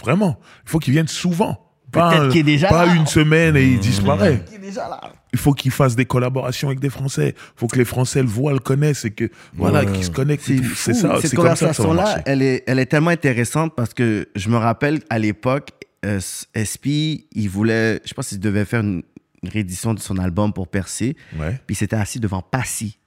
Vraiment. 0.00 0.38
Il 0.64 0.70
faut 0.70 0.78
qu'il 0.78 0.92
vienne 0.92 1.08
souvent. 1.08 1.58
Pas, 1.90 2.28
qu'il 2.28 2.40
est 2.40 2.42
déjà 2.42 2.68
pas 2.68 2.86
là. 2.86 2.94
une 2.94 3.06
semaine 3.06 3.54
et 3.54 3.64
il 3.64 3.78
disparaît. 3.78 4.42
Qui 4.48 4.54
est 4.54 4.58
déjà 4.58 4.88
là. 4.88 4.98
Il 5.34 5.38
faut 5.38 5.52
qu'il 5.52 5.70
fasse 5.70 5.94
des 5.94 6.06
collaborations 6.06 6.68
avec 6.68 6.80
des 6.80 6.88
Français. 6.88 7.34
Il 7.36 7.52
faut 7.60 7.66
que 7.66 7.76
les 7.76 7.84
Français 7.84 8.22
le 8.22 8.28
voient, 8.28 8.52
le 8.52 8.60
connaissent 8.60 9.04
et 9.04 9.10
que 9.10 9.28
voilà, 9.54 9.84
qu'ils 9.84 10.04
se 10.04 10.10
connectent. 10.10 10.50
C'est 10.74 10.94
ça. 10.94 11.20
Cette 11.20 11.34
conversation-là, 11.34 12.22
elle 12.24 12.40
est, 12.40 12.64
elle 12.66 12.78
est 12.78 12.86
tellement 12.86 13.10
intéressante 13.10 13.74
parce 13.76 13.92
que 13.92 14.26
je 14.34 14.48
me 14.48 14.56
rappelle 14.56 15.00
à 15.10 15.18
l'époque, 15.18 15.68
euh, 16.06 16.18
SP, 16.56 17.28
il 17.32 17.48
voulait, 17.48 18.00
je 18.06 18.14
pense 18.14 18.28
qu'il 18.28 18.40
devait 18.40 18.64
faire 18.64 18.80
une, 18.80 19.02
une 19.42 19.48
réédition 19.48 19.92
de 19.92 20.00
son 20.00 20.16
album 20.18 20.52
pour 20.52 20.68
percer. 20.68 21.16
Ouais. 21.38 21.60
Puis 21.66 21.74
il 21.74 21.76
s'était 21.76 21.96
assis 21.96 22.20
devant 22.20 22.40
Passy. 22.42 22.98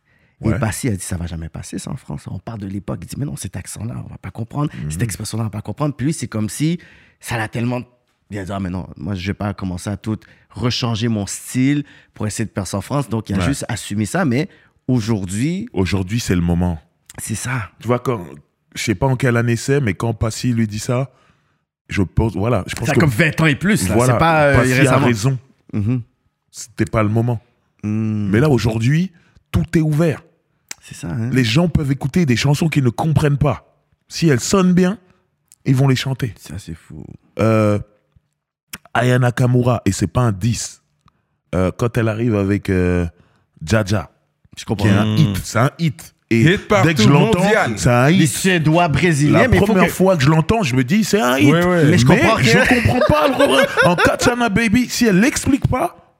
Et. 0.43 0.59
Passy 0.59 0.87
a 0.89 0.91
dit 0.91 0.99
ça 1.03 1.17
va 1.17 1.27
jamais 1.27 1.49
passer 1.49 1.79
ça 1.79 1.91
en 1.91 1.95
France. 1.95 2.27
On 2.29 2.39
part 2.39 2.57
de 2.57 2.67
l'époque. 2.67 2.99
Il 3.03 3.07
dit 3.07 3.15
mais 3.17 3.25
non 3.25 3.35
cet 3.35 3.55
accent-là 3.55 3.95
on 4.05 4.09
va 4.09 4.17
pas 4.17 4.31
comprendre. 4.31 4.69
Mhm. 4.83 4.91
Cette 4.91 5.01
expression-là 5.03 5.43
on 5.43 5.47
va 5.47 5.51
pas 5.51 5.61
comprendre. 5.61 5.95
Puis 5.95 6.07
lui 6.07 6.13
c'est 6.13 6.27
comme 6.27 6.49
si 6.49 6.79
ça 7.19 7.37
l'a 7.37 7.47
tellement. 7.47 7.81
Il 8.31 8.37
a 8.39 8.43
dit 8.45 8.51
ah 8.51 8.59
mais 8.59 8.69
non 8.69 8.87
moi 8.97 9.15
je 9.15 9.25
vais 9.27 9.33
pas 9.33 9.53
commencer 9.53 9.89
à 9.89 9.97
tout 9.97 10.17
rechanger 10.49 11.07
mon 11.07 11.25
style 11.25 11.83
pour 12.13 12.27
essayer 12.27 12.45
de 12.45 12.49
percer 12.51 12.75
en 12.75 12.81
France. 12.81 13.07
Donc 13.09 13.29
il 13.29 13.35
a 13.35 13.39
Ouais. 13.39 13.45
juste 13.45 13.65
assumé 13.69 14.05
ça. 14.05 14.25
Mais 14.25 14.49
aujourd'hui 14.87 15.67
Aujourd'hui, 15.73 16.19
c'est 16.19 16.35
le 16.35 16.41
moment. 16.41 16.79
c'est 17.17 17.35
ça. 17.35 17.69
Tu 17.79 17.87
vois, 17.87 17.99
quand, 17.99 18.25
je 18.75 18.83
sais 18.83 18.95
pas 18.95 19.07
en 19.07 19.15
quelle 19.15 19.37
année 19.37 19.55
c'est, 19.55 19.79
mais 19.79 19.93
quand 19.93 20.13
Passy 20.13 20.51
lui 20.53 20.67
dit 20.67 20.79
ça, 20.79 21.11
je 21.87 22.01
pense, 22.01 22.35
voilà, 22.35 22.63
je 22.67 22.75
pense 22.75 22.87
Ça 22.87 22.91
a 22.91 22.95
que 22.95 22.99
comme 22.99 23.09
20 23.09 23.41
ans 23.41 23.45
et 23.45 23.55
plus. 23.55 23.87
Là. 23.87 23.95
voilà, 23.95 24.13
c'est 24.13 24.19
pas 24.19 24.43
euh, 24.47 24.55
Passy 24.57 24.73
a 24.73 24.75
récemment. 24.75 25.05
raison. 25.05 25.39
Mhm. 25.73 26.01
C'était 26.51 26.85
pas 26.85 27.03
le 27.03 27.09
moment. 27.09 27.39
Mm. 27.83 28.29
Mais 28.31 28.39
là, 28.39 28.49
aujourd'hui, 28.49 29.11
tout 29.51 29.65
est 29.77 29.81
ouvert. 29.81 30.23
C'est 30.87 30.95
ça. 30.95 31.07
Hein? 31.09 31.29
Les 31.31 31.43
gens 31.43 31.67
peuvent 31.67 31.91
écouter 31.91 32.25
des 32.27 32.35
chansons 32.35 32.69
qu'ils 32.69 32.83
ne 32.83 32.89
comprennent 32.89 33.37
pas. 33.39 33.75
Si 34.07 34.27
elles 34.29 34.39
sonnent 34.39 34.73
bien, 34.73 34.99
ils 35.65 35.75
vont 35.75 35.87
les 35.87 35.95
chanter. 35.95 36.33
Ça 36.39 36.55
c'est 36.59 36.75
fou. 36.75 37.03
Euh, 37.39 37.79
Aya 38.93 39.17
Nakamura, 39.19 39.81
et 39.85 39.91
c'est 39.91 40.07
pas 40.07 40.21
un 40.21 40.31
10, 40.31 40.83
euh, 41.55 41.71
quand 41.77 41.97
elle 41.97 42.07
arrive 42.07 42.35
avec 42.35 42.69
euh, 42.69 43.05
Jaja, 43.65 44.11
Je 44.55 44.59
qui 44.59 44.65
comprends. 44.65 44.87
est 44.87 44.91
un 44.91 45.15
hit, 45.15 45.37
c'est 45.43 45.59
un 45.59 45.71
hit. 45.79 46.13
Et 46.31 46.41
Hit 46.41 46.67
partout, 46.67 46.87
dès 46.87 46.93
que 46.95 47.01
je 47.03 47.09
l'entends, 47.09 47.43
c'est 47.77 47.89
un 47.89 48.09
Les 48.09 48.23
hit. 48.23 48.27
Suédois 48.31 48.87
brésiliens, 48.87 49.39
La 49.43 49.47
mais 49.47 49.57
première 49.57 49.85
que- 49.85 49.91
fois 49.91 50.15
que 50.17 50.23
je 50.23 50.29
l'entends, 50.29 50.63
je 50.63 50.75
me 50.75 50.83
dis, 50.83 51.03
c'est 51.03 51.19
un 51.21 51.37
hit. 51.37 51.51
Ouais, 51.51 51.65
ouais. 51.65 51.85
Mais 51.85 51.97
je 51.97 52.05
comprends 52.05 52.33
rien. 52.35 52.63
je 52.63 52.69
comprends 52.81 52.99
pas 53.07 53.27
le. 53.27 53.87
En 53.87 53.95
Katana 53.95 54.49
Baby, 54.49 54.87
si 54.89 55.05
elle 55.05 55.19
l'explique 55.19 55.67
pas, 55.67 56.15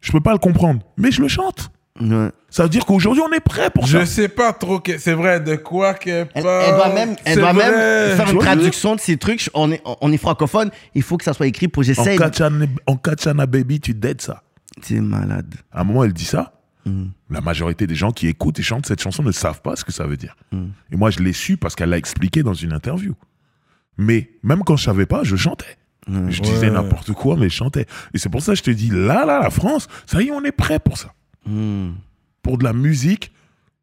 je 0.00 0.10
peux 0.12 0.20
pas 0.20 0.32
le 0.32 0.38
comprendre. 0.38 0.80
Mais 0.96 1.10
je 1.12 1.20
le 1.20 1.28
chante. 1.28 1.70
Ouais. 2.00 2.30
Ça 2.48 2.62
veut 2.62 2.68
dire 2.70 2.86
qu'aujourd'hui, 2.86 3.22
on 3.22 3.32
est 3.32 3.40
prêt 3.40 3.68
pour 3.70 3.86
Je 3.86 3.98
ça. 3.98 4.06
sais 4.06 4.28
pas 4.28 4.52
trop 4.54 4.80
que 4.80 4.96
c'est 4.98 5.12
vrai 5.12 5.40
de 5.40 5.56
quoi 5.56 5.92
qu'elle 5.94 6.26
Elle, 6.34 6.42
parle. 6.42 6.64
elle 6.66 6.74
doit 6.74 6.88
même, 6.94 7.16
elle 7.24 7.34
C'est 7.34 7.40
doit 7.40 7.52
vrai. 7.52 7.70
même 7.70 8.16
faire 8.16 8.26
Tu 8.26 8.32
une 8.34 8.40
je 8.40 8.44
traduction 8.46 8.94
de 8.96 9.00
ces 9.00 9.16
trucs. 9.18 9.50
On 9.54 9.70
est, 9.70 9.82
on 10.00 10.10
est 10.10 10.16
francophone, 10.16 10.70
il 10.94 11.02
faut 11.02 11.18
que 11.18 11.24
ça 11.24 11.34
soit 11.34 11.46
écrit 11.46 11.68
pour 11.68 11.82
j'essaye. 11.82 12.18
En 12.86 12.96
Katana 12.96 13.46
Baby, 13.46 13.80
tu 13.80 13.92
dead 13.94 14.20
ça. 14.22 14.42
C'est 14.80 15.00
malade. 15.00 15.54
À 15.70 15.82
un 15.82 15.84
moment, 15.84 16.02
elle 16.04 16.14
dit 16.14 16.24
ça. 16.24 16.54
Mm. 16.86 17.04
La 17.30 17.40
majorité 17.42 17.86
des 17.86 17.94
gens 17.94 18.10
qui 18.10 18.26
écoutent 18.26 18.58
et 18.58 18.62
chantent 18.62 18.86
cette 18.86 19.02
chanson 19.02 19.22
ne 19.22 19.30
savent 19.30 19.60
pas 19.60 19.76
ce 19.76 19.84
que 19.84 19.92
ça 19.92 20.06
veut 20.06 20.16
dire. 20.16 20.34
Mm. 20.50 20.64
Et 20.92 20.96
moi, 20.96 21.10
je 21.10 21.20
l'ai 21.20 21.32
su 21.34 21.56
parce 21.58 21.74
qu'elle 21.76 21.90
l'a 21.90 21.98
expliqué 21.98 22.42
dans 22.42 22.54
une 22.54 22.72
interview. 22.72 23.14
Mais 23.98 24.30
même 24.42 24.64
quand 24.64 24.76
je 24.76 24.84
savais 24.84 25.06
pas, 25.06 25.24
je 25.24 25.36
chantais. 25.36 25.76
Mm. 26.08 26.30
Je 26.30 26.40
disais 26.40 26.66
Ouais. 26.68 26.70
n'importe 26.70 27.12
quoi, 27.12 27.36
mais 27.36 27.50
je 27.50 27.54
chantais. 27.54 27.86
Et 28.14 28.18
c'est 28.18 28.30
pour 28.30 28.42
ça 28.42 28.52
que 28.52 28.58
je 28.58 28.62
te 28.62 28.70
dis, 28.70 28.88
là, 28.90 29.24
là, 29.26 29.40
la 29.42 29.50
France, 29.50 29.88
ça 30.06 30.22
y 30.22 30.28
est, 30.28 30.30
on 30.32 30.42
est 30.42 30.52
prêt 30.52 30.78
pour 30.80 30.96
ça. 30.98 31.12
Mm. 31.46 31.90
Pour 32.42 32.58
de 32.58 32.64
la 32.64 32.72
musique 32.72 33.32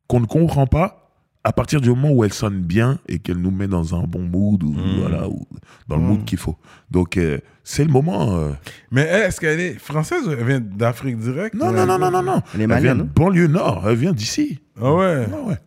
qu'on 0.07 0.19
ne 0.19 0.25
comprend 0.25 0.67
pas, 0.67 1.11
à 1.43 1.53
partir 1.53 1.79
du 1.79 1.89
moment 1.89 2.11
où 2.11 2.23
elle 2.25 2.33
sonne 2.33 2.59
bien 2.61 2.99
et 3.07 3.19
qu'elle 3.19 3.37
nous 3.37 3.51
met 3.51 3.67
dans 3.67 3.95
un 3.95 4.03
bon 4.03 4.21
mood, 4.23 4.61
ou, 4.63 4.75
voilà, 4.99 5.29
ou 5.29 5.47
dans 5.87 5.95
le 5.97 6.03
mood 6.03 6.25
qu'il 6.25 6.37
faut. 6.37 6.57
Donc, 6.91 7.15
euh, 7.17 7.39
c'est 7.63 7.85
le 7.85 7.91
moment. 7.91 8.35
euh. 8.37 8.51
Mais 8.91 9.01
elle, 9.01 9.23
est-ce 9.23 9.39
qu'elle 9.39 9.59
est 9.59 9.75
française 9.79 10.27
ou 10.27 10.31
elle 10.31 10.43
vient 10.45 10.59
d'Afrique 10.59 11.17
directe? 11.17 11.55
Non, 11.55 11.71
non, 11.71 11.85
non, 11.85 11.97
non, 11.97 12.11
non, 12.11 12.21
non. 12.21 12.41
Elle 12.53 12.61
est 12.61 12.65
vient 12.65 12.75
malienne, 12.75 12.97
de 12.97 13.03
non 13.03 13.09
banlieue 13.15 13.47
nord, 13.47 13.87
elle 13.87 13.95
vient 13.95 14.11
d'ici. 14.13 14.59
Ah 14.81 14.93
ouais? 14.93 15.25
Ah 15.31 15.47
ouais. 15.47 15.57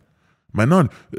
Maintenant, 0.52 0.80
euh, 1.14 1.18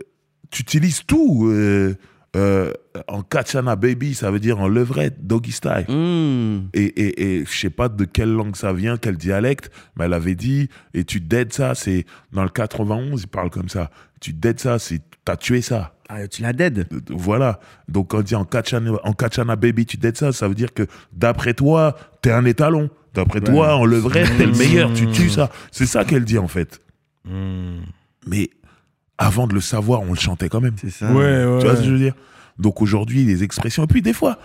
tu 0.51 0.61
utilises 0.61 1.03
tout. 1.05 1.47
euh, 1.47 1.95
euh, 2.36 2.71
en 3.07 3.21
Kachana 3.21 3.75
Baby, 3.75 4.15
ça 4.15 4.31
veut 4.31 4.39
dire 4.39 4.59
en 4.59 4.67
levrette, 4.67 5.25
doggy 5.25 5.51
style. 5.51 5.86
Mm. 5.88 6.69
Et, 6.73 6.84
et, 6.84 7.36
et 7.39 7.45
je 7.45 7.59
sais 7.59 7.69
pas 7.69 7.89
de 7.89 8.05
quelle 8.05 8.31
langue 8.31 8.55
ça 8.55 8.73
vient, 8.73 8.97
quel 8.97 9.17
dialecte, 9.17 9.71
mais 9.95 10.05
elle 10.05 10.13
avait 10.13 10.36
dit, 10.36 10.69
et 10.93 11.03
tu 11.03 11.19
dead 11.19 11.53
ça, 11.53 11.75
c'est 11.75 12.05
dans 12.31 12.43
le 12.43 12.49
91, 12.49 13.21
il 13.21 13.27
parle 13.27 13.49
comme 13.49 13.69
ça. 13.69 13.91
Tu 14.19 14.34
dead 14.34 14.59
ça, 14.59 14.79
c'est 14.79 15.01
t'as 15.25 15.38
tué 15.38 15.61
ça. 15.61 15.95
Ah, 16.09 16.27
tu 16.27 16.41
la 16.41 16.53
dead. 16.53 16.88
Euh, 16.91 16.99
Voilà. 17.09 17.59
Donc 17.88 18.09
quand 18.09 18.19
on 18.19 18.21
dit 18.21 18.36
en 18.36 18.45
Kachana, 18.45 18.91
en 19.03 19.13
Kachana 19.13 19.55
Baby, 19.55 19.86
tu 19.86 19.97
dead 19.97 20.17
ça, 20.17 20.31
ça 20.31 20.47
veut 20.47 20.55
dire 20.55 20.73
que 20.73 20.84
d'après 21.13 21.53
toi, 21.53 21.95
t'es 22.21 22.31
un 22.31 22.45
étalon. 22.45 22.89
D'après 23.13 23.41
toi, 23.41 23.75
en 23.75 23.86
levrette, 23.86 24.27
t'es 24.38 24.45
le 24.47 24.53
meilleur, 24.53 24.91
tu 24.93 25.05
tues 25.07 25.29
ça. 25.29 25.51
C'est 25.71 25.86
ça 25.86 26.03
qu'elle 26.03 26.25
dit 26.25 26.39
en 26.39 26.47
fait. 26.47 26.81
Mais 28.27 28.49
avant 29.18 29.47
de 29.47 29.53
le 29.53 29.61
savoir, 29.61 30.01
on 30.01 30.09
le 30.09 30.16
chantait 30.20 30.49
quand 30.49 30.61
même. 30.61 30.76
C'est 30.78 30.89
ça. 30.89 31.11
Ouais, 31.11 31.45
ouais. 31.45 31.59
Tu 31.59 31.66
vois 31.66 31.76
ce 31.76 31.82
que 31.82 31.88
je 31.88 31.91
veux 31.91 31.99
dire? 31.99 32.16
Donc 32.59 32.82
aujourd'hui, 32.82 33.24
les 33.26 33.43
expressions. 33.43 33.84
Et 33.84 33.88
puis 33.88 34.01
des 34.01 34.14
fois, 34.14 34.38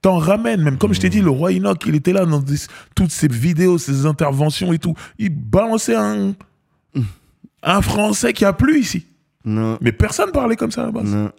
t'en 0.00 0.18
ramènes, 0.18 0.62
même 0.62 0.78
comme 0.78 0.92
je 0.94 1.00
t'ai 1.00 1.08
dit, 1.10 1.20
le 1.20 1.30
roi 1.30 1.52
Enoch, 1.52 1.82
il 1.86 1.94
était 1.94 2.12
là 2.12 2.24
dans 2.26 2.40
des- 2.40 2.56
toutes 2.94 3.10
ces 3.12 3.28
vidéos, 3.28 3.78
ces 3.78 4.06
interventions 4.06 4.72
et 4.72 4.78
tout. 4.78 4.94
Il 5.18 5.30
balançait 5.30 5.94
un, 5.96 6.34
un 7.62 7.82
français 7.82 8.32
qui 8.32 8.44
a 8.44 8.52
plu 8.52 8.80
ici. 8.80 9.06
Non. 9.44 9.78
Mais 9.80 9.92
personne 9.92 10.30
parlait 10.32 10.56
comme 10.56 10.70
ça 10.70 10.82
à 10.82 10.86
la 10.86 10.92
base. 10.92 11.04
Non. 11.04 11.30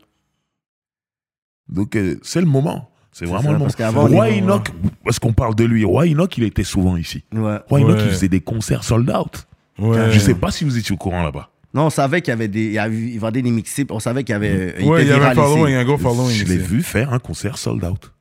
Donc 1.70 1.96
euh, 1.96 2.20
c'est 2.24 2.42
le 2.42 2.48
moment. 2.48 2.90
C'est 3.12 3.26
vraiment 3.26 3.42
ça, 3.42 3.48
le 3.48 3.54
moment. 3.54 3.66
parce 3.66 3.76
qu'avant, 3.76 4.08
Roi 4.08 4.28
Enoch, 4.30 4.72
parce 5.04 5.20
qu'on 5.20 5.34
parle 5.34 5.54
de 5.56 5.64
lui, 5.66 5.86
Roi 5.86 6.08
Enoch, 6.08 6.36
il 6.38 6.44
était 6.44 6.64
souvent 6.64 6.98
ici. 6.98 7.24
Ouais. 7.32 7.60
Roi 7.70 7.80
Enoch, 7.80 7.98
Ouais. 7.98 8.04
il 8.06 8.10
faisait 8.10 8.28
des 8.30 8.42
concerts 8.42 8.84
sold 8.84 9.10
out. 9.12 9.48
Ouais. 9.78 10.12
Je 10.12 10.20
sais 10.20 10.34
pas 10.36 10.50
si 10.52 10.64
vous 10.64 10.78
étiez 10.78 10.94
au 10.94 10.98
courant 10.98 11.24
là-bas. 11.24 11.50
Non, 11.74 11.86
on 11.88 11.90
savait 11.90 12.22
qu'il 12.22 12.32
y 12.32 12.34
avait 12.34 12.48
des. 12.48 12.66
Il, 12.66 12.72
y 12.74 12.78
avait- 12.80 12.96
il 12.96 13.20
vendait 13.20 13.42
des 13.42 13.50
mixtapes. 13.52 13.92
On 13.92 14.00
savait 14.00 14.24
qu'il 14.24 14.34
y 14.34 14.36
avait. 14.36 14.84
Ouais, 14.84 15.04
il 15.04 15.08
y 15.08 15.12
avait 15.12 15.26
un 15.26 15.34
following, 15.36 15.74
un 15.76 15.84
gros 15.84 15.98
following. 15.98 16.36
Je 16.36 16.46
l'ai 16.46 16.58
vu 16.58 16.82
faire 16.84 17.12
un 17.14 17.20
concert 17.20 17.58
sold 17.58 17.84
out. 17.84 18.12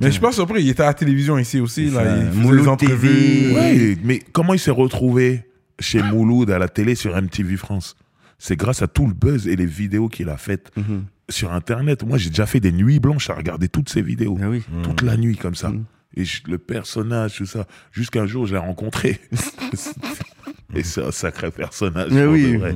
Mais 0.00 0.06
je 0.06 0.12
suis 0.12 0.20
pas 0.20 0.30
surpris, 0.32 0.62
il 0.62 0.68
était 0.68 0.82
à 0.84 0.86
la 0.86 0.94
télévision 0.94 1.38
ici 1.38 1.58
aussi. 1.58 1.90
Là, 1.90 2.18
il 2.32 2.38
Mouloud. 2.38 2.78
TV. 2.78 3.52
Ouais, 3.54 3.96
mais 4.04 4.20
comment 4.32 4.54
il 4.54 4.60
s'est 4.60 4.70
retrouvé 4.70 5.42
chez 5.80 6.02
Mouloud 6.02 6.50
à 6.50 6.58
la 6.58 6.68
télé 6.68 6.94
sur 6.94 7.16
MTV 7.16 7.56
France? 7.56 7.96
C'est 8.38 8.54
grâce 8.54 8.82
à 8.82 8.86
tout 8.86 9.08
le 9.08 9.14
buzz 9.14 9.48
et 9.48 9.56
les 9.56 9.66
vidéos 9.66 10.06
qu'il 10.08 10.28
a 10.28 10.36
faites 10.36 10.70
Mhm. 10.76 11.02
sur 11.28 11.52
Internet. 11.52 12.04
Moi, 12.06 12.16
j'ai 12.18 12.28
déjà 12.30 12.46
fait 12.46 12.60
des 12.60 12.70
nuits 12.70 13.00
blanches 13.00 13.28
à 13.30 13.34
regarder 13.34 13.68
toutes 13.68 13.88
ces 13.88 14.00
vidéos. 14.02 14.38
Ah 14.40 14.48
oui. 14.48 14.62
Toute 14.84 15.02
la 15.02 15.16
nuit, 15.16 15.36
comme 15.36 15.56
ça. 15.56 15.70
Mhm. 15.70 15.84
Et 16.14 16.24
je- 16.24 16.42
le 16.46 16.58
personnage, 16.58 17.36
tout 17.38 17.46
ça. 17.46 17.66
Jusqu'un 17.90 18.26
jour, 18.26 18.46
je 18.46 18.52
l'ai 18.52 18.60
rencontré. 18.60 19.18
et 20.74 20.82
c'est 20.82 21.02
un 21.02 21.10
sacré 21.12 21.50
personnage. 21.50 22.10
Mais 22.12 22.26
oui. 22.26 22.52
de 22.52 22.58
vrai. 22.58 22.74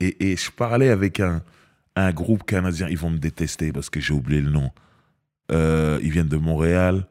Et, 0.00 0.32
et 0.32 0.36
je 0.36 0.50
parlais 0.50 0.88
avec 0.90 1.20
un, 1.20 1.42
un 1.96 2.12
groupe 2.12 2.44
canadien. 2.44 2.88
Ils 2.88 2.98
vont 2.98 3.10
me 3.10 3.18
détester 3.18 3.72
parce 3.72 3.90
que 3.90 4.00
j'ai 4.00 4.14
oublié 4.14 4.40
le 4.40 4.50
nom. 4.50 4.70
Euh, 5.52 5.98
ils 6.02 6.10
viennent 6.10 6.28
de 6.28 6.36
Montréal. 6.36 7.06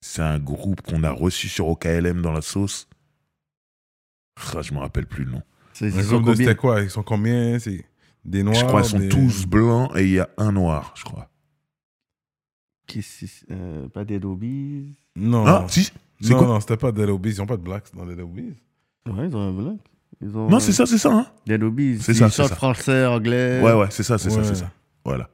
C'est 0.00 0.22
un 0.22 0.38
groupe 0.38 0.82
qu'on 0.82 1.02
a 1.04 1.10
reçu 1.10 1.48
sur 1.48 1.68
OKLM 1.68 2.20
dans 2.22 2.32
la 2.32 2.42
sauce. 2.42 2.88
Ah, 4.54 4.62
je 4.62 4.72
me 4.74 4.78
rappelle 4.78 5.06
plus 5.06 5.24
le 5.24 5.30
nom. 5.32 5.42
C'est- 5.72 5.86
Les 5.90 5.96
Ils 5.98 6.04
sont 6.04 6.34
c'était 6.34 6.54
quoi? 6.56 6.80
Ils 6.82 6.90
sont 6.90 7.02
combien? 7.02 7.58
C'est 7.58 7.84
des 8.24 8.42
noirs 8.42 8.56
je 8.56 8.64
crois 8.64 8.82
qu'ils 8.82 8.90
sont 8.90 8.98
des- 8.98 9.08
tous 9.08 9.46
blancs 9.46 9.90
et 9.96 10.02
il 10.04 10.10
y 10.12 10.20
a 10.20 10.28
un 10.38 10.52
noir, 10.52 10.92
je 10.96 11.04
crois. 11.04 11.28
Qui- 12.86 13.02
c'est- 13.02 13.46
euh, 13.50 13.88
Pas 13.88 14.04
des 14.04 14.18
Dobies. 14.18 14.94
Non. 15.16 15.44
Ah, 15.46 15.66
si 15.68 15.90
C'est 16.20 16.30
non, 16.30 16.38
quoi? 16.38 16.46
non, 16.48 16.60
c'était 16.60 16.76
pas 16.76 16.92
Dead 16.92 17.08
Obies. 17.08 17.30
Ils 17.30 17.42
ont 17.42 17.46
pas 17.46 17.56
de 17.56 17.62
blacks 17.62 17.94
dans 17.94 18.04
Dead 18.06 18.20
Obies. 18.20 18.54
Ouais, 19.08 19.26
ils 19.28 19.36
ont 19.36 19.68
un. 19.70 19.76
Ils 20.22 20.36
ont 20.36 20.48
Non, 20.48 20.60
c'est 20.60 20.72
ça, 20.72 20.86
c'est 20.86 20.98
ça. 20.98 21.12
Hein 21.12 21.26
Des 21.46 21.58
Dobies. 21.58 21.98
C'est 22.00 22.12
Ils 22.12 22.16
ça, 22.18 22.28
chantent 22.30 22.48
ça. 22.48 22.54
français, 22.54 23.04
anglais. 23.06 23.60
ouais, 23.62 23.72
ouais, 23.74 23.86
c'est 23.90 24.02
ça, 24.02 24.16
c'est 24.18 24.30
ça, 24.30 24.42
c'est 24.44 24.54
ça. 24.54 24.70
Voilà. 25.04 25.28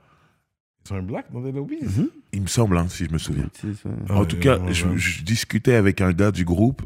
Ils 0.86 0.94
ont 0.94 0.96
un 0.96 1.02
black 1.02 1.26
dans 1.32 1.40
Dead 1.40 1.56
Obies 1.56 1.78
Mhm. 1.82 2.08
Il 2.32 2.42
me 2.42 2.46
semble, 2.46 2.76
hein, 2.78 2.86
si 2.88 3.04
je 3.04 3.12
me 3.12 3.18
souviens. 3.18 3.48
Ça. 3.54 3.88
En 4.08 4.20
Ouais, 4.20 4.26
tout 4.26 4.38
cas, 4.38 4.58
ouais, 4.58 4.72
je, 4.72 4.86
ouais. 4.86 4.96
je 4.96 5.22
discutais 5.22 5.74
avec 5.74 6.00
un 6.00 6.12
gars 6.12 6.32
du 6.32 6.44
groupe, 6.44 6.82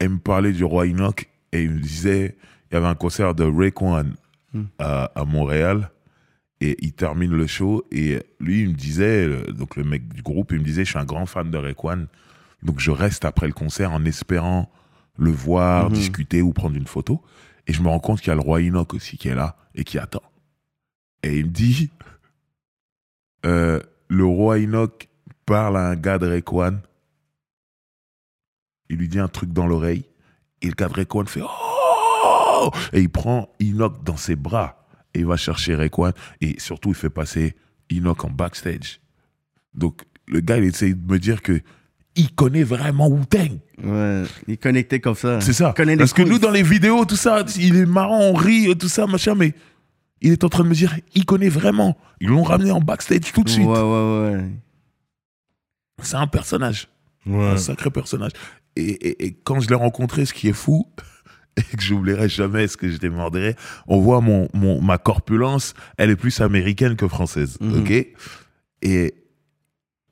et 0.00 0.04
il 0.04 0.10
me 0.10 0.18
parlait 0.18 0.52
du 0.52 0.64
roi 0.64 0.86
Enoch, 0.86 1.28
et 1.52 1.62
il 1.64 1.70
me 1.70 1.80
disait, 1.80 2.36
il 2.70 2.74
y 2.74 2.76
avait 2.76 2.86
un 2.86 2.94
concert 2.94 3.34
de 3.34 3.44
Rayquan 3.44 4.04
Hmm. 4.54 4.62
à, 4.78 5.10
à 5.20 5.24
Montréal, 5.24 5.90
et 6.60 6.76
il 6.80 6.92
termine 6.92 7.32
le 7.32 7.46
show, 7.48 7.84
et 7.90 8.22
lui, 8.40 8.62
il 8.62 8.68
me 8.68 8.74
disait, 8.74 9.28
donc 9.52 9.76
le 9.76 9.82
mec 9.84 10.08
du 10.14 10.22
groupe, 10.22 10.52
il 10.52 10.60
me 10.60 10.64
disait, 10.64 10.84
je 10.84 10.90
suis 10.90 10.98
un 10.98 11.04
grand 11.04 11.26
fan 11.26 11.50
de 11.50 11.58
Rayquan, 11.58 12.04
donc 12.62 12.78
je 12.78 12.90
reste 12.92 13.24
après 13.26 13.48
le 13.48 13.52
concert 13.52 13.92
en 13.92 14.04
espérant 14.04 14.70
le 15.18 15.30
voir, 15.30 15.88
Mhm. 15.90 15.94
discuter 15.96 16.42
ou 16.42 16.52
prendre 16.52 16.76
une 16.76 16.86
photo, 16.86 17.22
et 17.66 17.72
je 17.72 17.82
me 17.82 17.88
rends 17.88 18.00
compte 18.00 18.20
qu'il 18.20 18.28
y 18.28 18.32
a 18.32 18.34
le 18.34 18.40
roi 18.40 18.60
Enoch 18.60 18.94
aussi 18.94 19.16
qui 19.18 19.28
est 19.28 19.34
là, 19.34 19.56
et 19.74 19.84
qui 19.84 19.98
attend. 19.98 20.22
Et 21.22 21.38
il 21.38 21.46
me 21.46 21.50
dit, 21.50 21.90
euh, 23.46 23.80
le 24.08 24.24
roi 24.24 24.58
Enoch 24.58 25.08
parle 25.44 25.76
à 25.76 25.88
un 25.88 25.96
gars 25.96 26.18
de 26.18 26.26
Rayquan. 26.26 26.78
Il 28.88 28.98
lui 28.98 29.08
dit 29.08 29.18
un 29.18 29.28
truc 29.28 29.52
dans 29.52 29.66
l'oreille. 29.66 30.04
Et 30.62 30.68
le 30.68 30.74
gars 30.74 30.88
de 30.88 30.94
Rayquan 30.94 31.24
fait 31.26 31.42
Oh 31.42 32.70
Et 32.92 33.00
il 33.00 33.10
prend 33.10 33.48
Enoch 33.60 34.02
dans 34.04 34.16
ses 34.16 34.36
bras. 34.36 34.86
Et 35.14 35.20
il 35.20 35.26
va 35.26 35.36
chercher 35.36 35.74
Rayquan. 35.74 36.12
Et 36.40 36.58
surtout, 36.60 36.90
il 36.90 36.94
fait 36.94 37.10
passer 37.10 37.56
Enoch 37.92 38.24
en 38.24 38.30
backstage. 38.30 39.00
Donc, 39.74 40.02
le 40.26 40.40
gars, 40.40 40.58
il 40.58 40.64
essaye 40.64 40.94
de 40.94 41.12
me 41.12 41.18
dire 41.18 41.42
que 41.42 41.60
il 42.16 42.34
connaît 42.34 42.62
vraiment 42.64 43.08
Wu-Tang. 43.08 43.58
Ouais, 43.84 44.22
il 44.48 44.54
est 44.54 44.56
connecté 44.56 45.00
comme 45.00 45.14
ça. 45.14 45.40
C'est 45.40 45.52
ça. 45.52 45.72
Parce 45.98 46.12
que 46.12 46.22
nous, 46.22 46.38
dans 46.38 46.50
les 46.50 46.62
vidéos, 46.62 47.04
tout 47.04 47.16
ça, 47.16 47.44
il 47.58 47.76
est 47.76 47.86
marrant, 47.86 48.20
on 48.20 48.34
rit, 48.34 48.76
tout 48.76 48.88
ça, 48.88 49.06
machin, 49.06 49.34
mais 49.34 49.54
il 50.22 50.32
est 50.32 50.42
en 50.44 50.48
train 50.48 50.64
de 50.64 50.68
me 50.68 50.74
dire, 50.74 50.96
il 51.14 51.24
connaît 51.26 51.48
vraiment. 51.50 51.96
Ils 52.20 52.28
l'ont 52.28 52.42
ramené 52.42 52.70
en 52.70 52.80
backstage 52.80 53.32
tout 53.32 53.44
de 53.44 53.48
suite. 53.50 53.66
Ouais, 53.66 53.78
ouais, 53.80 54.32
ouais. 54.32 54.44
C'est 56.02 56.16
un 56.16 56.26
personnage. 56.26 56.88
Ouais. 57.26 57.44
Un 57.50 57.56
sacré 57.56 57.90
personnage. 57.90 58.32
Et, 58.76 58.82
et- 58.90 59.26
et 59.26 59.32
quand 59.44 59.60
je 59.60 59.68
l'ai 59.68 59.74
rencontré, 59.74 60.24
ce 60.26 60.32
qui 60.34 60.48
est 60.48 60.52
fou, 60.52 60.86
et 61.56 61.76
que 61.76 61.82
j'oublierai 61.82 62.28
jamais 62.28 62.68
ce 62.68 62.76
que 62.76 62.90
je 62.90 62.98
demanderai, 62.98 63.56
on 63.86 64.00
voit 64.00 64.20
mon, 64.20 64.48
mon, 64.54 64.80
ma 64.80 64.98
corpulence, 64.98 65.74
elle 65.96 66.10
est 66.10 66.16
plus 66.16 66.40
américaine 66.40 66.96
que 66.96 67.08
française. 67.08 67.56
Mhm. 67.60 67.80
OK? 67.80 68.06
Et 68.82 69.14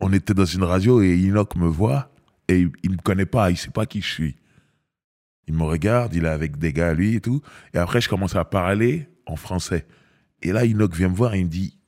on 0.04 0.12
était 0.12 0.34
dans 0.34 0.44
une 0.44 0.64
radio 0.64 1.00
et 1.00 1.14
Enoch 1.14 1.56
me 1.56 1.66
voit 1.66 2.10
et 2.46 2.58
il, 2.58 2.70
il 2.82 2.90
me 2.90 2.98
connaît 2.98 3.24
pas, 3.24 3.50
il 3.50 3.56
sait 3.56 3.70
pas 3.70 3.86
qui 3.86 4.02
je 4.02 4.12
suis. 4.12 4.36
Il 5.48 5.54
me 5.54 5.62
regarde, 5.62 6.14
il 6.14 6.26
est 6.26 6.28
avec 6.28 6.58
des 6.58 6.74
gars, 6.74 6.92
lui 6.92 7.16
et 7.16 7.20
tout. 7.22 7.40
Et 7.72 7.78
après, 7.78 8.02
je 8.02 8.10
commence 8.10 8.36
à 8.36 8.44
parler 8.44 9.08
en 9.24 9.36
français. 9.36 9.86
Et 10.42 10.52
là, 10.52 10.66
Enoch 10.66 10.94
vient 10.94 11.08
me 11.08 11.14
voir 11.14 11.32
et 11.32 11.38
il 11.38 11.46
me 11.46 11.50
dit 11.50 11.78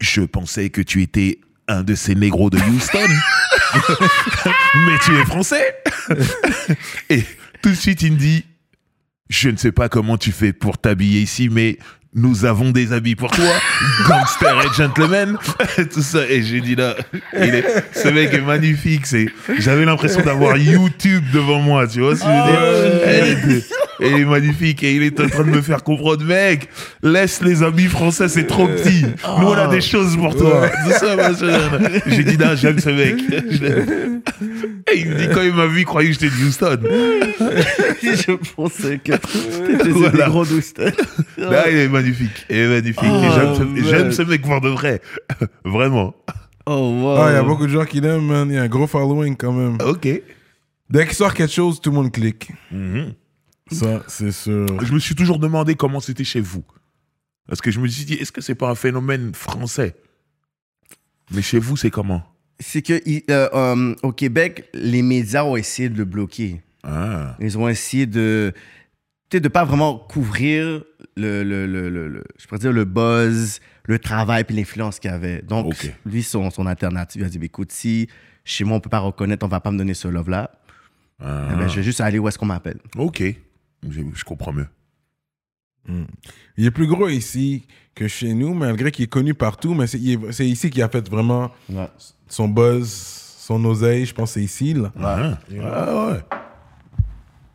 Je 0.00 0.22
pensais 0.22 0.70
que 0.70 0.80
tu 0.80 1.02
étais 1.02 1.40
un 1.68 1.82
de 1.82 1.94
ces 1.94 2.14
négros 2.14 2.48
de 2.48 2.56
Houston. 2.56 3.06
Mais 4.86 4.98
tu 5.04 5.14
es 5.14 5.24
français. 5.26 5.76
et 7.10 7.22
tout 7.60 7.68
de 7.68 7.74
suite, 7.74 8.00
il 8.00 8.12
me 8.12 8.18
dit 8.18 8.46
Je 9.28 9.50
ne 9.50 9.58
sais 9.58 9.72
pas 9.72 9.90
comment 9.90 10.16
tu 10.16 10.32
fais 10.32 10.54
pour 10.54 10.78
t'habiller 10.78 11.20
ici, 11.20 11.50
mais 11.50 11.78
nous 12.18 12.46
avons 12.46 12.70
des 12.70 12.92
habits 12.94 13.14
pour 13.14 13.30
toi, 13.30 13.44
gangster 14.08 14.56
et 14.64 14.74
gentleman, 14.74 15.36
tout 15.92 16.00
ça. 16.02 16.20
Et 16.28 16.42
j'ai 16.42 16.62
dit 16.62 16.74
là, 16.74 16.96
il 17.34 17.54
est- 17.54 17.66
ce 17.94 18.08
mec 18.08 18.32
est 18.32 18.40
magnifique. 18.40 19.06
C'est, 19.06 19.26
j'avais 19.58 19.84
l'impression 19.84 20.22
d'avoir 20.22 20.56
YouTube 20.56 21.22
devant 21.32 21.60
moi, 21.60 21.86
tu 21.86 22.00
vois 22.00 22.16
ce 22.16 22.22
que 22.22 22.26
je 22.26 22.32
veux 22.32 23.32
dire? 23.42 23.58
Était- 23.60 23.66
et 24.00 24.08
il 24.10 24.20
est 24.20 24.24
magnifique 24.24 24.82
et 24.82 24.94
il 24.94 25.02
est 25.02 25.18
en 25.20 25.28
train 25.28 25.44
de 25.44 25.50
me 25.50 25.60
faire 25.62 25.82
comprendre, 25.82 26.24
mec, 26.24 26.68
laisse 27.02 27.40
les 27.42 27.62
habits 27.62 27.86
français, 27.88 28.28
c'est 28.28 28.46
trop 28.46 28.66
petit. 28.66 29.02
Nous, 29.40 29.46
on 29.46 29.52
a 29.52 29.68
des 29.68 29.80
choses 29.80 30.16
pour 30.16 30.36
toi. 30.36 30.68
Machin. 30.86 32.00
J'ai 32.06 32.24
dit, 32.24 32.38
non, 32.38 32.54
j'aime 32.56 32.78
ce 32.78 32.90
mec. 32.90 33.16
Et 34.92 34.98
il 35.00 35.08
me 35.08 35.14
dit, 35.18 35.28
quand 35.32 35.42
il 35.42 35.52
m'a 35.52 35.66
vu, 35.66 35.80
il 35.80 35.84
croyait 35.84 36.10
que 36.10 36.14
j'étais 36.14 36.28
de 36.34 36.44
Houston. 36.46 36.78
je 38.02 38.32
pensais 38.54 38.98
que 38.98 39.12
t'étais 39.12 39.88
Voilà. 39.90 40.24
des 40.26 40.30
gros 40.30 40.44
douces. 40.44 40.74
Là, 41.38 41.68
il 41.68 41.76
est 41.76 41.88
magnifique. 41.88 42.46
Il 42.48 42.56
est 42.56 42.68
magnifique. 42.68 43.02
Oh, 43.04 43.22
j'aime 43.88 44.12
ce- 44.12 44.22
mec 44.22 44.42
pour 44.42 44.60
de 44.60 44.68
vrai. 44.68 45.00
Vraiment. 45.64 46.14
Oh, 46.66 47.00
wow. 47.02 47.16
Ah, 47.18 47.26
il 47.30 47.34
y 47.34 47.38
a 47.38 47.42
beaucoup 47.42 47.66
de 47.66 47.72
gens 47.72 47.84
qui 47.84 48.00
l'aiment, 48.00 48.26
man. 48.26 48.48
Il 48.50 48.54
y 48.54 48.58
a 48.58 48.62
un 48.62 48.68
gros 48.68 48.86
following 48.86 49.36
quand 49.36 49.52
même. 49.52 49.78
Ok. 49.84 50.08
Dès 50.88 51.04
qu'il 51.06 51.14
sort 51.14 51.34
quelque 51.34 51.52
chose, 51.52 51.80
tout 51.80 51.90
le 51.90 51.96
monde 51.96 52.12
clique. 52.12 52.50
Mhm. 52.70 53.12
Ça, 53.70 54.02
c'est 54.08 54.32
sûr. 54.32 54.66
Je 54.84 54.92
me 54.92 54.98
suis 54.98 55.14
toujours 55.14 55.38
demandé 55.38 55.74
comment 55.74 56.00
c'était 56.00 56.24
chez 56.24 56.40
vous. 56.40 56.64
Parce 57.48 57.60
que 57.60 57.70
je 57.70 57.80
me 57.80 57.86
suis 57.88 58.04
dit, 58.04 58.14
est-ce 58.14 58.32
que 58.32 58.40
c'est 58.40 58.54
pas 58.54 58.70
un 58.70 58.74
phénomène 58.74 59.34
français? 59.34 59.94
Mais 61.32 61.42
chez 61.42 61.58
vous, 61.58 61.76
c'est 61.76 61.90
comment? 61.90 62.22
C'est 62.60 62.82
que 62.82 62.94
euh, 63.30 63.48
euh, 63.52 63.94
au 64.02 64.12
Québec, 64.12 64.68
les 64.74 65.02
médias 65.02 65.44
ont 65.44 65.56
essayé 65.56 65.88
de 65.88 65.98
le 65.98 66.04
bloquer. 66.04 66.62
ah. 66.84 67.36
Ils 67.40 67.58
ont 67.58 67.68
essayé 67.68 68.06
de 68.06 68.52
tu 69.28 69.36
sais, 69.36 69.40
de 69.40 69.48
pas 69.48 69.64
vraiment 69.64 69.98
couvrir 69.98 70.84
le, 71.16 71.42
le, 71.42 71.66
le, 71.66 71.90
le- 71.90 72.06
le- 72.08 72.24
je 72.38 72.46
pourrais 72.46 72.60
dire 72.60 72.72
le 72.72 72.84
buzz, 72.84 73.58
le 73.86 73.98
travail 73.98 74.44
puis 74.44 74.54
l'influence 74.54 75.00
qu'il 75.00 75.10
avait. 75.10 75.42
Donc, 75.42 75.92
lui, 76.06 76.22
son, 76.22 76.48
son 76.52 76.64
alternative, 76.66 77.22
il 77.22 77.24
a 77.24 77.28
dit, 77.28 77.38
bah, 77.38 77.46
écoute, 77.46 77.72
si 77.72 78.08
chez 78.44 78.62
moi, 78.62 78.76
on 78.76 78.80
peut 78.80 78.88
pas 78.88 79.00
reconnaître, 79.00 79.44
on 79.44 79.48
va 79.48 79.58
pas 79.58 79.72
me 79.72 79.78
donner 79.78 79.94
ce 79.94 80.06
love-là, 80.06 80.52
Ah. 81.20 81.48
eh 81.52 81.56
ben, 81.56 81.66
je 81.68 81.74
vais 81.76 81.82
juste 81.82 82.00
aller 82.00 82.20
où 82.20 82.28
est-ce 82.28 82.38
qu'on 82.38 82.46
m'appelle. 82.46 82.78
Ok. 82.96 83.22
Je, 83.88 84.00
je 84.14 84.24
comprends 84.24 84.52
mieux. 84.52 84.66
Il 86.56 86.66
est 86.66 86.70
plus 86.72 86.86
gros 86.88 87.08
ici 87.08 87.64
que 87.94 88.08
chez 88.08 88.34
nous, 88.34 88.54
malgré 88.54 88.90
qu'il 88.90 89.04
est 89.04 89.08
connu 89.08 89.34
partout, 89.34 89.72
mais 89.74 89.86
c'est 89.86 90.46
ici 90.46 90.68
qu'il 90.70 90.82
a 90.82 90.88
fait 90.88 91.08
vraiment 91.08 91.52
son 92.28 92.48
buzz, 92.48 92.90
son 93.38 93.64
oseille, 93.64 94.04
je 94.04 94.12
pense 94.14 94.30
que 94.30 94.40
c'est 94.40 94.44
ici. 94.44 94.74
Là. 94.74 94.92
Ah. 95.00 95.38
Ah, 95.62 96.08
ouais. 96.08 96.20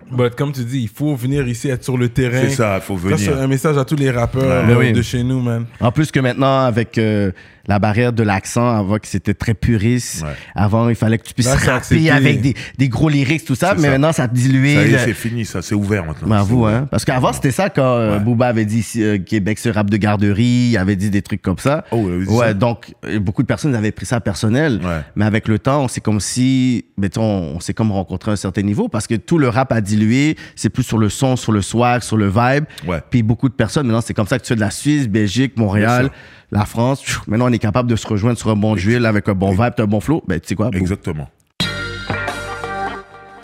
But 0.10 0.36
comme 0.36 0.52
tu 0.52 0.64
dis, 0.66 0.82
il 0.84 0.90
faut 0.90 1.16
venir 1.16 1.48
ici, 1.48 1.70
être 1.70 1.84
sur 1.84 1.98
le 1.98 2.10
terrain. 2.10 2.42
C'est 2.42 2.50
ça, 2.56 2.76
il 2.78 2.82
faut 2.82 2.98
Ça, 2.98 3.18
c'est 3.18 3.28
venir. 3.32 3.42
un 3.44 3.48
message 3.48 3.78
à 3.78 3.86
tous 3.86 3.96
les 3.96 4.12
rappeurs 4.12 4.68
Ouais. 4.68 4.76
Oui. 4.76 4.94
de 4.94 5.02
chez 5.02 5.24
nous, 5.24 5.42
man. 5.42 5.66
En 5.80 5.92
plus 5.92 6.12
que 6.12 6.20
maintenant, 6.20 6.62
avec 6.66 6.98
euh, 6.98 7.32
la 7.72 7.80
barrière 7.80 8.12
de 8.14 8.24
l'accent, 8.24 8.68
avant 8.78 8.98
que 8.98 9.08
c'était 9.08 9.34
très 9.34 9.54
puriste, 9.54 10.24
Ouais. 10.24 10.34
avant, 10.56 10.90
il 10.90 10.96
fallait 10.96 11.18
que 11.18 11.24
tu 11.28 11.34
puisses 11.34 11.46
Là, 11.48 11.56
rapper 11.56 11.70
accepté. 11.72 12.12
avec 12.12 12.42
des, 12.42 12.54
des 12.78 12.90
gros 12.90 13.08
lyrics, 13.10 13.46
tout 13.46 13.56
ça, 13.56 13.74
mais 13.76 13.84
ça. 13.84 13.90
maintenant, 13.92 14.12
ça 14.12 14.24
a 14.24 14.28
dilué. 14.28 14.76
Ça 14.76 14.88
y 14.88 14.94
est, 14.94 14.98
c'est 15.06 15.14
fini, 15.14 15.46
ça, 15.46 15.62
c'est 15.62 15.76
ouvert 15.76 16.06
maintenant. 16.06 16.28
Ben, 16.28 16.42
vous, 16.44 16.64
ouvert. 16.64 16.76
hein. 16.76 16.88
Parce 16.92 17.06
qu'avant, 17.06 17.32
c'était 17.34 17.52
ça 17.52 17.70
quand 17.70 17.82
euh, 17.84 18.18
Ouais. 18.18 18.20
Booba 18.24 18.48
avait 18.48 18.66
dit 18.66 18.86
euh, 18.98 19.18
Québec, 19.18 19.58
ce 19.60 19.70
rap 19.70 19.90
de 19.90 19.98
garderie, 19.98 20.70
il 20.72 20.78
avait 20.78 20.96
dit 20.96 21.10
des 21.10 21.22
trucs 21.22 21.42
comme 21.42 21.58
ça. 21.60 21.86
Oh, 21.92 22.04
il 22.08 22.14
avait 22.14 22.26
dit 22.26 22.32
ouais, 22.32 22.48
ça? 22.48 22.54
donc, 22.54 22.94
euh, 23.06 23.20
beaucoup 23.20 23.42
de 23.42 23.48
personnes 23.48 23.74
avaient 23.76 23.92
pris 23.92 24.06
ça 24.06 24.20
personnel. 24.20 24.82
Ouais. 24.84 25.00
Mais 25.16 25.26
avec 25.26 25.48
le 25.48 25.58
temps, 25.60 25.88
c'est 25.88 26.02
comme 26.02 26.20
si, 26.20 26.86
mettons, 26.98 27.22
on 27.24 27.60
s'est 27.60 27.74
comme 27.74 27.92
rencontré 27.92 28.32
à 28.32 28.34
un 28.34 28.38
certain 28.38 28.62
niveau 28.64 28.90
parce 28.90 29.08
que 29.08 29.16
tout 29.16 29.38
le 29.38 29.48
rap 29.50 29.72
a 29.72 29.82
dilué. 29.82 30.36
C'est 30.56 30.70
plus 30.70 30.84
sur 30.84 30.98
le 30.98 31.10
son, 31.10 31.36
sur 31.38 31.52
le 31.52 31.62
swag, 31.62 32.02
sur 32.02 32.18
le 32.18 32.28
vibe. 32.28 32.66
Ouais. 32.88 33.00
Puis 33.10 33.24
beaucoup 33.24 33.48
de 33.50 33.54
personnes, 33.54 33.86
maintenant, 33.88 34.02
c'est 34.02 34.14
comme 34.14 34.28
ça 34.28 34.38
que 34.38 34.44
tu 34.44 34.50
fais 34.50 34.56
de 34.56 34.60
la 34.60 34.72
Suisse, 34.72 35.08
Belgique, 35.08 35.58
Montréal, 35.58 36.10
la 36.52 36.66
France. 36.66 37.02
Pfiou, 37.02 37.22
Maintenant, 37.28 37.50
on 37.50 37.54
est 37.54 37.60
capable 37.60 37.90
de 37.90 37.96
se 37.96 38.08
rejoindre 38.08 38.38
sur 38.38 38.50
un 38.50 38.56
bon 38.56 38.76
d'huile 38.76 39.06
avec 39.06 39.28
un 39.30 39.34
bon 39.34 39.52
vibe, 39.52 39.74
un 39.78 39.86
bon 39.86 40.00
flow. 40.00 40.24
Ben, 40.28 40.40
tu 40.40 40.50
sais 40.50 40.56
quoi? 40.56 40.70
boum. 40.70 40.80
Exactement. 40.80 41.30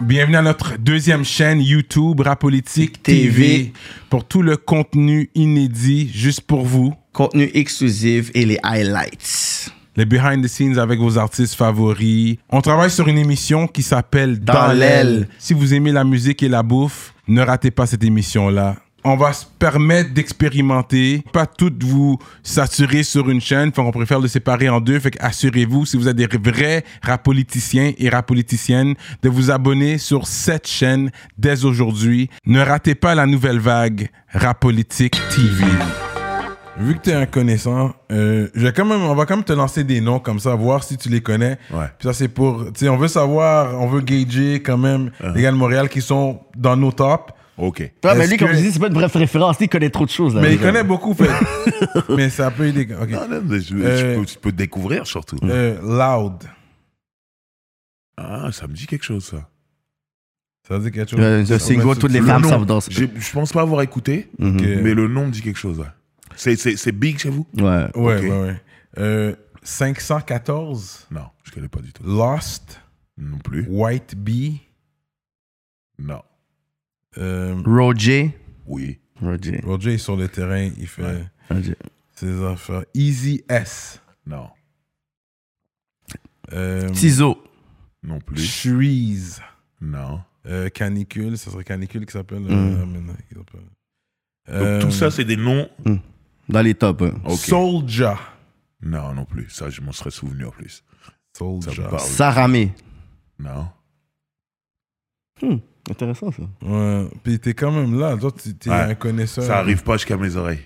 Bienvenue 0.02 0.36
à 0.38 0.42
notre 0.44 0.78
deuxième 0.78 1.26
chaîne 1.26 1.60
YouTube 1.60 2.20
Rapolitique 2.22 3.02
TV. 3.02 3.30
TV. 3.32 3.74
pour 4.12 4.26
tout 4.26 4.44
le 4.44 4.56
contenu 4.56 5.32
inédit 5.34 6.12
juste 6.14 6.42
pour 6.42 6.62
vous. 6.66 6.94
Contenu 7.14 7.50
exclusif 7.56 8.30
et 8.36 8.46
les 8.46 8.60
highlights. 8.62 9.72
Les 9.96 10.06
behind 10.06 10.44
the 10.44 10.48
scenes 10.48 10.78
avec 10.78 11.00
vos 11.00 11.18
artistes 11.18 11.56
favoris. 11.56 12.38
On 12.50 12.62
travaille 12.62 12.92
sur 12.92 13.08
une 13.08 13.18
émission 13.18 13.66
qui 13.68 13.82
s'appelle 13.82 14.40
Dans, 14.40 14.54
Dans 14.54 14.74
l'aile. 14.74 15.28
Si 15.40 15.56
vous 15.56 15.74
aimez 15.74 15.92
la 15.92 16.04
musique 16.04 16.44
et 16.44 16.50
la 16.50 16.62
bouffe, 16.62 17.16
ne 17.28 17.42
ratez 17.42 17.72
pas 17.72 17.88
cette 17.88 18.04
émission-là. 18.04 18.76
On 19.10 19.16
va 19.16 19.32
se 19.32 19.46
permettre 19.46 20.14
d'expérimenter, 20.14 21.24
pas 21.32 21.46
toutes 21.46 21.82
vous 21.82 22.20
saturer 22.44 23.04
sur 23.04 23.30
une 23.30 23.40
chaîne. 23.40 23.72
Fait 23.72 23.82
qu'on 23.82 23.92
préfère 23.92 24.20
le 24.20 24.28
séparer 24.28 24.68
en 24.68 24.82
deux. 24.82 25.00
Fait 25.00 25.12
que 25.12 25.24
assurez-vous, 25.24 25.86
si 25.86 25.96
vous 25.96 26.10
êtes 26.10 26.18
des 26.18 26.28
vrais 26.28 26.84
rapoliticiens 27.02 27.94
et 27.98 28.10
rapoliticiennes, 28.10 28.96
de 29.24 29.30
vous 29.30 29.50
abonner 29.50 29.98
sur 29.98 30.28
cette 30.28 30.68
chaîne 30.68 31.10
dès 31.38 31.64
aujourd'hui. 31.64 32.30
Ne 32.46 32.60
ratez 32.60 32.96
pas 32.96 33.16
la 33.16 33.26
nouvelle 33.26 33.60
vague 33.60 34.10
Rapolitique 34.34 35.18
TV. 35.34 35.64
Vu 36.80 36.96
que 36.96 37.04
tu 37.04 37.10
es 37.12 37.14
un 37.14 37.28
connaissant, 37.28 37.94
euh, 38.12 38.50
je 38.54 38.62
vais 38.66 38.74
quand 38.74 38.84
même, 38.84 39.04
on 39.04 39.16
va 39.16 39.26
quand 39.26 39.38
même 39.38 39.46
te 39.46 39.54
lancer 39.54 39.86
des 39.86 40.02
noms 40.02 40.20
comme 40.20 40.40
ça, 40.40 40.54
voir 40.54 40.84
si 40.84 40.98
tu 40.98 41.08
les 41.08 41.22
connais. 41.22 41.58
Ouais. 41.72 41.86
Puis 41.98 42.10
ça, 42.10 42.14
c'est 42.14 42.28
pour. 42.28 42.66
Tu 42.74 42.82
sais, 42.82 42.90
on 42.90 42.98
veut 42.98 43.08
savoir, 43.08 43.82
on 43.82 43.88
veut 43.88 44.02
gager 44.02 44.62
quand 44.62 44.78
même 44.78 45.12
les 45.34 45.44
gars 45.44 45.52
de 45.52 45.56
Montréal 45.56 45.88
qui 45.88 46.02
sont 46.02 46.42
dans 46.58 46.76
nos 46.76 46.92
tops. 46.92 47.32
Ok. 47.58 47.80
Ouais, 47.80 47.92
mais 48.16 48.28
lui, 48.28 48.38
comme 48.38 48.50
que- 48.50 48.56
je 48.56 48.62
dis, 48.62 48.72
c'est 48.72 48.80
pas 48.80 48.88
une 48.88 48.94
bref 48.94 49.14
référence. 49.16 49.58
Il 49.60 49.68
connaît 49.70 49.90
trop 49.90 50.06
de 50.06 50.12
choses. 50.12 50.36
Là, 50.36 50.42
Mais 50.42 50.54
il 50.54 50.60
connaît 50.60 50.84
beaucoup, 50.84 51.14
fait. 51.16 51.28
mais 52.16 52.30
ça 52.30 52.52
peut 52.52 52.68
aider. 52.68 52.88
Ok. 53.02 53.10
Non, 53.10 53.28
non, 53.28 53.42
mais 53.44 53.60
je- 53.62 53.76
Euh, 53.76 54.14
tu, 54.14 54.20
peux, 54.20 54.26
tu 54.26 54.38
peux 54.40 54.52
découvrir 54.52 55.08
surtout. 55.08 55.38
Euh, 55.44 55.80
loud. 55.82 56.44
Ah, 58.18 58.50
ça 58.52 58.68
me 58.68 58.74
dit 58.74 58.86
quelque 58.88 59.04
chose, 59.06 59.26
ça. 59.26 59.50
Ça 60.68 60.78
veut 60.78 60.82
dire 60.84 60.92
quelque 60.92 61.10
chose. 61.12 61.20
Euh, 61.20 61.58
single, 61.60 61.98
toutes 61.98 62.12
les 62.12 62.20
Le 62.20 62.26
femmes 62.26 62.44
savent 62.44 62.66
danser. 62.66 62.92
Je 62.94 63.32
pense 63.32 63.54
pas 63.54 63.62
avoir 63.62 63.82
écouté, 63.82 64.30
Mhm. 64.38 64.82
Mais 64.82 64.94
le 64.94 65.08
nom 65.08 65.28
me 65.28 65.32
dit 65.32 65.42
quelque 65.42 65.58
chose. 65.60 65.84
C'est- 66.36 66.56
C'est 66.58 66.76
c'est 66.78 66.92
big 66.92 67.18
chez 67.18 67.30
vous? 67.30 67.48
Ouais. 67.58 67.88
Ouais, 67.96 68.20
ouais, 68.20 68.30
ouais. 68.42 68.62
Euh, 69.00 69.36
514. 69.64 71.08
Non, 71.12 71.26
je 71.44 71.52
connais 71.52 71.68
pas 71.70 71.80
du 71.82 71.92
tout. 71.94 72.04
Lost? 72.04 72.82
Non 73.18 73.38
plus. 73.40 73.66
White 73.70 74.16
Bee? 74.16 74.62
Non. 76.00 76.22
Euh, 77.18 77.56
Roger. 77.66 78.38
Oui. 78.66 79.00
Roger. 79.22 79.60
Roger 79.64 79.94
est 79.96 79.98
sur 79.98 80.16
le 80.16 80.28
terrain, 80.28 80.70
il 80.78 80.88
fait 80.88 81.02
Ouais. 81.04 81.26
Roger. 81.50 81.76
ses 82.16 82.44
affaires. 82.46 82.84
Easy 82.94 83.44
S. 83.50 84.02
Non. 84.26 84.50
Euh, 86.54 86.90
Tizo. 86.92 87.44
Non 88.04 88.20
plus. 88.20 88.42
Shreeze. 88.44 89.42
Non. 89.82 90.22
Euh, 90.46 90.70
canicule, 90.70 91.38
ça 91.38 91.52
serait 91.52 91.64
Canicule 91.64 92.06
qui 92.06 92.14
s'appelle. 92.14 92.40
Mm. 92.40 92.50
euh, 92.50 92.86
Euh, 94.50 94.82
tout 94.82 94.92
ça, 94.92 95.12
c'est 95.12 95.26
des 95.26 95.36
noms. 95.36 95.68
Dans 96.48 96.62
les 96.62 96.74
tops. 96.74 97.02
hein. 97.04 97.36
Soldier. 97.36 98.14
Non, 98.82 99.14
non 99.14 99.26
plus. 99.26 99.50
Ça, 99.50 99.70
je 99.70 99.82
m'en 99.82 99.92
serais 99.92 100.12
souvenu 100.12 100.46
en 100.46 100.52
plus. 100.52 100.84
Soldier. 101.38 101.84
Saramé. 102.00 102.72
Non. 103.40 103.68
Hmm, 105.42 105.58
Intéressant, 105.90 106.32
ça. 106.32 106.44
Ouais. 106.66 107.08
Puis 107.24 107.40
t'es 107.40 107.54
quand 107.54 107.72
même 107.72 108.00
là. 108.00 108.16
Toi, 108.18 108.32
tu- 108.32 108.54
t'es 108.56 108.70
Ouais. 108.70 108.76
un 108.76 108.96
connaisseur. 108.96 109.44
Ça 109.44 109.60
arrive 109.60 109.84
pas 109.84 109.94
jusqu'à 109.98 110.18
mes 110.18 110.36
oreilles. 110.36 110.60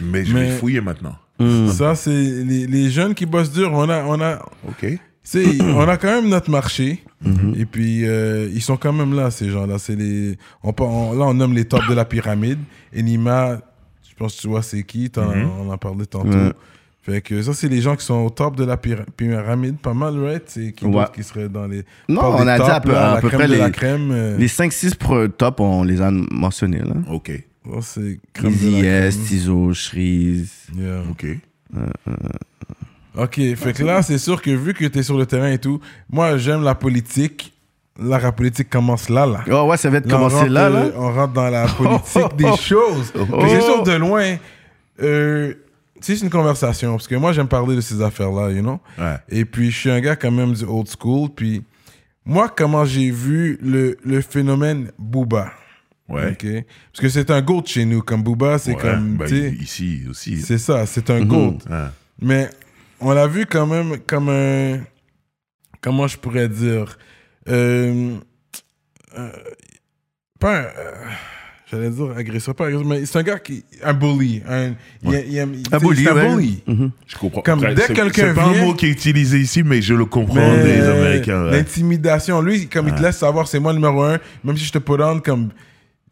Mais 0.00 0.24
je 0.24 0.32
Mais- 0.34 0.50
vais 0.50 0.56
fouiller 0.58 0.80
maintenant. 0.80 1.16
Ça, 1.72 1.94
c'est 1.94 2.10
les, 2.10 2.66
les 2.66 2.90
jeunes 2.90 3.14
qui 3.14 3.24
bossent 3.24 3.50
dur. 3.52 3.70
On 3.72 3.88
a, 3.88 4.04
on 4.04 4.20
a, 4.20 4.36
Ok. 4.68 4.80
tu 4.80 4.98
sais, 5.22 5.44
on 5.62 5.88
a 5.88 5.96
quand 5.96 6.20
même 6.20 6.28
notre 6.28 6.50
marché. 6.50 7.02
Mhm. 7.22 7.54
Et 7.56 7.64
puis, 7.64 8.06
euh, 8.06 8.48
ils 8.52 8.60
sont 8.60 8.76
quand 8.76 8.92
même 8.92 9.14
là, 9.14 9.30
ces 9.30 9.48
gens-là. 9.50 9.78
C'est 9.78 9.96
les, 9.96 10.36
on, 10.62 10.74
on- 10.80 11.12
là, 11.14 11.24
on 11.24 11.34
nomme 11.34 11.54
les 11.54 11.64
tops 11.64 11.88
de 11.88 11.94
la 11.94 12.04
pyramide. 12.04 12.58
Enima, 12.94 13.58
je 14.08 14.14
pense 14.16 14.36
que 14.36 14.40
tu 14.42 14.48
vois 14.48 14.62
c'est 14.62 14.82
qui. 14.82 15.08
t'en- 15.10 15.32
On 15.32 15.70
en 15.70 15.78
parlait 15.78 16.04
tantôt. 16.06 16.28
Fait 17.10 17.20
que 17.22 17.42
ça, 17.42 17.52
c'est 17.54 17.68
les 17.68 17.80
gens 17.80 17.96
qui 17.96 18.04
sont 18.04 18.14
au 18.24 18.30
top 18.30 18.56
de 18.56 18.64
la 18.64 18.76
pyra- 18.76 19.04
pyramide. 19.16 19.78
Pas 19.78 19.94
mal, 19.94 20.18
right? 20.22 20.42
C'est 20.46 20.72
qui, 20.72 20.84
Ouais. 20.86 21.04
qui 21.14 21.22
seraient 21.22 21.48
dans 21.48 21.66
les. 21.66 21.84
Non, 22.08 22.22
on 22.22 22.46
a 22.46 22.54
dit 22.58 22.60
tops, 22.64 22.70
à 22.70 22.80
peu- 22.80 22.92
là, 22.92 23.12
à 23.12 23.20
près 23.20 23.48
de 23.48 23.54
la 23.56 23.66
les- 23.66 23.72
crème. 23.72 24.10
euh, 24.12 24.36
Les 24.38 24.48
5-6 24.48 24.94
pro- 24.94 25.28
top, 25.28 25.60
on 25.60 25.82
les 25.82 26.00
a 26.00 26.10
mentionnés, 26.10 26.78
là. 26.80 26.94
Ok. 27.10 27.32
c'est 27.82 28.18
crème 28.32 28.52
de 28.52 28.56
Easy 28.56 28.82
la 28.82 29.06
S, 29.06 29.16
crème. 29.16 29.74
Shreeze. 29.74 30.52
Yeah. 30.76 31.02
Ok. 31.10 31.26
Ok, 33.16 33.40
fait 33.56 33.72
que 33.72 33.82
là, 33.82 34.02
c'est 34.02 34.18
sûr 34.18 34.40
que 34.40 34.50
vu 34.50 34.72
que 34.72 34.84
tu 34.86 34.98
es 34.98 35.02
sur 35.02 35.18
le 35.18 35.26
terrain 35.26 35.50
et 35.50 35.58
tout, 35.58 35.80
moi, 36.10 36.36
j'aime 36.38 36.62
la 36.62 36.74
politique. 36.74 37.52
Là, 38.00 38.18
la 38.18 38.32
politique 38.32 38.70
commence 38.70 39.08
là, 39.10 39.26
là. 39.26 39.44
Oh 39.50 39.68
ouais, 39.68 39.76
ça 39.76 39.90
va 39.90 39.98
être 39.98 40.06
Là, 40.06 40.14
on 40.14 40.18
commencé 40.18 40.36
rentre, 40.36 40.50
là, 40.52 40.66
euh, 40.66 40.70
là. 40.70 40.90
On 40.96 41.12
rentre 41.12 41.32
dans 41.34 41.50
la 41.50 41.66
politique 41.66 42.36
des 42.36 42.56
choses. 42.62 43.12
Oh. 43.18 43.42
C'est 43.46 43.60
sûr, 43.60 43.82
de 43.82 43.92
loin, 43.92 44.36
euh, 45.02 45.52
c'est 46.00 46.20
une 46.20 46.30
conversation. 46.30 46.92
Parce 46.92 47.08
que 47.08 47.14
moi, 47.14 47.32
j'aime 47.32 47.48
parler 47.48 47.76
de 47.76 47.80
ces 47.80 48.00
affaires-là, 48.02 48.50
you 48.50 48.60
know? 48.62 48.80
Ouais. 48.98 49.16
Et 49.28 49.44
puis, 49.44 49.70
je 49.70 49.76
suis 49.78 49.90
un 49.90 50.00
gars 50.00 50.16
quand 50.16 50.30
même 50.30 50.52
du 50.54 50.64
old 50.64 50.88
school. 50.88 51.30
Puis, 51.34 51.62
moi, 52.24 52.48
comment 52.48 52.84
j'ai 52.84 53.10
vu 53.10 53.58
le, 53.62 53.96
le 54.04 54.20
phénomène 54.20 54.90
Booba. 54.98 55.52
Ouais. 56.08 56.32
ok? 56.32 56.46
Parce 56.92 57.00
que 57.02 57.08
c'est 57.08 57.30
un 57.30 57.40
GOAT 57.40 57.62
chez 57.66 57.84
nous. 57.84 58.02
Comme 58.02 58.22
Booba, 58.22 58.58
c'est 58.58 58.74
Ouais, 58.74 58.80
comme. 58.82 59.16
bah, 59.16 59.28
sais, 59.28 59.50
ici 59.60 60.02
aussi. 60.10 60.40
c'est 60.42 60.58
ça, 60.58 60.84
c'est 60.86 61.08
un 61.10 61.20
Mhm. 61.20 61.28
GOAT. 61.28 61.58
Ouais. 61.70 61.86
Mais 62.20 62.50
on 63.00 63.12
l'a 63.12 63.26
vu 63.28 63.46
quand 63.46 63.66
même 63.66 63.96
comme 64.06 64.28
un. 64.28 64.80
Comment 65.80 66.06
je 66.08 66.18
pourrais 66.18 66.48
dire 66.48 66.98
Euh, 67.48 68.16
euh, 69.16 69.30
Pas 70.38 70.58
un. 70.58 70.62
euh, 70.64 71.04
J'allais 71.70 71.90
dire 71.90 72.10
agresseur, 72.16 72.54
pas 72.54 72.66
agresseur, 72.66 72.86
mais 72.86 73.06
c'est 73.06 73.18
un 73.18 73.22
gars 73.22 73.38
qui. 73.38 73.64
Un 73.84 73.92
bully. 73.94 74.42
Un, 74.48 74.72
il- 75.04 75.24
il 75.28 75.36
aime- 75.38 75.54
il- 75.54 75.74
Un 75.74 75.78
bully, 75.78 76.04
c'est 76.04 76.10
ouais. 76.12 76.26
un 76.26 76.34
bully. 76.36 76.62
Mhm. 76.66 76.90
Je 77.06 77.16
comprends. 77.16 77.42
Comme 77.42 77.60
dès 77.60 77.74
quelqu'un 77.86 78.10
C'est 78.28 78.34
pas 78.34 78.50
vient- 78.52 78.62
un 78.62 78.66
mot 78.66 78.74
qui 78.74 78.86
est 78.86 78.90
utilisé 78.90 79.38
ici, 79.38 79.62
mais 79.62 79.80
je 79.80 79.94
le 79.94 80.04
comprends 80.04 80.34
Mais 80.56 80.62
des 80.64 80.80
Américains. 80.82 81.44
ouais. 81.44 81.50
L'intimidation, 81.52 82.42
lui, 82.42 82.66
comme 82.66 82.88
il 82.88 82.94
te 82.94 83.02
laisse 83.02 83.18
savoir 83.18 83.46
c'est 83.46 83.60
moi 83.60 83.72
le 83.72 83.78
numéro 83.78 84.02
un, 84.02 84.18
même 84.44 84.56
si 84.56 84.64
je 84.64 84.72
te 84.72 84.78
put 84.78 85.00
on, 85.00 85.20
comme. 85.20 85.50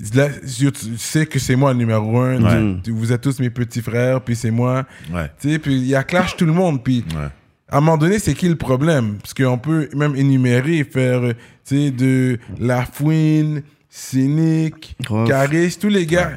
il 0.00 0.10
te 0.10 0.16
laisse- 0.16 0.40
Tu 0.58 0.70
sais 0.96 1.26
que 1.26 1.40
c'est 1.40 1.56
moi 1.56 1.72
le 1.72 1.78
numéro 1.78 2.18
un, 2.20 2.40
Ouais. 2.40 2.76
tu- 2.84 2.92
vous 2.92 3.12
êtes 3.12 3.20
tous 3.20 3.40
mes 3.40 3.50
petits 3.50 3.82
frères, 3.82 4.20
puis 4.20 4.36
c'est 4.36 4.52
moi. 4.52 4.84
Ouais. 5.12 5.28
Tu 5.40 5.50
sais, 5.50 5.58
puis 5.58 5.74
il 5.76 5.86
y 5.86 5.94
a 5.96 6.04
clash 6.04 6.36
tout 6.36 6.46
le 6.46 6.52
monde, 6.52 6.82
puis. 6.84 7.04
Ouais. 7.16 7.26
à 7.70 7.76
un 7.78 7.80
moment 7.80 7.98
donné, 7.98 8.18
c'est 8.18 8.32
qui 8.32 8.48
le 8.48 8.56
problème? 8.56 9.16
Parce 9.20 9.34
qu'on 9.34 9.58
peut 9.58 9.90
même 9.94 10.14
énumérer, 10.16 10.84
faire, 10.84 11.20
tu 11.20 11.34
sais, 11.64 11.90
de 11.90 12.38
La 12.58 12.86
Fouine, 12.86 13.62
Cynic, 13.90 14.96
Ruff. 15.08 15.28
Caris, 15.28 15.76
tous 15.80 15.88
les 15.88 16.06
gars, 16.06 16.32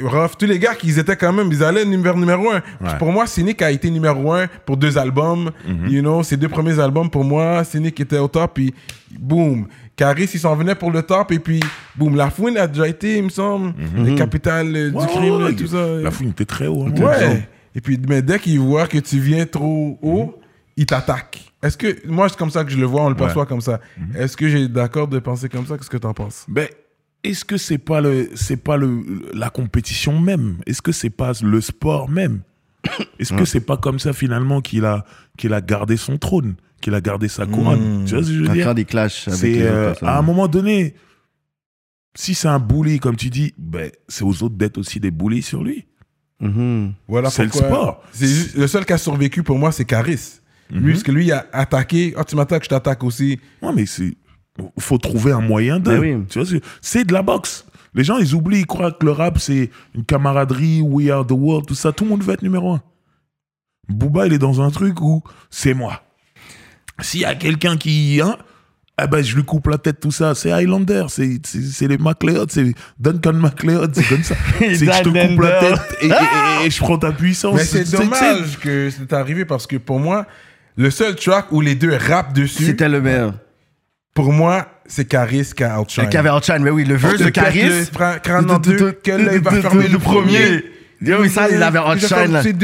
Ruff, 0.00 0.36
tous 0.38 0.46
les 0.46 0.58
gars 0.58 0.74
qui 0.74 0.90
étaient 0.98 1.16
quand 1.16 1.32
même, 1.32 1.48
ils 1.52 1.62
allaient 1.62 1.84
numéro, 1.84 2.18
numéro 2.18 2.50
un. 2.50 2.62
Ouais. 2.80 2.98
Pour 2.98 3.12
moi, 3.12 3.26
Cynic 3.26 3.60
a 3.62 3.70
été 3.70 3.90
numéro 3.90 4.32
un 4.32 4.46
pour 4.64 4.76
deux 4.76 4.96
albums. 4.96 5.50
You 5.88 6.00
know, 6.00 6.22
ces 6.22 6.36
deux 6.36 6.48
premiers 6.48 6.78
albums, 6.78 7.10
pour 7.10 7.24
moi, 7.24 7.62
Cynic 7.64 7.98
était 8.00 8.18
au 8.18 8.28
top, 8.28 8.52
puis 8.54 8.72
boum. 9.18 9.66
Caris, 9.96 10.28
il 10.32 10.40
s'en 10.40 10.54
venait 10.54 10.74
pour 10.74 10.90
le 10.90 11.02
top, 11.02 11.32
et 11.32 11.38
puis 11.38 11.60
boum. 11.96 12.16
La 12.16 12.30
Fouine 12.30 12.56
a 12.56 12.66
déjà 12.66 12.86
été, 12.88 13.18
il 13.18 13.24
me 13.24 13.28
semble, 13.30 13.74
la 13.96 14.14
capitale 14.14 14.74
euh, 14.76 14.90
du 14.90 15.06
crime, 15.06 15.42
ouais, 15.42 15.54
tout 15.54 15.66
ça. 15.66 15.86
La 16.02 16.10
fouine 16.10 16.30
était 16.30 16.44
très 16.44 16.66
haut. 16.66 16.86
hein. 16.86 17.02
Ouais. 17.02 17.48
Et 17.74 17.80
puis, 17.80 18.00
mais 18.08 18.22
dès 18.22 18.38
qu'il 18.38 18.58
voit 18.60 18.86
que 18.86 18.98
tu 18.98 19.18
viens 19.18 19.44
trop 19.44 19.98
haut, 20.00 20.38
il 20.76 20.86
t'attaque. 20.86 21.52
Est-ce 21.62 21.76
que, 21.76 22.06
moi, 22.06 22.28
c'est 22.28 22.36
comme 22.38 22.50
ça 22.50 22.64
que 22.64 22.70
je 22.70 22.78
le 22.78 22.86
vois, 22.86 23.02
on 23.02 23.08
le 23.08 23.14
Ouais. 23.14 23.18
perçoit 23.20 23.46
comme 23.46 23.60
ça. 23.60 23.80
Est-ce 24.14 24.36
que 24.36 24.48
j'ai 24.48 24.68
d'accord 24.68 25.08
de 25.08 25.18
penser 25.18 25.48
comme 25.48 25.66
ça? 25.66 25.76
Qu'est-ce 25.78 25.90
que 25.90 25.96
t'en 25.96 26.12
penses? 26.14 26.44
Ben, 26.48 26.68
est-ce 27.24 27.44
que 27.44 27.56
c'est 27.56 27.78
pas 27.78 28.00
le, 28.00 28.30
c'est 28.34 28.56
pas 28.58 28.76
le, 28.76 29.02
la 29.34 29.50
compétition 29.50 30.20
même? 30.20 30.58
Est-ce 30.66 30.82
que 30.82 30.92
c'est 30.92 31.10
pas 31.10 31.32
le 31.42 31.60
sport 31.60 32.08
même? 32.10 32.40
Est-ce 33.18 33.32
que 33.32 33.44
c'est 33.44 33.60
pas 33.60 33.76
comme 33.78 33.98
ça 33.98 34.12
finalement 34.12 34.60
qu'il 34.60 34.84
a, 34.84 35.04
qu'il 35.36 35.52
a 35.54 35.60
gardé 35.60 35.96
son 35.96 36.18
trône, 36.18 36.54
qu'il 36.80 36.94
a 36.94 37.00
gardé 37.00 37.26
sa 37.28 37.46
couronne? 37.46 38.04
Tu 38.06 38.14
vois 38.14 38.22
ce 38.22 38.28
que 38.28 38.34
je 38.34 38.42
veux 38.42 38.50
À 38.50 38.52
dire? 38.52 38.64
faire 38.64 38.74
des 38.74 38.84
clashs 38.84 39.26
avec 39.28 39.56
euh, 39.56 39.94
à 40.02 40.18
un 40.18 40.22
moment 40.22 40.46
donné, 40.46 40.94
si 42.14 42.34
c'est 42.34 42.48
un 42.48 42.60
bully 42.60 43.00
comme 43.00 43.16
tu 43.16 43.28
dis, 43.30 43.54
ben 43.58 43.90
c'est 44.08 44.22
aux 44.24 44.42
autres 44.42 44.54
d'être 44.56 44.78
aussi 44.78 45.00
des 45.00 45.10
bullies 45.10 45.42
sur 45.42 45.64
lui. 45.64 45.86
Mhm. 46.40 46.92
Voilà 47.08 47.30
C'est 47.30 47.44
le 47.44 47.50
sport. 47.50 48.02
Le 48.20 48.66
seul 48.66 48.84
qui 48.84 48.92
a 48.92 48.98
survécu 48.98 49.42
pour 49.42 49.58
moi, 49.58 49.72
c'est 49.72 49.84
Caris. 49.86 50.40
Lui, 50.70 50.92
parce 50.92 51.02
que 51.04 51.12
lui, 51.12 51.26
il 51.26 51.32
a 51.32 51.46
attaqué. 51.52 52.14
Ah, 52.16 52.24
tu 52.24 52.34
m'attaques, 52.36 52.64
je 52.64 52.68
t'attaque 52.68 53.04
aussi. 53.04 53.38
Ouais, 53.62 53.72
mais 53.74 53.86
c'est 53.86 54.14
faut 54.78 54.98
trouver 54.98 55.32
un 55.32 55.40
moyen 55.40 55.78
de. 55.78 55.98
Oui. 55.98 56.16
Tu 56.30 56.40
vois, 56.40 56.60
c'est- 56.80 57.04
de 57.04 57.12
la 57.12 57.22
boxe. 57.22 57.64
Les 57.94 58.04
gens, 58.04 58.18
ils 58.18 58.34
oublient, 58.34 58.60
ils 58.60 58.66
croient 58.66 58.92
que 58.92 59.04
le 59.04 59.12
rap, 59.12 59.38
c'est 59.38 59.70
une 59.94 60.04
camaraderie, 60.04 60.80
we 60.82 61.08
are 61.10 61.26
the 61.26 61.32
world, 61.32 61.66
tout 61.66 61.74
ça. 61.74 61.92
Tout 61.92 62.04
le 62.04 62.10
monde 62.10 62.22
veut 62.22 62.34
être 62.34 62.42
numéro 62.42 62.72
un. 62.72 62.82
Booba, 63.88 64.26
il 64.26 64.32
est 64.32 64.38
dans 64.38 64.60
un 64.60 64.70
truc 64.70 65.00
où 65.00 65.22
c'est 65.50 65.74
moi. 65.74 66.02
S'il 67.00 67.20
y 67.20 67.24
a 67.24 67.34
quelqu'un 67.34 67.76
qui. 67.76 68.20
Hein, 68.22 68.36
eh 69.02 69.06
ben, 69.06 69.22
je 69.22 69.36
lui 69.36 69.44
coupe 69.44 69.66
la 69.68 69.76
tête, 69.78 70.00
tout 70.00 70.10
ça. 70.10 70.34
C'est 70.34 70.50
Highlander, 70.50 71.04
c'est 71.08 71.38
les 71.82 71.98
McLeod, 71.98 72.50
c'est 72.50 72.72
Duncan 72.98 73.34
McLeod, 73.34 73.94
c'est 73.94 74.04
comme 74.08 74.22
ça. 74.22 74.34
c'est 74.58 74.66
que 74.68 74.92
je 74.92 75.02
te 75.02 75.28
coupe 75.28 75.42
la 75.42 75.60
tête 75.60 75.96
et, 76.02 76.06
et- 76.06 76.10
et- 76.10 76.66
et 76.66 76.70
je 76.70 76.78
prends 76.80 76.98
ta 76.98 77.12
puissance. 77.12 77.54
Mais 77.54 77.64
C'est- 77.64 77.92
dommage 77.96 78.58
que 78.58 78.88
c'est 78.90 79.12
arrivé 79.12 79.44
parce 79.44 79.66
que 79.66 79.76
pour 79.76 80.00
moi, 80.00 80.26
le 80.76 80.90
seul 80.90 81.16
track 81.16 81.46
où 81.52 81.60
les 81.60 81.74
deux 81.74 81.94
rappent 81.94 82.32
dessus, 82.32 82.66
C'était 82.66 82.88
le 82.88 83.00
meilleur. 83.00 83.34
pour 84.14 84.32
moi, 84.32 84.66
c'est 84.86 85.06
Caris 85.06 85.50
qui 85.56 85.64
a 85.64 85.80
outshine. 85.80 86.08
Qui 86.08 86.16
avait 86.16 86.30
Outshine, 86.30 86.58
mais 86.60 86.70
oui, 86.70 86.84
le 86.84 86.94
verse 86.96 87.18
de 87.18 87.30
Caris. 87.30 87.88
crâne 88.22 88.50
en 88.50 88.58
deux, 88.58 88.92
que 88.92 89.38
va 89.40 89.50
fermer 89.52 89.88
le 89.88 89.98
premier? 89.98 90.64
Yo, 91.02 91.28
ça, 91.28 91.48
il 91.50 91.62
avait 91.62 91.78
Outshine, 91.78 92.32
là. 92.32 92.42
C'est. 92.42 92.54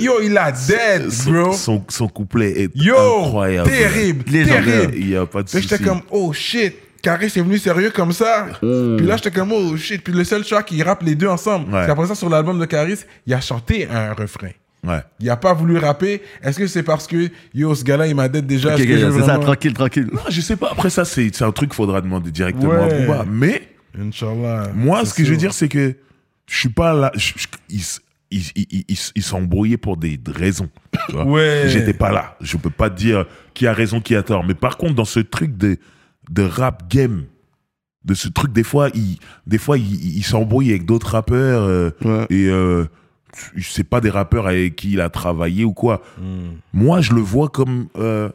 Yo, 0.00 0.20
il 0.22 0.36
a 0.38 0.50
dead, 0.50 1.08
bro. 1.26 1.52
son, 1.52 1.84
son 1.88 2.08
couplet 2.08 2.62
est 2.62 2.70
Yo, 2.74 2.94
incroyable. 3.24 3.68
terrible, 3.70 4.24
terrible. 4.24 4.94
Il 4.96 5.06
n'y 5.08 5.16
a 5.16 5.26
pas 5.26 5.42
de 5.42 5.48
souci. 5.50 5.68
j'étais 5.68 5.84
comme, 5.84 6.00
oh 6.10 6.32
shit, 6.32 6.74
Caris 7.02 7.26
est 7.26 7.40
venu 7.42 7.58
sérieux 7.58 7.90
comme 7.90 8.12
ça. 8.12 8.46
Mm. 8.62 8.96
Puis 8.96 9.06
là, 9.06 9.16
j'étais 9.16 9.30
comme, 9.30 9.52
oh 9.52 9.76
shit. 9.76 10.02
Puis 10.02 10.12
le 10.14 10.24
seul 10.24 10.42
track, 10.44 10.70
il 10.72 10.82
rappe 10.82 11.02
les 11.02 11.14
deux 11.14 11.28
ensemble. 11.28 11.72
Ouais. 11.74 11.82
Puis 11.82 11.90
après 11.90 12.06
ça, 12.06 12.14
sur 12.14 12.30
l'album 12.30 12.58
de 12.58 12.64
Caris, 12.64 13.00
il 13.26 13.34
a 13.34 13.40
chanté 13.42 13.86
un 13.92 14.14
refrain. 14.14 14.50
Ouais. 14.86 15.00
Il 15.20 15.30
a 15.30 15.36
pas 15.36 15.54
voulu 15.54 15.76
rapper. 15.78 16.22
Est-ce 16.42 16.58
que 16.58 16.66
c'est 16.66 16.82
parce 16.82 17.06
que, 17.06 17.30
yo, 17.54 17.74
ce 17.74 17.84
gars-là, 17.84 18.08
il 18.08 18.16
m'a 18.16 18.28
dead 18.28 18.46
déjà 18.46 18.76
ça, 18.76 19.38
tranquille, 19.38 19.72
tranquille. 19.74 20.08
Non, 20.12 20.20
je 20.28 20.40
sais 20.40 20.56
pas. 20.56 20.70
Après 20.72 20.90
ça, 20.90 21.04
c'est 21.04 21.40
un 21.42 21.52
truc 21.52 21.70
qu'il 21.70 21.76
faudra 21.76 22.00
demander 22.00 22.30
directement 22.32 22.72
à. 22.72 22.88
Booba. 22.88 23.24
Mais 23.30 23.68
Inch'Allah. 23.98 24.70
moi, 24.74 25.04
ce 25.04 25.14
que 25.14 25.24
je 25.24 25.30
veux 25.30 25.36
dire, 25.36 25.52
c'est 25.54 25.68
que 25.68 25.94
je 26.48 26.56
suis 26.58 26.68
pas 26.68 26.92
là. 26.94 27.12
je- 27.14 27.32
je- 27.36 27.46
ils 27.68 27.82
ils- 28.56 28.66
ils- 28.88 28.96
ils- 29.14 29.22
sont 29.22 29.36
embrouillés 29.36 29.76
pour 29.76 29.98
des 29.98 30.18
raisons. 30.26 30.68
tu 31.06 31.12
vois. 31.12 31.26
Ouais. 31.26 31.64
J'étais 31.66 31.92
pas 31.92 32.10
là. 32.10 32.36
Je 32.40 32.56
peux 32.56 32.70
pas 32.70 32.88
dire 32.90 33.26
qui 33.54 33.66
a 33.66 33.72
raison, 33.74 34.00
qui 34.00 34.16
a 34.16 34.22
tort. 34.22 34.42
Mais 34.42 34.54
par 34.54 34.78
contre, 34.78 34.94
dans 34.94 35.04
ce 35.04 35.20
truc 35.20 35.56
de, 35.58 35.76
de 36.30 36.42
rap 36.42 36.90
game, 36.90 37.24
de 38.04 38.14
ce 38.14 38.28
truc, 38.28 38.52
des 38.52 38.64
fois, 38.64 38.88
ils 38.94 39.18
des 39.46 39.58
fois, 39.58 39.76
ils 39.78 40.24
s'embrouillent 40.24 40.70
avec 40.70 40.86
d'autres 40.86 41.10
rappeurs. 41.12 41.62
euh, 41.62 41.90
Ouais. 42.04 42.26
et 42.30 42.46
euh, 42.48 42.86
c'est 43.60 43.84
pas 43.84 44.00
des 44.00 44.10
rappeurs 44.10 44.46
avec 44.46 44.76
qui 44.76 44.92
il 44.92 45.00
a 45.00 45.08
travaillé 45.10 45.64
ou 45.64 45.72
quoi. 45.72 46.02
Hmm. 46.18 46.56
Moi, 46.72 47.00
je 47.00 47.12
le 47.12 47.20
vois 47.20 47.48
comme 47.48 47.88
euh, 47.98 48.28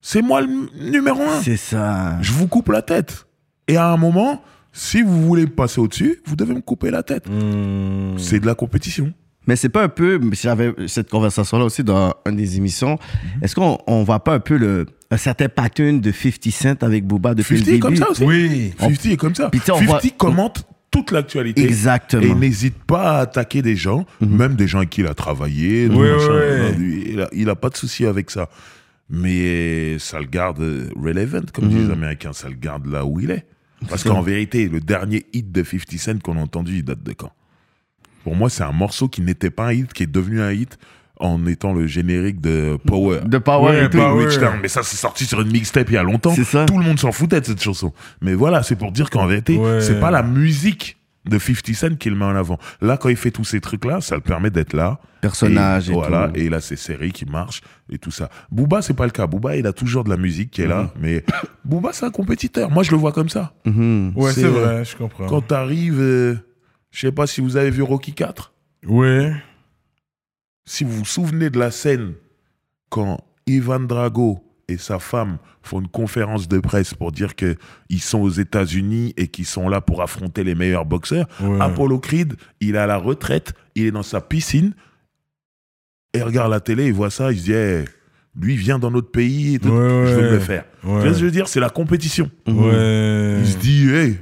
c'est 0.00 0.22
moi 0.22 0.40
le 0.40 0.48
numéro 0.90 1.20
un. 1.22 1.40
C'est 1.42 1.56
ça. 1.56 2.16
Je 2.20 2.32
vous 2.32 2.46
coupe 2.46 2.68
la 2.68 2.82
tête. 2.82 3.26
Et 3.66 3.76
à 3.76 3.88
un 3.92 3.96
moment, 3.96 4.42
si 4.72 5.02
vous 5.02 5.22
voulez 5.26 5.42
me 5.42 5.50
passer 5.50 5.80
au-dessus, 5.80 6.22
vous 6.26 6.36
devez 6.36 6.54
me 6.54 6.60
couper 6.60 6.90
la 6.90 7.02
tête. 7.02 7.28
Hmm. 7.28 8.16
C'est 8.18 8.40
de 8.40 8.46
la 8.46 8.54
compétition. 8.54 9.12
Mais 9.46 9.56
c'est 9.56 9.70
pas 9.70 9.82
un 9.82 9.88
peu, 9.88 10.20
j'avais 10.32 10.74
cette 10.88 11.08
conversation-là 11.08 11.64
aussi 11.64 11.82
dans 11.82 12.12
une 12.28 12.36
des 12.36 12.58
émissions, 12.58 12.98
Mhm. 13.36 13.42
est-ce 13.44 13.54
qu'on 13.54 13.78
on 13.86 14.02
voit 14.04 14.22
pas 14.22 14.34
un 14.34 14.40
peu 14.40 14.58
le, 14.58 14.84
un 15.10 15.16
certain 15.16 15.48
pattern 15.48 16.00
de 16.02 16.12
50 16.12 16.50
Cent 16.52 16.82
avec 16.82 17.06
Booba 17.06 17.32
depuis 17.34 17.56
50 17.58 17.66
le 17.66 17.72
est 17.72 17.72
début? 17.72 17.80
comme 17.80 17.96
ça 17.96 18.10
aussi. 18.10 18.24
Oui. 18.24 18.74
50 18.78 19.06
est 19.06 19.16
comme 19.16 19.34
ça. 19.34 19.48
Puis 19.48 19.60
tu 19.60 19.66
sais, 19.66 19.72
on 19.72 19.78
50 19.78 19.88
voit- 20.02 20.10
commente 20.18 20.64
toute 20.90 21.10
l'actualité. 21.10 21.62
Exactement. 21.64 22.22
Et 22.22 22.34
n'hésite 22.34 22.82
pas 22.84 23.18
à 23.18 23.20
attaquer 23.20 23.62
des 23.62 23.76
gens, 23.76 24.06
même 24.20 24.54
des 24.54 24.66
gens 24.66 24.78
avec 24.78 24.90
qui 24.90 25.00
il 25.02 25.06
a 25.06 25.14
travaillé. 25.14 25.88
Oui, 25.88 26.08
machin. 26.10 26.74
oui, 26.78 27.04
Il, 27.12 27.20
a, 27.20 27.28
il 27.32 27.48
a 27.50 27.56
pas 27.56 27.68
de 27.70 27.76
souci 27.76 28.06
avec 28.06 28.30
ça. 28.30 28.48
Mais 29.10 29.98
ça 29.98 30.18
le 30.20 30.26
garde 30.26 30.60
euh, 30.60 30.90
relevant, 30.96 31.40
comme 31.52 31.68
disent 31.68 31.86
les 31.86 31.92
Américains. 31.92 32.32
Ça 32.32 32.48
le 32.48 32.56
garde 32.56 32.86
là 32.86 33.04
où 33.06 33.20
il 33.20 33.30
est. 33.30 33.46
Parce 33.88 34.02
qu'en 34.04 34.22
vérité, 34.22 34.68
le 34.68 34.80
dernier 34.80 35.24
hit 35.32 35.52
de 35.52 35.62
50 35.62 35.98
Cent 35.98 36.18
qu'on 36.22 36.36
a 36.36 36.40
entendu, 36.40 36.76
il 36.78 36.82
date 36.84 37.02
de 37.02 37.12
quand? 37.12 37.32
Pour 38.24 38.34
moi, 38.34 38.50
c'est 38.50 38.64
un 38.64 38.72
morceau 38.72 39.08
qui 39.08 39.22
n'était 39.22 39.50
pas 39.50 39.68
un 39.68 39.72
hit, 39.72 39.92
qui 39.92 40.02
est 40.02 40.10
devenu 40.10 40.42
un 40.42 40.52
hit 40.52 40.78
en 41.20 41.44
étant 41.46 41.72
le 41.72 41.86
générique 41.86 42.40
de 42.40 42.78
Power. 42.86 43.20
De 43.24 43.38
Power 43.38 43.70
Ouais, 43.70 43.84
et 43.86 43.90
tout. 43.90 43.98
Power. 43.98 44.26
Mais 44.62 44.68
ça, 44.68 44.82
c'est 44.82 44.96
sorti 44.96 45.24
sur 45.24 45.40
une 45.40 45.50
mixtape 45.52 45.88
il 45.90 45.94
y 45.94 45.96
a 45.96 46.02
longtemps. 46.02 46.34
C'est 46.34 46.44
ça. 46.44 46.64
Tout 46.66 46.78
le 46.78 46.84
monde 46.84 46.98
s'en 46.98 47.12
foutait 47.12 47.40
de 47.40 47.46
cette 47.46 47.62
chanson. 47.62 47.92
Mais 48.20 48.34
voilà, 48.34 48.62
c'est 48.62 48.76
pour 48.76 48.92
dire 48.92 49.10
qu'en 49.10 49.26
vérité, 49.26 49.56
Ouais. 49.56 49.80
c'est 49.80 50.00
pas 50.00 50.10
la 50.10 50.22
musique. 50.22 50.94
de 51.28 51.38
50 51.38 51.74
Cent 51.74 51.96
qu'il 51.96 52.14
met 52.14 52.24
en 52.24 52.34
avant. 52.34 52.58
Là, 52.80 52.96
quand 52.96 53.10
il 53.10 53.16
fait 53.16 53.30
tous 53.32 53.44
ces 53.44 53.60
trucs-là, 53.60 54.00
ça 54.00 54.14
le 54.14 54.22
permet 54.22 54.48
d'être 54.48 54.72
là. 54.72 54.98
Personnage 55.20 55.90
et, 55.90 55.92
voilà, 55.92 56.28
tout. 56.28 56.40
et 56.40 56.44
il 56.46 56.54
a 56.54 56.60
ses 56.62 56.76
séries 56.76 57.12
qui 57.12 57.26
marchent 57.26 57.60
et 57.92 57.98
tout 57.98 58.10
ça. 58.12 58.30
Booba, 58.50 58.80
c'est 58.80 58.94
pas 58.94 59.04
le 59.04 59.10
cas. 59.10 59.26
Booba, 59.26 59.54
il 59.56 59.66
a 59.66 59.74
toujours 59.74 60.04
de 60.04 60.08
la 60.10 60.16
musique 60.16 60.50
qui 60.52 60.62
est 60.62 60.66
là, 60.66 60.90
mais 60.98 61.24
Booba, 61.66 61.90
c'est 61.92 62.06
un 62.06 62.10
compétiteur. 62.10 62.70
Moi, 62.70 62.82
je 62.82 62.92
le 62.92 62.96
vois 62.96 63.12
comme 63.12 63.28
ça. 63.28 63.52
Mhm. 63.66 64.12
Ouais, 64.16 64.32
C'est, 64.32 64.40
c'est 64.40 64.46
euh, 64.46 64.50
vrai, 64.50 64.84
je 64.86 64.96
comprends. 64.96 65.26
Quand 65.26 65.42
t'arrives, 65.42 66.00
euh, 66.00 66.36
je 66.92 67.00
sais 67.00 67.12
pas 67.12 67.26
si 67.26 67.42
vous 67.42 67.58
avez 67.58 67.70
vu 67.70 67.82
Rocky 67.82 68.14
4. 68.14 68.54
Ouais. 68.86 69.34
Si 70.68 70.84
vous 70.84 70.92
vous 70.98 71.04
souvenez 71.06 71.48
de 71.48 71.58
la 71.58 71.70
scène 71.70 72.12
quand 72.90 73.20
Ivan 73.46 73.80
Drago 73.80 74.44
et 74.68 74.76
sa 74.76 74.98
femme 74.98 75.38
font 75.62 75.80
une 75.80 75.88
conférence 75.88 76.46
de 76.46 76.58
presse 76.60 76.92
pour 76.92 77.10
dire 77.10 77.34
que 77.36 77.56
ils 77.88 78.02
sont 78.02 78.18
aux 78.20 78.28
États-Unis 78.30 79.14
et 79.16 79.28
qu'ils 79.28 79.46
sont 79.46 79.70
là 79.70 79.80
pour 79.80 80.02
affronter 80.02 80.44
les 80.44 80.54
meilleurs 80.54 80.84
boxeurs. 80.84 81.26
Ouais. 81.40 81.58
Apollo 81.58 82.00
Creed, 82.00 82.34
il 82.60 82.74
est 82.74 82.78
à 82.78 82.86
la 82.86 82.98
retraite, 82.98 83.54
il 83.76 83.86
est 83.86 83.90
dans 83.90 84.02
sa 84.02 84.20
piscine 84.20 84.74
et 86.12 86.18
il 86.18 86.22
regarde 86.22 86.50
la 86.50 86.60
télé, 86.60 86.86
il 86.88 86.92
voit 86.92 87.08
ça, 87.10 87.32
il 87.32 87.38
se 87.38 87.44
dit 87.44 87.52
Eh, 87.54 87.84
lui 88.38 88.56
vient 88.56 88.78
dans 88.78 88.90
notre 88.90 89.10
pays, 89.10 89.54
et 89.54 89.58
tout, 89.58 89.68
Ouais, 89.70 90.06
je 90.06 90.14
veux 90.14 90.22
ouais. 90.26 90.30
le 90.32 90.38
faire. 90.38 90.64
Tu 90.82 90.86
vois 90.88 91.00
ce 91.00 91.06
que 91.08 91.14
je 91.14 91.24
veux 91.24 91.30
dire? 91.30 91.48
C'est 91.48 91.60
la 91.60 91.70
compétition. 91.70 92.30
Il 92.46 93.46
se 93.46 93.56
dit 93.56 93.88
hey, 93.88 94.18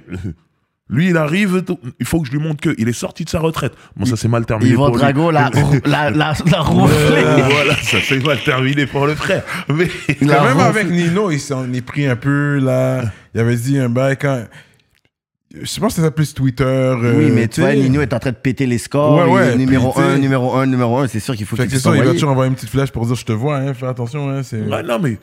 lui 0.89 1.09
il 1.11 1.17
arrive, 1.17 1.65
il 1.99 2.07
faut 2.07 2.21
que 2.21 2.27
je 2.29 2.33
lui 2.33 2.39
montre 2.39 2.61
que 2.61 2.75
il 2.79 2.89
est 2.89 2.93
sorti 2.93 3.25
de 3.25 3.29
sa 3.31 3.41
retraite. 3.41 3.73
Bon 3.97 4.05
ça 4.05 4.17
c'est 4.17 4.29
mal 4.29 4.47
terminé 4.47 4.71
Yvan 4.71 4.87
pour 4.87 4.97
lui. 4.97 5.03
Drago 5.03 5.31
l'a 5.33 5.51
la, 5.85 6.11
la, 6.11 6.33
la 6.51 6.61
Euh, 6.61 7.49
voilà, 7.51 7.75
ça 7.83 7.99
c'est 8.03 8.25
mal 8.25 8.39
terminé 8.45 8.87
pour 8.87 9.07
le 9.07 9.15
frère. 9.15 9.43
Mais 9.69 9.89
Quand 10.21 10.27
La 10.27 10.43
même 10.45 10.61
avec 10.61 10.89
Nino, 10.91 11.31
il 11.31 11.41
s'en 11.41 11.73
est 11.73 11.81
pris 11.81 12.07
un 12.07 12.17
peu 12.17 12.59
là. 12.59 13.03
Il 13.35 13.41
avait 13.41 13.57
dit 13.57 13.79
un 13.79 13.89
bail 13.89 14.17
quand. 14.17 14.45
Je 15.59 15.81
pense 15.81 15.95
que 15.95 16.03
ça 16.03 16.11
plus 16.11 16.35
Twitter. 16.35 16.65
euh, 16.65 17.15
Oui, 17.17 17.31
mais 17.33 17.49
tu 17.49 17.63
vois. 17.63 17.73
Nino 17.75 18.03
est 18.03 18.13
en 18.13 18.19
train 18.19 18.31
de 18.33 18.37
péter 18.37 18.67
les 18.67 18.79
scores. 18.79 19.27
Ouais, 19.29 19.33
ouais, 19.33 19.57
numéro 19.57 19.91
puis, 19.93 20.03
tu 20.03 20.07
1, 20.09 20.15
sais- 20.15 20.19
numéro 20.21 20.55
1, 20.55 20.67
numéro 20.67 20.99
1. 20.99 21.09
C'est 21.09 21.21
sûr 21.21 21.35
qu'il 21.35 21.47
faut 21.47 21.57
Fait 21.57 21.67
qu'il 21.67 21.81
c'est 21.81 21.89
il 21.97 22.03
va 22.05 22.13
toujours 22.13 22.31
envoyer 22.31 22.49
une 22.51 22.55
petite 22.57 22.69
flèche 22.71 22.91
pour 22.91 23.07
dire 23.07 23.15
je 23.15 23.25
te 23.25 23.33
vois, 23.33 23.57
hein, 23.57 23.73
fais 23.73 23.87
attention. 23.87 24.29
Hein. 24.29 24.43
Ouais, 24.53 24.83
non 24.83 24.99
mais 25.01 25.19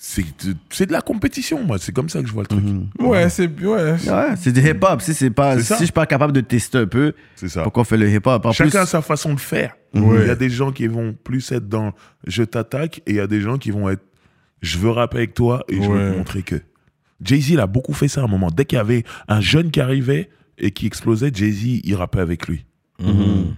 c'est 0.00 0.86
de 0.86 0.92
la 0.92 1.00
compétition 1.02 1.64
moi, 1.64 1.76
c'est 1.78 1.92
comme 1.92 2.08
ça 2.08 2.22
que 2.22 2.28
je 2.28 2.32
vois 2.32 2.44
le 2.44 2.46
truc. 2.46 2.62
Mhm. 2.62 2.88
Ouais, 3.00 3.28
c'est. 3.28 3.48
Ouais. 3.60 3.92
Ouais, 3.92 4.36
c'est 4.36 4.52
du 4.52 4.60
hip-hop. 4.60 5.02
Si, 5.02 5.12
c'est 5.12 5.30
pas, 5.30 5.56
C'est 5.58 5.74
si 5.74 5.80
je 5.80 5.84
suis 5.86 5.92
pas 5.92 6.06
capable 6.06 6.32
de 6.32 6.40
tester 6.40 6.78
un 6.78 6.86
peu, 6.86 7.14
C'est 7.34 7.48
ça. 7.48 7.64
pourquoi 7.64 7.80
on 7.80 7.84
fait 7.84 7.96
le 7.96 8.08
hip-hop? 8.08 8.46
En 8.46 8.52
Chacun 8.52 8.82
a 8.82 8.86
sa 8.86 9.02
façon 9.02 9.34
de 9.34 9.40
faire. 9.40 9.74
Ouais. 9.94 10.22
Il 10.22 10.26
y 10.28 10.30
a 10.30 10.36
des 10.36 10.50
gens 10.50 10.70
qui 10.70 10.86
vont 10.86 11.14
plus 11.24 11.50
être 11.50 11.68
dans 11.68 11.92
je 12.26 12.44
t'attaque 12.44 12.98
et 13.06 13.10
il 13.10 13.16
y 13.16 13.20
a 13.20 13.26
des 13.26 13.40
gens 13.40 13.58
qui 13.58 13.72
vont 13.72 13.88
être 13.88 14.02
je 14.62 14.78
veux 14.78 14.90
rapper 14.90 15.18
avec 15.18 15.34
toi 15.34 15.64
et 15.68 15.82
je 15.82 15.88
veux 15.90 16.12
te 16.12 16.16
montrer 16.16 16.42
que. 16.42 16.56
Jay-Z 17.20 17.50
il 17.50 17.60
a 17.60 17.66
beaucoup 17.66 17.92
fait 17.92 18.06
ça 18.06 18.20
à 18.20 18.24
un 18.24 18.28
moment. 18.28 18.50
Dès 18.52 18.64
qu'il 18.64 18.76
y 18.76 18.80
avait 18.80 19.02
un 19.26 19.40
jeune 19.40 19.72
qui 19.72 19.80
arrivait 19.80 20.30
et 20.58 20.70
qui 20.70 20.86
explosait, 20.86 21.32
Jay-Z 21.34 21.80
il 21.82 21.94
rappait 21.96 22.20
avec 22.20 22.46
lui. 22.46 22.64
Mhm. 23.00 23.54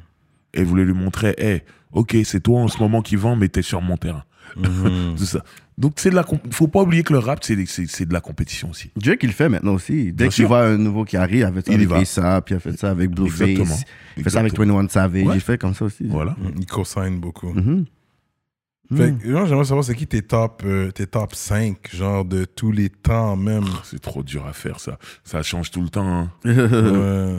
Et 0.55 0.65
voulait 0.65 0.85
lui 0.87 0.95
montrer, 0.95 1.35
hey, 1.39 1.63
ok, 1.93 2.17
c'est 2.25 2.41
toi 2.41 2.61
en 2.61 2.69
ce 2.69 2.79
moment 2.79 3.03
qui 3.03 3.17
vends, 3.17 3.37
mais 3.37 3.49
t'es 3.49 3.63
sur 3.63 3.83
mon 3.83 3.97
terrain. 3.99 4.25
Mhm. 4.57 5.15
C'est 5.19 5.25
ça. 5.27 5.45
Donc 5.79 5.95
c'est 5.97 6.11
de 6.11 6.15
la 6.15 6.25
faut 6.51 6.69
pas 6.69 6.83
oublier 6.83 7.03
que 7.03 7.13
le 7.15 7.19
rap 7.21 7.43
c'est 7.43 7.65
c'est- 7.65 7.87
c'est 7.91 8.05
de 8.05 8.13
la 8.13 8.21
compétition 8.21 8.69
aussi. 8.69 8.91
Drake, 8.97 9.21
il 9.23 9.29
le 9.29 9.33
fait 9.33 9.49
maintenant 9.49 9.73
aussi. 9.75 10.13
Dès 10.13 10.25
qu'il 10.27 10.33
sûr. 10.33 10.49
voit 10.49 10.65
un 10.65 10.77
nouveau 10.77 11.05
qui 11.07 11.17
arrive, 11.17 11.39
il 11.39 11.45
a 11.45 11.53
fait 11.53 11.65
ça 11.67 11.73
Il 11.73 11.75
avec 12.31 12.45
puis 12.45 12.55
il 12.55 12.57
a 12.57 12.61
fait 12.61 12.77
ça 12.77 12.91
avec 12.91 13.11
Blueface. 13.11 13.41
Exactement. 13.49 13.77
Il 14.19 14.23
fait 14.25 14.31
ça 14.31 14.41
avec 14.41 14.53
Exactement. 14.53 14.77
21 14.77 14.89
Savage. 14.91 15.27
Ouais. 15.27 15.35
Il 15.37 15.41
fait 15.41 15.57
comme 15.59 15.73
ça 15.75 15.87
aussi. 15.87 16.05
Voilà. 16.07 16.37
Mhm. 16.39 16.53
Il 16.59 16.67
co-signe 16.67 17.19
beaucoup. 17.19 17.53
Mhm. 17.55 17.87
Fait 18.95 19.13
Mhm. 19.13 19.19
que, 19.21 19.31
genre, 19.31 19.47
j'aimerais 19.47 19.65
savoir 19.65 19.85
c'est 19.85 19.95
qui 19.95 20.07
tes 20.07 20.21
top, 20.23 20.63
euh, 20.67 20.91
tes 20.91 21.07
top 21.07 21.35
5, 21.35 21.95
genre 21.95 22.25
de 22.27 22.45
tous 22.45 22.73
les 22.73 22.91
temps 22.91 23.37
même? 23.37 23.65
C'est 23.85 24.01
trop 24.03 24.23
dur 24.23 24.45
à 24.47 24.53
faire 24.53 24.81
ça. 24.81 24.99
Ça 25.25 25.43
change 25.43 25.71
tout 25.71 25.81
le 25.81 25.89
temps. 25.89 26.07
hein. 26.07 26.31
Ouais. 26.45 27.39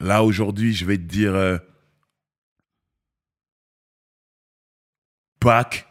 Là 0.00 0.22
aujourd'hui, 0.22 0.72
je 0.74 0.84
vais 0.86 0.96
te 0.96 1.02
dire 1.02 1.34
euh, 1.34 1.58
Pac, 5.40 5.85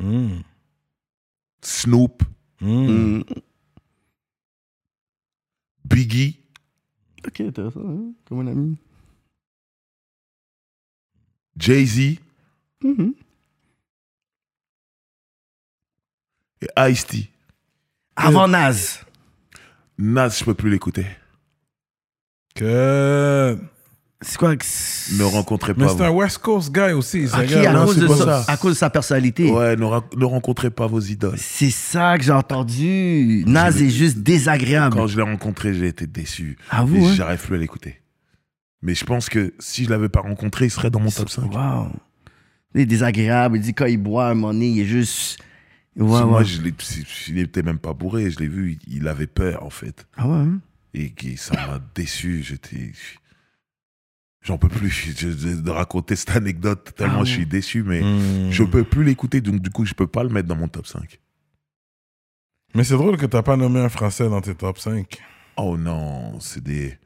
Mhm. 0.00 0.42
Snoop, 1.62 2.22
Mhm. 2.60 2.68
Mhm. 3.18 3.24
Biggie, 5.84 6.40
Ok, 7.26 7.40
intéressant, 7.40 7.80
hein, 7.80 8.12
comme 8.26 8.40
un 8.40 8.46
ami. 8.48 8.76
Jay-Z 11.56 12.18
Mhm. 12.82 13.14
et 16.62 16.68
Ice-T. 16.90 17.30
Avant 18.16 18.48
Naz. 18.48 19.04
Nas, 19.98 20.28
je 20.38 20.44
peux 20.44 20.54
plus 20.54 20.70
l'écouter. 20.70 21.06
Que. 22.54 23.58
C'est 24.20 24.38
quoi 24.38 24.56
que- 24.56 24.64
Ne 25.18 25.24
rencontrez 25.24 25.74
Mais 25.76 25.84
pas. 25.84 25.94
c'est 25.96 26.04
un 26.04 26.10
West 26.10 26.38
Coast 26.38 26.72
guy 26.72 26.92
aussi. 26.92 27.28
c'est 27.28 27.34
un 27.34 27.42
Ok, 27.44 27.50
gars- 27.50 27.70
à, 27.70 27.72
non, 27.74 27.84
cause 27.84 27.94
c'est 27.96 28.00
de 28.00 28.06
pas 28.06 28.16
sa, 28.42 28.52
à 28.52 28.56
cause 28.56 28.72
de 28.72 28.78
sa 28.78 28.88
personnalité? 28.88 29.50
Ouais, 29.50 29.76
ne, 29.76 29.84
ra- 29.84 30.04
ne 30.16 30.24
rencontrez 30.24 30.70
pas 30.70 30.86
vos 30.86 31.00
idoles. 31.00 31.36
C'est 31.36 31.70
ça 31.70 32.16
que 32.16 32.24
j'ai 32.24 32.32
entendu. 32.32 33.44
Naz 33.46 33.82
est 33.82 33.90
juste 33.90 34.18
désagréable. 34.18 34.96
Quand 34.96 35.06
je 35.06 35.16
l'ai 35.16 35.22
rencontré, 35.22 35.74
j'ai 35.74 35.88
été 35.88 36.06
déçu. 36.06 36.56
Ah 36.70 36.82
Et 36.82 36.86
vous, 36.86 37.06
hein? 37.06 37.12
j'arrive 37.14 37.40
plus 37.44 37.56
à 37.56 37.58
l'écouter. 37.58 38.00
Mais 38.82 38.94
je 38.94 39.04
pense 39.04 39.28
que 39.28 39.52
si 39.58 39.84
je 39.84 39.90
l'avais 39.90 40.08
pas 40.08 40.20
rencontré, 40.20 40.66
il 40.66 40.70
serait 40.70 40.90
dans 40.90 41.00
mon 41.00 41.10
top 41.10 41.28
5. 41.28 41.52
Wow. 41.54 41.88
Il 42.74 42.80
est 42.82 42.86
désagréable. 42.86 43.56
Il 43.58 43.60
dit 43.62 43.74
quand 43.74 43.86
il 43.86 43.98
boit 43.98 44.26
à 44.28 44.30
un 44.30 44.34
moment 44.34 44.52
donné, 44.54 44.68
il 44.68 44.80
est 44.80 44.84
juste. 44.86 45.38
Ouais, 45.96 46.06
Si 46.08 46.22
ouais. 46.24 46.24
Moi, 46.30 46.42
je 46.44 46.60
l'ai- 46.62 46.74
si- 46.78 47.04
il 47.28 47.38
était 47.38 47.62
même 47.62 47.78
pas 47.78 47.92
bourré, 47.92 48.30
je 48.30 48.38
l'ai 48.38 48.48
vu, 48.48 48.78
il, 48.88 48.96
il 48.98 49.08
avait 49.08 49.26
peur 49.28 49.64
en 49.64 49.70
fait. 49.70 50.06
Ah 50.16 50.26
ouais. 50.26 50.34
hein? 50.34 50.58
Et 50.92 51.10
qui- 51.10 51.36
ça 51.36 51.54
m'a 51.54 51.80
déçu. 51.94 52.42
J'étais. 52.42 52.92
J'en 54.44 54.58
peux 54.58 54.68
plus 54.68 55.14
de, 55.62 55.70
raconter 55.70 56.16
cette 56.16 56.36
anecdote 56.36 56.92
tellement 56.96 57.14
Ah 57.16 57.20
ouais. 57.20 57.26
je 57.26 57.30
suis 57.32 57.46
déçu, 57.46 57.82
mais 57.82 58.00
Mhm. 58.02 58.50
je 58.52 58.62
peux 58.62 58.84
plus 58.84 59.02
l'écouter, 59.02 59.40
donc 59.40 59.60
du 59.60 59.70
coup, 59.70 59.84
je 59.86 59.94
peux 59.94 60.06
pas 60.06 60.22
le 60.22 60.28
mettre 60.28 60.48
dans 60.48 60.56
mon 60.56 60.68
top 60.68 60.86
5. 60.86 61.18
Mais 62.74 62.84
c'est 62.84 62.94
drôle 62.94 63.16
que 63.16 63.26
t'as 63.26 63.42
pas 63.42 63.56
nommé 63.56 63.80
un 63.80 63.88
Français 63.88 64.28
dans 64.28 64.40
tes 64.40 64.54
top 64.54 64.78
5. 64.78 65.06
Oh 65.56 65.76
non, 65.78 66.38
c'est 66.40 66.62
des 66.62 66.98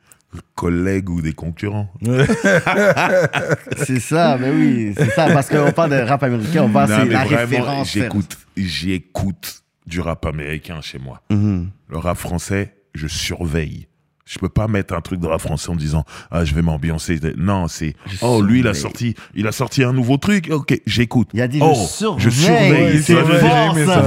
collègues 0.54 1.10
ou 1.10 1.20
des 1.22 1.32
concurrents. 1.32 1.90
C'est 3.86 4.00
ça, 4.00 4.36
mais 4.40 4.50
oui. 4.50 4.94
C'est 4.96 5.10
ça, 5.10 5.26
parce 5.32 5.48
qu'on 5.48 5.72
parle 5.72 5.90
de 5.90 5.96
rap 5.96 6.22
américain, 6.22 6.64
on 6.64 6.68
va, 6.68 6.86
c'est 6.86 7.04
la 7.06 7.24
vraiment, 7.24 7.38
référence. 7.40 7.92
J'écoute, 7.92 8.38
j'écoute 8.56 9.62
du 9.86 10.00
rap 10.00 10.26
américain 10.26 10.80
chez 10.80 10.98
moi. 10.98 11.22
Mhm. 11.30 11.70
Le 11.88 11.98
rap 11.98 12.18
français, 12.18 12.74
je 12.94 13.06
surveille. 13.06 13.87
Je 14.28 14.38
peux 14.38 14.50
pas 14.50 14.68
mettre 14.68 14.94
un 14.94 15.00
truc 15.00 15.20
de 15.20 15.26
rap 15.26 15.40
français 15.40 15.70
en 15.70 15.74
disant 15.74 16.04
ah 16.30 16.44
je 16.44 16.54
vais 16.54 16.60
m'ambiancer. 16.60 17.18
Non, 17.38 17.66
c'est 17.66 17.94
oh 18.20 18.42
lui 18.42 18.60
il 18.60 18.68
a 18.68 18.74
sorti 18.74 19.14
il 19.34 19.46
a 19.46 19.52
sorti 19.52 19.82
un 19.82 19.94
nouveau 19.94 20.18
truc. 20.18 20.50
Ok, 20.50 20.78
j'écoute. 20.86 21.30
Il 21.32 21.40
a 21.40 21.48
dit 21.48 21.60
oh, 21.62 21.72
je 21.74 22.28
surveille. 22.28 22.98
je 22.98 23.00
surveille. 23.00 23.02
C'est. 23.02 23.14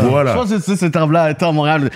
Voilà. 0.07 0.33
Je 0.33 0.37
pense 0.37 0.49
que 0.51 0.59
c'est 0.59 0.75
ce 0.75 0.85
terme-là, 0.85 1.31
étant 1.31 1.49
à 1.49 1.51
Montréal. 1.51 1.89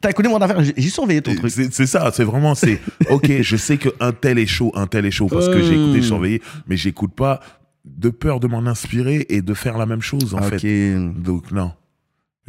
T'as 0.00 0.10
écouté 0.10 0.28
mon 0.28 0.38
affaire, 0.38 0.62
j'ai 0.62 0.88
surveillé 0.90 1.22
ton 1.22 1.34
truc. 1.34 1.50
C'est 1.50 1.86
ça, 1.86 2.10
c'est 2.12 2.24
vraiment 2.24 2.54
c'est 2.56 2.80
ok. 3.10 3.40
Je 3.42 3.56
sais 3.56 3.78
que 3.78 3.88
un 4.00 4.12
tel 4.12 4.38
est 4.38 4.46
chaud, 4.46 4.72
un 4.74 4.86
tel 4.88 5.06
est 5.06 5.10
chaud 5.12 5.28
parce 5.28 5.48
que 5.48 5.62
j'ai 5.62 5.74
écouté 5.74 6.02
surveillé, 6.02 6.42
mais 6.66 6.76
j'écoute 6.76 7.14
pas 7.14 7.40
de 7.84 8.10
peur 8.10 8.40
de 8.40 8.48
m'en 8.48 8.66
inspirer 8.66 9.24
et 9.28 9.40
de 9.40 9.54
faire 9.54 9.78
la 9.78 9.86
même 9.86 10.02
chose 10.02 10.34
en 10.34 10.38
Ok. 10.38 10.58
fait. 10.58 10.98
Donc 11.14 11.52
non. 11.52 11.72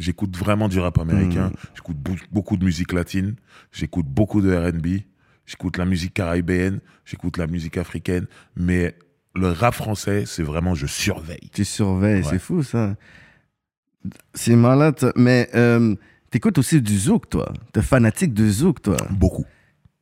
J'écoute 0.00 0.34
vraiment 0.36 0.68
du 0.68 0.80
rap 0.80 0.98
américain. 0.98 1.48
Hmm. 1.48 1.68
J'écoute 1.74 1.96
beaucoup 2.32 2.56
de 2.56 2.64
musique 2.64 2.92
latine. 2.92 3.36
J'écoute 3.70 4.06
beaucoup 4.06 4.40
de 4.40 4.54
R&B. 4.54 5.02
J'écoute 5.50 5.78
la 5.78 5.84
musique 5.84 6.14
caribéenne. 6.14 6.78
J'écoute 7.04 7.36
la 7.36 7.48
musique 7.48 7.76
africaine. 7.76 8.26
Mais 8.56 8.94
le 9.34 9.48
rap 9.50 9.74
français, 9.74 10.22
c'est 10.24 10.44
vraiment 10.44 10.76
je 10.76 10.86
surveille. 10.86 11.50
Tu 11.52 11.64
surveilles, 11.64 12.22
Ouais. 12.22 12.28
c'est 12.30 12.38
fou 12.38 12.62
ça. 12.62 12.94
C'est 14.32 14.54
malade, 14.54 15.12
mais 15.16 15.48
euh, 15.56 15.96
t'écoutes 16.30 16.56
aussi 16.58 16.80
du 16.80 16.96
zouk, 16.96 17.28
toi. 17.28 17.52
T'es 17.72 17.82
fanatique 17.82 18.32
de 18.32 18.48
zouk, 18.48 18.80
toi. 18.80 18.96
Beaucoup. 19.10 19.44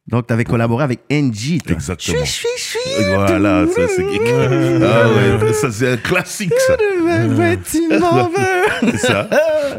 Donc 0.07 0.27
t'avais 0.27 0.45
collaboré 0.45 0.85
avec 0.85 1.01
NG, 1.11 1.63
toi. 1.65 1.73
Exactement. 1.77 2.19
Chouiche, 2.19 2.41
chouiche, 2.43 2.79
chouiche. 2.83 3.07
Voilà, 3.15 3.67
ça 3.69 3.89
c'est 3.89 4.05
ah 4.05 5.09
ouais, 5.13 5.53
ça 5.55 5.71
c'est 5.71 5.93
un 5.93 5.97
classique 5.97 6.53
ça. 6.67 6.77
Tu. 6.77 7.81
C'est 8.91 8.99
ça. 8.99 9.29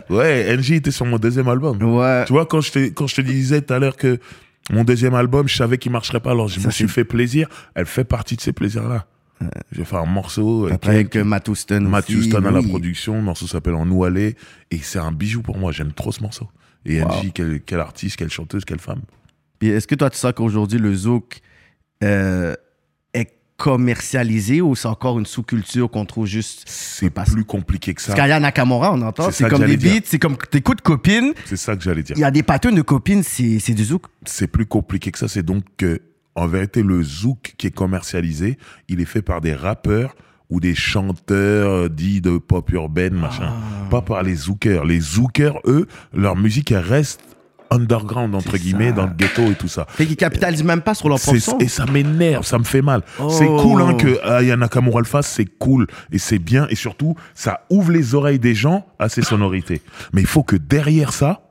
Ouais, 0.09 0.55
NG 0.57 0.71
était 0.73 0.91
sur 0.91 1.05
mon 1.05 1.17
deuxième 1.17 1.47
album. 1.47 1.81
Ouais. 1.81 2.25
Tu 2.25 2.33
vois, 2.33 2.45
quand 2.45 2.59
je, 2.61 2.71
te, 2.71 2.79
quand 2.89 3.07
je 3.07 3.15
te 3.15 3.21
disais 3.21 3.61
tout 3.61 3.73
à 3.73 3.79
l'heure 3.79 3.95
que 3.95 4.19
mon 4.69 4.83
deuxième 4.83 5.15
album, 5.15 5.47
je 5.47 5.55
savais 5.55 5.77
qu'il 5.77 5.91
marcherait 5.91 6.19
pas, 6.19 6.31
alors 6.31 6.47
je 6.47 6.59
Ça, 6.59 6.67
me 6.67 6.71
suis 6.71 6.87
fait 6.87 7.03
plaisir. 7.03 7.47
Elle 7.75 7.85
fait 7.85 8.03
partie 8.03 8.35
de 8.35 8.41
ces 8.41 8.53
plaisirs-là. 8.53 9.05
J'ai 9.71 9.85
fait 9.85 9.95
un 9.95 10.05
morceau 10.05 10.63
avec, 10.65 10.75
Après 10.75 10.95
avec 10.95 11.15
euh, 11.15 11.23
Matt 11.23 11.47
Houston 11.47 11.81
Matt 11.81 12.05
aussi, 12.09 12.17
Houston 12.17 12.43
à 12.43 12.51
la 12.51 12.61
production. 12.61 13.15
Le 13.15 13.21
morceau 13.21 13.47
s'appelle 13.47 13.75
En 13.75 14.01
aller. 14.03 14.35
Et 14.69 14.79
c'est 14.79 14.99
un 14.99 15.11
bijou 15.13 15.41
pour 15.41 15.57
moi. 15.57 15.71
J'aime 15.71 15.93
trop 15.93 16.11
ce 16.11 16.21
morceau. 16.21 16.49
Et 16.85 17.01
Wow. 17.01 17.07
NG, 17.07 17.31
quelle, 17.33 17.61
quelle 17.61 17.79
artiste, 17.79 18.17
quelle 18.17 18.29
chanteuse, 18.29 18.65
quelle 18.65 18.79
femme. 18.79 19.01
Puis 19.59 19.69
est-ce 19.69 19.87
que 19.87 19.95
toi, 19.95 20.09
tu 20.09 20.17
sens 20.17 20.33
qu'aujourd'hui, 20.33 20.79
le 20.79 20.93
zouk 20.93 21.39
euh, 22.03 22.55
commercialisé 23.59 24.61
ou 24.61 24.75
c'est 24.75 24.87
encore 24.87 25.19
une 25.19 25.25
sous-culture 25.25 25.89
qu'on 25.91 26.05
trouve 26.05 26.25
juste... 26.25 26.63
C'est 26.65 27.09
Parce- 27.09 27.31
plus 27.31 27.43
compliqué 27.45 27.93
que 27.93 28.01
ça. 28.01 28.13
Skaya 28.13 28.39
Nakamura, 28.39 28.93
on 28.93 29.01
entend, 29.01 29.29
C'est 29.31 29.49
comme 29.49 29.65
des 29.65 29.77
beats, 29.77 30.01
c'est 30.05 30.19
comme 30.19 30.37
t'écoutes 30.37 30.81
Copine, 30.81 31.33
C'est 31.45 31.57
ça 31.57 31.75
que 31.75 31.83
j'allais 31.83 32.03
dire. 32.03 32.15
il 32.17 32.21
y 32.21 32.23
a 32.23 32.31
des 32.31 32.43
patterns 32.43 32.75
de 32.75 32.81
Copine, 32.81 33.21
c'est 33.23 33.59
c'est 33.59 33.73
du 33.73 33.83
zouk. 33.83 34.03
C'est 34.25 34.47
plus 34.47 34.65
compliqué 34.65 35.11
que 35.11 35.19
ça. 35.19 35.27
C'est 35.27 35.43
donc 35.43 35.63
que 35.77 36.01
en 36.35 36.47
vérité, 36.47 36.81
le 36.83 37.03
zouk 37.03 37.55
qui 37.57 37.67
est 37.67 37.71
commercialisé, 37.75 38.57
il 38.87 39.01
est 39.01 39.05
fait 39.05 39.21
par 39.21 39.41
des 39.41 39.53
rappeurs 39.53 40.15
ou 40.49 40.59
des 40.59 40.73
chanteurs 40.73 41.69
euh, 41.69 41.89
dits 41.89 42.21
de 42.21 42.37
pop 42.37 42.71
urbaine, 42.71 43.13
machin. 43.13 43.51
Ah. 43.51 43.89
Pas 43.89 44.01
par 44.01 44.23
les 44.23 44.35
zookers. 44.35 44.85
Les 44.85 44.99
zookers, 44.99 45.59
eux, 45.65 45.87
leur 46.13 46.35
musique, 46.35 46.71
elle 46.71 46.79
reste 46.79 47.21
underground, 47.71 48.35
entre 48.35 48.57
guillemets, 48.57 48.89
ça. 48.89 48.95
dans 48.95 49.05
le 49.05 49.13
ghetto 49.13 49.43
et 49.51 49.55
tout 49.55 49.67
ça. 49.67 49.85
Fait 49.89 50.05
qu'ils 50.05 50.15
capitalisent 50.15 50.63
même 50.63 50.81
pas 50.81 50.93
sur 50.93 51.09
leur 51.09 51.19
son. 51.19 51.57
Et 51.59 51.67
ça 51.67 51.85
m'énerve, 51.85 52.45
ça 52.45 52.57
me 52.57 52.63
fait 52.63 52.81
mal. 52.81 53.01
Oh. 53.19 53.29
C'est 53.29 53.45
cool 53.45 53.81
hein, 53.81 53.93
que 53.95 54.23
Aya 54.25 54.55
Nakamura 54.57 54.99
le 54.99 55.05
fasse, 55.05 55.27
c'est 55.27 55.45
cool 55.45 55.87
et 56.11 56.17
c'est 56.17 56.39
bien 56.39 56.67
et 56.69 56.75
surtout 56.75 57.15
ça 57.33 57.61
ouvre 57.69 57.91
les 57.91 58.15
oreilles 58.15 58.39
des 58.39 58.55
gens 58.55 58.85
à 58.97 59.09
ces 59.09 59.21
sonorités. 59.21 59.81
Mais 60.13 60.21
il 60.21 60.27
faut 60.27 60.43
que 60.43 60.55
derrière 60.55 61.13
ça, 61.13 61.48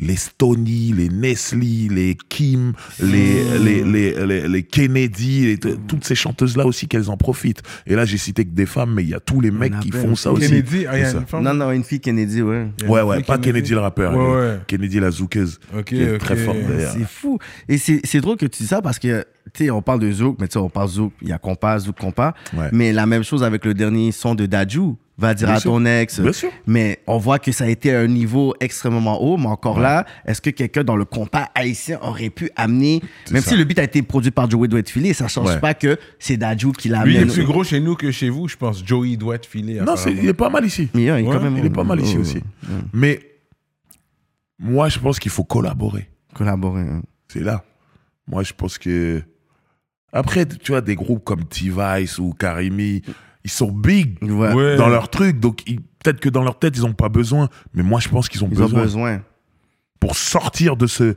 les 0.00 0.16
Stony, 0.16 0.92
les 0.96 1.08
Nestle, 1.08 1.58
les 1.60 2.16
Kim, 2.28 2.72
les, 3.00 3.58
les, 3.58 3.84
les, 3.84 4.26
les, 4.26 4.48
les 4.48 4.62
Kennedy, 4.62 5.46
les- 5.46 5.58
toutes 5.58 6.04
ces 6.04 6.14
chanteuses-là 6.14 6.64
aussi 6.66 6.88
qu'elles 6.88 7.10
en 7.10 7.16
profitent. 7.16 7.62
Et 7.86 7.94
là, 7.94 8.04
j'ai 8.04 8.16
cité 8.16 8.44
que 8.44 8.50
des 8.50 8.66
femmes, 8.66 8.94
mais 8.94 9.02
il 9.02 9.10
y 9.10 9.14
a 9.14 9.20
tous 9.20 9.40
les 9.40 9.50
mecs 9.50 9.78
qui 9.80 9.90
font 9.90 10.16
ça 10.16 10.32
aussi. 10.32 10.48
Kennedy, 10.48 10.86
ah, 10.88 10.98
il 10.98 11.02
y 11.02 11.04
a 11.04 11.12
une 11.12 11.26
femme. 11.26 11.44
Non, 11.44 11.54
non, 11.54 11.70
une 11.70 11.84
fille 11.84 12.00
Kennedy, 12.00 12.42
ouais. 12.42 12.68
Ouais, 12.88 13.02
ouais, 13.02 13.22
pas 13.22 13.38
Kennedy, 13.38 13.72
le 13.72 13.80
rappeur. 13.80 14.12
Ouais, 14.12 14.18
mais 14.18 14.50
ouais. 14.52 14.60
Kennedy 14.66 15.00
la 15.00 15.10
zoukeuse. 15.10 15.60
Ok, 15.76 15.84
qui 15.84 16.00
est 16.00 16.18
très 16.18 16.36
forte 16.36 16.58
d'ailleurs. 16.66 16.94
C'est 16.96 17.06
fou. 17.06 17.38
Et 17.68 17.78
c'est 17.78 18.00
c'est 18.04 18.20
drôle 18.20 18.36
que 18.38 18.46
tu 18.46 18.62
dis 18.62 18.68
ça 18.68 18.80
parce 18.82 18.98
que, 18.98 19.24
tu 19.52 19.64
sais, 19.64 19.70
on 19.70 19.82
parle 19.82 20.00
de 20.00 20.10
Zouk, 20.10 20.36
mais 20.40 20.48
tu 20.48 20.54
sais, 20.54 20.58
on 20.58 20.70
parle 20.70 20.88
Zouk, 20.88 21.12
il 21.22 21.28
y 21.28 21.32
a 21.32 21.38
compas, 21.38 21.78
Zouk, 21.80 21.98
compas. 21.98 22.34
Ouais. 22.56 22.68
Mais 22.72 22.92
la 22.92 23.06
même 23.06 23.22
chose 23.22 23.42
avec 23.44 23.64
le 23.64 23.74
dernier 23.74 24.12
son 24.12 24.34
de 24.34 24.46
Dajou. 24.46 24.96
Va 25.20 25.34
dire 25.34 25.48
Bien 25.48 25.56
à 25.56 25.60
sûr. 25.60 25.72
ton 25.72 25.84
ex. 25.84 26.18
Bien 26.18 26.32
sûr. 26.32 26.50
Mais 26.66 26.98
on 27.06 27.18
voit 27.18 27.38
que 27.38 27.52
ça 27.52 27.64
a 27.64 27.66
été 27.68 27.94
à 27.94 28.00
un 28.00 28.06
niveau 28.06 28.54
extrêmement 28.58 29.20
haut. 29.22 29.36
Mais 29.36 29.46
encore 29.48 29.78
là, 29.78 30.06
est-ce 30.24 30.40
que 30.40 30.48
quelqu'un 30.50 30.82
dans 30.82 30.96
le 30.96 31.04
compas 31.04 31.50
haïtien 31.54 31.98
aurait 32.00 32.30
pu 32.30 32.50
amener, 32.56 33.02
même 33.30 33.42
ça. 33.42 33.50
si 33.50 33.56
le 33.58 33.64
beat 33.64 33.78
a 33.78 33.82
été 33.84 34.00
produit 34.02 34.30
par 34.30 34.50
Joey 34.50 34.66
Doit 34.68 34.80
Filer, 34.86 35.12
ça 35.12 35.28
change 35.28 35.48
Ouais. 35.48 35.60
pas 35.60 35.74
que 35.74 35.98
c'est 36.18 36.38
Dajou 36.38 36.72
qui 36.72 36.88
l'a 36.88 37.04
Lui, 37.04 37.12
il 37.12 37.16
est 37.16 37.20
amené. 37.20 37.34
plus 37.34 37.44
gros 37.44 37.62
chez 37.64 37.80
nous 37.80 37.96
que 37.96 38.10
chez 38.10 38.30
vous, 38.30 38.48
je 38.48 38.56
pense. 38.56 38.82
Joey 38.84 39.16
doit 39.16 39.34
être 39.34 39.46
filé. 39.46 39.80
Non, 39.80 39.94
il 40.06 40.26
est 40.26 40.32
pas 40.32 40.48
mal 40.48 40.64
ici. 40.64 40.88
Mais, 40.94 41.10
ouais, 41.12 41.22
il 41.22 41.26
est 41.26 41.28
Ouais, 41.28 41.36
quand 41.36 41.42
même. 41.42 41.58
Il 41.58 41.66
est 41.66 41.70
pas 41.70 41.84
mal 41.84 42.00
ici 42.00 42.14
Oh, 42.16 42.22
aussi. 42.22 42.36
ouais. 42.36 42.42
Mais 42.94 43.20
moi, 44.58 44.88
je 44.88 44.98
pense 44.98 45.18
qu'il 45.18 45.30
faut 45.30 45.44
collaborer. 45.44 46.08
Collaborer. 46.34 46.82
hein. 46.82 47.02
C'est 47.28 47.40
là. 47.42 47.62
Moi, 48.26 48.42
je 48.42 48.52
pense 48.52 48.78
que. 48.78 49.22
Après, 50.12 50.46
tu 50.46 50.72
vois, 50.72 50.80
des 50.80 50.94
groupes 50.96 51.22
comme 51.24 51.44
T-Vice 51.44 52.18
ou 52.18 52.32
Karimi, 52.32 53.02
ils 53.44 53.50
sont 53.50 53.70
big 53.72 54.18
Ouais. 54.22 54.52
Ouais. 54.52 54.76
dans 54.76 54.88
leur 54.88 55.08
truc. 55.08 55.40
Donc, 55.40 55.62
peut-être 56.02 56.20
que 56.20 56.28
dans 56.28 56.42
leur 56.42 56.58
tête, 56.58 56.76
ils 56.76 56.82
n'ont 56.82 56.92
pas 56.92 57.08
besoin. 57.08 57.48
Mais 57.74 57.82
moi, 57.82 58.00
je 58.00 58.08
pense 58.08 58.28
qu'ils 58.28 58.42
ont, 58.44 58.48
Ils 58.50 58.58
ont 58.62 58.66
besoin, 58.66 58.82
besoin. 58.82 59.20
pour 59.98 60.16
sortir 60.16 60.76
de 60.76 60.86
ce 60.86 61.14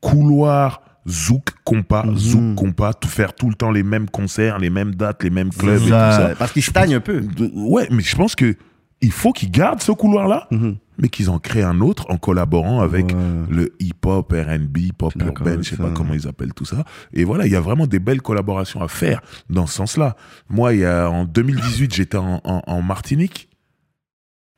couloir 0.00 0.82
zouk 1.08 1.50
compas, 1.64 2.04
Mhm. 2.04 2.16
zouk 2.16 2.54
compas, 2.54 2.92
tout 2.92 3.08
faire 3.08 3.34
tout 3.34 3.48
le 3.48 3.54
temps 3.54 3.70
les 3.70 3.82
mêmes 3.82 4.08
concerts, 4.10 4.58
les 4.58 4.70
mêmes 4.70 4.94
dates, 4.94 5.22
les 5.24 5.30
mêmes 5.30 5.50
clubs 5.50 5.78
et 5.80 5.84
tout 5.84 5.88
Ça. 5.88 6.32
Parce 6.38 6.52
qu'ils 6.52 6.62
stagnent 6.62 6.94
un 6.96 7.00
peu. 7.00 7.20
De- 7.20 7.50
Ouais, 7.54 7.88
mais 7.90 8.02
je 8.02 8.14
pense 8.14 8.34
que 8.34 8.54
il 9.00 9.12
faut 9.12 9.32
qu'ils 9.32 9.50
gardent 9.50 9.80
ce 9.82 9.92
couloir-là, 9.92 10.46
Mhm. 10.50 10.76
Mais 11.00 11.08
qu'ils 11.08 11.30
en 11.30 11.38
créent 11.38 11.62
un 11.62 11.80
autre 11.80 12.06
en 12.10 12.16
collaborant 12.16 12.80
avec 12.80 13.06
Ouais. 13.08 13.14
le 13.50 13.72
hip-hop, 13.80 14.32
R&B, 14.32 14.92
pop 14.96 15.12
avec 15.40 15.62
je 15.62 15.70
sais 15.70 15.76
pas 15.76 15.90
comment 15.90 16.14
ils 16.14 16.26
appellent 16.28 16.54
tout 16.54 16.64
ça. 16.64 16.84
Et 17.12 17.24
voilà, 17.24 17.46
il 17.46 17.52
y 17.52 17.56
a 17.56 17.60
vraiment 17.60 17.86
des 17.86 17.98
belles 18.00 18.22
collaborations 18.22 18.82
à 18.82 18.88
faire 18.88 19.20
dans 19.48 19.66
ce 19.66 19.74
sens-là. 19.74 20.16
Moi, 20.48 20.74
il 20.74 20.80
y 20.80 20.84
a, 20.84 21.08
en 21.10 21.24
2018, 21.24 21.94
j'étais 21.94 22.16
en, 22.18 22.40
en- 22.44 22.62
en 22.66 22.82
Martinique 22.82 23.48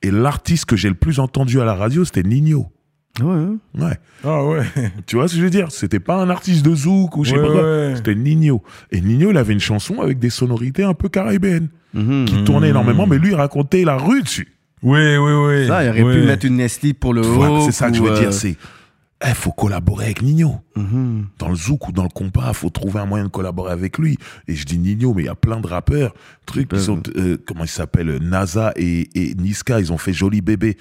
et 0.03 0.11
l'artiste 0.11 0.65
que 0.65 0.77
j'ai 0.77 0.89
le 0.89 0.95
plus 0.95 1.21
entendu 1.21 1.61
à 1.61 1.65
la 1.65 1.75
radio, 1.75 2.05
c'était 2.05 2.23
Nino. 2.23 2.67
Ouais. 3.21 3.47
Ouais. 3.79 3.99
Ah 4.25 4.45
ouais. 4.47 4.65
Tu 5.07 5.17
vois 5.17 5.29
ce 5.29 5.35
que 5.35 5.41
je 5.41 5.45
veux 5.45 5.51
dire? 5.51 5.71
C'était 5.73 6.01
pas 6.01 6.17
un 6.23 6.31
artiste 6.31 6.65
de 6.65 6.75
zouk 6.75 7.17
ou 7.17 7.25
je 7.25 7.31
sais 7.31 7.37
Ouais, 7.39 7.47
pas 7.47 7.53
quoi. 7.53 7.63
ouais. 7.63 7.93
C'était 7.97 8.15
Nino. 8.15 8.63
Et 8.93 9.01
Nino, 9.01 9.31
il 9.31 9.37
avait 9.37 9.53
une 9.53 9.61
chanson 9.61 10.01
avec 10.01 10.19
des 10.19 10.31
sonorités 10.31 10.85
un 10.85 10.95
peu 10.95 11.09
caribéennes 11.09 11.69
Mhm. 11.93 12.25
qui 12.25 12.45
tournait 12.45 12.69
énormément, 12.71 13.07
mais 13.07 13.19
lui, 13.19 13.31
il 13.31 13.35
racontait 13.35 13.85
la 13.85 13.97
rue 13.97 14.23
dessus. 14.23 14.57
Oui, 14.83 15.17
oui, 15.17 15.33
oui. 15.33 15.67
Ça, 15.67 15.85
il 15.85 15.91
aurait 15.91 16.03
Oui. 16.03 16.15
pu 16.15 16.27
mettre 16.27 16.47
une 16.47 16.57
Nestlé 16.57 16.95
pour 16.95 17.13
le 17.15 17.21
haut. 17.23 17.65
c'est 17.67 17.73
ça 17.73 17.91
que 17.91 17.97
je 17.97 18.03
veux 18.03 18.11
euh, 18.13 18.19
dire. 18.19 18.33
C'est, 18.33 18.57
il 19.27 19.35
faut 19.35 19.53
collaborer 19.53 20.07
avec 20.07 20.23
Nino. 20.23 20.61
mhm. 20.77 21.27
Dans 21.39 21.51
le 21.51 21.55
zouk 21.55 21.89
ou 21.89 21.93
dans 21.93 22.03
le 22.05 22.09
compas, 22.09 22.53
faut 22.55 22.71
trouver 22.71 23.01
un 23.01 23.05
moyen 23.07 23.25
de 23.25 23.31
collaborer 23.31 23.73
avec 23.73 23.99
lui. 23.99 24.17
Et 24.49 24.55
je 24.55 24.65
dis 24.65 24.79
Nino, 24.79 25.13
mais 25.13 25.23
il 25.25 25.27
y 25.27 25.29
a 25.29 25.35
plein 25.35 25.61
de 25.61 25.67
rappeurs, 25.67 26.15
trucs 26.47 26.69
qui 26.69 26.81
sont, 26.81 27.03
euh, 27.17 27.37
comment 27.47 27.65
ils 27.65 27.69
s'appellent, 27.69 28.19
NASA 28.23 28.73
et, 28.77 29.09
et 29.15 29.35
Niska, 29.35 29.81
ils 29.81 29.93
ont 29.93 29.99
fait 29.99 30.15
Joli 30.15 30.41
Bébé. 30.41 30.77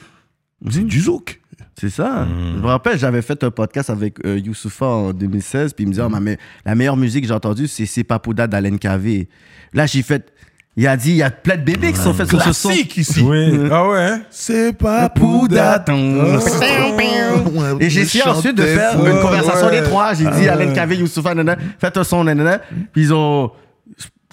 C'est 0.70 0.86
du 0.86 1.02
zouk. 1.02 1.42
C'est 1.80 1.90
ça. 1.90 2.26
Hmm. 2.26 2.56
Je 2.56 2.60
me 2.62 2.66
rappelle, 2.68 2.98
j'avais 3.00 3.22
fait 3.22 3.42
un 3.44 3.52
podcast 3.52 3.90
avec 3.90 4.26
euh, 4.26 4.38
Youssoufa 4.38 4.86
en 4.86 5.14
2016, 5.14 5.74
puis 5.74 5.84
il 5.84 5.88
me 5.88 5.92
disait, 5.94 6.04
Ah, 6.06 6.10
ma 6.10 6.20
me- 6.20 6.36
la 6.66 6.76
meilleure 6.76 6.98
musique 6.98 7.22
que 7.24 7.28
j'ai 7.30 7.34
entendue, 7.34 7.68
c'est 7.68 7.86
C'est 7.86 8.04
Papouda 8.04 8.48
d'Alain 8.48 8.76
Cavé. 8.78 9.28
Là, 9.74 9.86
j'ai 9.86 10.02
fait. 10.04 10.32
Il 10.80 10.88
a 10.88 10.96
dit, 10.96 11.10
il 11.10 11.18
y 11.18 11.24
a 11.24 11.30
plein 11.30 11.58
de 11.58 11.62
bébés 11.62 11.92
qui 11.92 12.00
sont 12.00 12.14
faits 12.14 12.30
sur 12.30 12.42
ce 12.42 12.54
son. 12.54 12.70
Classique 12.70 12.96
ici. 12.96 13.22
Oui. 13.22 13.68
Ah 13.70 13.86
ouais. 13.86 14.00
hein? 14.00 14.22
C'est 14.30 14.72
pas 14.72 15.10
Papouda. 15.10 15.80
Pouda. 15.80 17.76
Et 17.82 17.90
j'ai 17.90 18.00
essayé 18.00 18.26
ensuite 18.26 18.56
de 18.56 18.64
faire 18.64 18.94
une 19.06 19.20
conversation 19.20 19.68
ouais. 19.68 19.82
des 19.82 19.86
trois. 19.86 20.14
J'ai 20.14 20.24
dit, 20.24 20.48
Alain 20.48 20.72
Cavé, 20.72 20.96
Youssoufa, 20.96 21.36
nanana, 21.36 21.62
faites 21.78 21.98
un 21.98 22.06
son, 22.06 22.24
nanana. 22.24 22.62
Puis 22.94 23.02
ils 23.02 23.14
ont. 23.14 23.52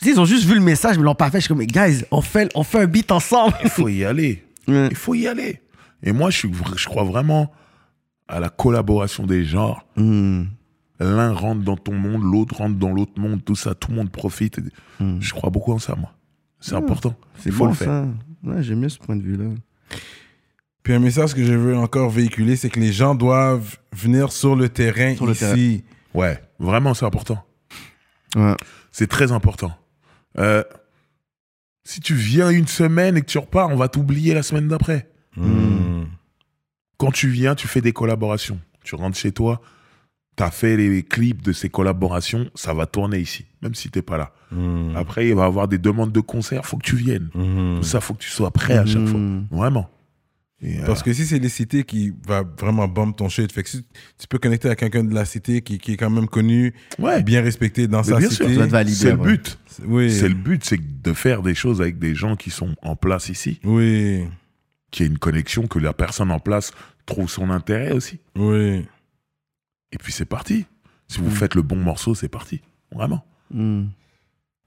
Ils 0.05 0.21
ont 0.21 0.25
juste 0.25 0.45
vu 0.45 0.55
le 0.55 0.61
message, 0.61 0.95
mais 0.95 1.03
ils 1.03 1.05
l'ont 1.05 1.17
pas 1.17 1.33
fait. 1.33 1.39
Je 1.39 1.47
suis 1.47 1.49
comme, 1.49 1.59
mais 1.59 1.67
guys, 1.67 2.05
on 2.13 2.21
fait, 2.21 2.49
on 2.55 2.63
fait 2.63 2.79
un 2.79 2.87
beat 2.87 3.11
ensemble. 3.11 3.55
Il 3.65 3.71
faut 3.71 3.89
y 3.89 4.05
aller. 4.05 4.45
Il 4.69 4.95
faut 4.95 5.15
y 5.15 5.27
aller. 5.27 5.61
Et 6.05 6.13
moi, 6.13 6.31
je, 6.31 6.39
suis, 6.39 6.53
je 6.77 6.87
crois 6.87 7.03
vraiment 7.03 7.51
à 8.29 8.39
la 8.39 8.51
collaboration 8.51 9.27
des 9.27 9.45
genres. 9.45 9.85
Hmm. 9.97 10.45
L'un 11.01 11.33
rentre 11.33 11.63
dans 11.63 11.77
ton 11.77 11.95
monde, 11.95 12.23
l'autre 12.23 12.59
rentre 12.59 12.77
dans 12.77 12.93
l'autre 12.93 13.19
monde, 13.21 13.45
tout 13.45 13.57
ça, 13.57 13.75
tout 13.75 13.91
le 13.91 13.97
monde 13.97 14.11
profite. 14.11 14.61
Je 15.01 15.35
crois 15.35 15.51
beaucoup 15.51 15.73
en 15.73 15.81
ça, 15.81 15.97
moi. 15.97 16.13
C'est 16.61 16.75
important. 16.75 17.15
C'est 17.39 17.51
faut 17.51 17.65
bon, 17.65 17.71
le 17.71 17.75
faire. 17.75 18.07
Ouais, 18.43 18.63
j'aime 18.63 18.81
bien 18.81 18.89
ce 18.89 18.99
point 18.99 19.17
de 19.17 19.23
vue-là. 19.23 19.51
Puis 20.83 20.95
un 20.95 20.99
message 20.99 21.35
que 21.35 21.45
je 21.45 21.53
veux 21.53 21.77
encore 21.77 22.11
véhiculer, 22.11 22.57
c'est 22.57 22.71
que 22.71 22.79
les 22.79 22.93
gens 22.93 23.15
doivent 23.15 23.77
venir 23.93 24.31
sur 24.31 24.55
le 24.55 24.69
terrain 24.69 25.17
Sur 25.17 25.27
le 25.27 25.33
ici. 25.33 25.85
Ouais, 26.15 26.41
vraiment, 26.59 26.95
c'est 26.95 27.05
important. 27.05 27.45
Ouais. 28.37 28.55
C'est 28.93 29.09
très 29.09 29.33
important. 29.33 29.73
Euh, 30.39 30.63
si 31.85 32.01
tu 32.01 32.15
viens 32.15 32.51
une 32.51 32.67
semaine 32.67 33.17
et 33.17 33.21
que 33.21 33.27
tu 33.27 33.39
repars, 33.39 33.69
on 33.69 33.77
va 33.77 33.89
t'oublier 33.89 34.35
la 34.35 34.43
semaine 34.43 34.69
d'après. 34.69 35.09
Hmm. 35.37 36.05
Quand 36.99 37.11
tu 37.11 37.29
viens, 37.29 37.55
tu 37.55 37.69
fais 37.69 37.81
des 37.81 37.93
collaborations. 37.93 38.59
Tu 38.83 38.95
rentres 38.95 39.17
chez 39.17 39.33
toi, 39.33 39.61
tu 40.37 40.43
as 40.43 40.51
fait 40.51 40.77
les 40.77 41.03
clips 41.03 41.43
de 41.43 41.53
ces 41.53 41.69
collaborations, 41.71 42.49
ça 42.55 42.75
va 42.75 42.87
tourner 42.87 43.19
ici, 43.19 43.47
même 43.63 43.75
si 43.75 43.89
t'es 43.91 44.03
pas 44.03 44.19
là. 44.19 44.33
Hmm. 44.53 44.95
Après, 44.97 45.29
il 45.29 45.35
va 45.35 45.45
y 45.45 45.47
avoir 45.47 45.67
des 45.69 45.79
demandes 45.79 46.13
de 46.13 46.21
concerts, 46.21 46.67
faut 46.67 46.77
que 46.77 46.85
tu 46.87 46.97
viennes. 46.97 47.31
Hmm. 47.35 47.77
Tout 47.79 47.83
ça, 47.87 48.01
faut 48.01 48.15
que 48.15 48.23
tu 48.23 48.31
sois 48.31 48.51
prêt 48.51 48.77
à 48.77 48.85
chaque 48.87 49.03
Mhm. 49.03 49.47
fois. 49.49 49.59
Vraiment. 49.59 49.91
Et, 50.63 50.79
euh, 50.81 50.87
Parce 50.87 51.03
que 51.03 51.13
si 51.13 51.27
c'est 51.27 51.39
les 51.39 51.51
cités 51.51 51.85
qui 51.85 52.15
va 52.27 52.43
vraiment 52.59 52.89
bomber 52.89 53.15
ton 53.15 53.29
shit, 53.29 53.53
fait 53.53 53.63
que 53.63 53.69
si 53.69 53.83
tu 54.19 54.27
peux 54.27 54.39
connecter 54.39 54.69
avec 54.69 54.79
quelqu'un 54.79 55.05
de 55.05 55.15
la 55.15 55.27
cité 55.27 55.61
qui, 55.61 55.77
qui 55.79 55.93
est 55.93 55.97
quand 55.99 56.09
même 56.09 56.29
connu, 56.29 56.73
ouais, 56.99 57.23
bien 57.23 57.43
respecté 57.43 57.87
dans 57.89 57.99
Mais 57.99 58.05
sa 58.05 58.19
bien 58.19 58.31
cité. 58.31 58.45
c'est 58.95 59.11
le 59.11 59.17
but. 59.17 59.59
Oui. 59.85 60.11
C'est 60.11 60.29
le 60.29 60.35
but, 60.35 60.65
c'est 60.65 60.81
de 61.03 61.13
faire 61.13 61.43
des 61.43 61.55
choses 61.55 61.83
avec 61.83 61.99
des 61.99 62.15
gens 62.15 62.37
qui 62.37 62.49
sont 62.51 62.75
en 62.83 62.97
place 62.97 63.29
ici, 63.29 63.61
Oui. 63.65 64.25
qui 64.91 65.03
ait 65.03 65.07
une 65.07 65.19
connexion, 65.19 65.67
que 65.67 65.79
la 65.79 65.93
personne 65.93 66.31
en 66.31 66.39
place 66.41 66.73
trouve 67.05 67.29
son 67.29 67.51
intérêt 67.51 67.93
aussi. 67.93 68.19
Oui. 68.35 68.87
Et 69.93 69.99
puis 69.99 70.13
c'est 70.13 70.25
parti. 70.25 70.67
Si 71.09 71.21
Mm. 71.21 71.25
vous 71.25 71.31
faites 71.31 71.55
le 71.55 71.63
bon 71.63 71.77
morceau, 71.77 72.15
c'est 72.15 72.29
parti. 72.29 72.61
Vraiment. 72.93 73.25
Hmm. 73.53 73.87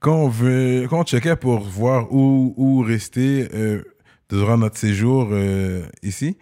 Quand 0.00 0.16
on 0.16 0.28
veut, 0.28 0.86
quand 0.88 1.00
on 1.00 1.04
checkait 1.04 1.36
pour 1.36 1.60
voir 1.60 2.10
où, 2.12 2.54
où 2.56 2.80
rester 2.80 3.48
euh, 3.54 3.82
durant 4.30 4.56
notre 4.56 4.78
séjour 4.78 5.28
euh, 5.30 5.82
ici, 6.02 6.38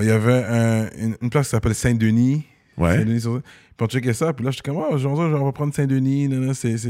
il 0.00 0.04
y 0.06 0.10
avait 0.10 0.42
un- 0.44 0.88
une, 0.98 1.16
une 1.20 1.28
place 1.30 1.48
qui 1.48 1.50
s'appelle 1.50 1.74
Saint-Denis. 1.74 2.44
Ouais. 2.78 2.96
Saint-Denis 2.96 3.20
sur- 3.20 3.42
Puis 3.42 3.82
on 3.82 3.86
checkait 3.86 4.14
ça, 4.14 4.32
puis 4.32 4.44
là, 4.44 4.50
j'étais 4.50 4.70
comme, 4.70 4.82
oh, 4.90 4.96
genre, 4.96 5.18
on 5.18 5.44
va 5.44 5.52
prendre 5.52 5.74
Saint-Denis, 5.74 6.30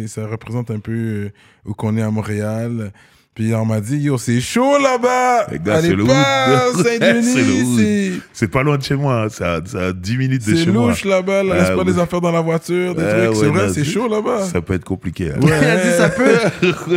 ça 0.08 0.26
représente 0.28 0.70
un 0.70 0.78
peu 0.78 0.92
euh, 0.92 1.30
où 1.64 1.74
qu'on 1.74 1.96
est 1.96 2.02
à 2.02 2.10
Montréal. 2.12 2.92
Puis 3.34 3.54
on 3.54 3.64
m'a 3.64 3.80
dit, 3.80 3.96
yo, 3.96 4.18
c'est 4.18 4.42
chaud 4.42 4.76
là-bas! 4.78 5.46
Les 5.50 5.58
gars, 5.58 5.76
Allez 5.76 5.88
c'est 5.88 5.94
le. 5.96 6.04
C'est 7.22 7.64
c'est... 7.76 8.12
C'est 8.34 8.48
pas 8.48 8.62
loin 8.62 8.76
de 8.76 8.82
chez 8.82 8.94
moi. 8.94 9.22
hein. 9.22 9.28
C'est 9.30 9.42
à, 9.44 9.60
c'est 9.64 9.78
à 9.78 9.92
10 9.94 10.16
minutes 10.18 10.46
de 10.46 10.54
C'est 10.54 10.64
chez 10.66 10.70
moi. 10.70 10.88
louche 10.90 11.06
là-bas, 11.06 11.42
là. 11.42 11.54
laisse 11.54 11.68
Ah, 11.70 11.74
pas 11.76 11.78
oui. 11.82 11.92
des 11.94 11.98
affaires 11.98 12.20
dans 12.20 12.30
la 12.30 12.42
voiture, 12.42 12.94
des 12.94 13.02
Ah, 13.02 13.24
trucs. 13.28 13.36
c'est 13.36 13.46
vrai, 13.46 13.72
c'est 13.72 13.84
chaud 13.84 14.06
là-bas. 14.06 14.42
Ça 14.44 14.60
peut 14.60 14.74
être 14.74 14.84
compliqué. 14.84 15.30
hein. 15.30 15.38
Il 15.42 15.50
a 15.50 15.76
dit 15.76 15.96
ça 15.96 16.08
peut. 16.10 16.36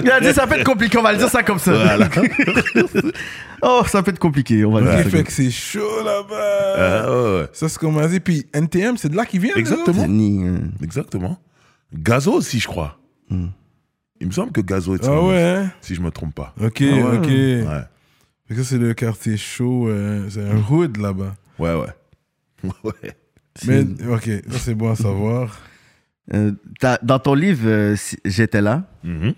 Il 0.04 0.12
a 0.12 0.20
dit 0.20 0.34
ça 0.34 0.46
peut 0.46 0.56
être 0.60 0.66
compliqué. 0.66 0.98
On 0.98 1.04
va 1.04 1.14
le 1.14 1.20
dire 1.20 1.30
ça 1.30 1.42
comme 1.42 1.60
ça. 1.60 1.72
Voilà. 1.72 2.10
oh, 3.62 3.84
ça 3.88 4.04
peut 4.04 4.12
être 4.12 4.20
compliqué. 4.20 4.66
On 4.66 4.72
va 4.74 4.82
le 4.82 4.88
Qui 4.90 4.96
dire 4.96 5.04
ça 5.06 5.10
fait 5.12 5.24
que 5.24 5.32
c'est 5.32 5.52
chaud 5.52 6.04
là-bas. 6.04 6.76
Ah, 6.78 7.12
ouais. 7.12 7.42
Ça, 7.54 7.70
c'est 7.70 7.76
ce 7.76 7.80
qu'on 7.80 7.92
m'a 7.94 8.08
dit. 8.08 8.20
Puis 8.20 8.46
NTM, 8.54 8.98
c'est 8.98 9.10
de 9.10 9.16
là 9.16 9.26
qu'ils 9.26 9.40
viennent. 9.40 9.54
les 9.56 9.62
Exactement. 9.62 10.06
euh, 10.10 10.58
Exactement. 10.84 11.40
Gazo 11.94 12.34
aussi, 12.34 12.60
je 12.60 12.68
crois. 12.68 12.98
Hmm. 13.30 13.48
Il 14.22 14.28
me 14.28 14.32
semble 14.32 14.52
que 14.52 14.62
Gazo 14.62 14.96
est 14.96 15.00
de. 15.00 15.04
Ah 15.04 15.08
Saint-Louis, 15.08 15.28
ouais, 15.30 15.44
hein? 15.44 15.72
Si 15.82 15.94
je 15.96 16.02
me 16.02 16.10
trompe 16.12 16.34
pas. 16.36 16.54
Ok, 16.62 16.82
Ah 16.82 16.96
ouais. 16.96 17.18
ok. 17.18 17.26
Ouais. 17.28 17.82
Fait 18.48 18.56
que 18.56 18.64
ça, 18.64 18.70
c'est 18.70 18.78
le 18.78 18.94
quartier 18.94 19.38
chaud. 19.38 19.88
euh, 19.90 20.28
c'est 20.30 20.48
un 20.48 20.58
hood 20.70 20.98
là-bas. 20.98 21.36
Ouais, 21.60 21.74
ouais. 21.76 21.94
Ouais. 22.84 23.16
Mais, 23.68 23.82
ok, 24.10 24.30
ça, 24.50 24.60
c'est 24.60 24.76
bon 24.76 24.92
à 24.92 24.96
savoir. 24.96 25.60
Euh, 26.34 26.54
t'as- 26.80 26.98
dans 27.04 27.20
ton 27.20 27.36
livre, 27.36 27.68
euh, 27.68 27.96
si- 27.96 28.18
J'étais 28.26 28.60
là, 28.60 28.90
Mhm. 29.04 29.36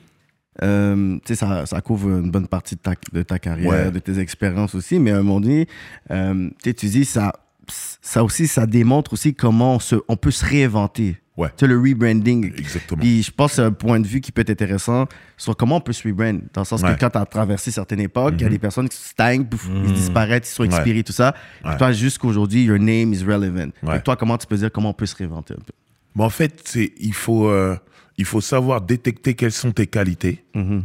euh, 0.63 1.15
tu 1.17 1.21
sais, 1.27 1.35
ça, 1.35 1.65
ça 1.65 1.81
couvre 1.81 2.07
une 2.09 2.31
bonne 2.31 2.47
partie 2.47 2.75
de 2.75 2.79
ta, 2.79 2.93
de 3.11 3.23
ta 3.23 3.39
carrière, 3.39 3.69
Ouais. 3.69 3.91
de 3.91 3.99
tes 3.99 4.19
expériences 4.19 4.73
aussi, 4.73 4.97
mais 4.97 5.11
à 5.11 5.17
un 5.17 5.21
moment 5.21 5.41
donné, 5.41 5.67
euh, 6.11 6.47
tu 6.63 6.69
sais, 6.69 6.73
tu 6.73 6.85
dis, 6.87 7.03
ça, 7.03 7.33
ça 7.67 8.23
aussi, 8.23 8.47
ça 8.47 8.65
démontre 8.65 9.11
aussi 9.11 9.33
comment 9.35 9.75
on, 9.75 9.79
se, 9.79 9.97
on 10.07 10.15
peut 10.15 10.31
se 10.31 10.45
réinventer. 10.45 11.17
Ouais. 11.37 11.49
Tu 11.49 11.53
sais, 11.59 11.67
le 11.67 11.77
rebranding. 11.79 12.51
Exactement. 12.57 12.99
Puis 12.99 13.21
je 13.21 13.29
pense 13.31 13.51
que 13.51 13.55
c'est 13.57 13.61
un 13.61 13.71
point 13.71 13.99
de 13.99 14.07
vue 14.07 14.21
qui 14.21 14.31
peut 14.31 14.41
être 14.41 14.49
intéressant 14.49 15.05
sur 15.37 15.55
comment 15.55 15.77
on 15.77 15.81
peut 15.81 15.93
se 15.93 16.07
rebrand. 16.07 16.39
Dans 16.53 16.61
le 16.61 16.65
sens 16.65 16.81
Ouais. 16.81 16.95
que 16.95 16.99
quand 16.99 17.11
tu 17.11 17.17
as 17.19 17.25
traversé 17.27 17.69
certaines 17.69 17.99
époques, 17.99 18.33
il 18.37 18.41
y 18.41 18.43
a 18.43 18.47
Mhm. 18.47 18.53
des 18.53 18.59
personnes 18.59 18.89
qui 18.89 18.97
stagnent, 18.97 19.45
pouf, 19.45 19.69
ils 19.85 19.93
disparaissent, 19.93 20.49
ils 20.51 20.55
sont 20.55 20.63
Ouais. 20.63 20.69
expirés, 20.69 21.03
tout 21.03 21.13
ça. 21.13 21.35
Ouais. 21.63 21.77
toi, 21.77 21.91
jusqu'aujourd'hui, 21.91 22.63
your 22.63 22.79
name 22.79 23.13
is 23.13 23.23
relevant. 23.23 23.69
Que 23.85 23.99
toi, 23.99 24.15
comment 24.15 24.37
tu 24.37 24.47
peux 24.47 24.57
dire 24.57 24.71
comment 24.71 24.89
on 24.89 24.93
peut 24.93 25.05
se 25.05 25.15
réinventer 25.15 25.53
un 25.53 25.57
peu? 25.63 25.73
Mais 26.15 26.23
en 26.23 26.29
fait, 26.31 26.75
il 26.99 27.13
faut 27.13 27.47
euh, 27.49 27.77
il 28.17 28.25
faut 28.25 28.41
savoir 28.41 28.81
détecter 28.81 29.35
quelles 29.35 29.51
sont 29.51 29.71
tes 29.71 29.85
qualités, 29.85 30.43
Mhm. 30.55 30.83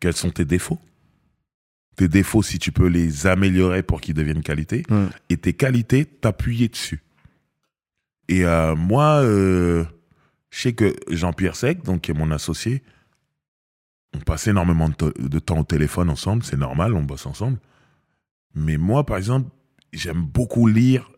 quels 0.00 0.16
sont 0.16 0.30
tes 0.30 0.44
défauts? 0.44 0.80
Tes 1.94 2.08
défauts, 2.08 2.42
si 2.42 2.58
tu 2.58 2.72
peux 2.72 2.86
les 2.88 3.26
améliorer 3.28 3.82
pour 3.84 4.00
qu'ils 4.00 4.14
deviennent 4.14 4.42
qualités, 4.42 4.82
Ouais. 4.90 5.06
et 5.28 5.36
tes 5.36 5.52
qualités, 5.52 6.06
t'appuyer 6.06 6.66
dessus. 6.68 7.02
Et 8.28 8.44
euh, 8.44 8.74
moi, 8.76 9.22
euh, 9.22 9.84
je 10.50 10.60
sais 10.60 10.72
que 10.72 10.94
Jean-Pierre 11.10 11.56
Sec, 11.56 11.82
donc 11.84 12.02
qui 12.02 12.10
est 12.10 12.14
mon 12.14 12.30
associé, 12.30 12.82
on 14.14 14.20
passe 14.20 14.46
énormément 14.46 14.88
de, 14.90 15.38
temps 15.38 15.60
au 15.60 15.64
téléphone 15.64 16.10
ensemble, 16.10 16.42
c'est 16.42 16.56
normal, 16.58 16.94
on 16.94 17.02
bosse 17.02 17.26
ensemble. 17.26 17.58
Mais 18.54 18.76
moi, 18.76 19.06
par 19.06 19.16
exemple, 19.16 19.48
j'aime 19.92 20.22
beaucoup 20.22 20.66
lire 20.66 21.10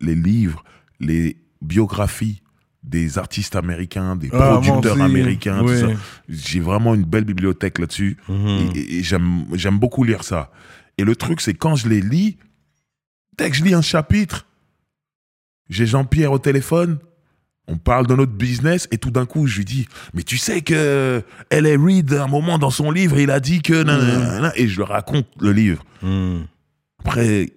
les 0.00 0.14
livres, 0.14 0.64
les 1.00 1.36
biographies 1.60 2.42
des 2.84 3.18
artistes 3.18 3.56
américains, 3.56 4.14
des 4.14 4.28
Ah, 4.32 4.60
producteurs 4.62 5.00
américains, 5.00 5.60
tout 5.62 5.74
ça. 5.74 5.88
J'ai 6.28 6.60
vraiment 6.60 6.94
une 6.94 7.02
belle 7.04 7.24
bibliothèque 7.24 7.80
là-dessus. 7.80 8.16
Mhm. 8.28 8.70
Et, 8.76 8.98
et- 8.98 9.02
j'aime 9.02 9.78
beaucoup 9.78 10.04
lire 10.04 10.22
ça. 10.22 10.52
Et 10.96 11.02
le 11.04 11.16
truc, 11.16 11.40
c'est 11.40 11.54
quand 11.54 11.74
je 11.74 11.88
les 11.88 12.00
lis, 12.00 12.38
dès 13.36 13.50
que 13.50 13.56
je 13.56 13.64
lis 13.64 13.74
un 13.74 13.82
chapitre, 13.82 14.46
j'ai 15.68 15.86
Jean-Pierre 15.86 16.32
au 16.32 16.38
téléphone, 16.38 16.98
on 17.68 17.78
parle 17.78 18.06
de 18.06 18.14
notre 18.14 18.32
business, 18.32 18.86
et 18.92 18.98
tout 18.98 19.10
d'un 19.10 19.26
coup, 19.26 19.46
je 19.46 19.58
lui 19.58 19.64
dis, 19.64 19.88
mais 20.14 20.22
tu 20.22 20.38
sais 20.38 20.60
que 20.62 21.22
L.A. 21.50 21.76
Reid, 21.76 22.12
à 22.14 22.24
un 22.24 22.28
moment 22.28 22.58
dans 22.58 22.70
son 22.70 22.90
livre, 22.90 23.18
il 23.18 23.30
a 23.30 23.40
dit 23.40 23.60
que... 23.60 23.82
et 24.56 24.68
je 24.68 24.78
le 24.78 24.84
raconte 24.84 25.26
le 25.40 25.52
livre. 25.52 25.82
Mhm. 26.02 26.46
Après, 27.04 27.50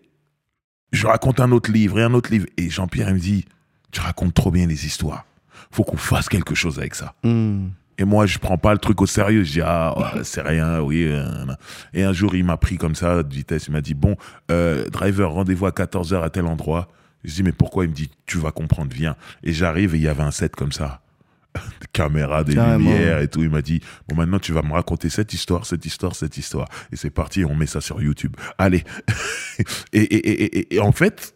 je 0.92 1.08
raconte 1.08 1.40
un 1.40 1.52
autre 1.52 1.72
livre 1.72 2.00
et 2.00 2.04
un 2.04 2.14
autre 2.14 2.32
livre. 2.32 2.48
Et 2.58 2.70
Jean-Pierre, 2.70 3.10
il 3.10 3.16
me 3.16 3.20
dit, 3.20 3.46
tu 3.92 4.02
racontes 4.02 4.34
trop 4.34 4.52
bien 4.52 4.66
les 4.66 4.86
histoires. 4.86 5.26
Faut 5.72 5.84
qu'on 5.84 5.98
fasse 5.98 6.30
quelque 6.30 6.56
chose 6.56 6.80
avec 6.80 6.96
ça. 6.96 7.14
Mhm. 7.24 7.72
Et 8.00 8.06
moi, 8.06 8.26
je 8.26 8.40
prends 8.40 8.58
pas 8.58 8.72
le 8.72 8.80
truc 8.80 9.02
au 9.02 9.06
sérieux. 9.06 9.44
Je 9.44 9.52
dis, 9.52 9.62
ah, 9.62 9.94
ouais, 9.98 10.22
c'est 10.24 10.42
rien, 10.42 10.80
oui. 10.80 11.04
euh. 11.06 11.46
Et 11.94 12.04
un 12.04 12.14
jour, 12.14 12.34
il 12.34 12.46
m'a 12.46 12.56
pris 12.56 12.78
comme 12.78 12.96
ça, 12.96 13.24
de 13.24 13.34
vitesse. 13.34 13.68
Il 13.68 13.74
m'a 13.74 13.82
dit, 13.82 13.94
bon, 13.94 14.16
euh, 14.50 14.88
driver, 14.90 15.32
rendez-vous 15.32 15.66
à 15.66 15.72
14h 15.72 16.24
à 16.24 16.30
tel 16.30 16.46
endroit. 16.46 16.88
Je 17.24 17.34
dis, 17.34 17.44
mais 17.44 17.52
pourquoi 17.52 17.86
Il 17.86 17.90
me 17.90 17.94
dit, 17.96 18.10
tu 18.26 18.38
vas 18.38 18.52
comprendre, 18.52 18.92
viens. 18.94 19.16
Et 19.44 19.52
j'arrive 19.54 19.96
et 19.96 19.98
il 19.98 20.04
y 20.04 20.08
avait 20.08 20.24
un 20.24 20.32
set 20.32 20.56
comme 20.56 20.72
ça. 20.72 21.02
Des 21.56 21.88
caméras, 21.92 22.44
des 22.44 22.54
Carrément. 22.56 22.78
lumières 22.92 23.20
et 23.20 23.28
tout. 23.28 23.42
Il 23.42 23.50
m'a 23.50 23.62
dit, 23.62 23.82
bon, 24.08 24.16
maintenant, 24.16 24.40
tu 24.40 24.54
vas 24.54 24.62
me 24.62 24.72
raconter 24.72 25.10
cette 25.10 25.34
histoire, 25.34 25.66
cette 25.66 25.86
histoire, 25.86 26.16
cette 26.16 26.38
histoire. 26.38 26.68
Et 26.92 26.96
c'est 26.96 27.10
parti, 27.10 27.44
on 27.44 27.56
met 27.56 27.66
ça 27.66 27.82
sur 27.82 28.02
YouTube. 28.02 28.36
Allez. 28.58 28.84
et, 29.94 30.00
et, 30.02 30.30
et, 30.44 30.76
et- 30.76 30.80
en 30.80 30.92
fait, 30.92 31.36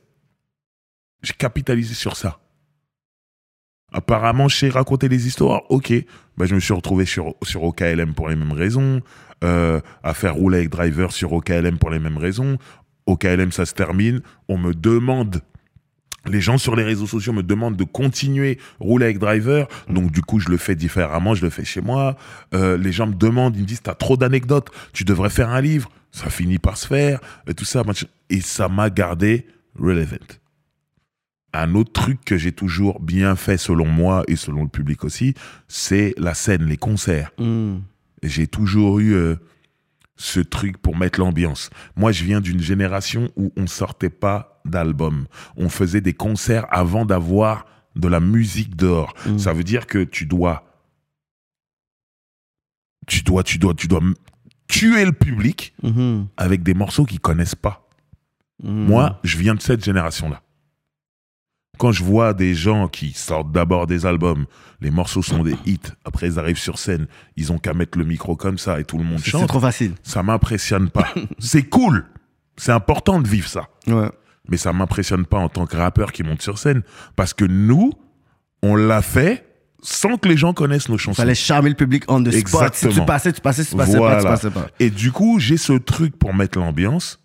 j'ai 1.23 1.34
capitalisé 1.34 1.95
sur 1.95 2.15
ça. 2.15 2.39
Apparemment, 3.91 4.47
je 4.47 4.55
sais 4.57 4.69
raconter 4.69 5.07
les 5.10 5.27
histoires. 5.27 5.64
Ok. 5.69 5.93
Ben, 6.38 6.45
je 6.45 6.55
me 6.55 6.60
suis 6.60 6.73
retrouvé 6.73 7.05
sur, 7.05 7.35
sur 7.43 7.64
OKLM 7.64 8.14
pour 8.14 8.30
les 8.30 8.35
mêmes 8.35 8.51
raisons. 8.53 9.01
euh, 9.43 9.81
à 10.03 10.14
faire 10.14 10.35
rouler 10.35 10.60
avec 10.60 10.69
Driver 10.69 11.11
sur 11.11 11.34
OKLM 11.34 11.77
pour 11.77 11.89
les 11.89 11.99
mêmes 11.99 12.18
raisons. 12.18 12.57
OKLM, 13.07 13.51
ça 13.51 13.65
se 13.65 13.73
termine. 13.73 14.22
On 14.47 14.57
me 14.57 14.73
demande. 14.73 15.41
Les 16.26 16.41
gens 16.41 16.58
sur 16.58 16.76
les 16.76 16.84
réseaux 16.84 17.08
sociaux 17.08 17.34
me 17.34 17.44
demandent 17.44 17.76
de 17.76 17.84
continuer 17.84 18.58
rouler 18.80 19.06
avec 19.06 19.20
Driver. 19.20 19.68
Donc, 19.90 20.12
du 20.12 20.22
coup, 20.22 20.40
je 20.40 20.50
le 20.50 20.58
fais 20.58 20.76
différemment. 20.76 21.36
Je 21.36 21.44
le 21.44 21.50
fais 21.50 21.66
chez 21.66 21.82
moi. 21.82 22.18
Euh, 22.54 22.78
les 22.78 22.91
gens 22.91 23.08
me 23.08 23.16
demandent. 23.16 23.56
Ils 23.56 23.64
me 23.64 23.68
disent 23.68 23.82
T'as 23.82 23.95
trop 23.95 24.18
d'anecdotes. 24.18 24.70
Tu 24.94 25.04
devrais 25.04 25.30
faire 25.30 25.50
un 25.50 25.62
livre. 25.62 25.90
Ça 26.12 26.30
finit 26.30 26.60
par 26.60 26.78
se 26.78 26.88
faire. 26.88 27.20
Et 27.48 27.54
tout 27.54 27.66
ça. 27.66 27.84
Et 28.30 28.41
ça 28.41 28.70
m'a 28.70 28.90
gardé 28.90 29.48
relevant 29.78 30.18
un 31.54 31.76
autre 31.76 31.91
truc 31.91 32.20
que 32.26 32.38
j'ai 32.38 32.52
toujours 32.52 33.00
bien 33.00 33.36
fait 33.36 33.58
selon 33.58 33.86
moi 33.86 34.24
et 34.28 34.36
selon 34.36 34.64
le 34.64 34.70
public 34.70 35.04
aussi, 35.04 35.36
c'est 35.68 36.14
la 36.18 36.34
scène, 36.34 36.66
les 36.66 36.78
concerts. 36.78 37.32
Mhm. 37.40 37.82
J'ai 38.24 38.48
toujours 38.48 39.00
eu 39.00 39.14
euh, 39.14 39.36
ce 40.24 40.40
truc 40.40 40.78
pour 40.78 40.95
mettre 40.95 41.20
l'ambiance. 41.20 41.70
Moi, 41.98 42.14
je 42.14 42.24
viens 42.24 42.40
d'une 42.40 42.62
génération 42.62 43.30
où 43.36 43.52
on 43.58 43.68
sortait 43.68 44.10
pas 44.10 44.62
d'album. 44.64 45.28
On 45.58 45.68
faisait 45.68 46.00
des 46.00 46.14
concerts 46.14 46.66
avant 46.70 47.06
d'avoir 47.06 47.66
de 47.98 48.08
la 48.08 48.22
musique 48.22 48.78
dehors. 48.78 49.14
Mhm. 49.26 49.38
Ça 49.40 49.52
veut 49.52 49.66
dire 49.66 49.86
que 49.86 50.02
tu 50.06 50.26
dois, 50.26 50.64
tu 53.08 53.22
dois, 53.24 53.44
tu 53.44 53.58
dois, 53.58 53.74
tu 53.74 53.88
dois 53.90 54.00
tuer 54.70 55.04
le 55.04 55.12
public 55.12 55.74
Mhm. 55.84 56.28
avec 56.38 56.64
des 56.64 56.74
morceaux 56.74 57.04
qu'ils 57.04 57.20
connaissent 57.20 57.56
pas. 57.56 57.90
Mhm. 58.64 58.86
Moi, 58.86 59.20
je 59.26 59.38
viens 59.38 59.56
de 59.56 59.62
cette 59.62 59.84
génération-là. 59.84 60.41
Quand 61.80 61.91
je 61.91 62.04
vois 62.04 62.34
des 62.34 62.54
gens 62.54 62.88
qui 62.88 63.12
sortent 63.14 63.52
d'abord 63.52 63.88
des 63.88 64.06
albums, 64.06 64.45
les 64.80 64.91
morceaux 64.91 65.24
sont 65.24 65.44
des 65.44 65.56
hits, 65.66 65.80
après 66.06 66.28
ils 66.28 66.40
arrivent 66.40 66.58
sur 66.60 66.78
scène, 66.78 67.08
ils 67.36 67.52
ont 67.52 67.58
qu'à 67.58 67.74
mettre 67.74 67.98
le 67.98 68.06
micro 68.06 68.36
comme 68.36 68.58
ça 68.58 68.80
et 68.80 68.84
tout 68.84 68.98
le 68.98 69.04
monde 69.04 69.18
C'est 69.20 69.26
c'est 69.26 69.32
chante, 69.32 69.48
trop 69.48 69.60
facile. 69.60 69.94
ça 70.04 70.22
m'impressionne 70.24 70.90
pas. 70.90 71.08
C'est 71.40 71.64
cool, 71.64 72.06
c'est 72.58 72.72
important 72.72 73.20
de 73.22 73.28
vivre 73.28 73.48
ça, 73.48 73.68
Ouais. 73.88 74.10
mais 74.50 74.58
ça 74.58 74.72
m'impressionne 74.72 75.26
pas 75.26 75.40
en 75.40 75.50
tant 75.50 75.66
que 75.66 75.76
rappeur 75.76 76.12
qui 76.12 76.22
monte 76.24 76.41
sur 76.44 76.60
scène, 76.60 76.84
parce 77.16 77.34
que 77.34 77.45
nous, 77.45 77.91
on 78.62 78.76
l'a 78.76 79.02
fait 79.02 79.45
sans 79.82 80.18
que 80.18 80.30
les 80.30 80.38
gens 80.38 80.54
connaissent 80.54 80.88
nos 80.90 80.98
chansons. 81.00 81.20
Fallait 81.22 81.34
charmer 81.36 81.70
le 81.70 81.76
public 81.76 82.04
on 82.08 82.24
the 82.24 82.32
spot. 82.32 82.74
Si 82.76 82.82
tu 82.82 82.86
Exactement. 82.88 83.06
passais, 83.06 83.34
tu 83.34 83.41
passais, 83.41 83.64
si 83.64 83.72
tu 83.72 83.76
passais 83.78 83.98
pas, 84.00 84.18
tu 84.18 84.24
passais 84.24 84.50
pas. 84.52 84.68
Et 84.80 84.90
du 84.91 85.12
coup, 85.12 85.40
j'ai 85.40 85.58
ce 85.58 85.74
truc 85.74 86.16
pour 86.18 86.34
mettre 86.34 86.58
l'ambiance. 86.60 87.20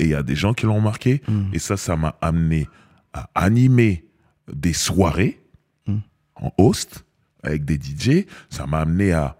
Et 0.00 0.04
il 0.06 0.10
y 0.10 0.14
a 0.16 0.24
des 0.24 0.34
gens 0.34 0.52
qui 0.52 0.66
l'ont 0.66 0.80
marqué. 0.80 1.22
Mm. 1.28 1.42
Et 1.52 1.60
ça, 1.60 1.76
ça 1.76 1.94
m'a 1.94 2.16
amené 2.20 2.66
à 3.12 3.28
animer 3.34 4.04
des 4.52 4.72
soirées 4.72 5.38
Mm. 5.86 5.96
en 6.36 6.52
host 6.58 7.04
avec 7.42 7.64
des 7.64 7.74
DJ. 7.76 8.26
Ça 8.50 8.66
m'a 8.66 8.80
amené 8.80 9.12
à 9.12 9.36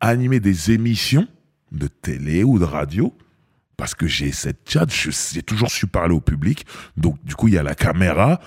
animer 0.00 0.38
des 0.40 0.70
émissions 0.72 1.26
de 1.72 1.88
télé 1.88 2.44
ou 2.44 2.58
de 2.58 2.64
radio. 2.64 3.12
Parce 3.76 3.94
que 3.96 4.06
j'ai 4.06 4.30
cette 4.30 4.68
chat, 4.70 4.86
j'ai 5.32 5.42
toujours 5.42 5.70
su 5.70 5.86
parler 5.88 6.14
au 6.14 6.20
public. 6.20 6.64
Donc, 6.96 7.16
du 7.24 7.34
coup, 7.34 7.48
il 7.48 7.54
y 7.54 7.58
a 7.58 7.62
la 7.64 7.74
caméra. 7.74 8.38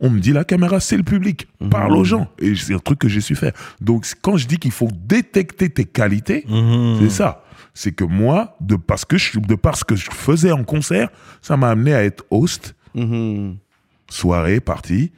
On 0.00 0.10
me 0.10 0.18
dit, 0.18 0.32
la 0.32 0.42
caméra, 0.44 0.80
c'est 0.80 0.96
le 0.96 1.04
public. 1.04 1.46
Parle 1.70 1.92
aux 1.96 2.02
gens. 2.02 2.28
Et 2.40 2.56
c'est 2.56 2.74
un 2.74 2.78
truc 2.80 2.98
que 2.98 3.08
j'ai 3.08 3.20
su 3.20 3.36
faire. 3.36 3.52
Donc, 3.80 4.10
quand 4.22 4.36
je 4.36 4.48
dis 4.48 4.56
qu'il 4.56 4.72
faut 4.72 4.88
détecter 4.92 5.70
tes 5.70 5.84
qualités, 5.84 6.44
Mhm. 6.48 6.98
c'est 7.00 7.10
ça. 7.10 7.44
C'est 7.74 7.92
que 7.92 8.02
moi, 8.02 8.56
de 8.60 8.74
parce 8.74 9.04
que 9.04 9.16
je, 9.18 9.38
de 9.38 9.54
parce 9.54 9.84
que 9.84 9.94
je 9.94 10.10
faisais 10.10 10.50
en 10.50 10.64
concert, 10.64 11.10
ça 11.40 11.56
m'a 11.56 11.68
amené 11.70 11.94
à 11.94 12.02
être 12.02 12.24
host. 12.30 12.74
Soirée, 14.12 14.60
partie, 14.60 15.12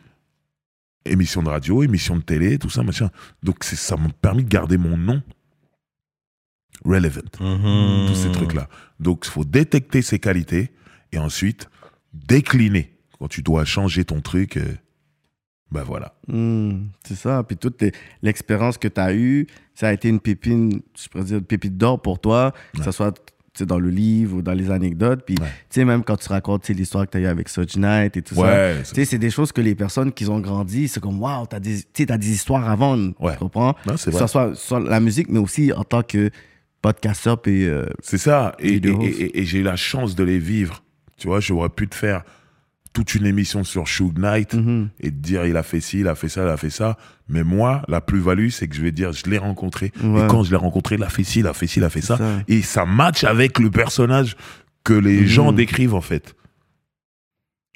émission 1.05 1.43
de 1.43 1.49
radio, 1.51 1.83
émission 1.83 2.17
de 2.17 2.23
télé, 2.23 2.59
tout 2.59 2.71
ça, 2.71 2.83
machin. 2.83 3.11
Donc 3.43 3.63
ça 3.65 3.97
m'a 3.97 4.09
permis 4.09 4.45
de 4.45 4.49
garder 4.49 4.79
mon 4.79 4.97
nom 4.97 5.23
relevant, 6.85 7.21
Mhm. 7.41 8.07
tous 8.09 8.15
ces 8.15 8.33
trucs-là. 8.33 8.69
Donc 9.01 9.25
il 9.27 9.31
faut 9.31 9.45
détecter 9.45 10.03
ses 10.03 10.19
qualités 10.19 10.71
et 11.13 11.19
ensuite 11.19 11.69
décliner. 12.13 12.97
Quand 13.19 13.29
tu 13.29 13.43
dois 13.43 13.65
changer 13.65 14.05
ton 14.05 14.21
truc, 14.21 14.57
euh, 14.57 14.75
ben 15.71 15.83
voilà. 15.83 16.15
Hmm, 16.29 16.87
c'est 17.07 17.15
ça. 17.17 17.43
Puis 17.43 17.57
toute 17.57 17.83
l'expérience 18.23 18.77
que 18.79 18.89
tu 18.89 19.01
as 19.01 19.15
eue, 19.15 19.47
ça 19.75 19.89
a 19.89 19.93
été 19.93 20.09
une 20.09 20.21
pépine, 20.21 20.81
je 20.97 21.09
pourrais 21.09 21.25
dire, 21.25 21.39
une 21.39 21.45
pépite 21.45 21.77
d'or 21.77 22.01
pour 22.03 22.21
toi, 22.21 22.53
que 22.77 22.83
ce 22.83 22.91
soit 22.93 23.15
dans 23.63 23.79
le 23.79 23.89
livre 23.91 24.39
ou 24.39 24.43
dans 24.43 24.53
les 24.53 24.71
anecdotes. 24.71 25.23
Puis, 25.25 25.37
Ouais. 25.41 25.47
tu 25.71 25.81
sais, 25.81 25.85
même 25.85 26.03
quand 26.03 26.17
tu 26.17 26.29
racontes 26.29 26.67
l'histoire 26.69 27.07
que 27.07 27.13
tu 27.13 27.19
as 27.19 27.21
eue 27.21 27.27
avec 27.27 27.49
Soch 27.49 27.77
Knight 27.77 28.17
et 28.17 28.23
tout 28.23 28.35
Ouais, 28.35 28.49
ça, 28.79 28.85
c'est- 28.85 28.95
tu 28.95 29.01
sais, 29.01 29.05
c'est 29.05 29.19
des 29.19 29.31
choses 29.31 29.53
que 29.53 29.61
les 29.61 29.75
personnes 29.77 30.13
qui 30.13 30.27
ont 30.29 30.41
grandi, 30.41 30.89
c'est 30.89 30.99
comme, 31.01 31.21
waouh, 31.23 31.47
tu 31.47 31.55
as, 31.55 31.61
des 31.61 31.83
t'as 32.07 32.19
des 32.19 32.31
histoires 32.33 32.69
avant, 32.69 32.97
Ouais. 33.21 33.33
tu 33.35 33.39
comprends? 33.39 33.77
Non, 33.87 33.97
c'est 33.97 34.11
Que 34.11 34.19
ce 34.19 34.27
soit 34.27 34.57
sur 34.57 34.81
la 34.81 34.99
musique, 34.99 35.29
mais 35.29 35.39
aussi 35.39 35.73
en 35.73 35.85
tant 35.85 36.03
que 36.03 36.31
podcasteur. 36.83 37.41
Puis, 37.41 37.67
euh, 37.67 37.87
C'est 38.03 38.19
ça. 38.19 38.55
Et, 38.59 38.75
et- 38.77 39.39
et 39.41 39.45
j'ai 39.45 39.59
eu 39.59 39.63
la 39.63 39.77
chance 39.77 40.15
de 40.15 40.25
les 40.25 40.39
vivre. 40.39 40.83
Tu 41.17 41.29
vois, 41.29 41.41
j'aurais 41.41 41.69
pu 41.69 41.87
te 41.89 41.95
faire 41.95 42.25
toute 42.95 43.15
une 43.15 43.27
émission 43.27 43.63
sur 43.65 43.87
Suge 43.87 44.15
Knight 44.17 44.55
mhm. 44.55 44.89
et 45.01 45.11
te 45.11 45.17
dire 45.17 45.45
il 45.45 45.57
a 45.59 45.63
fait 45.63 45.81
ci, 45.81 46.01
il 46.01 46.09
a 46.09 46.15
fait 46.15 46.31
ça, 46.31 46.43
il 46.45 46.49
a 46.49 46.57
fait 46.57 46.71
ça. 46.71 46.97
Mais 47.29 47.43
moi, 47.45 47.83
la 47.89 48.01
plus-value, 48.01 48.49
c'est 48.49 48.69
que 48.69 48.75
je 48.75 48.81
vais 48.83 48.93
dire 48.93 49.13
je 49.13 49.29
l'ai 49.29 49.37
rencontré. 49.39 49.93
Ouais. 50.03 50.25
Et 50.25 50.27
quand 50.29 50.45
je 50.45 50.51
l'ai 50.51 50.57
rencontré, 50.57 50.95
il 50.95 51.03
a 51.03 51.09
fait 51.11 51.25
ci, 51.25 51.41
il 51.41 51.47
a 51.47 51.53
fait 51.53 51.67
ci, 51.67 51.81
il 51.81 51.85
a 51.85 51.91
fait 51.91 52.01
ça. 52.01 52.17
ça. 52.17 52.25
Et 52.49 52.63
ça 52.63 52.87
match 52.87 53.25
avec 53.25 53.59
le 53.59 53.71
personnage 53.71 54.37
que 54.85 54.95
les 54.95 55.21
Mhm. 55.23 55.27
gens 55.27 55.53
décrivent 55.53 55.95
en 55.95 56.01
fait. 56.01 56.35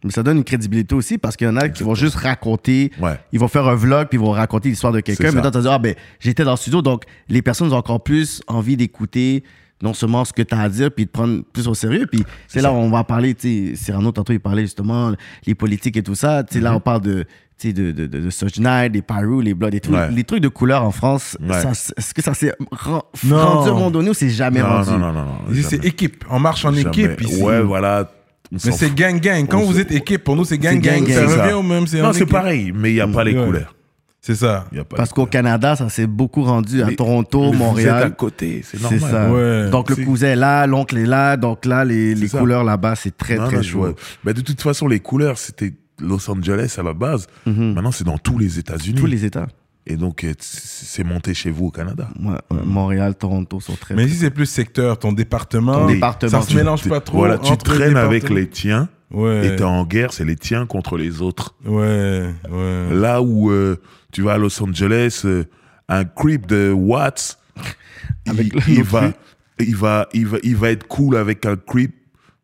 Mais 0.04 0.10
ça 0.12 0.22
donne 0.22 0.36
une 0.36 0.44
crédibilité 0.44 0.94
aussi 0.94 1.18
parce 1.18 1.36
qu'il 1.36 1.48
y 1.48 1.50
en 1.50 1.56
a 1.56 1.68
qui 1.68 1.82
vont 1.82 1.96
juste 1.96 2.14
raconter, 2.14 2.92
Ouais. 3.00 3.18
ils 3.32 3.40
vont 3.40 3.48
faire 3.48 3.66
un 3.66 3.74
vlog 3.74 4.06
puis 4.08 4.16
ils 4.18 4.20
vont 4.24 4.30
raconter 4.30 4.68
l'histoire 4.68 4.92
de 4.92 5.00
quelqu'un. 5.00 5.32
Mais 5.32 5.40
toi, 5.42 5.50
tu 5.50 5.56
vas 5.56 5.62
dire, 5.62 5.72
ah 5.72 5.78
ben, 5.80 5.96
j'étais 6.20 6.44
dans 6.44 6.52
le 6.52 6.56
studio, 6.56 6.80
donc 6.82 7.02
les 7.28 7.42
personnes 7.42 7.72
ont 7.72 7.76
encore 7.76 8.04
plus 8.04 8.40
envie 8.46 8.76
d'écouter 8.76 9.42
non 9.82 9.94
seulement 9.94 10.24
ce 10.24 10.32
que 10.32 10.42
tu 10.42 10.54
as 10.54 10.60
à 10.60 10.68
dire 10.68 10.90
puis 10.90 11.06
de 11.06 11.10
prendre 11.10 11.42
plus 11.52 11.68
au 11.68 11.74
sérieux. 11.74 12.06
Puis 12.10 12.24
c'est 12.48 12.60
là 12.60 12.72
où 12.72 12.76
on 12.76 12.90
va 12.90 13.04
parler, 13.04 13.34
tu 13.34 13.74
sais, 13.74 13.76
Cyrano, 13.76 14.10
tantôt, 14.12 14.32
il 14.32 14.40
parlait 14.40 14.62
justement 14.62 15.12
les 15.46 15.54
politiques 15.54 15.96
et 15.96 16.02
tout 16.02 16.14
ça. 16.14 16.42
Tu 16.44 16.54
sais, 16.54 16.58
Mhm. 16.58 16.64
là, 16.64 16.74
on 16.74 16.80
parle 16.80 17.00
de. 17.02 17.24
tu 17.58 17.68
sais, 17.68 17.72
De, 17.72 17.90
de, 17.92 18.06
de, 18.06 18.18
de 18.20 18.88
des 18.88 19.02
Pyro, 19.02 19.40
les 19.40 19.54
Bloods 19.54 19.70
et 19.72 19.80
tout. 19.80 19.92
Ouais. 19.92 20.10
Les 20.10 20.22
trucs 20.24 20.40
de 20.40 20.48
couleur 20.48 20.84
en 20.84 20.90
France, 20.92 21.36
Ouais. 21.40 21.56
est-ce 21.96 22.14
que 22.14 22.22
ça 22.22 22.34
s'est 22.34 22.52
rendu 22.70 23.02
à 23.32 23.36
un 23.36 23.72
moment 23.72 23.90
donné 23.90 24.10
ou 24.10 24.14
c'est 24.14 24.30
jamais 24.30 24.60
Non, 24.60 24.66
rendu? 24.68 24.90
non, 24.90 24.98
non, 24.98 25.12
non, 25.12 25.24
non. 25.24 25.62
C'est 25.68 25.84
équipe. 25.84 26.24
On 26.30 26.38
marche 26.38 26.64
en 26.64 26.72
Jamais. 26.72 26.88
équipe 26.88 27.20
ici. 27.20 27.42
Ouais, 27.42 27.60
voilà. 27.62 28.10
On 28.52 28.56
Mais 28.64 28.72
c'est 28.72 28.94
gang-gang. 28.94 29.46
Quand 29.46 29.58
On 29.58 29.64
vous 29.66 29.78
êtes 29.78 29.92
équipe, 29.92 30.24
pour 30.24 30.34
nous, 30.34 30.44
c'est 30.44 30.56
gang-gang. 30.58 31.06
Ça 31.06 31.28
c'est 31.28 31.40
revient 31.42 31.52
au 31.52 31.62
même. 31.62 31.86
c'est 31.86 32.00
Non, 32.00 32.12
c'est 32.12 32.24
pareil, 32.26 32.72
mais 32.74 32.90
il 32.92 32.94
n'y 32.94 33.00
a 33.00 33.06
pas 33.08 33.22
les 33.24 33.34
couleurs. 33.34 33.74
C'est 34.20 34.34
ça. 34.34 34.66
Il 34.72 34.78
y 34.78 34.80
a 34.80 34.84
pas 34.84 34.96
Parce 34.96 35.12
qu'au. 35.12 35.26
Canada, 35.26 35.76
ça 35.76 35.88
s'est 35.88 36.06
beaucoup 36.06 36.42
rendu 36.42 36.82
à 36.82 36.86
Mais- 36.86 36.96
Toronto, 36.96 37.40
mais 37.40 37.46
Vous 37.48 37.54
êtes 37.54 37.60
à 37.62 37.66
Montréal. 37.66 38.16
côté, 38.16 38.62
c'est 38.64 38.76
C'est 38.76 38.82
normal. 38.82 39.10
ça. 39.10 39.30
Ouais. 39.32 39.70
Donc 39.70 39.90
le 39.90 39.96
C'est- 39.96 40.04
cousin 40.04 40.26
est 40.28 40.36
là, 40.36 40.66
l'oncle 40.66 40.98
est 40.98 41.06
là, 41.06 41.36
donc 41.36 41.64
là 41.64 41.84
les, 41.84 42.14
les 42.14 42.28
C'est 42.28 42.38
couleurs 42.38 42.64
là-bas 42.64 42.94
c'est 42.96 43.16
très 43.16 43.36
Non, 43.36 43.46
très 43.46 43.60
vois. 43.62 43.94
Bah, 44.24 44.32
de 44.32 44.40
toute 44.40 44.60
façon, 44.60 44.88
les 44.88 45.00
couleurs, 45.00 45.38
c'était 45.38 45.72
Los 46.00 46.28
Angeles 46.30 46.74
à 46.78 46.82
la 46.82 46.94
base. 46.94 47.26
Mhm. 47.46 47.74
Maintenant, 47.74 47.92
c'est 47.92 48.04
dans 48.04 48.18
tous 48.18 48.38
les 48.38 48.58
États-Unis. 48.58 48.98
Tous 49.00 49.06
les 49.06 49.24
États. 49.24 49.46
Et 49.86 49.96
donc, 49.96 50.22
euh, 50.24 50.34
c'est 50.38 51.02
monté 51.04 51.32
chez 51.32 51.50
vous 51.50 51.66
au 51.66 51.70
Canada. 51.70 52.08
Ouais, 52.20 52.32
ouais, 52.50 52.62
Montréal, 52.64 53.14
Toronto 53.14 53.58
sont 53.60 53.74
très. 53.74 53.94
Mais 53.94 54.04
ici, 54.04 54.16
c'est 54.16 54.30
plus 54.30 54.44
secteur, 54.46 54.98
ton 54.98 55.12
département. 55.12 55.74
Ton 55.80 55.86
département. 55.86 56.42
Ça 56.42 56.42
se 56.42 56.54
mélange 56.54 56.86
pas 56.88 57.00
trop. 57.00 57.18
Voilà, 57.18 57.38
tu 57.38 57.56
traînes 57.56 57.96
avec 57.96 58.28
les 58.28 58.48
tiens 58.48 58.88
Ouais. 59.10 59.46
et 59.46 59.56
t'es 59.56 59.64
en 59.64 59.86
guerre, 59.86 60.12
c'est 60.12 60.26
les 60.26 60.36
tiens 60.36 60.66
contre 60.66 60.98
les 60.98 61.22
autres. 61.22 61.54
Ouais, 61.64 62.26
ouais. 62.50 62.86
Là 62.94 63.22
où 63.22 63.50
euh, 63.50 63.76
tu 64.12 64.22
vas 64.22 64.34
à 64.34 64.38
Los 64.38 64.62
Angeles, 64.62 65.22
euh, 65.24 65.44
un 65.88 66.04
creep 66.04 66.46
de 66.46 66.70
Watts, 66.72 67.38
Avec 68.28 68.52
il, 68.68 68.82
va, 68.82 69.12
il, 69.58 69.74
va, 69.76 70.08
il, 70.12 70.26
va, 70.26 70.38
il 70.42 70.56
va 70.56 70.70
être 70.70 70.86
cool 70.86 71.16
avec 71.16 71.44
un 71.46 71.56
creep 71.56 71.94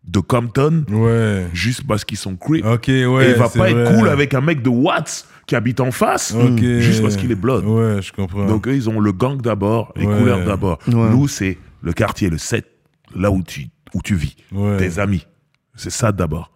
de 0.06 0.18
Compton 0.20 0.84
Ouais. 0.90 1.46
juste 1.52 1.86
parce 1.86 2.04
qu'ils 2.04 2.18
sont 2.18 2.36
creep. 2.36 2.64
Ok, 2.64 2.88
et 2.88 3.06
ouais. 3.06 3.30
il 3.30 3.36
va 3.36 3.48
pas 3.48 3.70
être 3.70 3.96
cool 3.96 4.08
avec 4.08 4.34
un 4.34 4.40
mec 4.40 4.62
de 4.62 4.68
Watts 4.68 5.26
qui 5.46 5.54
habite 5.56 5.80
en 5.80 5.90
face 5.90 6.34
Ok. 6.34 6.58
juste 6.58 7.02
parce 7.02 7.16
qu'il 7.16 7.30
est 7.30 7.34
blood. 7.36 7.64
Ouais, 7.64 8.02
je 8.02 8.12
comprends. 8.12 8.46
Donc 8.46 8.66
eux, 8.66 8.74
ils 8.74 8.88
ont 8.90 8.98
le 9.00 9.12
gang 9.12 9.40
d'abord, 9.40 9.92
les 9.96 10.06
Ouais. 10.06 10.18
couleurs 10.18 10.44
d'abord. 10.44 10.78
Ouais. 10.88 10.94
Nous, 11.10 11.28
c'est 11.28 11.58
le 11.82 11.92
quartier, 11.92 12.28
le 12.30 12.38
set, 12.38 12.66
là 13.14 13.30
où 13.30 13.42
tu, 13.42 13.66
où 13.94 14.02
tu 14.02 14.14
vis, 14.14 14.36
Ouais. 14.52 14.76
tes 14.78 14.98
amis. 14.98 15.26
C'est 15.74 15.90
ça 15.90 16.12
d'abord. 16.12 16.50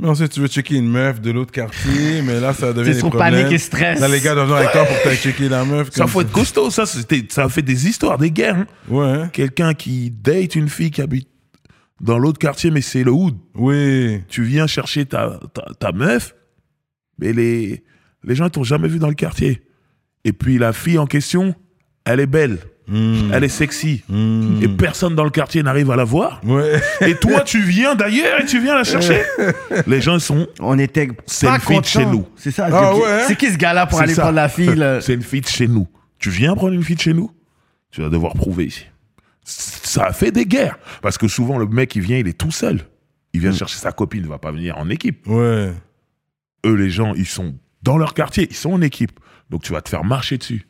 Mais 0.00 0.08
ensuite, 0.08 0.30
tu 0.30 0.40
veux 0.40 0.46
checker 0.46 0.76
une 0.76 0.88
meuf 0.88 1.20
de 1.20 1.30
l'autre 1.32 1.50
quartier, 1.50 2.22
mais 2.24 2.38
là, 2.40 2.52
ça 2.54 2.72
devient 2.72 2.92
des 2.92 2.98
problèmes. 3.00 3.32
panique 3.32 3.52
et 3.52 3.58
stress. 3.58 3.98
Là, 4.00 4.06
les 4.08 4.20
gars 4.20 4.34
doivent 4.34 4.46
venir 4.46 4.58
avec 4.60 4.70
toi 4.72 4.84
pour 4.84 4.96
que 4.98 5.02
t'ailles 5.02 5.16
checker 5.16 5.48
la 5.48 5.64
meuf. 5.64 5.90
Ça 5.90 6.00
comme 6.02 6.08
faut 6.08 6.20
être 6.20 6.30
costaud, 6.30 6.70
ça, 6.70 6.86
c'était- 6.86 7.24
ça 7.28 7.48
fait 7.48 7.62
des 7.62 7.88
histoires, 7.88 8.16
des 8.16 8.30
guerres. 8.30 8.56
hein. 8.58 8.66
Ouais. 8.88 9.28
Quelqu'un 9.32 9.74
qui 9.74 10.10
date 10.12 10.54
une 10.54 10.68
fille 10.68 10.90
qui 10.92 11.02
habite 11.02 11.28
dans 12.00 12.16
l'autre 12.18 12.38
quartier, 12.38 12.70
mais 12.70 12.80
c'est 12.80 13.02
le 13.02 13.10
hood. 13.10 13.36
Oui. 13.56 14.22
Tu 14.28 14.44
viens 14.44 14.68
chercher 14.68 15.04
ta, 15.04 15.40
ta, 15.52 15.64
ta 15.80 15.90
meuf, 15.92 16.32
mais 17.18 17.32
les, 17.32 17.82
les 18.22 18.34
gens 18.36 18.44
ne 18.44 18.50
t'ont 18.50 18.62
jamais 18.62 18.86
vu 18.86 19.00
dans 19.00 19.08
le 19.08 19.14
quartier. 19.14 19.62
Et 20.24 20.32
puis 20.32 20.58
la 20.58 20.72
fille 20.72 20.98
en 20.98 21.06
question, 21.06 21.56
elle 22.04 22.20
est 22.20 22.26
belle, 22.26 22.58
Hmm. 22.88 23.30
elle 23.34 23.44
est 23.44 23.48
sexy, 23.48 24.02
Hmm. 24.08 24.60
et 24.62 24.68
personne 24.68 25.14
dans 25.14 25.24
le 25.24 25.30
quartier 25.30 25.62
n'arrive 25.62 25.90
à 25.90 25.96
la 25.96 26.04
voir. 26.04 26.40
Ouais. 26.44 26.80
Et 27.02 27.14
toi, 27.16 27.42
tu 27.42 27.60
viens 27.62 27.94
d'ailleurs 27.94 28.40
et 28.40 28.46
tu 28.46 28.60
viens 28.62 28.74
la 28.74 28.84
chercher. 28.84 29.22
Les 29.86 30.00
gens 30.00 30.18
sont. 30.18 30.46
On 30.58 30.78
était 30.78 31.08
C'est 31.26 31.46
pas 31.46 31.56
une 31.56 31.60
fille 31.60 31.68
de 31.68 31.74
contents. 31.76 31.88
chez 31.88 32.06
nous. 32.06 32.26
C'est 32.36 32.50
ça. 32.50 32.68
Ah 32.72 32.92
c'est- 32.94 33.00
ouais? 33.02 33.24
C'est 33.26 33.36
qui 33.36 33.50
ce 33.52 33.58
gars-là 33.58 33.86
pour 33.86 34.00
aller 34.00 34.14
ça. 34.14 34.22
prendre 34.22 34.36
la 34.36 34.48
fille 34.48 34.74
là? 34.74 35.00
C'est 35.02 35.12
une 35.14 35.22
fille 35.22 35.42
de 35.42 35.46
chez 35.48 35.68
nous. 35.68 35.86
Tu 36.18 36.30
viens 36.30 36.54
prendre 36.54 36.72
une 36.72 36.82
fille 36.82 36.96
de 36.96 37.00
chez 37.00 37.12
nous? 37.14 37.30
Tu 37.90 38.00
vas 38.00 38.08
devoir 38.08 38.32
prouver 38.34 38.64
ici. 38.66 38.86
Ça 39.44 40.04
a 40.04 40.12
fait 40.12 40.30
des 40.30 40.44
guerres. 40.46 40.78
Parce 41.02 41.16
que 41.18 41.28
souvent, 41.28 41.58
le 41.58 41.66
mec, 41.66 41.94
il 41.96 42.02
vient, 42.02 42.18
il 42.18 42.28
est 42.28 42.36
tout 42.36 42.50
seul. 42.50 42.80
Il 43.32 43.40
vient 43.40 43.52
chercher 43.52 43.76
sa 43.78 43.92
copine, 43.92 44.22
il 44.24 44.28
va 44.28 44.38
pas 44.38 44.50
venir 44.52 44.76
en 44.78 44.88
équipe. 44.90 45.26
Ouais. 45.26 45.72
Eux, 46.66 46.74
les 46.74 46.90
gens, 46.90 47.14
ils 47.14 47.26
sont 47.26 47.54
dans 47.82 47.96
leur 47.98 48.14
quartier, 48.14 48.46
ils 48.50 48.56
sont 48.56 48.72
en 48.72 48.80
équipe. 48.82 49.12
Donc, 49.50 49.62
tu 49.62 49.72
vas 49.72 49.80
te 49.80 49.88
faire 49.88 50.04
marcher 50.04 50.38
dessus. 50.38 50.66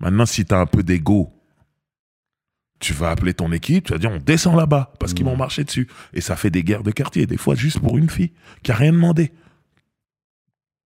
Maintenant, 0.00 0.26
si 0.26 0.44
tu 0.44 0.54
as 0.54 0.58
un 0.58 0.66
peu 0.66 0.82
d'ego, 0.82 1.30
tu 2.80 2.92
vas 2.92 3.10
appeler 3.10 3.32
ton 3.34 3.50
équipe, 3.52 3.86
tu 3.86 3.92
vas 3.92 3.98
dire 3.98 4.10
on 4.10 4.18
descend 4.18 4.56
là-bas 4.56 4.92
parce 4.98 5.14
qu'ils 5.14 5.24
vont 5.24 5.36
marcher 5.36 5.64
dessus. 5.64 5.88
Et 6.12 6.20
ça 6.20 6.36
fait 6.36 6.50
des 6.50 6.62
guerres 6.62 6.82
de 6.82 6.90
quartier, 6.90 7.26
des 7.26 7.36
fois 7.36 7.54
juste 7.54 7.78
pour 7.80 7.96
une 7.96 8.10
fille 8.10 8.32
qui 8.62 8.72
a 8.72 8.74
rien 8.74 8.92
demandé. 8.92 9.32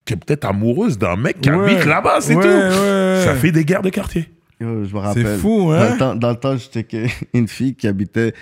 Qui 0.05 0.15
est 0.15 0.17
peut-être 0.17 0.45
amoureuse 0.45 0.97
d'un 0.99 1.17
mec 1.17 1.41
qui 1.41 1.51
Ouais. 1.51 1.73
habite 1.75 1.85
là-bas, 1.87 2.21
c'est 2.21 2.35
Ouais, 2.35 2.43
tout. 2.43 2.49
ouais. 2.49 3.23
Ça 3.25 3.35
fait 3.35 3.51
des 3.53 3.65
guerres 3.65 3.83
de 3.83 3.91
quartier. 3.91 4.31
Yo, 4.61 4.85
je 4.85 4.95
me 4.95 4.99
rappelle. 5.01 5.39
fou, 5.39 5.71
hein? 5.71 5.79
Dans 5.79 5.93
le 5.93 5.99
temps, 5.99 6.15
dans 6.17 6.31
le 6.31 6.37
temps 6.37 6.57
je 6.57 6.69
checkais 6.69 7.09
une 7.35 7.49
fille 7.49 7.75
qui 7.75 7.87
habitait 7.87 8.35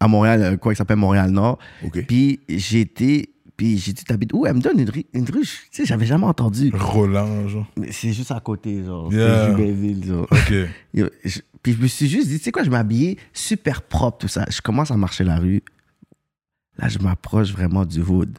à 0.00 0.08
Montréal, 0.08 0.42
euh, 0.42 0.56
quoi, 0.56 0.72
qui 0.72 0.78
s'appelle 0.78 0.96
Montréal-Nord. 0.98 1.58
Ok. 1.84 2.04
Puis 2.06 2.40
j'étais. 2.48 3.30
Puis 3.56 3.78
j'ai 3.78 3.92
dit, 3.94 4.04
t'habites 4.04 4.32
où? 4.34 4.44
Elle 4.46 4.54
me 4.56 4.60
donne 4.60 4.78
une, 4.80 4.90
une 5.14 5.24
ruche. 5.30 5.62
Tu 5.70 5.78
sais, 5.78 5.86
j'avais 5.86 6.04
jamais 6.06 6.26
entendu. 6.26 6.70
Roland, 6.74 7.48
genre. 7.48 7.66
Mais 7.78 7.90
c'est 7.90 8.12
juste 8.12 8.30
à 8.30 8.40
côté, 8.40 8.84
genre. 8.84 9.10
Yeah. 9.12 9.46
C'est 9.46 9.50
Jubainville, 9.52 10.04
genre. 10.06 10.26
Ok. 10.30 10.52
Yo, 10.94 11.06
je- 11.24 11.40
puis 11.62 11.72
je 11.72 11.80
me 11.82 11.86
suis 11.86 12.08
juste 12.08 12.28
dit, 12.28 12.38
tu 12.38 12.44
sais 12.44 12.52
quoi, 12.52 12.62
je 12.64 12.70
m'habillais 12.70 13.16
super 13.32 13.80
propre, 13.82 14.18
tout 14.18 14.28
ça. 14.28 14.44
Je 14.50 14.60
commence 14.60 14.90
à 14.90 14.96
marcher 14.96 15.24
la 15.24 15.38
rue. 15.38 15.62
Là, 16.78 16.88
je 16.88 16.98
m'approche 16.98 17.50
vraiment 17.52 17.84
du 17.86 18.00
hood. 18.02 18.36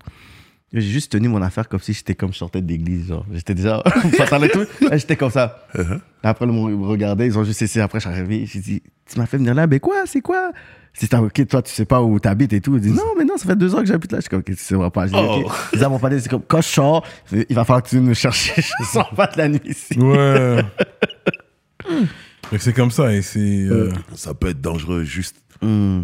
J'ai 0.74 0.82
juste 0.82 1.14
tenu 1.14 1.30
mon 1.30 1.42
affaire 1.42 1.70
comme 1.70 1.80
si 1.80 1.94
j'étais 1.94 2.14
comme 2.16 2.34
sortais 2.34 2.62
de 2.62 2.68
l'église, 2.68 3.08
genre. 3.08 3.26
J'étais 3.32 3.54
déjà. 3.56 3.82
Entendez 4.22 4.50
tout? 4.50 4.66
J'étais 4.92 5.16
comme 5.16 5.32
ça. 5.32 5.66
Uh-huh. 5.74 6.00
Après, 6.24 6.46
ils 6.46 6.52
me 6.52 6.86
regardaient, 6.86 7.26
ils 7.28 7.38
ont 7.38 7.44
juste 7.46 7.62
essayé. 7.62 7.82
Après, 7.82 8.00
je 8.02 8.08
suis 8.10 8.14
arrivé. 8.14 8.46
J'ai 8.46 8.60
dit, 8.60 8.84
tu 9.10 9.18
m'as 9.18 9.26
fait 9.26 9.38
venir 9.38 9.54
là, 9.54 9.66
mais 9.66 9.80
quoi, 9.80 10.04
c'est 10.06 10.20
quoi? 10.22 10.52
C'est 10.94 11.14
ok, 11.14 11.48
toi, 11.48 11.62
tu 11.62 11.72
sais 11.72 11.86
pas 11.86 12.02
où 12.02 12.20
t'habites 12.20 12.52
et 12.54 12.60
tout. 12.60 12.76
Ils 12.76 12.82
disent, 12.82 12.96
non, 12.96 13.14
mais 13.18 13.24
non, 13.24 13.38
ça 13.38 13.46
fait 13.46 13.56
deux 13.56 13.74
ans 13.76 13.80
que 13.80 13.86
j'habite 13.86 14.12
là. 14.12 14.18
Je 14.18 14.22
suis 14.24 14.30
comme, 14.30 14.40
ok, 14.40 14.46
tu 14.46 14.56
sais 14.58 14.76
pas. 14.76 15.06
Oh. 15.14 15.44
ok. 15.46 15.52
Ils 15.72 15.76
disent 15.76 15.84
à 15.84 15.90
mon 15.90 16.00
père, 16.00 16.10
c'est 16.20 16.28
comme, 16.30 16.42
quand 16.48 16.62
je 16.62 16.68
sors, 16.68 17.06
il 17.32 17.56
va 17.56 17.64
falloir 17.64 17.84
que 17.84 17.90
tu 17.90 18.00
me 18.00 18.14
chercher. 18.14 18.62
Je 18.62 18.86
sors 18.92 19.10
pas 19.12 19.28
de 19.28 19.38
la 19.38 19.48
nuit 19.48 19.62
ici. 19.66 19.98
Ouais. 20.00 20.64
C'est 22.60 22.74
comme 22.74 22.92
ça 22.92 23.14
ici. 23.14 23.68
euh, 23.70 23.92
Ça 24.16 24.34
peut 24.34 24.50
être 24.50 24.62
dangereux 24.62 25.04
juste, 25.04 25.36
Hmm. 25.62 26.02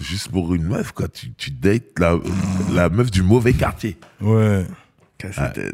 Juste 0.00 0.28
pour 0.30 0.54
une 0.54 0.64
meuf, 0.64 0.92
quoi. 0.92 1.08
Tu, 1.08 1.32
tu 1.32 1.50
dates 1.50 1.98
la, 1.98 2.16
la 2.72 2.88
meuf 2.88 3.10
du 3.10 3.22
mauvais 3.22 3.52
quartier. 3.52 3.96
Ouais. 4.20 4.66
C'était- 5.20 5.72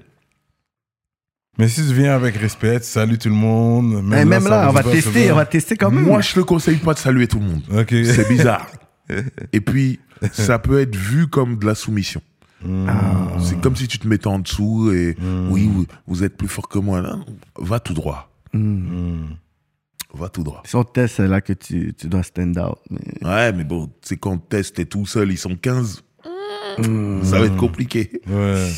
Mais 1.59 1.69
si 1.69 1.87
tu 1.87 1.95
viens 1.95 2.15
avec 2.15 2.37
respect, 2.37 2.81
tu 2.81 2.87
salues 2.87 3.19
tout 3.19 3.29
le 3.29 3.35
monde. 3.35 4.03
Eh, 4.13 4.25
Même, 4.25 4.45
là, 4.49 4.69
on 4.69 4.73
va 4.73 4.83
tester, 4.83 5.33
on 5.33 5.37
va 5.37 5.47
tester 5.47 5.77
quand 5.77 5.91
même. 5.91 6.05
Moi, 6.05 6.21
je 6.21 6.35
te 6.35 6.41
conseille 6.41 6.77
pas 6.77 6.93
de 6.95 6.99
saluer 6.99 7.27
tout 7.29 7.39
le 7.39 7.47
monde. 7.47 7.63
C'est 7.89 8.29
bizarre. 8.29 8.67
Et 9.53 9.61
puis, 9.61 10.01
ça 10.33 10.59
peut 10.59 10.81
être 10.81 10.97
vu 10.97 11.29
comme 11.29 11.59
de 11.59 11.65
la 11.67 11.75
soumission. 11.75 12.21
Hmm. 12.65 12.87
C'est 13.41 13.61
comme 13.61 13.77
si 13.77 13.87
tu 13.87 13.99
te 13.99 14.09
mettais 14.09 14.27
en 14.29 14.39
dessous 14.39 14.91
et 14.93 15.15
oui, 15.51 15.69
vous, 15.73 15.87
vous 16.07 16.25
êtes 16.25 16.37
plus 16.37 16.49
fort 16.49 16.69
que 16.69 16.79
moi. 16.79 17.01
Là, 17.03 17.19
va 17.59 17.79
tout 17.81 17.95
droit. 17.95 18.31
Hmm. 18.53 19.27
Va 20.17 20.29
tout 20.31 20.43
droit. 20.43 20.63
Si 20.65 20.75
on 20.77 20.85
teste, 20.85 21.17
c'est 21.17 21.29
là 21.29 21.41
que 21.41 21.53
tu, 21.53 21.93
tu 21.99 22.07
dois 22.09 22.23
stand 22.23 22.57
out. 22.59 22.79
Mais... 22.91 23.29
Ouais, 23.29 23.53
mais 23.53 23.65
bon, 23.65 23.91
c'est 24.03 24.17
quand 24.17 24.33
on 24.33 24.39
teste, 24.39 24.77
t'es 24.77 24.85
tout 24.87 25.05
seul, 25.07 25.31
ils 25.31 25.37
sont 25.39 25.55
15. 25.57 26.03
Ça 27.23 27.39
va 27.39 27.47
être 27.47 27.57
compliqué. 27.57 28.11
Ouais. 28.29 28.69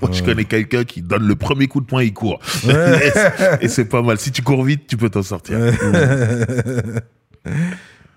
Moi, 0.00 0.10
je 0.12 0.22
connais 0.22 0.44
quelqu'un 0.44 0.84
qui 0.84 1.02
donne 1.02 1.26
le 1.26 1.34
premier 1.34 1.66
coup 1.66 1.80
de 1.80 1.86
poing, 1.86 2.02
il 2.04 2.12
court. 2.14 2.38
et 2.64 2.70
c'est- 3.12 3.58
et 3.62 3.68
c'est 3.68 3.84
pas 3.86 4.00
mal. 4.02 4.18
Si 4.18 4.30
tu 4.30 4.42
cours 4.42 4.62
vite, 4.62 4.86
tu 4.86 4.96
peux 4.96 5.10
t'en 5.10 5.22
sortir. 5.24 5.58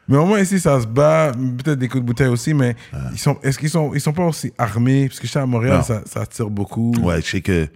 Mais 0.08 0.18
au 0.18 0.26
moins 0.26 0.40
ici, 0.41 0.60
ça 0.60 0.82
se 0.82 0.88
bat, 0.88 1.32
peut-être 1.64 1.80
des 1.80 1.88
coups 1.88 2.02
de 2.02 2.08
bouteille 2.08 2.28
aussi, 2.28 2.53
mais 2.53 2.76
ils 3.14 3.18
sont, 3.20 3.38
est-ce 3.44 3.58
qu'ils 3.58 3.70
sont, 3.70 3.94
ils 3.94 4.02
sont 4.02 4.12
pas 4.12 4.26
aussi 4.26 4.52
armés? 4.58 5.08
Parce 5.08 5.20
que 5.22 5.28
je 5.28 5.32
sais 5.32 5.40
à 5.40 5.45
Montréal, 5.45 5.84
ça, 5.86 6.02
ça 6.06 6.22
attire 6.22 6.49
beaucoup. 6.49 6.91
Ouais, 7.02 7.22
je 7.22 7.28
sais 7.28 7.41
que 7.41 7.68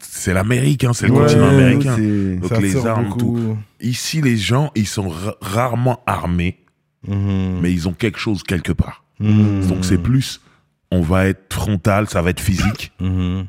c'est 0.00 0.34
l'Amérique, 0.34 0.84
hein, 0.84 0.92
c'est 0.92 1.06
le 1.06 1.12
Ouais, 1.12 1.22
continent 1.26 1.48
américain. 1.48 1.96
Donc 2.40 2.60
les 2.60 2.86
armes, 2.86 3.04
beaucoup. 3.08 3.18
tout. 3.18 3.56
Ici, 3.80 4.20
les 4.20 4.36
gens, 4.36 4.70
ils 4.74 4.86
sont 4.86 5.08
ra- 5.08 5.34
rarement 5.40 6.00
armés, 6.06 6.58
Mhm. 7.08 7.60
mais 7.60 7.72
ils 7.72 7.88
ont 7.88 7.92
quelque 7.92 8.18
chose 8.18 8.42
quelque 8.42 8.72
part. 8.72 9.04
Mhm. 9.20 9.66
Donc 9.68 9.84
c'est 9.84 9.98
plus, 9.98 10.40
on 10.90 11.00
va 11.02 11.26
être 11.26 11.52
frontal, 11.52 12.08
ça 12.08 12.22
va 12.22 12.30
être 12.30 12.40
physique. 12.40 12.92
Mhm. 13.00 13.46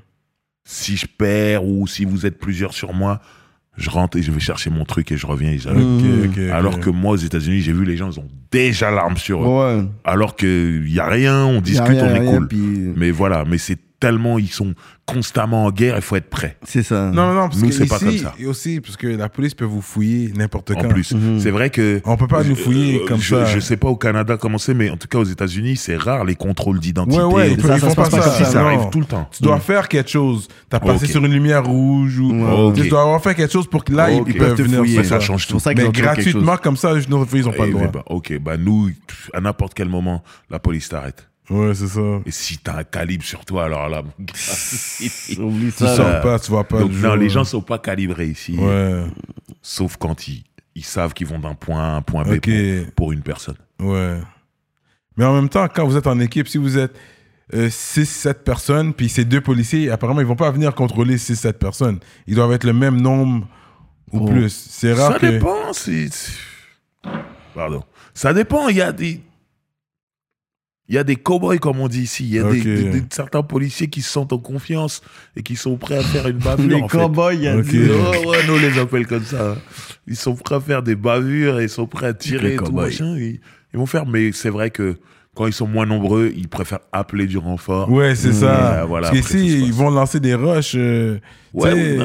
si 0.65 0.95
je 0.95 1.05
perds 1.05 1.65
ou 1.65 1.85
si 1.87 2.05
vous 2.05 2.25
êtes 2.25 2.39
plusieurs 2.39 2.73
sur 2.73 2.93
moi, 2.93 3.19
je 3.75 3.89
rentre 3.89 4.17
et 4.17 4.21
je 4.21 4.31
vais 4.31 4.39
chercher 4.39 4.69
mon 4.69 4.85
truc 4.85 5.11
et 5.11 5.17
je 5.17 5.27
reviens. 5.27 5.51
et. 5.51 6.49
Alors 6.51 6.79
que 6.79 6.89
moi, 6.89 7.11
aux 7.13 7.17
États-Unis, 7.17 7.59
j'ai 7.61 7.73
vu 7.73 7.83
les 7.83 7.97
gens, 7.97 8.09
ils 8.11 8.19
ont 8.19 8.29
déjà 8.51 8.89
l'arme 8.91 9.17
sur 9.17 9.43
eux. 9.43 9.47
Ouais. 9.79 9.85
Alors 10.05 10.35
qu'il 10.37 10.83
n'y 10.85 10.99
a 10.99 11.07
rien, 11.07 11.43
on 11.45 11.59
discute, 11.59 11.87
rien, 11.87 12.05
on 12.05 12.15
est 12.15 12.19
rien, 12.19 12.37
cool. 12.37 12.47
puis- 12.47 12.93
Mais 12.95 13.11
voilà, 13.11 13.43
mais 13.45 13.57
c'est 13.57 13.77
tellement 14.03 14.37
ils 14.37 14.49
sont 14.51 14.73
constamment 15.05 15.63
en 15.65 15.71
guerre, 15.71 15.95
il 15.95 16.01
faut 16.01 16.17
être 16.17 16.29
prêt. 16.29 16.57
C'est 16.63 16.83
ça. 16.83 17.09
Non, 17.11 17.27
non, 17.27 17.33
non, 17.33 17.47
parce 17.49 17.61
Nous, 17.61 17.67
que 17.69 17.73
c'est 17.73 17.85
pas 17.85 17.99
comme 17.99 18.17
ça. 18.17 18.33
et 18.37 18.45
aussi, 18.45 18.81
parce 18.81 18.97
que 18.97 19.07
la 19.07 19.29
police 19.29 19.53
peut 19.53 19.63
vous 19.65 19.81
fouiller 19.81 20.31
n'importe 20.35 20.71
En 20.71 20.75
quand. 20.75 20.87
plus, 20.89 21.13
c'est 21.39 21.51
vrai 21.51 21.69
que 21.69 22.01
On 22.05 22.17
peut 22.17 22.27
pas 22.27 22.43
nous 22.43 22.55
fouiller 22.55 23.01
euh, 23.01 23.07
comme 23.07 23.19
je, 23.19 23.35
ça. 23.35 23.45
Je 23.45 23.59
sais 23.61 23.77
pas 23.77 23.87
au 23.87 23.95
Canada 23.95 24.35
comment 24.37 24.57
c'est, 24.57 24.73
mais 24.73 24.89
en 24.89 24.97
tout 24.97 25.07
cas 25.07 25.19
aux 25.19 25.23
États-Unis, 25.23 25.77
c'est 25.77 25.95
rare 25.95 26.25
les 26.25 26.35
contrôles 26.35 26.79
d'identité. 26.79 27.21
Ouais, 27.23 27.33
ouais, 27.33 27.51
ils, 27.53 27.61
Ça, 27.61 27.75
ils 27.75 27.79
ça 27.81 27.87
font 27.89 27.95
pas 27.95 28.09
pas 28.09 28.21
ça. 28.21 28.45
ça 28.45 28.59
non. 28.61 28.67
arrive 28.67 28.89
tout 28.91 28.99
le 28.99 29.05
temps. 29.05 29.29
Tu 29.31 29.41
dois 29.43 29.59
faire 29.61 29.87
quelque 29.87 30.09
chose. 30.09 30.47
T'as 30.69 30.79
passé 30.81 31.05
sur 31.07 31.23
une 31.23 31.31
lumière 31.33 31.63
rouge 31.65 32.19
ou 32.19 32.73
tu 32.75 32.87
dois 32.89 33.03
avoir 33.03 33.21
fait 33.23 33.35
quelque 33.35 33.51
chose 33.53 33.67
pour 33.67 33.83
que 33.85 33.93
là, 33.93 34.11
ils- 34.11 34.23
peuvent 34.37 34.55
te 34.55 34.61
venir 34.63 34.79
fouiller. 34.79 35.03
Ça 35.03 35.09
ça. 35.09 35.19
change 35.21 35.45
C'est 35.45 35.51
pour 35.53 35.59
tout. 35.61 35.63
ça 35.63 35.73
qu'ils 35.73 35.83
Mais 35.83 35.89
ont 35.89 35.91
toujours 35.93 36.11
quelque 36.13 36.23
gratuitement 36.23 36.57
comme 36.57 36.75
ça, 36.77 36.91
ils 36.97 37.13
ont 37.13 37.25
pas 37.51 37.63
Eh 37.63 37.67
le 37.67 37.71
droit. 37.73 37.87
ben, 37.87 38.03
ok, 38.07 38.37
bah 38.41 38.57
nous, 38.57 38.89
à 39.33 39.39
n'importe 39.41 39.73
quel 39.73 39.87
moment, 39.89 40.23
la 40.49 40.59
police 40.59 40.89
t'arrête. 40.89 41.27
Ouais, 41.49 41.73
c'est 41.75 41.87
ça. 41.87 42.21
Et 42.25 42.31
si 42.31 42.57
t'as 42.57 42.77
un 42.79 42.83
calibre 42.83 43.23
sur 43.23 43.43
toi, 43.43 43.65
alors 43.65 43.89
là, 43.89 44.01
mon 44.01 44.11
gars, 44.25 44.33
Oublie 45.43 45.71
Tu 45.71 45.77
ça. 45.85 45.95
sors 45.95 46.07
là. 46.07 46.19
pas, 46.21 46.39
tu 46.39 46.49
vois 46.51 46.63
pas. 46.63 46.79
Donc 46.79 46.91
le 46.91 46.97
non, 46.97 47.09
jour. 47.09 47.15
les 47.17 47.29
gens 47.29 47.43
sont 47.43 47.61
pas 47.61 47.79
calibrés 47.79 48.27
ici, 48.27 48.55
Ouais, 48.57 49.03
sauf 49.61 49.97
quand 49.97 50.27
ils, 50.27 50.43
ils 50.75 50.85
savent 50.85 51.13
qu'ils 51.13 51.27
vont 51.27 51.39
d'un 51.39 51.53
point 51.55 51.81
A 51.83 51.93
à 51.93 51.95
un 51.97 52.01
point 52.01 52.23
B 52.23 52.33
ok. 52.37 52.49
pour, 52.85 52.93
pour 52.95 53.11
une 53.11 53.21
personne. 53.21 53.57
Ouais. 53.79 54.19
Mais 55.17 55.25
en 55.25 55.33
même 55.35 55.49
temps, 55.49 55.67
quand 55.67 55.85
vous 55.85 55.97
êtes 55.97 56.07
en 56.07 56.19
équipe, 56.19 56.47
si 56.47 56.57
vous 56.57 56.77
êtes 56.77 56.95
6-7 57.53 58.35
personnes, 58.35 58.93
puis 58.93 59.09
ces 59.09 59.25
deux 59.25 59.41
policiers, 59.41 59.91
apparemment, 59.91 60.21
ils 60.21 60.25
vont 60.25 60.35
pas 60.37 60.49
venir 60.49 60.73
contrôler 60.73 61.17
6-7 61.17 61.53
personnes. 61.53 61.99
Ils 62.25 62.35
doivent 62.35 62.53
être 62.53 62.63
le 62.63 62.73
même 62.73 62.99
nombre 63.01 63.47
ou 64.11 64.19
Oh. 64.19 64.25
plus. 64.25 64.49
C'est 64.69 64.93
rare 64.93 65.13
Ça 65.13 65.19
que... 65.19 65.25
dépend. 65.27 65.71
Pardon. 67.53 67.83
Ça 68.13 68.33
dépend. 68.33 68.67
Il 68.69 68.77
y 68.77 68.81
a 68.81 68.91
des. 68.91 69.21
Il 70.89 70.95
y 70.95 70.97
a 70.97 71.03
des 71.05 71.15
cow-boys, 71.15 71.59
comme 71.59 71.79
on 71.79 71.87
dit 71.87 72.01
ici. 72.01 72.25
Il 72.25 72.33
y 72.33 72.39
a 72.39 72.43
des- 72.51 72.61
des, 72.61 72.83
des- 72.89 73.03
certains 73.09 73.41
policiers 73.41 73.87
qui 73.87 74.01
se 74.01 74.09
sentent 74.11 74.33
en 74.33 74.37
confiance 74.37 75.01
et 75.35 75.41
qui 75.41 75.55
sont 75.55 75.77
prêts 75.77 75.97
à 75.97 76.01
faire 76.03 76.27
une 76.27 76.37
bavure. 76.39 76.67
Les 76.77 76.81
cowboys, 76.87 77.35
il 77.35 77.43
y 77.43 77.47
a. 77.47 77.55
Ouais, 77.55 78.25
ouais, 78.27 78.37
nous 78.47 78.53
on 78.55 78.59
les 78.59 78.77
appelle 78.79 79.07
comme 79.07 79.23
ça. 79.23 79.55
Ils 80.07 80.17
sont 80.17 80.35
prêts 80.35 80.55
à 80.55 80.59
faire 80.59 80.83
des 80.83 80.95
bavures 80.95 81.59
et 81.59 81.63
ils 81.63 81.69
sont 81.69 81.87
prêts 81.87 82.07
à 82.07 82.13
tirer 82.13 82.49
Les 82.49 82.53
et 82.55 82.57
tout 82.57 82.71
machin. 82.73 83.15
Ils, 83.17 83.39
ils 83.73 83.79
vont 83.79 83.85
faire, 83.85 84.05
mais 84.05 84.31
c'est 84.33 84.49
vrai 84.49 84.69
que 84.71 84.97
quand 85.35 85.47
ils 85.47 85.53
sont 85.53 85.67
moins 85.67 85.85
nombreux, 85.85 86.31
ils 86.35 86.47
préfèrent 86.49 86.81
appeler 86.91 87.25
du 87.27 87.37
renfort. 87.37 87.89
Ouais, 87.89 88.13
c'est 88.13 88.33
ça. 88.33 88.81
Ouais, 88.81 88.87
voilà, 88.87 89.09
Parce 89.09 89.21
qu'ici, 89.21 89.61
ça 89.61 89.65
ils 89.65 89.73
vont 89.73 89.89
lancer 89.89 90.19
des 90.19 90.35
rushs. 90.35 90.73
euh, 90.75 91.17
Ouais, 91.53 91.97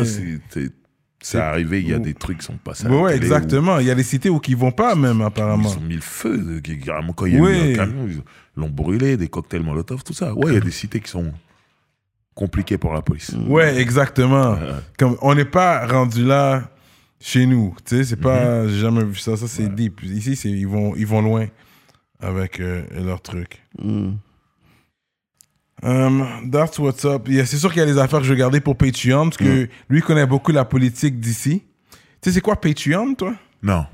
c'est- 0.50 0.72
c'est 1.20 1.38
arrivé, 1.38 1.80
il 1.80 1.88
y 1.88 1.94
a 1.94 1.98
des 1.98 2.14
trucs 2.14 2.38
qui 2.38 2.44
sont 2.46 2.56
passés. 2.58 2.86
à 2.86 2.88
la 2.88 2.94
Ouais, 2.96 3.02
ouais, 3.02 3.12
télé 3.14 3.22
où 3.22 3.34
exactement. 3.34 3.78
Il 3.80 3.86
y 3.86 3.90
a 3.90 3.94
des 3.94 4.02
cités 4.02 4.30
où 4.30 4.40
ils 4.46 4.56
vont 4.56 4.70
pas, 4.70 4.94
même, 4.94 5.18
Ils 5.18 5.22
apparemment. 5.24 5.68
ont 5.70 5.80
mis 5.80 5.96
le 5.96 6.00
feu, 6.00 6.60
euh, 6.66 6.76
carrément, 6.84 7.12
quand 7.12 7.26
il 7.26 7.34
y 7.34 7.36
a 7.38 7.40
Oui. 7.40 7.70
eu 7.70 7.72
un 7.72 7.76
camion, 7.76 8.06
ils 8.08 8.22
l'ont 8.56 8.68
brûlé, 8.70 9.16
des 9.16 9.28
cocktails 9.28 9.62
Molotov, 9.62 10.04
tout 10.04 10.12
ça. 10.12 10.32
Ouais, 10.34 10.52
il 10.52 10.54
y 10.54 10.56
a 10.56 10.60
des 10.60 10.70
cités 10.70 11.00
qui 11.00 11.10
sont 11.10 11.32
compliquées 12.34 12.78
pour 12.78 12.92
la 12.94 13.02
police. 13.02 13.34
Ouais, 13.48 13.78
exactement. 13.80 14.52
Ouais. 14.52 14.58
Comme, 14.98 15.16
on 15.22 15.34
n'est 15.34 15.44
pas 15.44 15.86
rendu 15.86 16.24
là 16.24 16.70
chez 17.20 17.46
nous. 17.46 17.74
Tu 17.84 17.96
sais, 17.96 18.04
c'est 18.04 18.16
pas. 18.20 18.62
Mhm. 18.62 18.68
J'ai 18.68 18.78
jamais 18.78 19.04
vu 19.04 19.16
ça. 19.16 19.36
Ça, 19.36 19.48
c'est 19.48 19.74
deep. 19.74 20.02
Ici, 20.04 20.36
c'est, 20.36 20.48
ils, 20.50 20.68
vont, 20.68 20.94
ils 20.94 21.06
vont 21.06 21.20
loin 21.20 21.46
avec 22.20 22.60
euh, 22.60 22.84
leurs 23.04 23.20
trucs. 23.22 23.60
Mm. 23.82 24.10
Um, 25.82 26.50
that's 26.50 26.78
what's 26.78 27.04
up. 27.04 27.28
C'est 27.28 27.56
sûr 27.56 27.70
qu'il 27.72 27.80
y 27.80 27.82
a 27.82 27.86
des 27.86 27.98
affaires 27.98 28.18
que 28.20 28.24
je 28.24 28.32
vais 28.32 28.38
garder 28.38 28.60
pour 28.60 28.76
Patreon 28.76 29.24
parce 29.30 29.36
que 29.36 29.68
lui 29.88 30.00
connaît 30.02 30.26
beaucoup 30.26 30.50
la 30.52 30.64
politique 30.64 31.20
d'ici. 31.20 31.62
Tu 31.90 31.98
sais, 32.30 32.32
c'est 32.32 32.40
quoi 32.40 32.60
Patreon, 32.60 33.14
toi? 33.14 33.34
Non. 33.62 33.86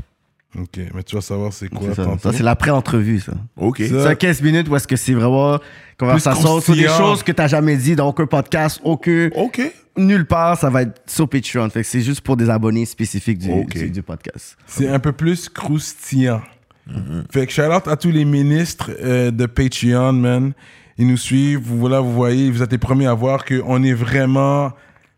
Ok, 0.59 0.79
mais 0.95 1.03
tu 1.03 1.17
vas 1.17 1.21
savoir 1.21 1.53
c'est 1.53 1.69
quoi. 1.69 1.89
C'est 1.89 1.95
ça. 1.97 2.17
Ça, 2.23 2.33
c'est 2.33 2.43
l'après-entrevue, 2.45 3.19
ça. 3.21 3.33
Ok. 3.57 3.83
Ça- 3.83 4.09
C'est 4.11 4.17
15 4.17 4.41
minutes 4.41 4.69
où 4.69 4.77
est-ce 4.77 4.87
que 4.87 4.95
c'est 4.97 5.13
vraiment 5.13 5.59
conversation 5.99 6.61
sur 6.61 6.75
des 6.77 6.87
choses 6.89 7.23
que 7.25 7.33
t'as 7.33 7.49
jamais 7.49 7.77
dit 7.77 7.97
dans 7.97 8.09
aucun 8.09 8.27
podcast, 8.27 8.81
aucun, 8.85 9.31
Ok. 9.35 9.61
nulle 9.97 10.27
part, 10.27 10.57
ça 10.57 10.71
va 10.71 10.83
être 10.83 11.03
sur 11.07 11.29
Patreon. 11.29 11.69
Fait 11.71 11.83
que 11.83 11.87
c'est 11.89 12.01
juste 12.03 12.21
pour 12.21 12.37
des 12.37 12.49
abonnés 12.51 12.87
spécifiques 12.87 13.39
du, 13.39 13.51
Ok. 13.51 13.77
du, 13.77 13.91
du 13.91 14.03
podcast. 14.03 14.57
C'est 14.67 14.89
un 14.89 15.01
peu 15.01 15.13
plus 15.13 15.49
croustillant. 15.49 16.41
Fait 17.33 17.47
que 17.47 17.53
shout 17.53 17.63
out 17.63 17.89
à 17.89 17.97
tous 17.97 18.11
les 18.13 18.25
ministres 18.25 18.93
euh, 19.03 19.31
de 19.33 19.47
Patreon, 19.47 20.13
man. 20.13 20.53
Ils 20.99 21.07
nous 21.07 21.17
suivent. 21.17 21.61
Vous, 21.63 21.79
voilà, 21.79 22.01
vous 22.01 22.13
voyez, 22.13 22.51
vous 22.51 22.63
êtes 22.63 22.73
les 22.73 22.79
premiers 22.79 23.07
à 23.07 23.15
voir 23.15 23.45
qu'on 23.45 23.83
est 23.83 23.93
vraiment 23.95 24.73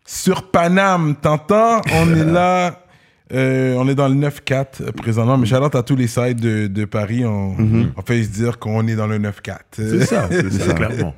sur 0.05 0.49
Paname. 0.51 1.15
T'entends? 1.21 1.81
On 1.93 2.13
est 2.15 2.23
là. 2.25 2.83
euh, 3.33 3.75
on 3.77 3.87
est 3.87 3.95
dans 3.95 4.07
le 4.07 4.15
9-4 4.15 4.65
euh, 4.81 4.91
présentement, 4.91 5.37
mais 5.37 5.51
out 5.53 5.75
à 5.75 5.83
tous 5.83 5.95
les 5.95 6.07
sites 6.07 6.39
de, 6.41 6.67
de 6.67 6.85
Paris. 6.85 7.25
On, 7.25 7.55
on 7.95 8.01
fait 8.05 8.23
se 8.23 8.29
dire 8.29 8.57
qu'on 8.57 8.87
est 8.87 8.95
dans 8.95 9.07
le 9.07 9.19
9-4. 9.19 9.57
C'est 9.73 10.05
ça, 10.05 10.27
c'est 10.31 10.51
ça, 10.53 10.73
clairement. 10.73 11.13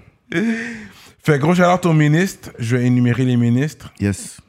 Fait 1.24 1.38
gros 1.40 1.60
out 1.62 1.86
aux 1.86 1.94
ministres. 1.94 2.50
Je 2.60 2.78
vais 2.78 2.86
énumérer 2.86 3.26
les 3.26 3.38
ministres. 3.38 3.94
Yes. 4.00 4.40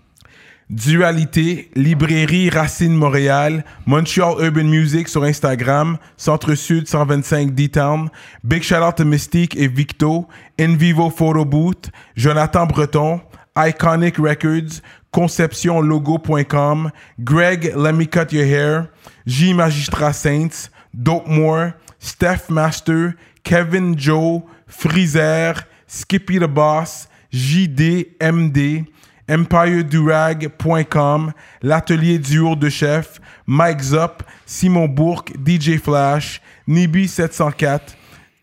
Dualité, 0.70 1.68
Librairie 1.74 2.48
Racine 2.48 2.94
Montréal, 2.94 3.64
Montreal 3.86 4.36
Urban 4.38 4.62
Music 4.62 5.08
sur 5.08 5.24
Instagram, 5.24 5.98
Centre 6.16 6.54
Sud 6.54 6.86
125 6.86 7.50
D-Town, 7.52 8.08
Big 8.44 8.62
Shout 8.62 8.76
Out 8.76 8.94
to 8.94 9.04
Mystique 9.04 9.56
et 9.56 9.66
Victo, 9.66 10.28
In 10.60 10.76
Vivo 10.76 11.10
Photo 11.10 11.44
Booth, 11.44 11.90
Jonathan 12.14 12.66
Breton, 12.66 13.20
Iconic 13.56 14.16
Records, 14.16 14.80
ConceptionLogo.com, 15.12 16.92
Greg 17.18 17.74
Let 17.74 17.94
Me 17.94 18.06
Cut 18.06 18.30
Your 18.30 18.46
Hair, 18.46 18.90
J 19.26 19.54
Magistrat 19.54 20.12
Saints, 20.12 20.70
Dope 20.94 21.26
More, 21.26 21.74
Steph 21.98 22.48
Master, 22.48 23.16
Kevin 23.42 23.96
Joe, 23.98 24.44
Freezer, 24.68 25.54
Skippy 25.88 26.38
the 26.38 26.46
Boss, 26.46 27.08
JDMD, 27.32 28.86
EmpireDurag.com, 29.30 31.32
l'atelier 31.62 32.18
duo 32.18 32.56
de 32.56 32.68
chef, 32.68 33.20
Mike 33.46 33.82
Zop, 33.82 34.22
Simon 34.46 34.88
Bourque, 34.88 35.32
DJ 35.44 35.78
Flash, 35.78 36.40
Nibi704, 36.68 37.80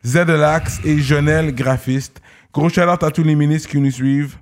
Zedelax 0.05 0.79
et 0.85 0.99
Jonel 0.99 1.53
Graphiste. 1.53 2.21
Gros 2.53 2.69
shout 2.69 2.81
out 2.81 3.03
à 3.03 3.11
tous 3.11 3.23
les 3.23 3.35
ministres 3.35 3.69
qui 3.69 3.79
nous 3.79 3.91
suivent 3.91 4.35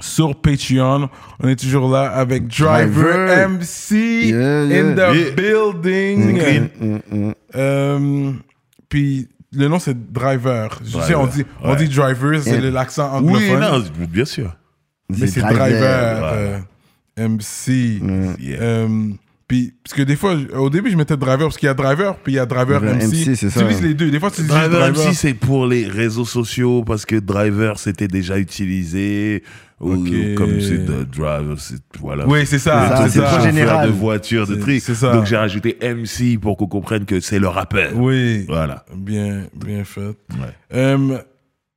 sur 0.00 0.40
Patreon. 0.40 1.08
On 1.40 1.48
est 1.48 1.56
toujours 1.58 1.90
là 1.90 2.10
avec 2.10 2.46
Driver, 2.48 3.26
Driver. 3.26 3.48
MC 3.48 3.92
Yeah, 4.28 4.64
yeah. 4.64 4.80
in 4.80 4.94
the 4.94 5.14
Yeah. 5.14 5.30
building. 5.34 6.38
Clean. 6.38 6.68
Euh, 7.54 8.32
puis 8.88 9.28
le 9.52 9.68
nom 9.68 9.78
c'est 9.78 10.12
Driver. 10.12 10.78
Je 10.84 10.98
sais, 11.00 11.14
on 11.14 11.26
dit, 11.26 11.44
on 11.62 11.74
dit 11.74 11.88
Driver, 11.88 12.40
c'est 12.42 12.60
l'accent 12.70 13.20
Oui, 13.22 13.50
anglophone. 13.50 13.60
non, 13.60 13.82
bien 14.08 14.24
sûr. 14.26 14.54
Mais 15.08 15.26
c'est 15.26 15.40
Driver, 15.40 16.32
ouais. 16.32 16.60
euh, 17.18 17.28
MC. 17.28 18.00
Yeah. 18.40 18.60
Euh, 18.60 18.88
puis, 19.48 19.74
parce 19.84 19.94
que 19.94 20.02
des 20.02 20.16
fois, 20.16 20.34
au 20.58 20.70
début, 20.70 20.90
je 20.90 20.96
mettais 20.96 21.16
Driver 21.16 21.46
parce 21.46 21.56
qu'il 21.56 21.68
y 21.68 21.70
a 21.70 21.74
Driver, 21.74 22.16
puis 22.16 22.32
il 22.32 22.36
y 22.36 22.38
a 22.40 22.46
Driver 22.46 22.80
Driver 22.80 22.96
MC. 22.96 23.28
MC, 23.28 23.36
c'est 23.36 23.46
tu 23.46 23.50
ça. 23.50 23.60
utilises 23.60 23.82
les 23.82 23.94
deux. 23.94 24.10
Des 24.10 24.18
fois, 24.18 24.30
tu 24.32 24.42
dis 24.42 24.48
Driver 24.48 24.80
Driver. 24.80 25.08
MC, 25.08 25.14
c'est 25.14 25.34
pour 25.34 25.66
les 25.66 25.86
réseaux 25.86 26.24
sociaux 26.24 26.82
parce 26.84 27.06
que 27.06 27.16
Driver, 27.16 27.78
c'était 27.78 28.08
déjà 28.08 28.38
utilisé. 28.38 29.44
Ou, 29.78 30.04
comme 30.36 30.60
c'est 30.60 30.84
de 30.84 31.04
Driver, 31.04 31.60
c'est. 31.60 31.76
Voilà. 32.00 32.26
Oui, 32.26 32.44
c'est 32.44 32.58
ça. 32.58 32.96
C'est 32.96 33.10
c'est 33.10 33.18
ça. 33.20 33.26
trop 33.26 33.40
général. 33.44 33.86
de 33.86 33.92
voiture, 33.92 34.46
de 34.46 34.56
trucs. 34.56 34.80
c'est 34.80 34.94
ça. 34.94 35.12
Donc 35.12 35.26
j'ai 35.26 35.36
rajouté 35.36 35.76
MC 35.80 36.40
pour 36.40 36.56
qu'on 36.56 36.66
comprenne 36.66 37.04
que 37.04 37.20
c'est 37.20 37.38
le 37.38 37.48
rappeur. 37.48 37.92
Oui. 37.94 38.46
Voilà. 38.48 38.84
Bien, 38.96 39.44
bien 39.54 39.84
fait. 39.84 40.00
Ouais. 40.00 40.54
Euh, 40.74 41.18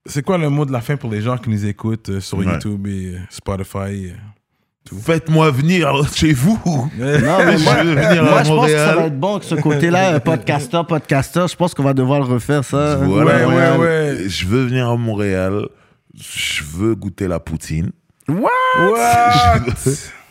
c'est 0.10 0.24
quoi 0.24 0.38
le 0.38 0.50
mot 0.50 0.66
de 0.66 0.72
la 0.74 0.82
fin 0.82 0.98
pour 0.98 1.10
les 1.10 1.22
gens 1.22 1.38
qui 1.38 1.50
nous 1.50 1.66
écoutent 1.66 2.10
euh, 2.10 2.20
sur 2.20 2.38
Ouais. 2.40 2.46
YouTube 2.46 2.86
et 2.88 3.16
euh, 3.16 3.20
Spotify? 3.30 4.08
euh? 4.10 4.96
Faites-moi 5.02 5.52
venir 5.52 5.92
chez 6.16 6.34
vous. 6.34 6.60
Non, 6.66 6.90
mais 6.98 7.20
Je 7.58 7.64
moi, 7.64 7.84
veux 7.84 7.94
venir 7.96 8.24
moi, 8.24 8.40
à 8.40 8.44
je 8.44 8.50
pense 8.50 8.66
que 8.66 8.72
ça 8.72 8.86
Montréal. 8.86 8.96
va 8.98 9.06
être 9.06 9.20
bon 9.20 9.40
que 9.40 9.46
ce 9.46 9.56
côté-là, 9.56 10.20
podcaster, 10.20 10.82
podcaster, 10.88 11.46
je 11.50 11.56
pense 11.56 11.74
qu'on 11.76 11.84
va 11.84 11.94
devoir 11.94 12.20
le 12.20 12.26
refaire, 12.26 12.64
ça. 12.64 12.96
Voilà. 12.96 13.48
Ouais, 13.48 13.56
ouais, 13.56 13.78
ouais. 13.78 14.18
Je 14.30 14.46
veux 14.48 14.66
venir 14.66 14.90
à 14.90 14.98
Montréal. 14.98 15.68
Je 16.16 16.64
veux 16.64 16.96
goûter 16.96 17.28
la 17.28 17.40
poutine. 17.40 17.92
What? 18.30 19.60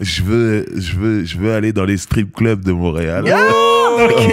Je 0.01 0.23
veux, 0.23 0.65
je 0.77 0.97
veux, 0.97 1.25
je 1.25 1.37
veux 1.39 1.53
aller 1.53 1.73
dans 1.73 1.85
les 1.85 1.97
strip 1.97 2.33
clubs 2.33 2.63
de 2.63 2.71
Montréal. 2.71 3.25
Ah, 3.33 4.05
ok. 4.05 4.33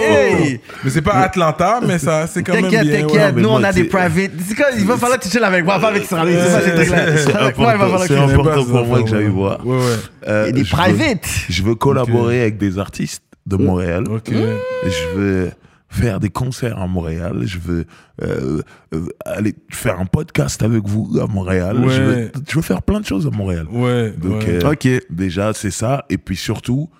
mais 0.84 0.90
c'est 0.90 1.02
pas 1.02 1.14
Atlanta, 1.14 1.80
mais 1.84 1.98
ça, 1.98 2.28
c'est 2.28 2.44
quand 2.44 2.52
même 2.54 2.68
bien. 2.68 2.84
T'inquiète, 2.84 3.06
t'inquiète. 3.08 3.34
Nous, 3.36 3.48
moi, 3.48 3.58
on 3.60 3.64
a 3.64 3.72
des 3.72 3.82
private. 3.84 4.30
C'est 4.46 4.54
quoi, 4.54 4.66
il 4.78 4.84
va 4.86 4.96
falloir 4.96 5.18
que 5.18 5.24
tu 5.24 5.30
chilles 5.30 5.42
avec 5.42 5.64
moi, 5.64 5.80
pas 5.80 5.88
avec 5.88 6.04
Sarah. 6.04 6.24
C'est 6.28 7.34
important, 7.34 7.64
falloir 7.78 8.00
c'est 8.00 8.16
important 8.16 8.64
pour 8.64 8.86
moi 8.86 9.02
que 9.02 9.08
j'aille 9.10 9.26
voir. 9.26 9.66
Ouais, 9.66 9.76
ouais. 9.76 9.82
Euh, 10.28 10.44
Il 10.44 10.46
y 10.46 10.48
a 10.50 10.52
des 10.52 10.64
je 10.64 10.70
veux- 10.76 10.82
private. 10.82 11.26
Je 11.48 11.62
veux 11.64 11.74
collaborer 11.74 12.42
avec 12.42 12.58
des 12.58 12.78
artistes 12.78 13.22
de 13.46 13.56
Montréal. 13.56 14.04
Ok. 14.08 14.30
Je 14.30 15.18
veux 15.18 15.50
faire 15.88 16.20
des 16.20 16.30
concerts 16.30 16.78
à 16.78 16.86
Montréal. 16.86 17.42
Je 17.46 17.58
veux 17.58 17.84
euh, 18.22 18.62
euh, 18.94 19.06
aller 19.24 19.54
faire 19.70 20.00
un 20.00 20.06
podcast 20.06 20.62
avec 20.62 20.84
vous 20.84 21.18
à 21.20 21.26
Montréal. 21.26 21.78
Ouais. 21.78 21.90
Je, 21.94 22.02
veux, 22.02 22.32
je 22.48 22.54
veux 22.56 22.62
faire 22.62 22.82
plein 22.82 23.00
de 23.00 23.06
choses 23.06 23.26
à 23.26 23.30
Montréal. 23.30 23.66
Ouais. 23.70 24.10
Donc, 24.12 24.42
ouais. 24.42 24.64
euh, 24.64 24.72
Ok. 24.72 24.88
déjà, 25.10 25.52
c'est 25.52 25.70
ça. 25.70 26.04
Et 26.10 26.18
puis 26.18 26.36
surtout, 26.36 26.90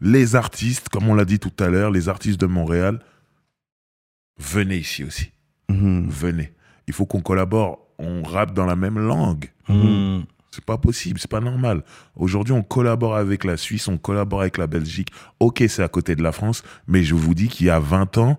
les 0.00 0.34
artistes, 0.36 0.88
comme 0.88 1.08
on 1.08 1.14
l'a 1.14 1.24
dit 1.24 1.38
tout 1.38 1.52
à 1.62 1.68
l'heure, 1.68 1.90
les 1.90 2.08
artistes 2.08 2.40
de 2.40 2.46
Montréal, 2.46 3.00
venez 4.38 4.76
ici 4.78 5.04
aussi. 5.04 5.30
Mhm. 5.68 6.08
Venez. 6.08 6.52
Il 6.88 6.94
faut 6.94 7.06
qu'on 7.06 7.20
collabore 7.20 7.78
on 7.98 8.22
rappe 8.22 8.52
dans 8.52 8.66
la 8.66 8.74
même 8.76 8.98
langue. 8.98 9.46
Hmm. 9.68 10.22
C'est 10.54 10.64
pas 10.64 10.76
possible, 10.76 11.18
c'est 11.18 11.30
pas 11.30 11.40
normal. 11.40 11.82
Aujourd'hui, 12.14 12.52
on 12.52 12.62
collabore 12.62 13.16
avec 13.16 13.44
la 13.44 13.56
Suisse, 13.56 13.88
on 13.88 13.96
collabore 13.96 14.42
avec 14.42 14.58
la 14.58 14.66
Belgique. 14.66 15.08
Ok, 15.40 15.64
c'est 15.66 15.82
à 15.82 15.88
côté 15.88 16.14
de 16.14 16.22
la 16.22 16.30
France, 16.30 16.62
mais 16.86 17.02
je 17.02 17.14
vous 17.14 17.34
dis 17.34 17.48
qu'il 17.48 17.66
y 17.66 17.70
a 17.70 17.78
20 17.80 18.18
ans, 18.18 18.38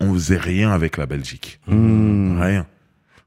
on 0.00 0.14
faisait 0.14 0.38
rien 0.38 0.70
avec 0.72 0.96
la 0.96 1.04
Belgique. 1.04 1.60
Rien. 1.66 2.66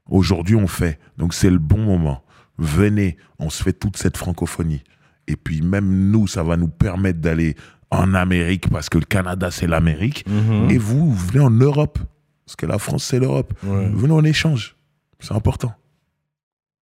Aujourd'hui, 0.08 0.56
on 0.56 0.66
fait. 0.66 0.98
Donc, 1.18 1.34
c'est 1.34 1.50
le 1.50 1.58
bon 1.58 1.78
moment. 1.78 2.24
Venez, 2.58 3.16
on 3.38 3.48
se 3.48 3.62
fait 3.62 3.72
toute 3.72 3.96
cette 3.96 4.16
francophonie. 4.16 4.82
Et 5.28 5.36
puis, 5.36 5.62
même 5.62 6.10
nous, 6.10 6.26
ça 6.26 6.42
va 6.42 6.56
nous 6.56 6.68
permettre 6.68 7.20
d'aller 7.20 7.54
en 7.90 8.12
Amérique, 8.14 8.68
parce 8.70 8.88
que 8.88 8.98
le 8.98 9.04
Canada, 9.04 9.52
c'est 9.52 9.68
l'Amérique. 9.68 10.24
Et 10.68 10.78
vous, 10.78 11.12
vous 11.12 11.26
venez 11.28 11.44
en 11.44 11.50
Europe, 11.50 12.00
parce 12.44 12.56
que 12.56 12.66
la 12.66 12.78
France, 12.78 13.04
c'est 13.04 13.20
l'Europe. 13.20 13.54
Venez 13.62 14.12
en 14.12 14.24
échange. 14.24 14.74
C'est 15.20 15.34
important. 15.34 15.72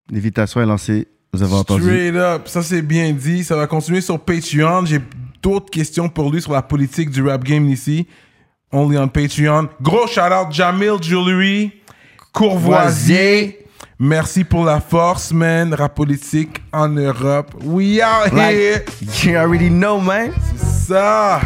L'invitation 0.09 0.61
est 0.61 0.65
lancée. 0.65 1.09
Vous 1.33 1.41
avez 1.41 1.55
entendu? 1.55 1.83
Straight 1.83 2.15
up, 2.15 2.47
ça 2.47 2.61
c'est 2.61 2.83
bien 2.83 3.11
dit. 3.11 3.43
Ça 3.43 3.55
va 3.55 3.65
continuer 3.65 4.01
sur 4.01 4.19
Patreon. 4.19 4.85
J'ai 4.85 5.01
d'autres 5.41 5.71
questions 5.71 6.07
pour 6.07 6.31
lui 6.31 6.41
sur 6.41 6.53
la 6.53 6.61
politique 6.61 7.09
du 7.09 7.27
rap 7.27 7.43
game 7.43 7.67
ici. 7.69 8.07
Only 8.71 8.97
on 8.97 9.07
Patreon. 9.07 9.69
Gros 9.81 10.07
shout 10.07 10.21
out 10.31 10.51
Jamil 10.51 11.01
Jewelry, 11.01 11.71
Courvoisier. 12.31 13.59
Merci 13.99 14.43
pour 14.43 14.63
la 14.63 14.79
force, 14.79 15.31
man. 15.31 15.73
Rap 15.73 15.95
politique 15.95 16.61
en 16.71 16.89
Europe. 16.89 17.53
We 17.63 18.01
out 18.01 18.31
here. 18.31 18.83
You 19.23 19.35
already 19.37 19.69
know, 19.69 19.99
man. 19.99 20.31
Ça. 20.55 21.41